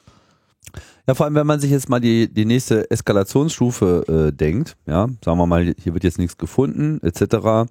Ja, 1.07 1.14
vor 1.14 1.24
allem, 1.24 1.35
wenn 1.35 1.47
man 1.47 1.61
sich 1.61 1.70
jetzt 1.70 1.89
mal 1.89 2.01
die, 2.01 2.33
die 2.33 2.45
nächste 2.45 2.91
Eskalationsstufe 2.91 4.29
äh, 4.29 4.33
denkt, 4.33 4.76
ja, 4.87 5.09
sagen 5.24 5.39
wir 5.39 5.47
mal, 5.47 5.74
hier 5.79 5.95
wird 5.95 6.05
jetzt 6.05 6.18
nichts 6.18 6.37
gefunden, 6.37 7.01
etc. 7.03 7.70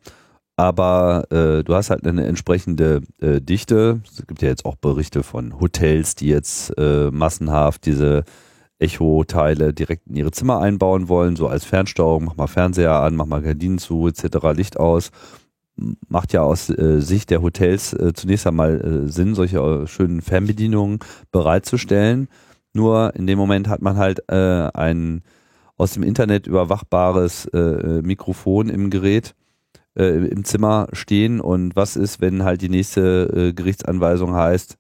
Aber 0.56 1.32
äh, 1.32 1.64
du 1.64 1.76
hast 1.76 1.92
halt 1.92 2.08
eine 2.08 2.26
entsprechende 2.26 3.04
äh, 3.22 3.40
Dichte. 3.40 4.02
Es 4.12 4.26
gibt 4.26 4.42
ja 4.42 4.50
jetzt 4.50 4.66
auch 4.66 4.76
Berichte 4.76 5.22
von 5.22 5.60
Hotels, 5.60 6.16
die 6.16 6.28
jetzt 6.28 6.76
äh, 6.80 7.12
massenhaft 7.12 7.86
diese 7.86 8.24
Echo-Teile 8.80 9.74
direkt 9.74 10.08
in 10.08 10.16
ihre 10.16 10.32
Zimmer 10.32 10.60
einbauen 10.60 11.10
wollen, 11.10 11.36
so 11.36 11.48
als 11.48 11.66
Fernsteuerung, 11.66 12.26
mach 12.26 12.36
mal 12.36 12.48
Fernseher 12.48 12.94
an, 12.94 13.16
mach 13.16 13.26
mal 13.26 13.42
Gardinen 13.42 13.80
zu, 13.80 14.08
etc., 14.08 14.38
Licht 14.54 14.80
aus. 14.80 15.12
Macht 16.08 16.34
ja 16.34 16.42
aus 16.42 16.70
äh, 16.70 17.02
Sicht 17.02 17.30
der 17.30 17.42
Hotels 17.42 17.94
äh, 17.94 18.14
zunächst 18.14 18.48
einmal 18.48 18.82
äh, 18.82 19.12
Sinn, 19.12 19.36
solche 19.36 19.60
äh, 19.60 19.88
schönen 19.88 20.22
Fernbedienungen 20.22 21.00
bereitzustellen. 21.32 22.30
Nur 22.74 23.16
in 23.16 23.28
dem 23.28 23.38
Moment 23.38 23.68
hat 23.68 23.82
man 23.82 23.98
halt 23.98 24.22
äh, 24.30 24.70
ein 24.74 25.22
aus 25.78 25.94
dem 25.94 26.02
Internet 26.02 26.48
überwachbares 26.48 27.46
äh, 27.46 28.02
Mikrofon 28.02 28.70
im 28.70 28.90
Gerät 28.90 29.36
im 29.94 30.44
Zimmer 30.44 30.90
stehen 30.94 31.42
und 31.42 31.76
was 31.76 31.96
ist, 31.96 32.22
wenn 32.22 32.44
halt 32.44 32.62
die 32.62 32.70
nächste 32.70 33.52
Gerichtsanweisung 33.56 34.36
heißt, 34.36 34.78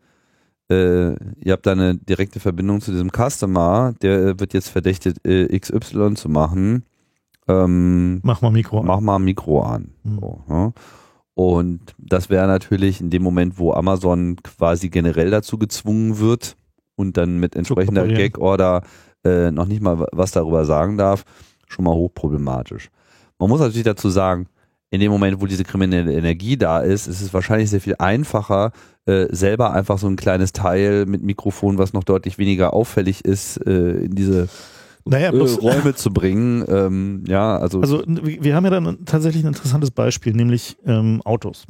äh, 0.69 1.11
ihr 1.39 1.53
habt 1.53 1.65
da 1.65 1.71
eine 1.71 1.95
direkte 1.95 2.39
Verbindung 2.39 2.81
zu 2.81 2.91
diesem 2.91 3.09
Customer, 3.11 3.93
der 4.01 4.39
wird 4.39 4.53
jetzt 4.53 4.69
verdächtigt, 4.69 5.25
äh, 5.25 5.57
XY 5.57 6.15
zu 6.15 6.29
machen. 6.29 6.83
Ähm, 7.47 8.19
mach 8.23 8.41
mal 8.41 8.51
Mikro 8.51 8.79
an. 8.79 8.85
Mach 8.85 8.99
mal 8.99 9.19
Mikro 9.19 9.61
an. 9.61 9.91
Mhm. 10.03 10.19
So, 10.19 10.43
ja. 10.49 10.73
Und 11.33 11.93
das 11.97 12.29
wäre 12.29 12.47
natürlich 12.47 12.99
in 12.99 13.11
dem 13.11 13.21
Moment, 13.21 13.59
wo 13.59 13.71
Amazon 13.71 14.37
quasi 14.37 14.89
generell 14.89 15.29
dazu 15.29 15.57
gezwungen 15.57 16.17
wird 16.19 16.57
und 16.95 17.15
dann 17.15 17.39
mit 17.39 17.55
entsprechender 17.55 18.07
Gag-Order 18.07 18.81
äh, 19.23 19.51
noch 19.51 19.67
nicht 19.67 19.81
mal 19.81 20.07
was 20.11 20.31
darüber 20.31 20.65
sagen 20.65 20.97
darf, 20.97 21.23
schon 21.67 21.85
mal 21.85 21.93
hochproblematisch. 21.93 22.89
Man 23.37 23.49
muss 23.49 23.59
natürlich 23.59 23.83
dazu 23.83 24.09
sagen, 24.09 24.47
in 24.89 24.99
dem 24.99 25.11
Moment, 25.11 25.41
wo 25.41 25.45
diese 25.45 25.63
kriminelle 25.63 26.13
Energie 26.13 26.57
da 26.57 26.79
ist, 26.79 27.07
ist 27.07 27.21
es 27.21 27.33
wahrscheinlich 27.33 27.69
sehr 27.69 27.81
viel 27.81 27.95
einfacher, 27.99 28.71
äh, 29.05 29.27
selber 29.29 29.73
einfach 29.73 29.97
so 29.97 30.07
ein 30.07 30.15
kleines 30.15 30.53
Teil 30.53 31.05
mit 31.05 31.23
Mikrofon, 31.23 31.77
was 31.77 31.93
noch 31.93 32.03
deutlich 32.03 32.37
weniger 32.37 32.73
auffällig 32.73 33.25
ist, 33.25 33.57
äh, 33.67 34.05
in 34.05 34.15
diese 34.15 34.47
naja, 35.05 35.31
äh, 35.31 35.37
Räume 35.37 35.95
zu 35.95 36.11
bringen. 36.11 36.65
Ähm, 36.67 37.23
ja, 37.27 37.57
also. 37.57 37.81
Also 37.81 38.03
wir 38.05 38.55
haben 38.55 38.65
ja 38.65 38.71
dann 38.71 39.05
tatsächlich 39.05 39.43
ein 39.43 39.49
interessantes 39.49 39.91
Beispiel, 39.91 40.33
nämlich 40.33 40.77
ähm, 40.85 41.21
Autos. 41.23 41.65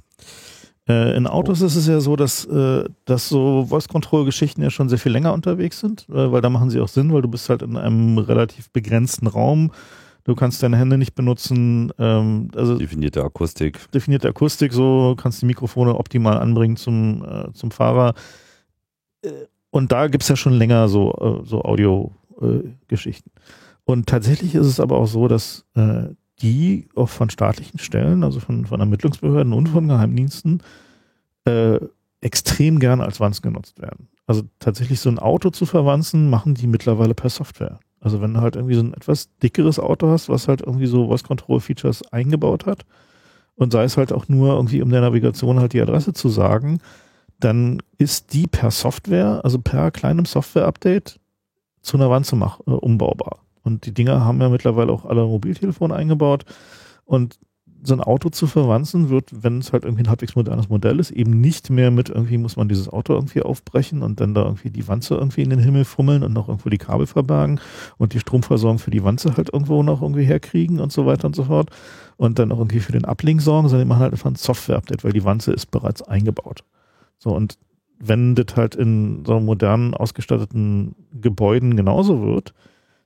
Äh, 0.87 1.17
in 1.17 1.27
Autos 1.27 1.61
oh. 1.61 1.65
ist 1.65 1.75
es 1.75 1.87
ja 1.87 1.99
so, 1.99 2.15
dass, 2.15 2.45
äh, 2.45 2.85
dass 3.05 3.29
so 3.29 3.65
Voice-Control-Geschichten 3.65 4.61
ja 4.61 4.69
schon 4.69 4.89
sehr 4.89 4.99
viel 4.99 5.11
länger 5.11 5.33
unterwegs 5.33 5.79
sind, 5.79 6.07
äh, 6.09 6.31
weil 6.31 6.41
da 6.41 6.49
machen 6.49 6.69
sie 6.69 6.79
auch 6.79 6.87
Sinn, 6.87 7.13
weil 7.13 7.21
du 7.21 7.27
bist 7.27 7.49
halt 7.49 7.61
in 7.61 7.77
einem 7.77 8.17
relativ 8.17 8.71
begrenzten 8.71 9.27
Raum 9.27 9.71
Du 10.27 10.35
kannst 10.35 10.61
deine 10.61 10.75
Hände 10.75 10.97
nicht 10.97 11.15
benutzen. 11.15 11.93
Ähm, 11.97 12.49
also 12.53 12.77
definierte 12.77 13.23
Akustik. 13.23 13.89
Definierte 13.93 14.27
Akustik, 14.27 14.73
so 14.73 15.15
kannst 15.17 15.41
die 15.41 15.45
Mikrofone 15.45 15.95
optimal 15.95 16.37
anbringen 16.37 16.75
zum, 16.75 17.23
äh, 17.23 17.53
zum 17.53 17.71
Äh, 19.21 19.29
und 19.69 19.91
da 19.93 20.07
gibt's 20.07 20.27
ja 20.27 20.35
schon 20.35 20.51
länger 20.51 20.89
so, 20.89 21.13
äh, 21.13 21.45
so 21.45 21.63
Audio-Geschichten. 21.63 23.31
Äh, 23.33 23.41
und 23.85 24.07
tatsächlich 24.07 24.53
ist 24.53 24.67
es 24.67 24.81
aber 24.81 24.97
auch 24.97 25.07
so, 25.07 25.29
dass 25.29 25.65
äh, 25.75 26.09
die 26.41 26.89
auch 26.93 27.07
von 27.07 27.29
staatlichen 27.29 27.79
Stellen, 27.79 28.25
also 28.25 28.41
von, 28.41 28.65
von 28.65 28.81
Ermittlungsbehörden 28.81 29.53
und 29.53 29.69
von 29.69 29.87
Geheimdiensten, 29.87 30.61
äh, 31.45 31.79
extrem 32.19 32.79
gerne 32.79 33.05
als 33.05 33.21
Wanzen 33.21 33.43
genutzt 33.43 33.81
werden. 33.81 34.09
Also 34.25 34.43
tatsächlich 34.59 34.99
so 34.99 35.09
ein 35.09 35.19
Auto 35.19 35.51
zu 35.51 35.65
verwanzen, 35.65 36.29
machen 36.29 36.53
die 36.53 36.67
mittlerweile 36.67 37.13
per 37.13 37.29
Software. 37.29 37.79
Also 38.07 38.21
wenn 38.21 38.33
du 38.33 38.39
halt 38.39 38.55
irgendwie 38.55 38.75
so 38.75 38.79
ein 38.83 38.93
etwas 38.93 39.35
dickeres 39.39 39.81
Auto 39.81 40.07
hast, 40.07 40.29
was 40.29 40.47
halt 40.47 40.61
irgendwie 40.61 40.85
so 40.85 41.07
Voice 41.07 41.25
Control 41.25 41.59
Features 41.59 42.09
eingebaut 42.13 42.65
hat 42.65 42.85
und 43.55 43.73
sei 43.73 43.83
es 43.83 43.97
halt 43.97 44.13
auch 44.13 44.29
nur 44.29 44.53
irgendwie 44.53 44.81
um 44.81 44.89
der 44.89 45.01
Navigation 45.01 45.59
halt 45.59 45.73
die 45.73 45.81
Adresse 45.81 46.13
zu 46.13 46.29
sagen, 46.29 46.79
dann 47.41 47.81
ist 47.97 48.31
die 48.31 48.47
per 48.47 48.71
Software, 48.71 49.41
also 49.43 49.59
per 49.59 49.91
kleinem 49.91 50.23
Software-Update 50.23 51.19
zu 51.81 51.97
einer 51.97 52.09
Wanze 52.09 52.37
mach, 52.37 52.61
äh, 52.61 52.71
umbaubar. 52.71 53.39
Und 53.61 53.85
die 53.85 53.93
Dinger 53.93 54.23
haben 54.23 54.39
ja 54.39 54.47
mittlerweile 54.47 54.93
auch 54.93 55.03
alle 55.03 55.25
Mobiltelefone 55.25 55.93
eingebaut 55.93 56.45
und 57.03 57.37
so 57.83 57.93
ein 57.93 58.01
Auto 58.01 58.29
zu 58.29 58.47
verwanzen 58.47 59.09
wird, 59.09 59.43
wenn 59.43 59.59
es 59.59 59.71
halt 59.71 59.83
irgendwie 59.83 60.03
ein 60.03 60.09
halbwegs 60.09 60.35
modernes 60.35 60.69
Modell 60.69 60.99
ist, 60.99 61.11
eben 61.11 61.39
nicht 61.39 61.69
mehr 61.69 61.91
mit 61.91 62.09
irgendwie 62.09 62.37
muss 62.37 62.55
man 62.55 62.67
dieses 62.67 62.89
Auto 62.89 63.13
irgendwie 63.13 63.41
aufbrechen 63.41 64.01
und 64.01 64.19
dann 64.19 64.33
da 64.33 64.43
irgendwie 64.43 64.69
die 64.69 64.87
Wanze 64.87 65.15
irgendwie 65.15 65.43
in 65.43 65.49
den 65.49 65.59
Himmel 65.59 65.85
fummeln 65.85 66.23
und 66.23 66.33
noch 66.33 66.47
irgendwo 66.47 66.69
die 66.69 66.77
Kabel 66.77 67.07
verbergen 67.07 67.59
und 67.97 68.13
die 68.13 68.19
Stromversorgung 68.19 68.79
für 68.79 68.91
die 68.91 69.03
Wanze 69.03 69.37
halt 69.37 69.53
irgendwo 69.53 69.83
noch 69.83 70.01
irgendwie 70.01 70.25
herkriegen 70.25 70.79
und 70.79 70.91
so 70.91 71.05
weiter 71.05 71.27
und 71.27 71.35
so 71.35 71.45
fort 71.45 71.69
und 72.17 72.39
dann 72.39 72.51
auch 72.51 72.59
irgendwie 72.59 72.79
für 72.79 72.93
den 72.93 73.05
Uplink 73.05 73.41
sorgen, 73.41 73.69
sondern 73.69 73.87
die 73.87 73.89
machen 73.89 74.01
halt 74.01 74.13
einfach 74.13 74.29
ein 74.29 74.35
Software-Update, 74.35 75.03
weil 75.03 75.13
die 75.13 75.23
Wanze 75.23 75.51
ist 75.51 75.71
bereits 75.71 76.01
eingebaut. 76.01 76.63
So 77.19 77.35
und 77.35 77.57
wenn 77.99 78.35
das 78.35 78.55
halt 78.55 78.75
in 78.75 79.23
so 79.25 79.39
modernen 79.39 79.93
ausgestatteten 79.93 80.95
Gebäuden 81.13 81.75
genauso 81.75 82.21
wird, 82.21 82.53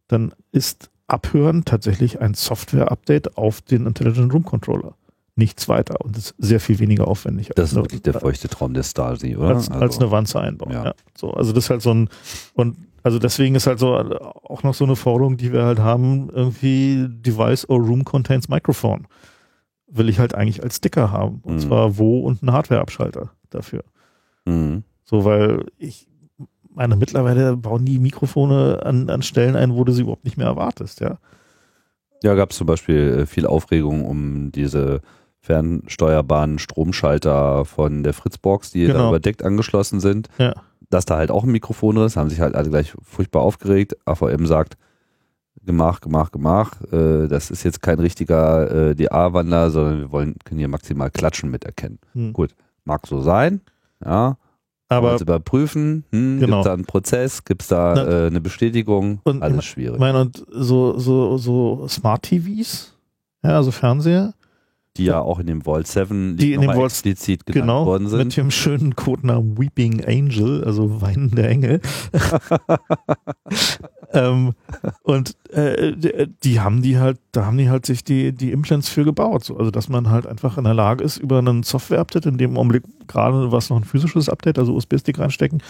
dann 0.07 0.34
ist 0.51 0.90
Abhören 1.12 1.66
tatsächlich 1.66 2.22
ein 2.22 2.34
Software-Update 2.34 3.38
auf 3.38 3.62
den 3.62 3.86
Intelligent 3.86 4.34
Room 4.34 4.43
Controller. 4.43 4.95
Nichts 5.36 5.70
weiter 5.70 6.01
und 6.01 6.18
ist 6.18 6.36
sehr 6.38 6.59
viel 6.59 6.80
weniger 6.80 7.07
aufwendig. 7.07 7.51
Das 7.55 7.72
ist 7.72 7.76
wirklich 7.76 8.01
der 8.01 8.14
feuchte 8.14 8.49
Traum 8.49 8.74
der 8.74 8.84
Stasi, 8.84 9.36
oder? 9.36 9.55
Als, 9.55 9.70
also, 9.70 9.82
als 9.82 9.99
eine 9.99 10.12
Wanze 10.12 10.41
einbauen. 10.41 10.72
Ja. 10.72 10.86
ja. 10.86 10.93
So, 11.16 11.32
also 11.32 11.53
das 11.53 11.66
ist 11.66 11.70
halt 11.70 11.82
so 11.82 11.93
ein 11.93 12.09
und 12.53 12.76
also 13.03 13.18
deswegen 13.18 13.55
ist 13.55 13.68
halt 13.68 13.80
so 13.80 13.95
auch 13.95 14.64
noch 14.64 14.74
so 14.74 14.84
eine 14.84 14.95
Forderung, 14.95 15.38
die 15.38 15.51
wir 15.51 15.64
halt 15.64 15.80
haben, 15.80 16.30
irgendwie 16.30 17.07
Device 17.09 17.68
or 17.70 17.80
Room 17.80 18.05
contains 18.05 18.47
Microphone. 18.49 19.07
Will 19.88 20.09
ich 20.09 20.20
halt 20.20 20.35
eigentlich 20.35 20.64
als 20.64 20.77
Sticker 20.77 21.11
haben. 21.11 21.40
Und 21.44 21.56
mhm. 21.56 21.60
zwar 21.60 21.98
wo 21.98 22.19
und 22.19 22.44
ein 22.44 22.52
Hardware-Abschalter 22.52 23.31
dafür. 23.49 23.84
Mhm. 24.45 24.84
So, 25.03 25.26
weil 25.26 25.65
ich, 25.77 26.07
meine, 26.73 26.95
mittlerweile 26.95 27.57
bauen 27.57 27.85
die 27.85 27.99
Mikrofone 27.99 28.81
an, 28.84 29.10
an 29.10 29.22
Stellen 29.22 29.56
ein, 29.56 29.73
wo 29.73 29.84
du 29.84 29.91
sie 29.91 30.02
überhaupt 30.02 30.26
nicht 30.26 30.38
mehr 30.38 30.48
erwartest, 30.48 30.99
ja. 30.99 31.18
Ja, 32.23 32.35
gab 32.35 32.52
es 32.52 32.57
zum 32.57 32.68
Beispiel 32.68 33.22
äh, 33.22 33.26
viel 33.26 33.48
Aufregung 33.48 34.06
um 34.06 34.52
diese 34.52 35.02
fernsteuerbaren 35.39 36.60
Stromschalter 36.60 37.65
von 37.65 38.03
der 38.03 38.14
Fritzbox, 38.14 38.72
die 38.72 38.85
genau. 38.85 38.99
da 38.99 39.10
überdeckt 39.10 39.43
angeschlossen 39.43 39.99
sind. 39.99 40.30
Ja. 40.38 40.53
Dass 40.89 41.06
da 41.06 41.18
halt 41.18 41.31
auch 41.31 41.43
ein 41.43 41.52
Mikrofon 41.52 41.98
ist, 41.98 42.15
haben 42.15 42.30
sich 42.30 42.41
halt 42.41 42.56
alle 42.56 42.69
gleich 42.69 42.93
furchtbar 43.02 43.41
aufgeregt. 43.41 43.95
AVM 44.06 44.45
sagt, 44.45 44.77
gemach, 45.65 46.02
gemach, 46.02 46.31
gemach. 46.31 46.80
Äh, 46.91 47.27
das 47.27 47.49
ist 47.49 47.64
jetzt 47.64 47.81
kein 47.81 47.99
richtiger 47.99 48.89
äh, 48.89 48.95
DA-Wandler, 48.95 49.72
sondern 49.72 49.99
wir 49.99 50.11
wollen, 50.11 50.35
können 50.45 50.60
hier 50.60 50.68
maximal 50.68 51.10
Klatschen 51.10 51.49
miterkennen. 51.49 51.99
Hm. 52.14 52.34
Gut, 52.34 52.53
mag 52.85 53.07
so 53.07 53.22
sein, 53.22 53.61
ja. 54.03 54.38
Aber 54.91 55.11
also 55.11 55.23
überprüfen, 55.23 56.03
hm, 56.11 56.39
genau. 56.39 56.57
gibt 56.57 56.59
es 56.59 56.63
da 56.65 56.73
einen 56.73 56.85
Prozess, 56.85 57.45
gibt 57.45 57.61
es 57.61 57.69
da 57.69 58.26
äh, 58.26 58.27
eine 58.27 58.41
Bestätigung, 58.41 59.22
und 59.23 59.41
alles 59.41 59.63
schwierig. 59.63 59.99
Meine, 59.99 60.19
und 60.19 60.45
so, 60.51 60.99
so, 60.99 61.38
so 61.38 61.88
Smart 61.88 62.23
TVs, 62.23 62.93
ja, 63.41 63.55
also 63.55 63.72
Fernseher, 63.72 64.34
die 64.97 65.05
ja 65.05 65.19
auch 65.19 65.39
in 65.39 65.47
dem 65.47 65.61
Vault 65.61 65.88
7 65.88 66.35
die 66.35 66.53
in 66.53 66.61
dem 66.61 66.72
Vault 66.72 66.91
explizit 66.91 67.45
genannt 67.45 67.61
genau, 67.61 67.85
worden 67.85 68.09
sind. 68.09 68.26
Mit 68.26 68.38
dem 68.38 68.51
schönen 68.51 68.95
Codenamen 68.95 69.57
Weeping 69.57 70.03
Angel, 70.05 70.63
also 70.65 71.01
weinender 71.01 71.47
Engel. 71.47 71.80
ähm, 74.13 74.53
und 75.03 75.35
äh, 75.51 76.27
die 76.43 76.59
haben 76.59 76.81
die 76.81 76.99
halt, 76.99 77.19
da 77.31 77.45
haben 77.45 77.57
die 77.57 77.69
halt 77.69 77.85
sich 77.85 78.03
die, 78.03 78.34
die 78.34 78.51
Implants 78.51 78.89
für 78.89 79.05
gebaut. 79.05 79.45
So. 79.45 79.57
Also 79.57 79.72
dass 79.72 79.88
man 79.88 80.09
halt 80.09 80.27
einfach 80.27 80.57
in 80.57 80.65
der 80.65 80.73
Lage 80.73 81.03
ist, 81.03 81.18
über 81.18 81.38
einen 81.38 81.63
Software-Update, 81.63 82.26
in 82.26 82.38
dem 82.38 82.57
Augenblick 82.57 82.84
gerade 83.07 83.51
was 83.51 83.69
noch 83.69 83.77
ein 83.77 83.85
physisches 83.85 84.27
Update, 84.27 84.59
also 84.59 84.76
USB-Stick 84.76 85.18
reinstecken, 85.18 85.63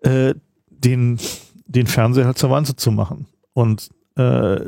äh, 0.00 0.34
den, 0.70 1.18
den 1.66 1.86
Fernseher 1.86 2.24
halt 2.24 2.38
zur 2.38 2.50
Wanze 2.50 2.76
zu 2.76 2.90
machen. 2.90 3.26
Und 3.52 3.90
äh, 4.16 4.64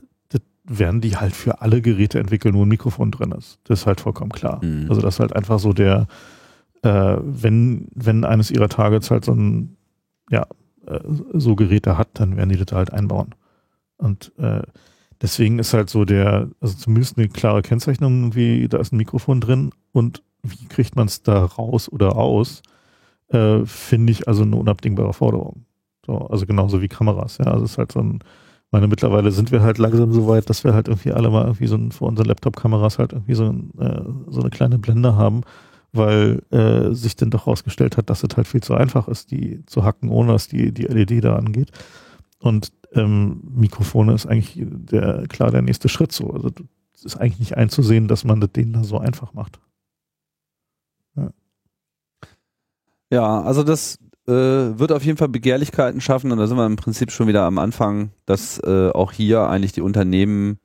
werden 0.68 1.00
die 1.00 1.16
halt 1.16 1.34
für 1.34 1.62
alle 1.62 1.80
Geräte 1.80 2.18
entwickeln, 2.18 2.54
wo 2.54 2.62
ein 2.62 2.68
Mikrofon 2.68 3.10
drin 3.10 3.32
ist. 3.32 3.58
Das 3.64 3.80
ist 3.80 3.86
halt 3.86 4.00
vollkommen 4.00 4.30
klar. 4.30 4.64
Mhm. 4.64 4.86
Also 4.88 5.00
das 5.00 5.14
ist 5.14 5.20
halt 5.20 5.34
einfach 5.34 5.58
so 5.58 5.72
der, 5.72 6.06
äh, 6.82 7.16
wenn, 7.20 7.88
wenn 7.94 8.24
eines 8.24 8.50
ihrer 8.50 8.68
Targets 8.68 9.10
halt 9.10 9.24
so 9.24 9.32
ein, 9.32 9.76
ja, 10.30 10.46
äh, 10.86 11.00
so 11.32 11.56
Geräte 11.56 11.98
hat, 11.98 12.08
dann 12.14 12.36
werden 12.36 12.50
die 12.50 12.62
das 12.62 12.76
halt 12.76 12.92
einbauen. 12.92 13.34
Und 13.96 14.32
äh, 14.38 14.62
deswegen 15.20 15.58
ist 15.58 15.74
halt 15.74 15.90
so 15.90 16.04
der, 16.04 16.48
also 16.60 16.76
zumindest 16.76 17.18
eine 17.18 17.28
klare 17.28 17.62
Kennzeichnung, 17.62 18.34
wie 18.34 18.68
da 18.68 18.78
ist 18.78 18.92
ein 18.92 18.98
Mikrofon 18.98 19.40
drin 19.40 19.70
und 19.92 20.22
wie 20.42 20.66
kriegt 20.66 20.96
man 20.96 21.06
es 21.06 21.22
da 21.22 21.44
raus 21.44 21.90
oder 21.90 22.16
aus, 22.16 22.62
äh, 23.28 23.64
finde 23.64 24.12
ich 24.12 24.28
also 24.28 24.42
eine 24.42 24.56
unabdingbare 24.56 25.12
Forderung. 25.12 25.64
So, 26.06 26.16
also 26.28 26.46
genauso 26.46 26.80
wie 26.80 26.88
Kameras, 26.88 27.38
ja. 27.38 27.46
Also 27.46 27.64
es 27.64 27.72
ist 27.72 27.78
halt 27.78 27.92
so 27.92 28.00
ein, 28.00 28.20
meine, 28.70 28.88
mittlerweile 28.88 29.30
sind 29.30 29.50
wir 29.50 29.62
halt 29.62 29.78
langsam 29.78 30.12
so 30.12 30.28
weit, 30.28 30.50
dass 30.50 30.64
wir 30.64 30.74
halt 30.74 30.88
irgendwie 30.88 31.12
alle 31.12 31.30
mal 31.30 31.44
irgendwie 31.44 31.66
so 31.66 31.76
ein, 31.76 31.92
vor 31.92 32.08
unseren 32.08 32.26
Laptop-Kameras 32.26 32.98
halt 32.98 33.12
irgendwie 33.12 33.34
so, 33.34 33.44
ein, 33.44 33.70
äh, 33.78 34.02
so 34.30 34.40
eine 34.40 34.50
kleine 34.50 34.78
Blende 34.78 35.16
haben, 35.16 35.42
weil 35.92 36.42
äh, 36.50 36.92
sich 36.94 37.16
dann 37.16 37.30
doch 37.30 37.46
herausgestellt 37.46 37.96
hat, 37.96 38.10
dass 38.10 38.22
es 38.22 38.36
halt 38.36 38.46
viel 38.46 38.62
zu 38.62 38.74
einfach 38.74 39.08
ist, 39.08 39.30
die 39.30 39.64
zu 39.66 39.84
hacken, 39.84 40.10
ohne 40.10 40.32
dass 40.32 40.48
die, 40.48 40.72
die 40.72 40.84
LED 40.84 41.24
da 41.24 41.36
angeht. 41.36 41.70
Und 42.40 42.72
ähm, 42.92 43.42
Mikrofone 43.54 44.12
ist 44.12 44.26
eigentlich 44.26 44.54
der, 44.58 45.26
klar 45.28 45.50
der 45.50 45.62
nächste 45.62 45.88
Schritt 45.88 46.12
so. 46.12 46.30
Also 46.30 46.50
es 46.94 47.04
ist 47.04 47.16
eigentlich 47.16 47.40
nicht 47.40 47.56
einzusehen, 47.56 48.08
dass 48.08 48.24
man 48.24 48.40
das 48.40 48.52
denen 48.52 48.72
da 48.72 48.84
so 48.84 48.98
einfach 48.98 49.32
macht. 49.32 49.60
Ja, 51.16 51.30
ja 53.10 53.42
also 53.42 53.62
das 53.62 53.98
äh, 54.28 54.78
wird 54.78 54.92
auf 54.92 55.04
jeden 55.04 55.16
Fall 55.16 55.28
Begehrlichkeiten 55.28 56.00
schaffen 56.00 56.30
und 56.30 56.38
da 56.38 56.46
sind 56.46 56.58
wir 56.58 56.66
im 56.66 56.76
Prinzip 56.76 57.10
schon 57.10 57.28
wieder 57.28 57.44
am 57.44 57.58
Anfang, 57.58 58.10
dass 58.26 58.58
äh, 58.62 58.90
auch 58.90 59.12
hier 59.12 59.48
eigentlich 59.48 59.72
die 59.72 59.80
Unternehmen 59.80 60.58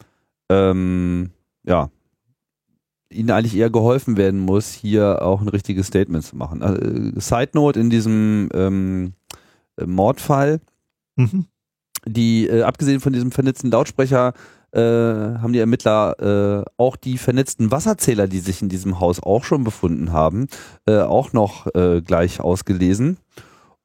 ähm, 0.49 1.31
ja 1.64 1.90
ihnen 3.10 3.31
eigentlich 3.31 3.56
eher 3.56 3.69
geholfen 3.69 4.18
werden 4.18 4.40
muss, 4.40 4.73
hier 4.73 5.22
auch 5.22 5.40
ein 5.40 5.48
richtiges 5.48 5.88
Statement 5.88 6.26
zu 6.26 6.35
machen. 6.35 6.61
Also, 6.61 6.81
Side 7.19 7.52
Note 7.53 7.80
in 7.80 7.90
diesem 7.90 8.49
ähm, 8.53 9.14
Mordfall, 9.85 10.60
mhm. 11.15 11.45
die 12.06 12.48
äh, 12.48 12.64
abgesehen 12.64 12.99
von 12.99 13.14
diesem 13.14 13.31
vernetzten 13.31 13.72
Lautsprecher 13.72 14.34
äh, 14.72 14.80
haben 14.80 15.53
die 15.53 15.60
Ermittler 15.60 16.64
äh, 16.65 16.72
auch 16.77 16.95
die 16.95 17.19
vernetzten 17.19 17.69
Wasserzähler, 17.72 18.27
die 18.27 18.40
sich 18.40 18.61
in 18.64 18.69
diesem 18.69 18.99
Haus 18.99 19.22
auch 19.22 19.44
schon 19.44 19.64
befunden 19.64 20.11
haben, 20.11 20.48
äh, 20.88 20.99
auch 20.99 21.31
noch 21.31 21.68
äh, 21.76 22.02
gleich 22.02 22.41
ausgelesen 22.41 23.18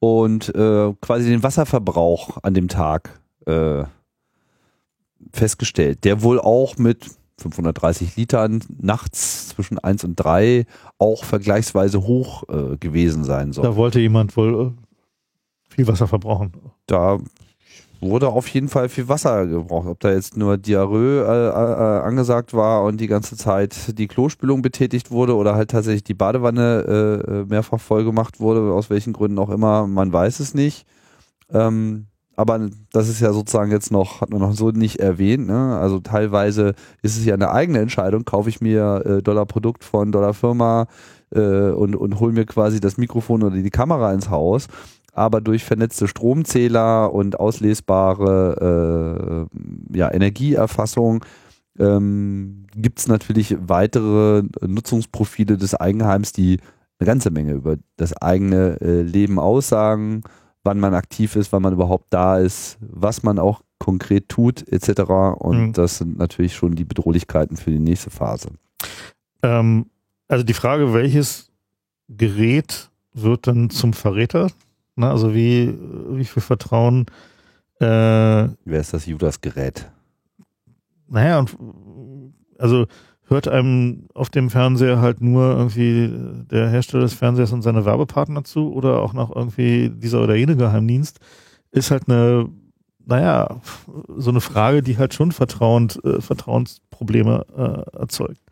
und 0.00 0.54
äh, 0.54 0.92
quasi 1.00 1.30
den 1.30 1.42
Wasserverbrauch 1.42 2.38
an 2.42 2.54
dem 2.54 2.68
Tag 2.68 3.20
äh, 3.46 3.84
festgestellt, 5.32 6.04
der 6.04 6.22
wohl 6.22 6.40
auch 6.40 6.76
mit 6.78 7.06
530 7.38 8.16
Litern 8.16 8.62
nachts 8.80 9.48
zwischen 9.48 9.78
1 9.78 10.04
und 10.04 10.16
3 10.16 10.66
auch 10.98 11.24
vergleichsweise 11.24 12.02
hoch 12.02 12.44
äh, 12.48 12.76
gewesen 12.76 13.24
sein 13.24 13.52
soll. 13.52 13.64
Da 13.64 13.76
wollte 13.76 14.00
jemand 14.00 14.36
wohl 14.36 14.66
äh, 14.66 15.72
viel 15.74 15.86
Wasser 15.86 16.08
verbrauchen. 16.08 16.52
Da 16.86 17.18
wurde 18.00 18.28
auf 18.28 18.48
jeden 18.48 18.68
Fall 18.68 18.88
viel 18.88 19.08
Wasser 19.08 19.46
gebraucht. 19.46 19.88
Ob 19.88 20.00
da 20.00 20.12
jetzt 20.12 20.36
nur 20.36 20.56
Diarrhoe 20.56 21.24
äh, 21.24 21.48
äh, 21.48 22.00
angesagt 22.02 22.54
war 22.54 22.84
und 22.84 23.00
die 23.00 23.06
ganze 23.06 23.36
Zeit 23.36 23.98
die 23.98 24.06
Klospülung 24.06 24.62
betätigt 24.62 25.10
wurde 25.10 25.34
oder 25.34 25.54
halt 25.54 25.70
tatsächlich 25.70 26.04
die 26.04 26.14
Badewanne 26.14 27.24
äh, 27.26 27.44
mehrfach 27.44 27.80
voll 27.80 28.04
gemacht 28.04 28.40
wurde, 28.40 28.72
aus 28.72 28.90
welchen 28.90 29.12
Gründen 29.12 29.38
auch 29.38 29.50
immer, 29.50 29.86
man 29.86 30.12
weiß 30.12 30.40
es 30.40 30.54
nicht. 30.54 30.86
Ähm, 31.50 32.06
aber 32.38 32.68
das 32.92 33.08
ist 33.08 33.18
ja 33.18 33.32
sozusagen 33.32 33.72
jetzt 33.72 33.90
noch, 33.90 34.20
hat 34.20 34.30
man 34.30 34.40
noch 34.40 34.52
so 34.52 34.70
nicht 34.70 35.00
erwähnt. 35.00 35.48
Ne? 35.48 35.76
Also 35.76 35.98
teilweise 35.98 36.74
ist 37.02 37.18
es 37.18 37.24
ja 37.24 37.34
eine 37.34 37.50
eigene 37.50 37.80
Entscheidung, 37.80 38.24
kaufe 38.24 38.48
ich 38.48 38.60
mir 38.60 39.02
äh, 39.04 39.22
Dollar-Produkt 39.22 39.82
von 39.82 40.12
Dollar-Firma 40.12 40.86
äh, 41.34 41.40
und, 41.40 41.96
und 41.96 42.20
hole 42.20 42.32
mir 42.32 42.46
quasi 42.46 42.78
das 42.78 42.96
Mikrofon 42.96 43.42
oder 43.42 43.56
die 43.56 43.70
Kamera 43.70 44.12
ins 44.12 44.30
Haus. 44.30 44.68
Aber 45.18 45.40
durch 45.40 45.64
vernetzte 45.64 46.08
Stromzähler 46.08 47.12
und 47.12 47.40
auslesbare 47.40 49.48
äh, 49.92 49.96
ja, 49.96 50.12
Energieerfassung 50.12 51.24
ähm, 51.78 52.66
gibt 52.74 53.00
es 53.00 53.08
natürlich 53.08 53.56
weitere 53.60 54.42
Nutzungsprofile 54.66 55.56
des 55.56 55.74
Eigenheims, 55.74 56.32
die 56.32 56.58
eine 56.98 57.06
ganze 57.06 57.30
Menge 57.30 57.52
über 57.52 57.76
das 57.96 58.16
eigene 58.16 58.80
äh, 58.80 59.02
Leben 59.02 59.38
aussagen 59.38 60.22
wann 60.68 60.80
man 60.80 60.92
aktiv 60.92 61.34
ist, 61.36 61.50
wann 61.52 61.62
man 61.62 61.72
überhaupt 61.72 62.08
da 62.10 62.38
ist, 62.38 62.76
was 62.80 63.22
man 63.22 63.38
auch 63.38 63.62
konkret 63.78 64.28
tut, 64.28 64.68
etc. 64.68 65.00
Und 65.38 65.68
mhm. 65.68 65.72
das 65.72 65.98
sind 65.98 66.18
natürlich 66.18 66.54
schon 66.54 66.74
die 66.74 66.84
Bedrohlichkeiten 66.84 67.56
für 67.56 67.70
die 67.70 67.78
nächste 67.78 68.10
Phase. 68.10 68.50
Ähm, 69.42 69.86
also 70.28 70.44
die 70.44 70.52
Frage, 70.52 70.92
welches 70.92 71.50
Gerät 72.08 72.90
wird 73.14 73.46
dann 73.46 73.70
zum 73.70 73.94
Verräter? 73.94 74.50
Na, 74.98 75.12
also 75.12 75.32
wie, 75.32 75.78
wie 76.10 76.24
viel 76.24 76.42
Vertrauen 76.42 77.06
äh, 77.80 77.84
Wer 77.84 78.80
ist 78.80 78.92
das 78.92 79.06
Judas-Gerät? 79.06 79.88
Naja, 81.06 81.38
und 81.38 81.56
also 82.58 82.86
hört 83.28 83.46
einem 83.46 84.08
auf 84.14 84.30
dem 84.30 84.50
Fernseher 84.50 85.00
halt 85.00 85.20
nur 85.20 85.56
irgendwie 85.56 86.10
der 86.50 86.68
Hersteller 86.68 87.04
des 87.04 87.14
Fernsehers 87.14 87.52
und 87.52 87.62
seine 87.62 87.84
Werbepartner 87.84 88.42
zu 88.42 88.72
oder 88.72 89.00
auch 89.00 89.12
noch 89.12 89.34
irgendwie 89.34 89.90
dieser 89.90 90.22
oder 90.22 90.34
jene 90.34 90.56
Geheimdienst, 90.56 91.20
ist 91.70 91.92
halt 91.92 92.08
eine, 92.08 92.48
naja, 93.06 93.60
so 94.16 94.30
eine 94.30 94.40
Frage, 94.40 94.82
die 94.82 94.98
halt 94.98 95.14
schon 95.14 95.30
Vertrauens, 95.30 95.96
äh, 96.02 96.20
Vertrauensprobleme 96.20 97.46
äh, 97.56 97.96
erzeugt. 97.98 98.42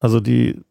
Also 0.00 0.20
die, 0.20 0.62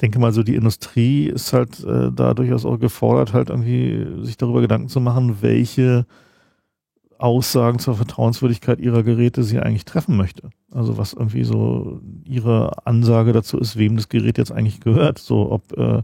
denke 0.00 0.18
mal 0.18 0.32
so, 0.32 0.42
die 0.42 0.54
Industrie 0.54 1.26
ist 1.26 1.52
halt 1.52 1.82
äh, 1.84 2.10
da 2.12 2.34
durchaus 2.34 2.64
auch 2.64 2.78
gefordert, 2.78 3.32
halt 3.32 3.50
irgendwie 3.50 4.24
sich 4.24 4.36
darüber 4.36 4.60
Gedanken 4.60 4.88
zu 4.88 5.00
machen, 5.00 5.38
welche 5.40 6.06
Aussagen 7.18 7.78
zur 7.78 7.94
Vertrauenswürdigkeit 7.94 8.78
ihrer 8.78 9.02
Geräte 9.02 9.42
sie 9.42 9.58
eigentlich 9.58 9.84
treffen 9.84 10.16
möchte. 10.16 10.50
Also 10.70 10.98
was 10.98 11.14
irgendwie 11.14 11.44
so 11.44 12.00
ihre 12.24 12.86
Ansage 12.86 13.32
dazu 13.32 13.58
ist, 13.58 13.76
wem 13.76 13.96
das 13.96 14.08
Gerät 14.08 14.38
jetzt 14.38 14.52
eigentlich 14.52 14.80
gehört. 14.80 15.18
So 15.18 15.50
ob 15.50 15.72
äh, 15.78 16.02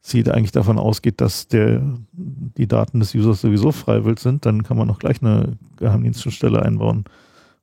sie 0.00 0.22
da 0.22 0.32
eigentlich 0.32 0.52
davon 0.52 0.78
ausgeht, 0.78 1.20
dass 1.20 1.48
der 1.48 1.82
die 2.12 2.68
Daten 2.68 3.00
des 3.00 3.14
Users 3.14 3.40
sowieso 3.40 3.72
freiwillig 3.72 4.20
sind, 4.20 4.44
dann 4.44 4.62
kann 4.62 4.76
man 4.76 4.86
noch 4.86 4.98
gleich 4.98 5.22
eine 5.22 5.56
Geheimdienststelle 5.76 6.62
einbauen. 6.62 7.04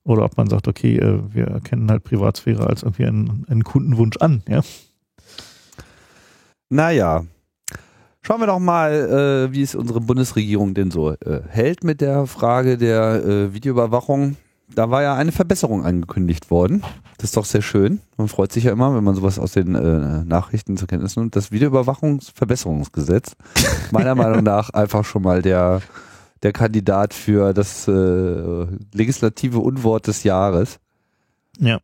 Oder 0.04 0.26
ob 0.26 0.36
man 0.38 0.50
sagt, 0.50 0.68
okay, 0.68 0.98
äh, 0.98 1.20
wir 1.32 1.48
erkennen 1.48 1.92
halt 1.92 2.04
Privatsphäre 2.04 2.66
als 2.66 2.82
irgendwie 2.82 3.06
einen, 3.06 3.46
einen 3.48 3.64
Kundenwunsch 3.64 4.18
an, 4.18 4.42
ja. 4.48 4.62
Naja, 6.72 7.26
Schauen 8.24 8.40
wir 8.40 8.48
doch 8.48 8.60
mal, 8.60 9.50
äh, 9.50 9.54
wie 9.54 9.64
es 9.64 9.74
unsere 9.74 10.00
Bundesregierung 10.00 10.76
denn 10.76 10.92
so 10.92 11.10
äh, 11.10 11.42
hält 11.50 11.84
mit 11.84 12.02
der 12.02 12.28
Frage 12.28 12.78
der 12.78 13.26
äh, 13.26 13.54
Videoüberwachung. 13.54 14.38
Da 14.74 14.92
war 14.92 15.02
ja 15.02 15.16
eine 15.16 15.32
Verbesserung 15.32 15.84
angekündigt 15.84 16.52
worden. 16.52 16.84
Das 17.18 17.32
ist 17.32 17.38
doch 17.38 17.46
sehr 17.46 17.64
schön. 17.64 18.00
Man 18.18 18.28
freut 18.28 18.52
sich 18.52 18.66
ja 18.66 18.72
immer, 18.74 18.96
wenn 18.96 19.04
man 19.04 19.16
sowas 19.16 19.40
aus 19.40 19.54
den 19.54 19.74
äh, 19.74 20.24
Nachrichten 20.24 20.78
zur 20.78 20.88
Kenntnis 20.88 21.16
nimmt. 21.16 21.36
Das 21.36 21.52
Videoüberwachungsverbesserungsgesetz, 21.52 23.36
meiner 23.90 24.14
Meinung 24.14 24.44
nach 24.44 24.70
einfach 24.74 25.04
schon 25.04 25.24
mal 25.24 25.42
der, 25.42 25.82
der 26.44 26.54
Kandidat 26.54 27.16
für 27.16 27.54
das 27.54 27.88
äh, 27.88 28.68
legislative 28.94 29.58
Unwort 29.58 30.06
des 30.06 30.24
Jahres. 30.24 30.80
Ja. 31.58 31.80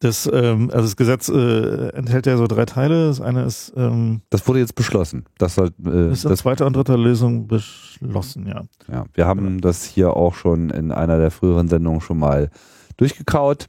Das, 0.00 0.30
ähm, 0.32 0.70
also 0.70 0.82
das 0.82 0.96
Gesetz 0.96 1.28
äh, 1.28 1.88
enthält 1.88 2.26
ja 2.26 2.36
so 2.36 2.46
drei 2.46 2.64
Teile. 2.66 3.08
Das 3.08 3.20
eine 3.20 3.44
ist. 3.44 3.72
Ähm, 3.76 4.22
das 4.30 4.46
wurde 4.46 4.60
jetzt 4.60 4.76
beschlossen. 4.76 5.24
Das 5.38 5.56
soll. 5.56 5.72
Äh, 5.84 6.12
ist 6.12 6.24
in 6.24 6.30
das 6.30 6.40
zweiter 6.40 6.66
und 6.66 6.76
dritter 6.76 6.96
Lesung 6.96 7.48
beschlossen, 7.48 8.46
ja. 8.46 8.62
Ja, 8.86 9.06
wir 9.14 9.26
haben 9.26 9.44
genau. 9.44 9.60
das 9.60 9.84
hier 9.84 10.14
auch 10.14 10.34
schon 10.34 10.70
in 10.70 10.92
einer 10.92 11.18
der 11.18 11.32
früheren 11.32 11.66
Sendungen 11.66 12.00
schon 12.00 12.18
mal 12.18 12.50
durchgekaut. 12.96 13.68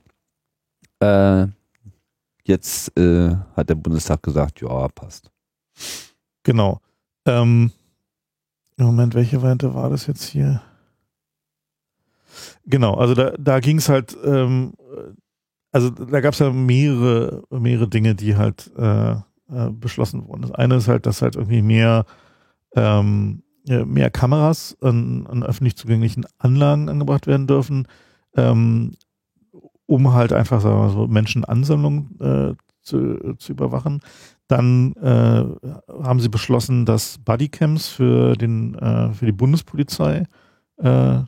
Äh, 0.99 1.47
jetzt 2.43 2.95
äh, 2.97 3.35
hat 3.56 3.69
der 3.69 3.76
Bundestag 3.76 4.22
gesagt, 4.22 4.61
ja, 4.61 4.88
passt. 4.89 5.31
Genau. 6.43 6.80
Ähm, 7.26 7.72
Moment, 8.77 9.15
welche 9.15 9.41
Variante 9.41 9.73
war 9.73 9.89
das 9.89 10.06
jetzt 10.07 10.26
hier? 10.26 10.61
Genau, 12.65 12.93
also 12.93 13.15
da, 13.15 13.31
da 13.38 13.60
ging 13.60 13.77
es 13.77 13.89
halt 13.89 14.15
ähm, 14.23 14.73
also 15.72 15.90
da 15.90 16.22
gab 16.22 16.34
es 16.34 16.40
ja 16.40 16.52
mehrere, 16.52 17.44
mehrere 17.50 17.88
Dinge, 17.88 18.16
die 18.16 18.36
halt 18.36 18.72
äh, 18.78 19.12
äh, 19.12 19.72
beschlossen 19.72 20.28
wurden. 20.28 20.41
Das 20.44 20.52
eine 20.52 20.76
ist 20.76 20.88
halt, 20.88 21.06
dass 21.06 21.22
halt 21.22 21.36
irgendwie 21.36 21.62
mehr, 21.62 22.06
ähm, 22.76 23.44
mehr 23.68 24.10
Kameras 24.10 24.78
an, 24.82 25.28
an 25.28 25.44
öffentlich 25.44 25.76
zugänglichen 25.76 26.26
Anlagen 26.38 26.90
angebracht 26.90 27.28
werden 27.28 27.46
dürfen, 27.46 27.88
ähm, 28.36 28.94
um 29.86 30.14
halt 30.14 30.34
einfach 30.34 30.62
sagen 30.62 30.80
wir 30.80 30.90
so 30.90 31.08
Menschenansammlungen 31.08 32.20
äh, 32.20 32.56
zu, 32.82 33.36
zu 33.38 33.52
überwachen. 33.52 34.02
Dann 34.48 34.94
äh, 34.94 35.46
haben 36.04 36.20
sie 36.20 36.30
beschlossen, 36.30 36.86
dass 36.86 37.20
Bodycams 37.20 37.88
für 37.88 38.36
den 38.36 38.76
äh, 38.76 39.14
für 39.14 39.26
die 39.26 39.32
Bundespolizei 39.32 40.26
äh, 40.78 41.20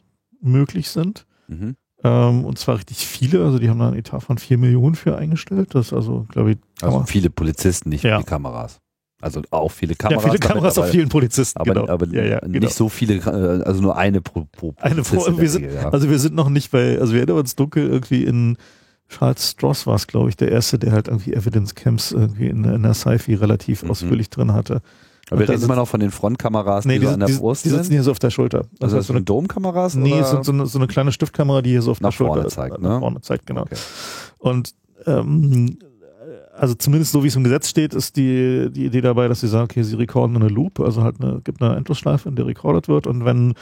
möglich 0.41 0.89
sind. 0.89 1.27
Mhm. 1.47 1.75
Ähm, 2.03 2.45
und 2.45 2.57
zwar 2.57 2.77
richtig 2.77 3.05
viele, 3.05 3.43
also 3.45 3.59
die 3.59 3.69
haben 3.69 3.79
da 3.79 3.87
einen 3.89 3.97
Etat 3.97 4.21
von 4.21 4.37
4 4.37 4.57
Millionen 4.57 4.95
für 4.95 5.15
eingestellt. 5.17 5.75
Das 5.75 5.87
ist 5.87 5.93
also, 5.93 6.25
glaube 6.29 6.51
ich, 6.53 6.57
Also 6.81 7.03
viele 7.05 7.29
Polizisten, 7.29 7.89
nicht 7.89 8.03
Ja. 8.03 8.17
viele 8.17 8.25
Kameras. 8.27 8.79
Also 9.21 9.41
auch 9.51 9.71
viele 9.71 9.91
ja, 9.93 9.97
Kameras. 9.97 10.23
viele 10.23 10.39
damit 10.39 10.41
Kameras 10.55 10.77
aber, 10.79 10.87
auf 10.87 10.91
vielen 10.91 11.09
Polizisten. 11.09 11.59
Aber, 11.59 11.73
genau. 11.75 11.87
aber 11.87 12.07
ja, 12.07 12.23
ja, 12.23 12.41
nicht 12.47 12.53
genau. 12.53 12.69
so 12.69 12.89
viele, 12.89 13.15
äh, 13.17 13.63
also 13.63 13.81
nur 13.81 13.95
eine 13.95 14.19
pro, 14.21 14.45
pro 14.51 14.73
Eine 14.77 15.03
pro- 15.03 15.37
wir 15.37 15.47
sind- 15.49 15.65
Regel, 15.65 15.75
ja. 15.75 15.89
Also 15.89 16.09
wir 16.09 16.17
sind 16.17 16.33
noch 16.33 16.49
nicht 16.49 16.71
bei, 16.71 16.99
also 16.99 17.13
wir 17.13 17.19
erinnern 17.19 17.37
uns 17.37 17.55
dunkel 17.55 17.87
irgendwie 17.87 18.23
in 18.23 18.57
Charles 19.09 19.51
Stross 19.51 19.85
war 19.85 19.95
es, 19.95 20.07
glaube 20.07 20.29
ich, 20.29 20.37
der 20.37 20.51
erste, 20.51 20.79
der 20.79 20.93
halt 20.93 21.07
irgendwie 21.09 21.33
Evidence 21.33 21.75
Camps 21.75 22.13
irgendwie 22.13 22.47
in, 22.47 22.63
in 22.63 22.81
der 22.81 22.93
Sci-Fi 22.95 23.35
relativ 23.35 23.83
Mhm. 23.83 23.91
ausführlich 23.91 24.29
drin 24.31 24.53
hatte. 24.53 24.81
Aber 25.29 25.39
wir 25.39 25.43
und 25.43 25.47
da 25.49 25.53
reden 25.53 25.63
immer 25.65 25.75
noch 25.75 25.87
von 25.87 25.99
den 25.99 26.11
Frontkameras, 26.11 26.85
Nee, 26.85 26.95
die, 26.95 26.99
die, 27.01 27.05
so 27.07 27.13
an 27.13 27.19
der 27.19 27.29
die, 27.29 27.35
Brust 27.35 27.63
die 27.65 27.69
sitzen 27.69 27.83
sind. 27.85 27.93
hier 27.93 28.03
so 28.03 28.11
auf 28.11 28.19
der 28.19 28.29
Schulter. 28.31 28.59
Also 28.59 28.71
Also 28.81 28.97
das 28.97 29.07
so 29.07 29.13
eine, 29.13 29.21
Domkameras? 29.21 29.95
nee, 29.95 30.13
oder? 30.13 30.25
sind 30.25 30.45
so 30.45 30.51
eine, 30.51 30.65
so 30.65 30.77
eine 30.79 30.87
kleine 30.87 31.11
Stiftkamera, 31.11 31.61
die 31.61 31.69
hier 31.71 31.81
so 31.81 31.91
auf 31.91 32.01
Nach 32.01 32.09
der 32.09 32.15
Schulter 32.17 32.33
vorne 32.33 32.47
zeigt, 32.49 32.81
nach 32.81 32.89
ne? 32.95 32.99
vorne 32.99 33.21
zeigt, 33.21 33.45
genau. 33.45 33.61
Okay. 33.61 33.75
Und 34.39 34.73
ähm, 35.05 35.77
also 36.53 36.75
zumindest 36.75 37.11
so 37.13 37.23
wie 37.23 37.27
es 37.27 37.35
im 37.35 37.43
Gesetz 37.43 37.69
steht, 37.69 37.93
ist 37.93 38.17
die, 38.17 38.69
die 38.71 38.85
Idee 38.85 39.01
dabei, 39.01 39.27
dass 39.27 39.39
sie 39.41 39.47
sagen, 39.47 39.65
okay, 39.65 39.83
sie 39.83 39.95
recorden 39.95 40.35
in 40.35 40.41
eine 40.43 40.51
Loop, 40.51 40.79
also 40.79 41.01
halt 41.03 41.21
eine, 41.21 41.41
gibt 41.43 41.61
eine 41.61 41.75
Endlosschleife, 41.75 42.29
in 42.29 42.35
der 42.35 42.45
recorded 42.45 42.87
wird 42.87 43.07
und 43.07 43.25
wenn 43.25 43.53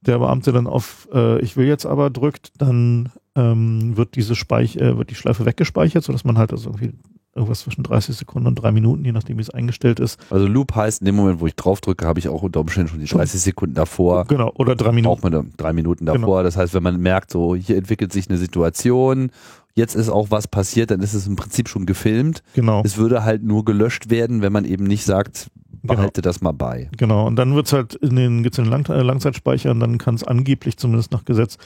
der 0.00 0.18
Beamte 0.18 0.50
dann 0.52 0.66
auf 0.66 1.06
äh, 1.12 1.38
Ich 1.42 1.56
will 1.58 1.66
jetzt 1.66 1.84
aber 1.84 2.08
drückt, 2.08 2.52
dann 2.56 3.10
ähm, 3.36 3.96
wird 3.96 4.16
diese 4.16 4.34
Speich 4.34 4.76
äh, 4.78 4.96
wird 4.96 5.10
die 5.10 5.14
Schleife 5.14 5.44
weggespeichert, 5.44 6.02
sodass 6.02 6.24
man 6.24 6.38
halt 6.38 6.52
also 6.52 6.70
irgendwie 6.70 6.94
irgendwas 7.34 7.60
zwischen 7.60 7.82
30 7.84 8.16
Sekunden 8.16 8.48
und 8.48 8.56
drei 8.56 8.72
Minuten, 8.72 9.04
je 9.04 9.12
nachdem 9.12 9.38
wie 9.38 9.42
es 9.42 9.50
eingestellt 9.50 10.00
ist. 10.00 10.18
Also 10.30 10.46
Loop 10.46 10.74
heißt, 10.74 11.00
in 11.00 11.04
dem 11.06 11.14
Moment, 11.16 11.40
wo 11.40 11.46
ich 11.46 11.54
drauf 11.54 11.80
drücke, 11.80 12.06
habe 12.06 12.18
ich 12.18 12.28
auch 12.28 12.42
unter 12.42 12.60
Umständen 12.60 12.88
schon 12.90 13.00
die 13.00 13.06
Schon. 13.06 13.18
30 13.18 13.40
Sekunden 13.40 13.74
davor. 13.74 14.24
Genau, 14.26 14.52
oder 14.56 14.74
drei 14.76 14.92
Minuten. 14.92 15.06
Auch 15.20 15.24
einem- 15.24 15.50
drei 15.56 15.72
Minuten 15.72 16.06
davor. 16.06 16.20
Genau. 16.20 16.42
Das 16.42 16.56
heißt, 16.56 16.74
wenn 16.74 16.82
man 16.82 17.00
merkt, 17.00 17.30
so 17.30 17.54
hier 17.54 17.76
entwickelt 17.76 18.12
sich 18.12 18.28
eine 18.28 18.38
Situation, 18.38 19.30
jetzt 19.76 19.94
ist 19.94 20.08
auch 20.08 20.30
was 20.30 20.48
passiert, 20.48 20.90
dann 20.90 21.00
ist 21.00 21.14
es 21.14 21.26
im 21.28 21.36
Prinzip 21.36 21.68
schon 21.68 21.86
gefilmt. 21.86 22.42
Genau. 22.54 22.82
Es 22.84 22.96
würde 22.98 23.22
halt 23.24 23.44
nur 23.44 23.64
gelöscht 23.64 24.10
werden, 24.10 24.42
wenn 24.42 24.52
man 24.52 24.64
eben 24.64 24.84
nicht 24.84 25.04
sagt, 25.04 25.50
Genau. 25.82 25.94
behalte 25.94 26.20
das 26.20 26.42
mal 26.42 26.52
bei. 26.52 26.90
Genau, 26.98 27.26
und 27.26 27.36
dann 27.36 27.54
wird's 27.54 27.72
halt 27.72 27.94
in 27.94 28.14
den, 28.16 28.42
gibt's 28.42 28.58
in 28.58 28.64
den 28.64 28.70
Lang 28.70 28.86
äh, 28.90 29.00
Langzeitspeicher 29.00 29.70
und 29.70 29.80
dann 29.80 29.96
kann 29.96 30.14
es 30.14 30.24
angeblich, 30.24 30.76
zumindest 30.76 31.10
nach 31.12 31.24
Gesetz, 31.24 31.56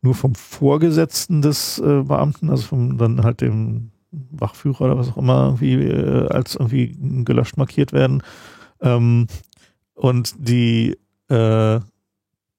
nur 0.00 0.14
vom 0.14 0.36
Vorgesetzten 0.36 1.42
des 1.42 1.78
äh, 1.80 2.02
Beamten, 2.04 2.50
also 2.50 2.62
vom 2.64 2.98
dann 2.98 3.24
halt 3.24 3.40
dem 3.40 3.90
Wachführer 4.30 4.82
oder 4.82 4.98
was 4.98 5.10
auch 5.10 5.16
immer, 5.16 5.56
irgendwie 5.60 5.74
äh, 5.74 6.28
als 6.28 6.54
irgendwie 6.54 6.96
gelöscht 7.24 7.56
markiert 7.56 7.92
werden. 7.92 8.22
Ähm, 8.80 9.26
und 9.94 10.34
die, 10.38 10.96
äh, 11.28 11.80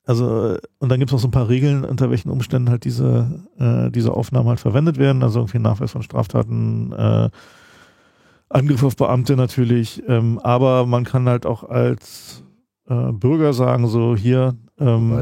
also, 0.06 0.53
äh, 0.53 0.60
und 0.80 0.90
dann 0.90 0.99
gibt's 0.99 1.14
noch 1.14 1.19
so 1.19 1.27
ein 1.27 1.32
paar 1.32 1.49
Regeln, 1.49 1.84
unter 1.84 2.10
welchen 2.10 2.30
Umständen 2.30 2.69
halt 2.69 2.86
diese, 2.86 3.45
äh, 3.57 3.91
diese 3.91 4.14
Aufnahmen 4.14 4.49
halt 4.49 4.60
verwendet 4.60 4.98
werden, 4.98 5.23
also 5.23 5.40
irgendwie 5.40 5.60
Nachweis 5.60 5.91
von 5.91 6.03
Straftaten, 6.03 6.91
äh, 6.94 7.30
Angriff 8.49 8.84
auf 8.84 8.95
Beamte 8.95 9.36
natürlich, 9.36 10.03
ähm, 10.07 10.40
aber 10.40 10.86
man 10.86 11.03
kann 11.03 11.27
halt 11.27 11.45
auch 11.45 11.64
als 11.64 12.44
äh, 12.88 13.11
Bürger 13.11 13.53
sagen, 13.53 13.88
so 13.88 14.15
hier, 14.15 14.56
ähm, 14.80 15.22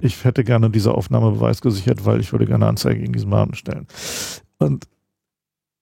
ich 0.00 0.24
hätte 0.24 0.42
gerne 0.42 0.70
diese 0.70 0.92
Aufnahmebeweis 0.92 1.60
gesichert, 1.60 2.04
weil 2.04 2.20
ich 2.20 2.32
würde 2.32 2.46
gerne 2.46 2.66
Anzeige 2.66 3.00
gegen 3.00 3.12
diesen 3.12 3.30
Beamten 3.30 3.54
stellen. 3.54 3.86
Und 4.58 4.86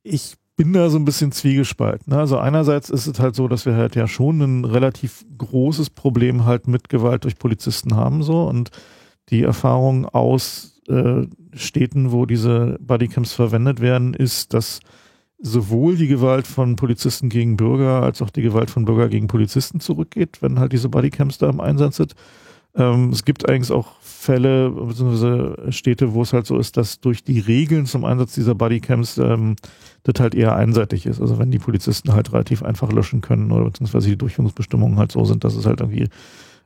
ich 0.05 0.37
bin 0.57 0.73
da 0.73 0.89
so 0.89 0.99
ein 0.99 1.05
bisschen 1.05 1.33
zwiegespalten. 1.33 2.13
Ne? 2.13 2.19
Also 2.21 2.39
einerseits 2.39 2.91
ist 2.91 3.07
es 3.07 3.19
halt 3.19 3.35
so, 3.35 3.49
dass 3.49 3.67
wir 3.67 3.75
halt 3.75 3.97
ja 3.97 4.07
schon 4.07 4.41
ein 4.41 4.65
relativ 4.65 5.25
großes 5.37 5.91
Problem 5.91 6.45
halt 6.45 6.69
mit 6.69 6.89
Gewalt 6.89 7.25
durch 7.25 7.37
Polizisten 7.37 7.97
haben 7.97 8.23
so 8.23 8.45
und 8.45 8.71
die 9.31 9.43
Erfahrung 9.43 10.07
aus 10.07 10.81
äh, 10.89 11.27
Städten, 11.55 12.13
wo 12.13 12.27
diese 12.27 12.79
Bodycams 12.81 13.33
verwendet 13.33 13.81
werden, 13.81 14.15
ist, 14.15 14.55
dass 14.55 14.81
sowohl 15.39 15.97
die 15.97 16.07
Gewalt 16.07 16.47
von 16.47 16.77
Polizisten 16.77 17.29
gegen 17.29 17.57
Bürger 17.57 18.03
als 18.03 18.23
auch 18.23 18.31
die 18.31 18.43
Gewalt 18.43 18.71
von 18.71 18.85
Bürger 18.85 19.09
gegen 19.09 19.27
Polizisten 19.27 19.81
zurückgeht, 19.81 20.41
wenn 20.41 20.59
halt 20.59 20.73
diese 20.73 20.89
Bodycams 20.89 21.39
da 21.39 21.49
im 21.49 21.61
Einsatz 21.61 21.97
sind. 21.97 22.15
Ähm, 22.77 23.11
es 23.11 23.25
gibt 23.25 23.49
eigentlich 23.49 23.73
auch 23.73 24.01
Fälle 24.25 24.71
bzw. 24.71 25.71
Städte, 25.71 26.15
wo 26.15 26.23
es 26.23 26.33
halt 26.33 26.47
so 26.47 26.59
ist, 26.59 26.77
dass 26.77 27.01
durch 27.01 27.23
die 27.25 27.41
Regeln 27.41 27.87
zum 27.87 28.05
Einsatz 28.05 28.35
dieser 28.35 28.55
Bodycams 28.55 29.19
ähm, 29.19 29.57
das 30.03 30.21
halt 30.21 30.35
eher 30.35 30.57
einseitig 30.57 31.07
ist. 31.07 31.21
Also 31.21 31.39
wenn 31.39 31.51
die 31.51 31.59
Polizisten 31.59 32.13
halt 32.13 32.33
relativ 32.33 32.63
einfach 32.63 32.91
löschen 32.91 33.21
können 33.21 33.53
oder 33.53 33.67
beziehungsweise 33.67 34.09
die 34.09 34.17
Durchführungsbestimmungen 34.17 34.99
halt 34.99 35.13
so 35.13 35.25
sind, 35.25 35.45
dass 35.45 35.55
es 35.55 35.67
halt 35.67 35.81
irgendwie 35.81 36.09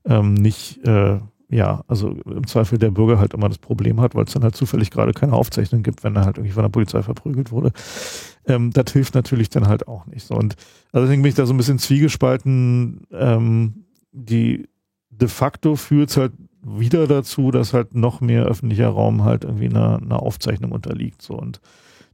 ähm, 0.05 0.35
nicht, 0.35 0.85
äh, 0.87 1.19
ja, 1.51 1.83
also 1.89 2.11
im 2.11 2.47
Zweifel 2.47 2.79
der 2.79 2.91
Bürger 2.91 3.19
halt 3.19 3.35
immer 3.35 3.49
das 3.49 3.59
Problem 3.59 4.01
hat, 4.01 4.15
weil 4.15 4.25
es 4.25 4.33
dann 4.33 4.43
halt 4.43 4.55
zufällig 4.55 4.91
gerade 4.91 5.13
keine 5.13 5.33
Aufzeichnung 5.33 5.83
gibt, 5.83 6.05
wenn 6.05 6.15
er 6.17 6.25
halt 6.25 6.39
irgendwie 6.39 6.53
von 6.53 6.63
der 6.63 6.71
Polizei 6.71 7.03
verprügelt 7.03 7.51
wurde. 7.51 7.73
Ähm, 8.47 8.71
das 8.73 8.93
hilft 8.93 9.15
natürlich 9.15 9.49
dann 9.49 9.67
halt 9.67 9.89
auch 9.89 10.07
nicht. 10.07 10.27
So. 10.27 10.35
Und 10.35 10.55
also 10.93 11.07
deswegen 11.07 11.23
bin 11.23 11.31
ich 11.31 11.37
da 11.37 11.47
so 11.47 11.55
ein 11.55 11.59
bisschen 11.59 11.79
zwiegespalten. 11.79 13.03
Ähm, 13.13 13.85
die 14.13 14.69
de 15.11 15.29
facto 15.29 15.77
führt 15.77 16.11
es 16.11 16.17
halt 16.17 16.33
wieder 16.77 17.07
dazu, 17.07 17.51
dass 17.51 17.73
halt 17.73 17.95
noch 17.95 18.21
mehr 18.21 18.45
öffentlicher 18.45 18.89
Raum 18.89 19.25
halt 19.25 19.45
irgendwie 19.45 19.69
einer, 19.69 20.01
einer 20.03 20.23
Aufzeichnung 20.23 20.73
unterliegt. 20.73 21.23
So. 21.23 21.35
Und 21.35 21.61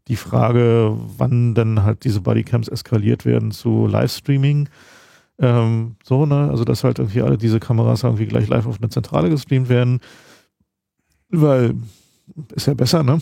die 0.09 0.17
Frage, 0.17 0.97
wann 1.17 1.55
dann 1.55 1.83
halt 1.83 2.05
diese 2.05 2.21
Bodycams 2.21 2.69
eskaliert 2.69 3.25
werden 3.25 3.51
zu 3.51 3.87
Livestreaming, 3.87 4.69
ähm, 5.39 5.97
so, 6.05 6.27
ne, 6.27 6.49
also 6.51 6.65
dass 6.65 6.85
halt 6.85 6.99
irgendwie 6.99 7.23
alle 7.23 7.39
diese 7.39 7.59
Kameras 7.59 8.05
irgendwie 8.05 8.27
gleich 8.27 8.49
live 8.49 8.67
auf 8.67 8.79
eine 8.79 8.91
Zentrale 8.91 9.31
gestreamt 9.31 9.69
werden, 9.69 10.01
weil 11.31 11.75
ist 12.55 12.67
ja 12.67 12.75
besser, 12.75 13.03
ne? 13.03 13.21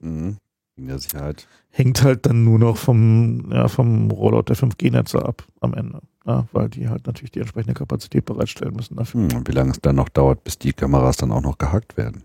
Mhm. 0.00 0.36
In 0.76 0.88
der 0.88 0.98
Sicherheit. 0.98 1.46
hängt 1.70 2.02
halt 2.02 2.26
dann 2.26 2.44
nur 2.44 2.58
noch 2.58 2.76
vom, 2.76 3.50
ja, 3.52 3.68
vom 3.68 4.10
Rollout 4.10 4.44
der 4.48 4.56
5G-Netze 4.56 5.24
ab 5.24 5.44
am 5.60 5.74
Ende. 5.74 6.00
Ja, 6.26 6.46
weil 6.52 6.70
die 6.70 6.88
halt 6.88 7.06
natürlich 7.06 7.32
die 7.32 7.40
entsprechende 7.40 7.74
Kapazität 7.74 8.24
bereitstellen 8.24 8.74
müssen 8.74 8.96
dafür. 8.96 9.20
Hm, 9.28 9.36
und 9.38 9.48
wie 9.48 9.52
lange 9.52 9.72
es 9.72 9.80
dann 9.80 9.96
noch 9.96 10.08
dauert, 10.08 10.42
bis 10.44 10.58
die 10.58 10.72
Kameras 10.72 11.16
dann 11.18 11.30
auch 11.32 11.42
noch 11.42 11.58
gehackt 11.58 11.96
werden. 11.98 12.22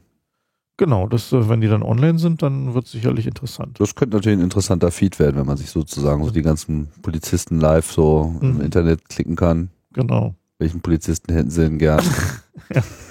Genau, 0.77 1.07
das, 1.09 1.33
äh, 1.33 1.49
wenn 1.49 1.59
die 1.59 1.67
dann 1.67 1.83
online 1.83 2.17
sind, 2.19 2.41
dann 2.41 2.73
wird 2.73 2.85
es 2.85 2.93
sicherlich 2.93 3.27
interessant. 3.27 3.77
Das 3.81 3.95
könnte 3.95 4.15
natürlich 4.15 4.39
ein 4.39 4.43
interessanter 4.43 4.91
Feed 4.91 5.19
werden, 5.19 5.35
wenn 5.35 5.45
man 5.45 5.57
sich 5.57 5.69
sozusagen 5.69 6.23
so 6.23 6.31
die 6.31 6.41
ganzen 6.41 6.87
Polizisten 7.01 7.59
live 7.59 7.91
so 7.91 8.33
im 8.41 8.55
Mhm. 8.55 8.61
Internet 8.61 9.09
klicken 9.09 9.35
kann. 9.35 9.69
Genau. 9.91 10.35
Welchen 10.57 10.79
Polizisten 10.79 11.33
hätten 11.33 11.49
sie 11.49 11.61
denn 11.63 11.79
gern? 11.79 12.01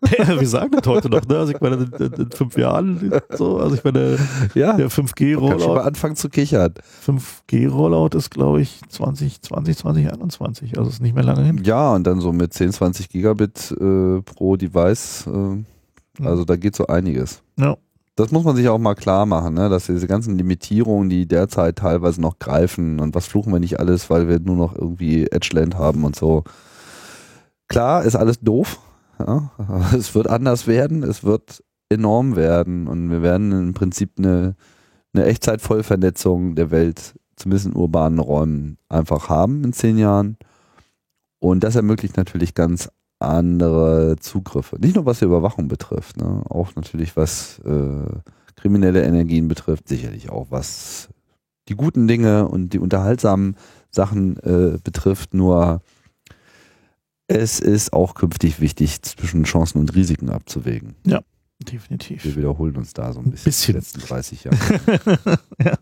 Wir 0.38 0.48
sagen 0.48 0.70
das 0.72 0.86
heute 0.86 1.08
noch, 1.08 1.26
ne? 1.26 1.38
Also 1.38 1.52
ich 1.52 1.60
meine, 1.60 1.76
in, 1.76 2.12
in, 2.12 2.30
fünf 2.30 2.56
Jahren 2.56 3.12
so, 3.30 3.58
also 3.58 3.74
ich 3.74 3.84
meine, 3.84 4.18
ja, 4.54 4.76
der 4.76 4.88
man 4.88 4.88
kann 4.88 4.90
schon 4.90 5.04
mal 5.04 5.10
5G-Rollout, 5.10 5.80
anfangen 5.80 6.16
zu 6.16 6.28
kichern. 6.28 6.74
5G-Rollout 7.06 8.16
ist, 8.16 8.30
glaube 8.30 8.60
ich, 8.60 8.80
2020, 8.88 9.76
2021, 9.78 10.78
also 10.78 10.90
ist 10.90 11.02
nicht 11.02 11.14
mehr 11.14 11.24
lange 11.24 11.44
hin. 11.44 11.62
Ja, 11.64 11.92
und 11.92 12.06
dann 12.06 12.20
so 12.20 12.32
mit 12.32 12.52
10, 12.52 12.72
20 12.72 13.08
Gigabit 13.08 13.72
äh, 13.72 14.22
pro 14.22 14.56
Device. 14.56 15.26
Äh, 15.26 16.24
also 16.24 16.44
da 16.44 16.56
geht 16.56 16.76
so 16.76 16.86
einiges. 16.86 17.42
Ja. 17.56 17.76
Das 18.16 18.32
muss 18.32 18.44
man 18.44 18.56
sich 18.56 18.68
auch 18.68 18.78
mal 18.78 18.94
klar 18.94 19.24
machen, 19.24 19.54
ne? 19.54 19.68
dass 19.70 19.86
diese 19.86 20.06
ganzen 20.06 20.36
Limitierungen, 20.36 21.08
die 21.08 21.26
derzeit 21.26 21.76
teilweise 21.76 22.20
noch 22.20 22.38
greifen 22.38 23.00
und 23.00 23.14
was 23.14 23.26
fluchen 23.26 23.52
wir 23.52 23.60
nicht 23.60 23.80
alles, 23.80 24.10
weil 24.10 24.28
wir 24.28 24.40
nur 24.40 24.56
noch 24.56 24.74
irgendwie 24.76 25.26
Edgeland 25.26 25.76
haben 25.76 26.04
und 26.04 26.16
so. 26.16 26.44
Klar, 27.68 28.02
ist 28.02 28.16
alles 28.16 28.40
doof. 28.40 28.78
Es 29.96 30.14
wird 30.14 30.28
anders 30.28 30.66
werden, 30.66 31.02
es 31.02 31.24
wird 31.24 31.62
enorm 31.88 32.36
werden 32.36 32.86
und 32.86 33.10
wir 33.10 33.22
werden 33.22 33.52
im 33.52 33.74
Prinzip 33.74 34.12
eine, 34.18 34.54
eine 35.12 35.24
Echtzeitvollvernetzung 35.26 36.54
der 36.54 36.70
Welt, 36.70 37.14
zumindest 37.36 37.66
in 37.66 37.74
urbanen 37.74 38.18
Räumen, 38.18 38.78
einfach 38.88 39.28
haben 39.28 39.64
in 39.64 39.72
zehn 39.72 39.98
Jahren. 39.98 40.36
Und 41.40 41.64
das 41.64 41.74
ermöglicht 41.74 42.16
natürlich 42.16 42.54
ganz 42.54 42.90
andere 43.18 44.16
Zugriffe. 44.20 44.76
Nicht 44.80 44.96
nur 44.96 45.06
was 45.06 45.18
die 45.18 45.24
Überwachung 45.24 45.68
betrifft, 45.68 46.16
ne? 46.16 46.42
auch 46.48 46.74
natürlich 46.76 47.16
was 47.16 47.60
äh, 47.60 48.20
kriminelle 48.56 49.02
Energien 49.02 49.48
betrifft, 49.48 49.88
sicherlich 49.88 50.30
auch 50.30 50.46
was 50.50 51.08
die 51.68 51.76
guten 51.76 52.08
Dinge 52.08 52.48
und 52.48 52.72
die 52.72 52.78
unterhaltsamen 52.78 53.56
Sachen 53.90 54.36
äh, 54.38 54.78
betrifft. 54.82 55.34
Nur 55.34 55.82
es 57.30 57.60
ist 57.60 57.92
auch 57.92 58.14
künftig 58.14 58.60
wichtig, 58.60 59.02
zwischen 59.02 59.44
Chancen 59.44 59.78
und 59.78 59.94
Risiken 59.94 60.30
abzuwägen. 60.30 60.96
Definitiv. 61.60 62.24
Wir 62.24 62.36
wiederholen 62.36 62.76
uns 62.76 62.92
da 62.94 63.12
so 63.12 63.20
ein 63.20 63.30
bisschen, 63.30 63.44
bisschen. 63.44 63.72
die 63.74 63.78
letzten 63.78 64.00
30 64.00 64.44
Jahre. 64.44 64.58
ja. 65.62 65.74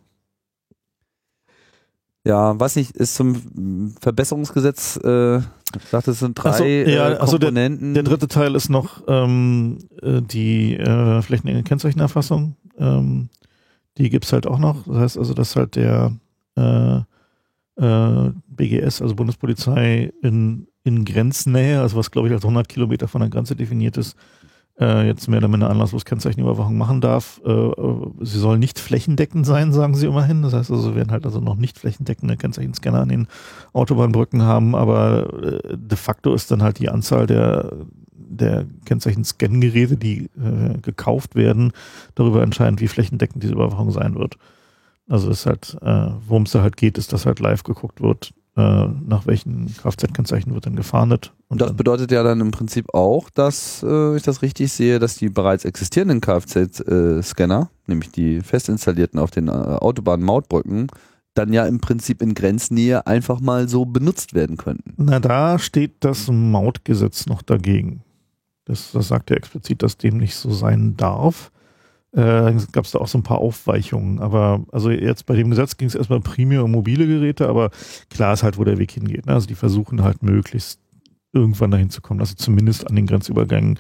Ja, 2.27 2.61
was 2.61 2.77
nicht, 2.77 2.97
ist 2.97 3.15
zum 3.15 3.95
Verbesserungsgesetz, 4.01 4.99
äh, 5.03 5.39
ich 5.39 5.91
dachte, 5.91 6.11
es 6.11 6.19
sind 6.19 6.35
drei 6.35 6.51
Ach 6.51 6.59
so, 6.59 6.65
ja, 6.65 7.11
äh, 7.13 7.19
ach 7.21 7.29
so, 7.29 7.39
der- 7.39 7.49
Komponenten. 7.49 7.95
Der 7.95 8.03
dritte 8.03 8.29
Teil 8.29 8.55
ist 8.55 8.69
noch 8.69 9.05
ähm, 9.07 9.79
äh, 10.03 10.21
die 10.21 10.75
äh, 10.77 11.23
flächendeckende 11.23 11.63
Kennzeichenerfassung. 11.63 12.57
Ähm, 12.77 13.31
die 13.97 14.11
gibt's 14.11 14.33
halt 14.33 14.47
auch 14.47 14.59
noch. 14.59 14.85
Das 14.87 14.97
heißt 14.97 15.19
also, 15.19 15.33
dass 15.33 15.57
halt 15.57 15.77
der 15.77 16.13
äh, 16.57 17.01
äh, 17.79 18.31
BGS, 18.49 19.03
also 19.03 19.15
Bundespolizei, 19.15 20.13
in, 20.23 20.67
in 20.85 21.05
Grenznähe, 21.05 21.81
also 21.81 21.97
was 21.97 22.11
glaube 22.11 22.29
ich 22.29 22.35
als 22.35 22.45
100 22.45 22.69
Kilometer 22.69 23.09
von 23.09 23.21
der 23.21 23.31
Grenze 23.31 23.57
definiert 23.57 23.97
ist, 23.97 24.17
äh, 24.81 25.07
jetzt 25.07 25.29
mehr 25.29 25.39
oder 25.39 25.49
minder 25.49 25.71
anlasslos 25.71 26.05
Kennzeichenüberwachung 26.05 26.77
machen 26.77 27.01
darf. 27.01 27.41
Äh, 27.45 27.51
äh, 27.51 28.11
sie 28.21 28.39
soll 28.39 28.59
nicht 28.59 28.79
flächendeckend 28.79 29.45
sein, 29.45 29.73
sagen 29.73 29.95
sie 29.95 30.07
immerhin. 30.07 30.43
Das 30.43 30.53
heißt 30.53 30.71
also, 30.71 30.91
wir 30.91 30.97
werden 30.97 31.11
halt 31.11 31.27
also 31.27 31.41
noch 31.41 31.57
nicht 31.57 31.79
flächendeckende 31.79 32.37
Kennzeichenscanner 32.37 33.01
an 33.01 33.09
den 33.09 33.29
Autobahnbrücken 33.73 34.43
haben, 34.43 34.75
aber 34.75 35.33
äh, 35.43 35.77
de 35.77 35.99
facto 35.99 36.35
ist 36.35 36.51
dann 36.51 36.63
halt 36.63 36.79
die 36.79 36.89
Anzahl 36.89 37.27
der 37.27 37.73
der 38.31 38.67
Kennzeichen-Scan-Geräte, 38.85 39.97
die 39.97 40.25
äh, 40.37 40.79
gekauft 40.83 41.35
werden, 41.35 41.73
darüber 42.15 42.43
entscheidend, 42.43 42.81
wie 42.81 42.89
flächendeckend 42.89 43.43
diese 43.43 43.55
Überwachung 43.55 43.91
sein 43.91 44.15
wird. 44.17 44.37
Also 45.09 45.31
ist 45.31 45.47
halt, 45.47 45.77
äh, 45.83 46.11
worum 46.27 46.43
es 46.45 46.53
da 46.53 46.63
halt 46.63 46.77
geht, 46.77 46.99
ist, 46.99 47.13
dass 47.13 47.27
halt 47.27 47.41
live 47.41 47.63
geguckt 47.63 48.03
wird, 48.03 48.33
äh, 48.57 48.89
nach 49.07 49.27
welchen 49.27 49.75
Kfz-Kennzeichen 49.75 50.53
wird 50.53 50.67
dann 50.67 50.77
gefahndet. 50.77 51.33
Und 51.49 51.61
das 51.63 51.75
bedeutet 51.75 52.11
ja 52.13 52.23
dann 52.23 52.41
im 52.41 52.51
Prinzip 52.51 52.93
auch, 52.93 53.31
dass 53.31 53.83
äh, 53.83 54.17
ich 54.17 54.23
das 54.23 54.43
richtig 54.43 54.73
sehe, 54.73 54.99
dass 54.99 55.17
die 55.17 55.31
bereits 55.31 55.65
existierenden 55.65 56.21
Kfz-Scanner, 56.21 57.71
nämlich 57.87 58.11
die 58.11 58.41
fest 58.41 58.69
installierten 58.69 59.19
auf 59.19 59.31
den 59.31 59.49
äh, 59.49 59.53
Autobahnen-Mautbrücken, 59.53 60.89
dann 61.35 61.53
ja 61.53 61.67
im 61.67 61.81
Prinzip 61.81 62.21
in 62.21 62.35
Grenznähe 62.35 63.07
einfach 63.07 63.41
mal 63.41 63.69
so 63.69 63.87
benutzt 63.87 64.35
werden 64.35 64.57
könnten. 64.57 64.95
Na, 64.97 65.21
da 65.21 65.59
steht 65.59 65.93
das 66.01 66.29
Mautgesetz 66.29 67.27
noch 67.27 67.43
dagegen. 67.43 68.03
Das, 68.65 68.93
das 68.93 69.09
sagt 69.09 69.31
ja 69.31 69.37
explizit, 69.37 69.83
dass 69.83 69.97
dem 69.97 70.19
nicht 70.19 70.35
so 70.35 70.51
sein 70.51 70.97
darf. 70.97 71.53
Äh, 72.13 72.55
gab 72.73 72.87
es 72.87 72.93
da 72.93 73.01
auch 73.01 73.09
so 73.09 73.19
ein 73.19 73.23
paar 73.23 73.39
Aufweichungen. 73.39 74.21
Aber 74.21 74.65
also 74.73 74.91
jetzt 74.91 75.27
bei 75.27 75.37
dem 75.37 75.51
Gesetz 75.51 75.77
ging 75.77 75.89
es 75.89 75.95
erstmal 75.95 76.21
primär 76.21 76.65
um 76.65 76.71
mobile 76.71 77.07
Geräte, 77.07 77.49
aber 77.49 77.71
klar 78.11 78.33
ist 78.33 78.43
halt, 78.43 78.59
wo 78.59 78.65
der 78.65 78.79
Weg 78.79 78.93
hingeht. 78.93 79.27
Ne? 79.27 79.35
Also 79.35 79.47
die 79.47 79.55
versuchen 79.55 80.03
halt 80.03 80.23
möglichst 80.23 80.81
irgendwann 81.33 81.71
dahin 81.71 81.91
zu 81.91 82.01
kommen, 82.01 82.21
also 82.21 82.35
zumindest 82.35 82.89
an 82.89 82.97
den 82.97 83.07
Grenzübergängen 83.07 83.79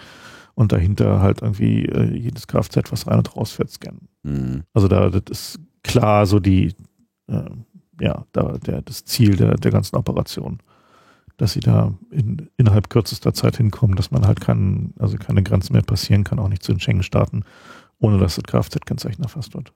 und 0.55 0.73
dahinter 0.73 1.23
halt 1.23 1.41
irgendwie 1.41 1.87
äh, 1.87 2.15
jedes 2.15 2.47
Kfz, 2.47 2.91
was 2.91 3.07
rein 3.07 3.19
und 3.19 3.35
raus 3.35 3.53
fährt, 3.53 3.71
scannen. 3.71 4.09
Mhm. 4.23 4.65
Also 4.75 4.89
da 4.89 5.09
das 5.09 5.23
ist 5.31 5.61
klar 5.83 6.27
so 6.27 6.41
die, 6.41 6.75
äh, 7.29 7.51
ja, 8.01 8.27
da 8.33 8.59
der, 8.59 8.83
das 8.83 9.05
Ziel 9.07 9.37
der, 9.37 9.57
der 9.57 9.71
ganzen 9.71 9.97
Operation 9.97 10.59
dass 11.39 11.53
sie 11.53 11.61
da 11.61 11.95
in, 12.11 12.51
innerhalb 12.57 12.91
kürzester 12.91 13.33
Zeit 13.33 13.57
hinkommen, 13.57 13.97
dass 13.97 14.11
man 14.11 14.27
halt 14.27 14.41
kann, 14.41 14.93
also 14.99 15.17
keine 15.17 15.43
Grenzen 15.43 15.73
mehr 15.73 15.83
passieren 15.83 16.25
kann, 16.25 16.41
auch 16.41 16.49
nicht 16.49 16.65
zu 16.65 16.73
den 16.73 16.81
Schengen-Staaten, 16.81 17.45
ohne 18.01 18.19
dass 18.19 18.37
das 18.37 18.45
Kfz-Kennzeichen 18.45 19.23
erfasst 19.23 19.55
wird. 19.55 19.73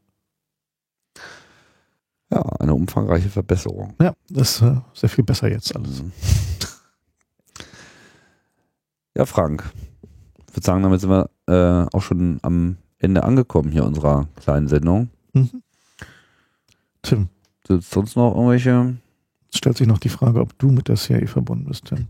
Ja, 2.30 2.40
eine 2.60 2.74
umfangreiche 2.74 3.28
Verbesserung. 3.28 3.94
Ja, 4.00 4.14
das 4.28 4.56
ist 4.56 4.62
äh, 4.62 4.80
sehr 4.94 5.08
viel 5.08 5.24
besser 5.24 5.50
jetzt 5.50 5.74
alles. 5.76 6.02
Mhm. 6.02 6.12
Ja, 9.14 9.26
Frank. 9.26 9.70
Ich 10.48 10.56
würde 10.56 10.64
sagen, 10.64 10.82
damit 10.82 11.00
sind 11.00 11.10
wir 11.10 11.28
äh, 11.46 11.86
auch 11.94 12.00
schon 12.00 12.38
am 12.42 12.78
Ende 12.98 13.24
angekommen 13.24 13.70
hier 13.70 13.84
unserer 13.84 14.28
kleinen 14.36 14.68
Sendung. 14.68 15.10
Mhm. 15.34 15.62
Tim, 17.02 17.28
es 17.68 17.90
sonst 17.90 18.16
noch 18.16 18.34
irgendwelche 18.34 18.96
jetzt 19.52 19.58
stellt 19.58 19.76
sich 19.76 19.86
noch 19.86 19.98
die 19.98 20.08
Frage, 20.08 20.40
ob 20.40 20.58
du 20.58 20.70
mit 20.70 20.88
der 20.88 20.96
CIA 20.96 21.26
verbunden 21.26 21.66
bist, 21.66 21.84
Tim. 21.84 22.06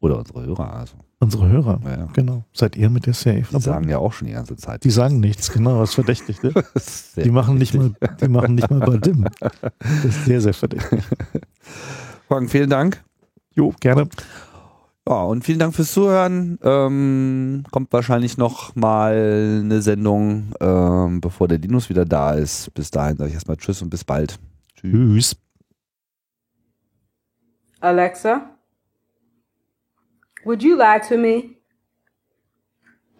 oder 0.00 0.18
unsere 0.18 0.46
Hörer? 0.46 0.72
Also, 0.72 0.96
Unsere 1.22 1.48
Hörer, 1.48 1.80
ja, 1.84 2.08
genau. 2.14 2.42
Seid 2.52 2.74
ihr 2.74 2.90
mit 2.90 3.06
der 3.06 3.12
CIA 3.12 3.42
Die 3.52 3.60
sagen 3.60 3.88
ja 3.88 3.98
auch 3.98 4.12
schon 4.12 4.26
die 4.26 4.34
ganze 4.34 4.56
Zeit. 4.56 4.82
die 4.82 4.90
sagen 4.90 5.20
nichts, 5.20 5.52
genau, 5.52 5.78
das 5.78 5.90
ist 5.90 5.94
verdächtig. 5.94 6.42
Ne? 6.42 6.52
Ist 6.74 7.16
Die 7.16 7.30
machen 7.30 7.58
nicht 7.58 7.74
mal, 7.74 7.92
die 8.20 8.26
machen 8.26 8.56
nicht 8.56 8.68
mal 8.68 8.80
Badim. 8.80 9.26
Das 9.38 10.04
ist 10.04 10.24
sehr, 10.24 10.40
sehr 10.40 10.52
verdächtig. 10.52 11.00
Frank, 12.28 12.50
vielen 12.50 12.68
Dank. 12.68 13.04
Jo, 13.54 13.72
gerne. 13.78 14.08
Ja, 15.08 15.22
und 15.22 15.44
vielen 15.44 15.60
Dank 15.60 15.76
fürs 15.76 15.92
Zuhören. 15.92 16.58
Ähm, 16.60 17.62
kommt 17.70 17.92
wahrscheinlich 17.92 18.36
noch 18.36 18.74
mal 18.74 19.60
eine 19.62 19.80
Sendung, 19.80 20.52
ähm, 20.58 21.20
bevor 21.20 21.46
der 21.46 21.58
Linus 21.58 21.88
wieder 21.88 22.04
da 22.04 22.32
ist. 22.32 22.74
Bis 22.74 22.90
dahin 22.90 23.16
sage 23.16 23.28
ich 23.28 23.34
erstmal 23.34 23.58
Tschüss 23.58 23.80
und 23.80 23.90
bis 23.90 24.02
bald. 24.02 24.40
Tschüss. 24.74 25.36
Alexa, 27.78 28.51
would 30.44 30.62
you 30.62 30.76
lie 30.76 30.98
to 30.98 31.16
me? 31.16 31.58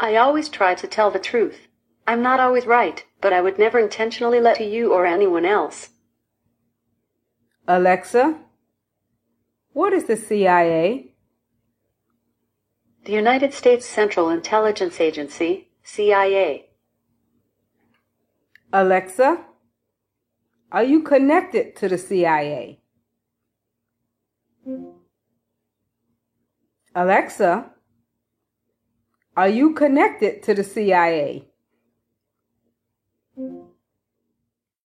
I 0.01 0.17
always 0.17 0.49
try 0.49 0.75
to 0.75 0.87
tell 0.87 1.11
the 1.11 1.19
truth. 1.19 1.69
I'm 2.07 2.23
not 2.23 2.41
always 2.41 2.67
right, 2.67 3.05
but 3.21 3.33
I 3.33 3.41
would 3.41 3.59
never 3.59 3.79
intentionally 3.79 4.41
lie 4.41 4.55
to 4.55 4.65
you 4.65 4.93
or 4.93 5.07
anyone 5.07 5.45
else. 5.45 5.91
Alexa, 7.69 8.41
what 9.73 9.93
is 9.93 10.05
the 10.05 10.17
CIA? 10.17 11.15
The 13.05 13.13
United 13.13 13.55
States 13.55 13.87
Central 13.87 14.29
Intelligence 14.29 15.01
Agency, 15.01 15.69
CIA. 15.85 16.71
Alexa, 18.73 19.45
are 20.73 20.85
you 20.85 21.03
connected 21.03 21.77
to 21.77 21.89
the 21.89 21.99
CIA? 21.99 22.81
Alexa, 26.95 27.71
are 29.37 29.49
you 29.49 29.73
connected 29.73 30.43
to 30.43 30.55
the 30.55 30.63
CIA? 30.63 31.49